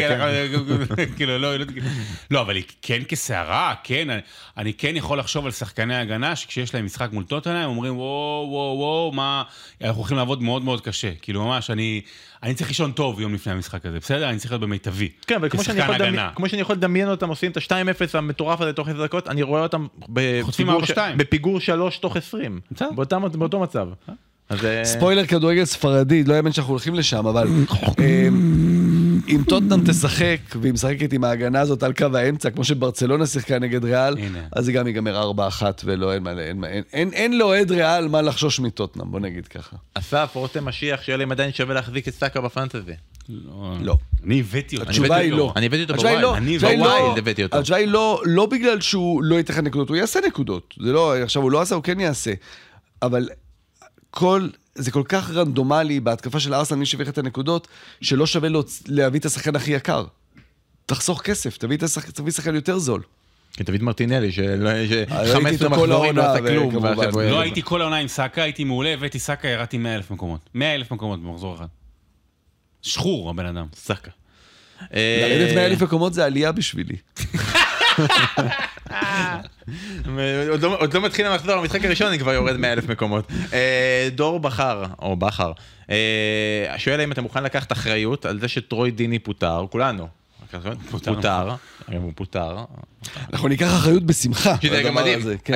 כאילו, 1.17 1.39
לא, 1.39 1.57
לא 1.57 1.65
תגיע. 1.65 1.83
לא, 2.31 2.41
אבל 2.41 2.57
היא 2.57 2.65
כן 2.83 3.03
כסערה, 3.09 3.75
כן. 3.85 4.09
אני- 4.57 4.73
כן 4.73 4.97
יכול 4.97 5.19
לחשוב 5.19 5.45
על 5.47 5.53
שחקני 5.53 5.97
הגנה, 5.97 6.37
שכשיש 6.37 6.75
להם 6.75 6.85
משחק 6.85 7.09
מול 7.13 7.25
טוטנהאם, 7.25 7.57
הם 7.65 7.69
אומרים, 7.71 7.97
וואו, 7.97 8.47
וואו, 8.51 8.77
וואו, 8.79 9.13
מה... 9.13 9.43
אנחנו 9.85 9.99
הולכים 9.99 10.17
לעבוד 10.17 10.43
מאוד 10.43 10.65
מאוד 10.65 10.81
קשה. 10.81 11.11
כאילו, 11.23 11.45
ממש, 11.45 11.71
אני... 11.71 12.01
אני 12.43 12.55
צריך 12.55 12.69
לישון 12.69 12.93
טוב 12.93 13.21
יום 13.21 13.35
לפני 13.35 13.53
המשחק 13.53 13.87
הזה, 13.87 13.99
בסדר? 13.99 14.29
אני 14.29 14.39
צריך 14.39 14.53
להיות 14.53 14.63
במיטבי. 14.63 15.09
כן, 15.27 15.35
אבל 15.35 15.49
כמו 15.49 15.65
שאני, 15.65 15.81
יכול 15.81 15.95
לדמיין, 15.95 16.15
הגנה. 16.15 16.31
כמו 16.35 16.49
שאני 16.49 16.61
יכול 16.63 16.77
לדמיין 16.77 17.09
אותם 17.09 17.29
עושים 17.29 17.51
את 17.51 17.57
ה-2-0 17.57 18.19
המטורף 18.19 18.61
הזה 18.61 18.73
תוך 18.73 18.89
10 18.89 19.05
דקות, 19.05 19.29
אני 19.29 19.43
רואה 19.43 19.63
אותם 19.63 19.87
חוטפים 20.43 20.67
בפיגור, 20.67 20.87
ש... 20.87 20.91
4-2. 20.91 20.95
בפיגור 21.17 21.61
3 21.61 21.99
תוך 21.99 22.17
20. 22.17 22.61
בסדר. 22.73 22.91
באותם, 22.91 23.23
באותו 23.33 23.61
מצב. 23.61 23.89
אז 24.49 24.65
אה, 24.65 24.85
ספוילר 24.85 25.27
כדורגל 25.27 25.65
ספרדי, 25.65 26.25
לא 26.25 26.35
יאמן 26.35 26.53
שאנחנו 26.53 26.73
הולכים 26.73 26.95
לשם, 26.95 27.27
אבל 27.27 27.49
אה, 28.01 28.29
אם 29.29 29.43
טוטנאם 29.49 29.81
תשחק, 29.87 30.37
והיא 30.61 30.73
משחקת 30.73 31.13
עם 31.13 31.25
ההגנה 31.25 31.61
הזאת 31.61 31.83
על 31.83 31.93
קו 31.93 32.07
האמצע, 32.15 32.51
כמו 32.51 32.65
שברצלונה 32.65 33.27
שיחקה 33.27 33.59
נגד 33.59 33.85
ריאל, 33.85 34.19
הנה. 34.19 34.43
אז 34.53 34.65
זה 34.65 34.73
גם 34.73 34.87
ייגמר 34.87 35.31
4-1 35.61 35.63
ולא, 35.85 36.13
אין, 36.13 36.23
מה- 36.23 36.31
אין, 36.41 36.61
מה- 36.61 36.69
אין, 36.69 36.83
אין, 36.93 37.13
אין 37.13 37.39
לאוהד 37.39 37.71
ריאל 37.71 38.09
מה 38.09 38.23
לחשוש 38.23 38.61
מטוטנהאם, 38.61 39.11
בוא 39.11 39.21
נגיד 39.21 39.47
ככה. 39.49 39.77
אסף, 39.95 40.31
רותם 40.35 40.65
משיח, 40.65 41.03
שואל 41.03 41.23
אם 41.23 41.33
עדיין 41.33 41.53
שווה 41.53 41.75
להחזיק 41.75 42.09
את 42.09 42.15
סאקה 42.15 42.41
ב 42.41 42.47
Fantasy. 42.47 42.93
לא. 43.81 43.97
אני 44.25 44.41
הבאתי 44.41 44.77
אותו. 44.77 44.89
התשובה 44.91 45.17
היא 45.17 45.33
לא. 45.33 45.53
אני 45.57 45.67
הבאתי 45.67 45.83
אותו 45.83 45.93
התשובה 45.95 46.11
היא 46.11 46.19
ב 46.19 46.21
wild. 46.21 46.33
לא. 46.33 46.37
אני 46.37 46.55
התשובה 46.55 46.71
היא 46.73 46.79
לא. 46.79 46.99
ב 46.99 47.03
wild 47.03 47.19
הבאתי 47.19 47.43
אותו. 47.45 47.59
התשובה 47.59 47.79
היא 47.79 47.89
לא, 47.89 48.23
לא 48.27 48.47
בגלל 48.47 48.81
שהוא 48.81 49.23
לא 49.23 49.35
ייתן 49.37 49.53
לך 49.53 49.59
נקודות, 49.59 49.89
הוא 49.89 49.97
יעשה 49.97 50.21
נקודות. 50.27 50.75
זה 50.83 50.93
לא, 50.93 51.17
עכשיו 51.23 51.43
הוא 51.43 51.51
לא 51.51 51.61
עשה, 51.61 51.75
הוא 51.75 51.83
כן 51.83 52.01
יעשה. 52.01 52.33
אבל 53.03 53.29
כל, 54.11 54.49
זה 54.77 54.91
כל 54.91 55.03
כך 55.09 55.31
רנדומלי 55.31 56.01
בהתקפה 56.01 56.41
של 56.41 56.55
ארסנל, 56.55 56.79
מי 56.79 56.87
שהביא 56.87 57.07
את 57.09 57.19
הנקודות, 57.19 57.69
שלא 58.01 58.27
שווה 58.27 58.49
להביא 58.89 59.21
את 59.21 59.25
השחקן 59.25 59.57
הכי 59.57 59.71
יקר. 59.73 60.05
תחסוך 60.87 61.23
כסף, 61.23 61.57
תביא 61.57 61.77
את 61.77 61.83
השחק- 61.83 62.11
תביא 62.11 62.33
שחקן 62.33 62.55
יותר 62.55 62.79
זול. 62.79 63.03
כי 63.53 63.65
דוד 63.65 63.83
מרטינלי, 63.83 64.33
שלא- 64.33 64.71
ש- 64.89 64.93
ראיתי 64.93 65.33
15 65.33 65.69
אותו 65.69 65.77
כל 65.81 65.87
מחזורים 65.87 66.17
לא 66.17 66.23
עשה 66.33 66.41
כלום. 66.49 66.85
לא 67.17 67.41
הייתי 67.41 67.63
כל 67.65 67.81
העונה 67.81 67.97
עם 67.97 68.09
סאקה, 68.09 68.43
הייתי 68.43 68.65
מעולה, 68.65 68.93
הבאתי 68.95 69.19
סאקה, 69.19 69.49
ירדתי 69.49 69.79
100 69.79 69.95
אלף 69.95 70.11
מקומות. 70.11 70.41
100 70.55 70.75
אלף 70.75 70.91
מקומות 70.91 71.23
במחזור 71.23 71.55
אחד. 71.57 71.67
שחור 72.83 73.31
הבן 73.31 73.47
אדם. 73.47 73.67
סאקה. 73.75 74.11
לרדת 74.81 75.49
אה, 75.51 75.55
100 75.55 75.67
אלף 75.67 75.83
מקומות 75.83 76.15
זה 76.15 76.25
עלייה 76.25 76.53
בשבילי. 76.53 76.97
עוד 80.51 80.63
לא- 80.63 80.77
עוד 80.81 80.95
לא 80.95 81.01
מתחיל 81.03 81.27
המחזור, 81.27 81.55
המשחק 81.55 81.85
הראשון 81.85 82.07
אני 82.09 82.19
כבר 82.19 82.33
יורד 82.33 82.57
100 82.57 82.73
אלף 82.73 82.89
מקומות. 82.89 83.29
אה, 83.53 84.09
דור 84.15 84.41
בכר, 84.41 84.85
או 84.99 85.17
בכר, 85.17 85.53
אה, 85.91 86.75
שואל 86.77 87.01
האם 87.01 87.13
אתה 87.13 87.23
מוכן 87.23 87.43
לקחת 87.45 87.73
אחריות 87.73 88.27
על 88.27 88.41
זה 88.41 88.49
שטרוי 88.49 88.91
דיני 88.91 89.19
פוטר, 89.19 89.65
כולנו. 89.71 90.09
פוטר. 90.91 91.57
הוא 91.93 92.13
פוטר. 92.15 92.65
אנחנו 93.33 93.49
ניקח 93.49 93.67
אחריות 93.77 94.03
בשמחה. 94.03 94.55
שזה 94.63 94.83
גם 94.83 94.95
מדהים. 94.95 95.21
כן. 95.45 95.55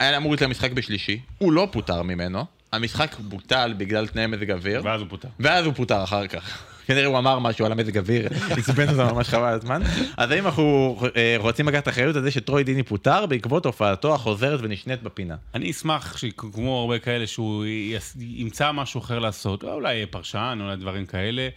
היה 0.00 0.16
אמור 0.16 0.32
להיות 0.32 0.42
למשחק 0.42 0.72
בשלישי, 0.72 1.20
הוא 1.38 1.52
לא 1.52 1.68
פוטר 1.72 2.02
ממנו, 2.02 2.44
המשחק 2.72 3.16
בוטל 3.18 3.74
בגלל 3.76 4.06
תנאי 4.06 4.26
מזג 4.26 4.50
אוויר. 4.50 4.80
ואז 4.84 5.00
הוא 5.00 5.08
פוטר. 5.08 5.28
ואז 5.40 5.64
הוא 5.66 5.74
פוטר 5.74 6.04
אחר 6.04 6.26
כך. 6.26 6.62
כנראה 6.90 7.06
הוא 7.06 7.18
אמר 7.18 7.38
משהו 7.38 7.66
על 7.66 7.72
המזג 7.72 7.98
אוויר, 7.98 8.28
עצבן 8.58 8.88
אותו 8.88 9.14
ממש 9.14 9.28
חבל 9.28 9.52
הזמן. 9.52 9.82
אז 10.16 10.30
האם 10.30 10.46
אנחנו 10.46 10.96
אה, 11.16 11.36
רוצים 11.38 11.68
לקחת 11.68 11.88
אחריות 11.88 12.16
על 12.16 12.22
זה 12.22 12.30
שטרוי 12.30 12.64
דיני 12.64 12.82
פוטר 12.82 13.26
בעקבות 13.26 13.66
הופעתו 13.66 14.14
החוזרת 14.14 14.60
ונשנית 14.62 15.02
בפינה? 15.02 15.36
אני 15.54 15.70
אשמח 15.70 16.16
שכמו 16.16 16.80
הרבה 16.80 16.98
כאלה 16.98 17.26
שהוא 17.26 17.64
ימצא 18.18 18.72
משהו 18.72 19.00
אחר 19.00 19.18
לעשות, 19.18 19.64
או 19.64 19.72
אולי 19.72 19.94
יהיה 19.94 20.06
פרשן, 20.06 20.58
אולי 20.62 20.76
דברים 20.76 21.06
כאלה. 21.06 21.48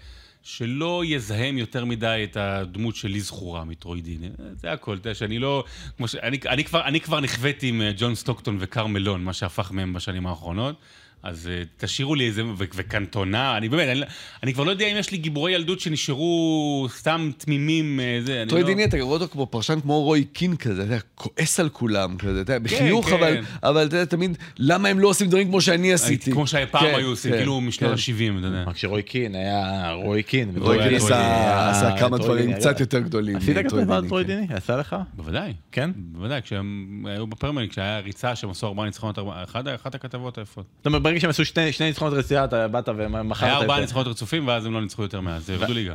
שלא 0.45 1.03
יזהם 1.05 1.57
יותר 1.57 1.85
מדי 1.85 2.21
את 2.31 2.37
הדמות 2.37 2.95
שלי 2.95 3.21
זכורה 3.21 3.63
מטרוי 3.63 3.92
דיני. 3.92 4.21
זה 4.55 4.71
הכל, 4.71 4.93
אתה 4.93 5.07
יודע, 5.07 5.15
שאני 5.15 5.39
לא... 5.39 5.63
כמו 5.97 6.07
ש... 6.07 6.15
אני, 6.15 6.39
אני, 6.49 6.63
כבר, 6.63 6.83
אני 6.83 6.99
כבר 7.01 7.19
נכוויתי 7.19 7.67
עם 7.67 7.81
אה, 7.81 7.91
ג'ון 7.97 8.15
סטוקטון 8.15 8.57
וקרל 8.59 8.88
מלון, 8.88 9.23
מה 9.23 9.33
שהפך 9.33 9.71
מהם 9.71 9.93
בשנים 9.93 10.27
האחרונות. 10.27 10.75
אז 11.23 11.47
אה, 11.47 11.63
תשאירו 11.77 12.15
לי 12.15 12.27
איזה, 12.27 12.45
ו- 12.45 12.53
וקנטונה, 12.75 13.57
אני 13.57 13.69
באמת, 13.69 13.87
אני, 13.87 14.01
אני 14.43 14.53
כבר 14.53 14.63
לא 14.63 14.71
יודע 14.71 14.85
אם 14.85 14.97
יש 14.97 15.11
לי 15.11 15.17
גיבורי 15.17 15.51
ילדות 15.51 15.79
שנשארו 15.79 16.87
סתם 16.89 17.31
תמימים, 17.37 17.99
אה, 17.99 18.19
זה, 18.25 18.41
אני 18.41 18.61
לא... 18.61 18.67
דיני, 18.67 18.85
אתה 18.85 19.01
רואה 19.01 19.13
אותו 19.13 19.27
כמו 19.27 19.47
פרשן 19.47 19.79
כמו 19.81 20.01
רוי 20.01 20.23
קין 20.23 20.55
כזה, 20.55 20.83
אתה 20.83 20.93
יודע, 20.93 20.99
כועס 21.15 21.59
על 21.59 21.69
כולם 21.69 22.17
כזה, 22.17 22.41
אתה 22.41 22.53
יודע, 22.53 22.59
בחיוך, 22.59 23.09
כן. 23.09 23.15
אבל, 23.15 23.37
אבל 23.63 23.87
אתה 23.87 23.95
יודע, 23.95 24.05
תמיד, 24.05 24.37
למה 24.57 24.89
הם 24.89 24.99
לא 24.99 25.07
עושים 25.07 25.27
דברים 25.27 25.47
כמו 25.47 25.61
שאני 25.61 25.93
עשיתי? 25.93 26.31
כמו 26.31 26.47
שפעם 26.47 26.81
כן, 26.81 26.95
היו 26.95 27.07
עושים, 27.07 27.31
כן, 27.31 27.37
כאילו 27.37 27.61
משנות 27.61 27.91
כן. 27.91 28.13
ה-70, 28.13 28.39
אתה 28.39 28.47
יודע. 28.47 28.63
רק 28.67 28.77
שרוי 28.77 29.03
קין 29.03 29.35
היה 29.35 29.91
רוי 29.91 30.23
קין. 30.23 30.51
רוי 30.57 30.77
קין 30.77 30.95
עשה 30.95 31.69
עשה 31.69 31.99
כמה 31.99 32.17
דברים 32.17 32.53
קצת 32.53 32.79
יותר 32.79 32.99
גדולים. 32.99 33.35
עשית 33.35 33.57
כתבה 33.57 33.97
על 33.97 34.09
כן. 34.09 34.23
דיני? 34.23 34.47
יצא 34.57 34.75
לך? 34.75 34.95
בוודאי. 35.13 35.53
כן? 35.71 35.91
בוודאי, 35.95 36.41
כשהם 36.41 37.03
היו 37.09 37.27
בפרמייל, 37.27 37.69
כשהיה 37.69 37.99
ריצה 37.99 38.35
שהם 38.35 38.49
עשו 38.49 38.67
ארבעה 38.67 38.85
ניצחונות, 38.85 39.19
אחת 39.45 39.95
הכתבות 39.95 40.37
היפות. 40.37 40.65
ברגע 41.13 41.21
שהם 41.21 41.29
עשו 41.29 41.45
שני 41.45 41.71
שני 41.71 41.87
ניצחונות 41.87 42.13
רציעה, 42.13 42.45
אתה 42.45 42.67
באת 42.67 42.89
ומכרת 42.89 43.43
היה 43.43 43.57
ארבעה. 43.57 43.79
ניצחונות 43.79 44.07
רצופים, 44.07 44.47
ואז 44.47 44.65
הם 44.65 44.73
לא 44.73 44.81
ניצחו 44.81 45.01
יותר 45.03 45.21
מאז, 45.21 45.45
זה 45.45 45.53
ירדו 45.53 45.73
ליגה. 45.73 45.93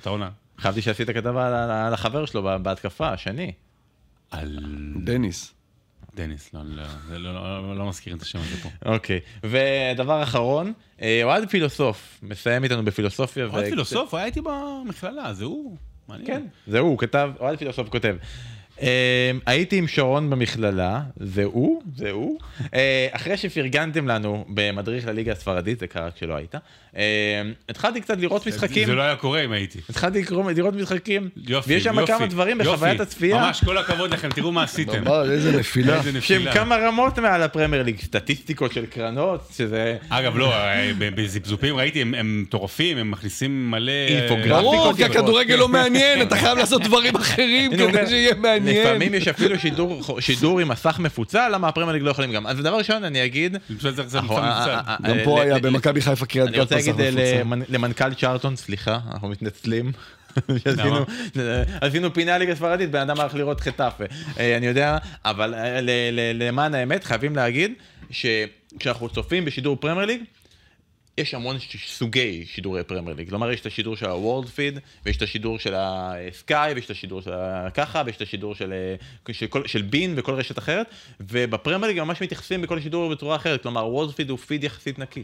את 0.00 0.06
העונה. 0.06 0.30
חשבתי 0.60 0.82
שעשית 0.82 1.10
כתבה 1.10 1.46
על- 1.46 1.54
על 1.54 1.70
על 1.70 1.94
החבר 1.94 2.26
שלו 2.26 2.42
בה- 2.42 2.58
בהתקפה, 2.58 3.08
השני. 3.08 3.52
על 4.30 4.58
דניס. 5.04 5.54
דניס, 6.14 6.54
לא, 6.54 6.60
לא, 6.64 6.82
זה 7.08 7.18
לא- 7.18 7.34
לא 7.34 7.76
לא 7.78 7.88
מזכירים 7.88 8.16
את 8.16 8.22
השם 8.22 8.38
הזה 8.38 8.56
פה. 8.62 8.68
אוקיי. 8.86 9.20
ודבר 9.44 10.22
אחרון, 10.22 10.72
אה, 11.02 11.20
אוהד 11.24 11.48
פילוסוף, 11.50 12.18
מסיים 12.22 12.64
איתנו 12.64 12.84
בפילוסופיה. 12.84 13.44
עוד 13.44 13.54
ו- 13.54 13.68
פילוסוף, 13.70 14.14
היה 14.14 14.24
איתי 14.26 14.40
במכללה, 14.40 15.32
זה 15.34 15.44
הוא. 15.44 15.76
מעניין. 16.08 16.26
כן, 16.26 16.42
זה 16.66 16.78
הוא, 16.78 16.88
הוא 16.90 16.98
כתב, 16.98 17.30
אוהד 17.40 17.58
פילוסוף 17.58 17.88
כותב. 17.88 18.16
אה, 18.82 19.30
הייתי 19.46 19.76
עם 19.76 19.88
שרון 19.88 20.30
במכללה, 20.30 21.00
זה 21.16 21.44
הוא, 21.44 21.82
זה 21.96 22.10
הוא. 22.10 22.38
אה, 22.74 23.06
אחרי 23.12 23.36
שפרגנתם 23.36 24.08
לנו 24.08 24.44
במדריך 24.48 25.06
לליגה 25.06 25.32
הספרדית, 25.32 25.78
זה 25.78 25.86
קרה 25.86 26.10
כשלא 26.10 26.34
היית, 26.36 26.54
אה, 26.96 27.42
התחלתי 27.68 28.00
קצת 28.00 28.18
לראות 28.18 28.46
משחקים. 28.46 28.86
זה 28.86 28.94
לא 28.94 29.02
היה 29.02 29.16
קורה 29.16 29.44
אם 29.44 29.52
הייתי. 29.52 29.78
התחלתי 29.90 30.22
לראות 30.56 30.74
משחקים, 30.74 31.28
יופי, 31.46 31.72
ויש 31.74 31.84
שם 31.84 32.06
כמה 32.06 32.26
דברים. 32.26 32.58
בחוויית 32.58 33.00
הצפייה, 33.00 33.36
ממש 33.38 33.64
כל 33.64 33.78
הכבוד 33.78 34.10
לכם, 34.10 34.28
תראו 34.30 34.52
מה 34.52 34.62
עשיתם. 34.62 35.04
איזה 35.30 35.58
נפילה. 35.58 36.00
שהם. 36.20 36.52
כמה 36.52 36.76
רמות 36.76 37.18
מעל 37.18 37.42
הפרמייר 37.42 37.82
ליג, 37.82 38.00
סטטיסטיקות 38.00 38.72
של 38.72 38.86
קרנות, 38.86 39.48
שזה... 39.56 39.96
אגב, 40.08 40.36
לא, 40.36 40.54
בזיפזופים 40.98 41.76
ראיתי, 41.76 42.02
הם- 42.02 42.14
הם 42.14 42.42
מטורפים, 42.42 42.98
הם 42.98 43.10
מכניסים 43.10 43.70
מלא... 43.70 43.92
ברור, 44.48 44.92
כי. 44.96 45.04
הכדורגל 45.04 45.54
לא 45.54 45.68
מעניין, 45.68 46.22
אתה 46.22 46.36
חייב 46.36 46.58
לעשות 46.58 46.82
דברים 46.82 47.16
אחרים 47.16 47.70
כדי 47.76 48.06
שיהיה 48.06 48.34
מעניין. 48.34 48.67
לפעמים 48.72 49.14
יש 49.14 49.28
אפילו 49.28 49.58
שידור- 49.58 50.20
שידור 50.20 50.60
עם 50.60 50.68
מסך 50.68 50.98
מפוצל, 50.98 51.48
למה 51.54 51.68
הפרמייר 51.68 51.92
ליג 51.92 52.02
לא 52.02 52.10
יכולים 52.10 52.32
גם. 52.32 52.46
אז 52.46 52.56
דבר 52.58 52.76
ראשון, 52.78 53.04
אני 53.04 53.24
אגיד... 53.24 53.56
אני 53.70 53.78
קצת 53.78 53.98
מפוצל. 54.24 54.34
אה, 54.40 54.80
אה, 54.88 54.96
גם 55.08 55.18
אה, 55.18 55.24
פה 55.24 55.38
ל- 55.38 55.42
היה 55.42 55.58
במכבי 55.58 56.00
חיפה 56.00 56.26
קריית 56.26 56.48
אני 56.48 56.56
גת 56.56 56.62
רוצה 56.62 56.76
פסח 56.76 56.88
להגיד 56.88 57.00
אה, 57.18 57.44
מפוצל. 57.44 57.62
למנ- 57.62 57.72
למנכ"ל 57.74 58.14
צ'ארטון, 58.14 58.56
סליחה, 58.56 58.98
אנחנו 59.12 59.28
מתנצלים. 59.28 59.92
עשינו 61.80 62.14
פינה 62.14 62.38
ליגה 62.38 62.54
ספרדית, 62.54 62.90
בן 62.90 63.00
אדם 63.00 63.20
הלך 63.20 63.34
לראות 63.34 63.60
חטאפה. 63.60 64.04
אה, 64.40 64.56
אני 64.56 64.66
יודע, 64.66 64.98
אבל 65.24 65.54
אה, 65.54 65.80
למען 66.34 66.74
האמת, 66.74 67.04
חייבים 67.04 67.36
להגיד 67.36 67.72
שכשאנחנו 68.10 69.08
צופים 69.08 69.44
בשידור 69.44 69.76
פרמייר 69.80 70.06
ליג, 70.06 70.20
יש 71.18 71.34
המון 71.34 71.56
סוגי 71.86 72.46
שידורי 72.46 72.84
פרמייר 72.84 73.16
ליג. 73.16 73.28
כלומר, 73.28 73.50
יש 73.50 73.60
את 73.60 73.66
השידור 73.66 73.96
של 73.96 74.06
ה 74.06 74.13
world 74.13 74.48
feed, 74.48 74.78
ויש 75.06 75.16
את 75.16 75.22
השידור 75.22 75.58
של 75.58 75.74
הסקאי, 75.76 76.72
ויש 76.74 76.84
את 76.84 76.90
השידור 76.90 77.22
של 77.22 77.32
הככה, 77.32 78.02
ויש 78.06 78.16
את 78.16 78.22
השידור 78.22 78.54
של, 78.54 78.72
אה, 78.72 79.32
של, 79.34 79.46
כל, 79.46 79.66
של 79.66 79.82
beIN 79.82 80.14
וכל 80.16 80.34
רשת 80.34 80.58
אחרת, 80.58 80.86
ובפרמייר 81.20 81.92
ליג 81.92 82.02
ממש 82.02 82.22
מתייחסים 82.22 82.62
בכל 82.62 82.80
שידור 82.80 83.10
בצורה 83.10 83.36
אחרת. 83.36 83.62
כלומר, 83.62 83.80
ה 83.80 83.85
world 83.85 84.10
feed 84.10 84.30
הוא 84.30 84.38
פיד 84.38 84.64
יחסית 84.64 84.98
נקי. 84.98 85.22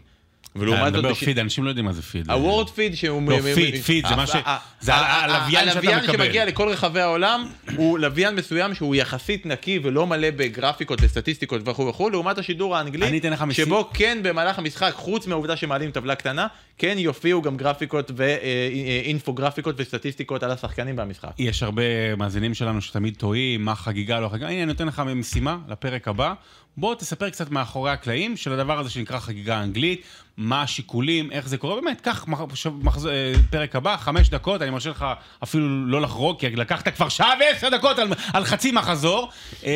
ולעומת 0.57 0.81
זאת, 0.85 0.93
מדבר 0.93 1.15
פיד, 1.15 1.39
אנשים 1.39 1.65
לא 1.65 1.69
יודעים 1.69 1.85
מה 1.85 1.93
זה 1.93 2.03
פיד. 2.03 2.31
הוורד 2.31 2.71
פיד 2.71 2.95
שהוא... 2.95 3.31
לא, 3.31 3.39
פיד, 3.55 3.83
פיד, 3.83 4.07
זה 4.07 4.17
מה 4.17 4.27
ש- 4.27 4.33
זה 4.81 4.95
הלוויין 4.95 5.69
שאתה 5.69 5.79
הלוויין 5.79 5.99
מקבל. 5.99 6.25
שמגיע 6.25 6.45
לכל 6.45 6.69
רחבי 6.69 7.01
העולם 7.01 7.47
הוא 7.77 7.99
לוויין 7.99 8.35
מסוים 8.35 8.75
שהוא 8.75 8.95
יחסית 8.95 9.47
נקי 9.47 9.81
ולא 9.83 10.07
מלא 10.07 10.31
בגרפיקות 10.31 10.99
וסטטיסטיקות 11.03 11.69
וכו' 11.69 11.87
וכו', 11.87 12.11
לעומת 12.11 12.39
השידור 12.39 12.77
האנגלי, 12.77 13.21
שבו 13.51 13.91
כן 13.95 14.19
במהלך 14.23 14.59
המשחק, 14.59 14.93
חוץ 14.95 15.27
מהעובדה 15.27 15.57
שמעלים 15.57 15.91
טבלה 15.91 16.15
קטנה, 16.15 16.47
כן 16.79 16.95
יופיעו 16.99 17.43
גם 17.43 17.57
גרפיקות 17.57 18.11
ואינפוגרפיקות 18.17 19.75
וסטטיסטיקות 19.79 20.43
על 20.43 20.51
השחקנים 20.51 20.97
במשחק. 20.97 21.31
יש 21.39 21.63
הרבה 21.63 22.17
מאזינים 22.17 22.55
שלנו 22.55 22.83
שתמיד 22.83 23.17
טועים, 23.17 23.65
מה 23.65 23.75
חגיגה, 23.75 24.21
לא 24.21 24.29
חגיגה. 24.29 24.47
הנה, 24.49 24.57
אני 24.57 24.67
נותן 24.67 24.87
לך 24.87 25.03
משימה 25.15 25.57
לפרק 25.69 26.09
הבא. 26.09 26.35
בוא 26.77 26.95
תספר 26.95 27.31
קצת 27.31 27.51
מאחורי 27.51 27.91
הקלעים 27.91 28.37
של 28.37 28.53
הדבר 28.53 28.79
הזה 28.79 28.91
שנקרא 28.91 29.19
חגיגה 29.19 29.63
אנגלית, 29.63 30.03
מה 30.37 30.63
השיקולים, 30.63 31.33
איך 31.33 31.49
זה 31.49 31.59
קורה. 31.59 31.81
באמת, 31.81 32.01
קח 32.01 32.25
מח- 32.29 32.41
מחז- 32.83 33.07
אה, 33.07 33.33
פרק 33.51 33.77
הבא, 33.77 33.97
חמש 33.97 34.29
דקות, 34.29 34.63
אני 34.63 34.71
מרשה 34.71 34.91
לך 34.91 35.07
אפילו 35.43 35.87
לא 35.87 36.01
לחרוג, 36.01 36.39
כי 36.41 36.51
לקחת 36.51 36.89
כבר 36.89 37.09
שעה 37.09 37.33
ועשר 37.41 37.69
דקות 37.69 37.99
על, 37.99 38.09
על 38.33 38.45
חצי 38.45 38.73
מחזור, 38.73 39.29
אה, 39.65 39.71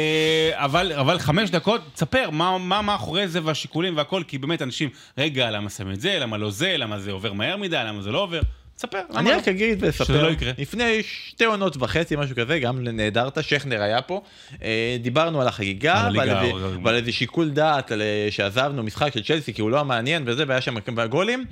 אבל, 0.54 0.92
אבל 0.92 1.18
חמש 1.18 1.50
דקות, 1.50 1.80
תספר 1.94 2.30
מה, 2.30 2.58
מה 2.58 2.82
מאחורי 2.82 3.28
זה 3.28 3.40
והשיקולים 3.44 3.96
והכל, 3.96 4.22
כי 4.28 4.38
באמת 4.38 4.62
אנשים, 4.62 4.88
רגע, 5.18 5.50
למה 5.50 5.70
שמים 5.70 5.92
את 5.92 6.00
זה, 6.00 6.18
למה 6.18 6.36
לא 6.36 6.50
זה, 6.50 6.76
למה 6.76 6.98
זה 6.98 7.12
עובר 7.12 7.32
מהר 7.32 7.56
מדי, 7.56 7.76
למה 7.86 8.02
זה 8.02 8.12
לא 8.12 8.18
עובר. 8.22 8.40
תספר, 8.78 8.98
למה 9.10 9.20
אני 9.20 9.30
לא? 9.30 9.36
רק 9.36 9.48
אגיד 9.48 9.78
שזה 9.78 9.86
ואספר, 9.86 10.22
לא 10.22 10.28
יקרה. 10.30 10.52
לפני 10.58 11.02
שתי 11.02 11.44
עונות 11.44 11.76
וחצי, 11.80 12.16
משהו 12.16 12.36
כזה, 12.36 12.58
גם 12.58 12.84
נהדרת, 12.88 13.44
שכנר 13.44 13.82
היה 13.82 14.02
פה, 14.02 14.20
אה, 14.62 14.96
דיברנו 15.02 15.40
על 15.40 15.48
החגיגה, 15.48 16.08
ועל 16.14 16.94
איזה- 16.94 17.12
שיקול 17.12 17.50
דעת, 17.50 17.92
אה, 17.92 17.96
שעזבנו 18.30 18.82
משחק 18.82 19.12
של 19.14 19.22
צ'לסי, 19.22 19.52
כי 19.54 19.62
הוא 19.62 19.70
לא 19.70 19.80
המעניין 19.80 20.22
וזה, 20.26 20.44
והיה 20.48 20.60
שם 20.60 20.74
גולים, 21.06 21.44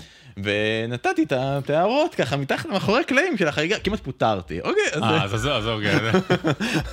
ונתתי 0.43 1.23
את 1.23 1.71
ההערות 1.71 2.15
ככה 2.15 2.37
מתחת 2.37 2.67
מאחורי 2.67 3.01
הקלעים 3.01 3.37
של 3.37 3.49
החגיגה, 3.49 3.79
כמעט 3.79 4.01
פוטרתי, 4.01 4.61
אוקיי, 4.61 4.83
אז, 4.93 5.03
אה, 5.03 5.25
אז 5.25 5.35
עזוב, 5.35 5.53
עזוב, 5.53 5.81
כן. 5.83 5.99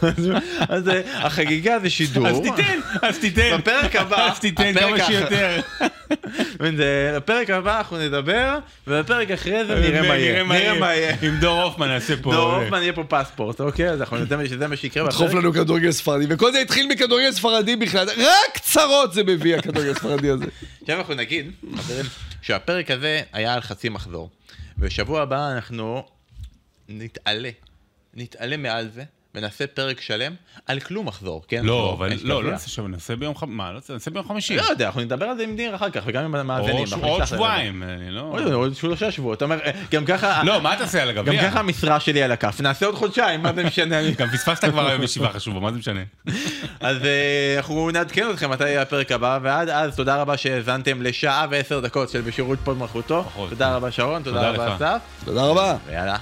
אז, 0.01 0.31
אז 0.69 0.89
אה, 0.89 1.25
החגיגה 1.25 1.79
זה 1.79 1.89
שידור, 1.89 2.27
אז 2.27 2.39
תיתן, 2.39 2.79
אז 3.01 3.19
תיתן. 3.19 3.57
בפרק 3.57 3.95
הבא, 3.95 4.31
אז 4.31 4.39
תיתן 4.39 4.73
כמה 4.73 5.05
שיותר. 5.05 5.59
בפרק 7.15 7.49
הבא 7.49 7.77
אנחנו 7.77 7.97
נדבר, 7.97 8.59
ובפרק 8.87 9.31
אחרי 9.31 9.65
זה 9.65 9.75
נראה 9.75 10.01
מה 10.01 10.17
יהיה, 10.17 10.43
נראה 10.43 10.79
מה 10.79 10.95
יהיה. 10.95 11.15
עם 11.21 11.37
דור 11.39 11.61
הופמן 11.61 11.87
נעשה 11.87 12.13
פה... 12.21 12.31
דור 12.31 12.53
הופמן 12.53 12.81
יהיה 12.81 12.93
פה 12.93 13.03
פספורט, 13.03 13.61
אוקיי? 13.61 13.89
אז 13.89 14.01
אנחנו 14.01 14.17
נדמה 14.17 14.45
שזה 14.45 14.67
מה 14.67 14.75
שיקרה 14.75 15.09
דחוף. 15.09 15.33
לנו 15.33 15.53
כדורגל 15.53 15.91
ספרדי, 15.91 16.25
וכל 16.29 16.51
זה 16.51 16.59
התחיל 16.59 16.87
מכדורגל 16.87 17.31
ספרדי 17.31 17.75
בכלל, 17.75 18.07
רק 18.17 18.57
צרות 18.61 19.13
זה 19.13 19.23
מביא 19.23 19.55
הכדורגל 19.55 19.91
הספרדי 19.91 20.29
הזה. 20.29 20.45
עכשיו 20.81 20.99
אנחנו 20.99 21.13
נגיד, 21.13 21.51
חברים, 21.75 22.05
שהפרק 22.43 22.91
הזה 22.91 23.23
היה 23.33 23.53
על 23.53 23.61
חצי 23.61 23.89
מחזור, 23.89 24.29
ושבוע 24.77 25.21
הבא 25.21 25.51
אנחנו 25.51 26.07
נתעלה, 26.89 27.49
נתעלה 28.13 28.57
מעל 28.57 28.89
זה, 28.89 29.03
ונעשה 29.36 29.67
פרק 29.67 30.01
שלם 30.01 30.34
על 30.67 30.79
כלום 30.79 31.05
מחזור, 31.07 31.43
כן? 31.47 31.65
לא, 31.65 31.95
אבל 31.97 32.09
לא, 32.23 32.43
לא. 32.43 32.51
נעשה 32.51 32.69
שבוע, 32.69 32.88
נעשה 32.89 33.15
ביום 33.15 33.35
חמישי. 33.35 33.55
מה, 33.55 33.69
לא 33.69 33.76
נעשה- 33.76 33.93
נעשה 33.93 34.11
ביום 34.11 34.27
חמישי. 34.27 34.55
לא 34.57 34.61
יודע, 34.64 34.85
אנחנו 34.85 35.01
נדבר 35.01 35.26
על 35.26 35.38
זה 35.38 35.43
עם 35.43 35.55
ניר 35.55 35.76
אחר 35.76 35.89
כך, 35.89 36.01
וגם 36.05 36.23
עם 36.23 36.35
המאזינים. 36.35 36.85
עוד. 37.01 37.26
שבועיים, 37.26 37.84
אני 37.84 38.11
לא... 38.11 38.22
עוד 38.22 38.43
עוד 38.53 38.76
שלושה 38.76 39.11
שבועות, 39.11 39.38
אתה 39.38 39.45
אומר, 39.45 39.60
אה, 39.65 39.72
גם 39.91 40.05
ככה, 40.05 40.41
לא, 40.43 40.61
מה 40.61 40.76
תעשה 40.77 41.01
על 41.01 41.11
גם 41.11 41.23
הגביע? 41.23 41.49
ככה 41.49 41.60
המשרה 41.60 41.99
שלי 41.99 42.23
על 42.23 42.31
הכף, 42.31 42.61
נעשה 42.61 42.85
עוד 42.85 42.95
חודשיים, 42.95 43.41
מה 43.43 43.53
זה 43.53 43.64
משנה? 43.68 44.11
גם 44.11 44.27
פספסת 44.27 44.65
כבר 44.65 44.88
היום 44.88 45.03
ישיבה 45.03 45.30
חשובה, 45.30 45.60
מה 45.60 45.72
זה 45.72 45.77
משנה? 45.77 46.01
אז 46.80 46.97
אה, 47.05 47.53
אנחנו 47.57 47.89
נעדכן 47.91 48.30
אתכם 48.30 48.49
מתי 48.49 48.64
יהיה 48.69 48.81
הפרק 48.81 49.11
הבא, 49.11 49.39
ועד 49.41 49.69
אז 49.69 49.95
תודה 49.95 50.15
רבה 50.22 50.38
שהאזנתם 50.38 51.01
לשעה 51.01 51.45
ועשר 51.49 51.80
דקות 51.80 52.10
של 52.10 52.22
בשירות 52.22 52.60
פוד 52.64 52.77
מלכותו. 52.77 53.23
פחות. 53.23 53.49
תודה 53.49 53.76
רבה 53.76 53.91
שרון, 53.91 54.23
תודה 54.23 54.49
רבה. 54.49 54.76
אסף, 54.76 55.01
תודה 55.26 55.43
רבה. 55.45 55.76
ויאללה, 55.88 56.18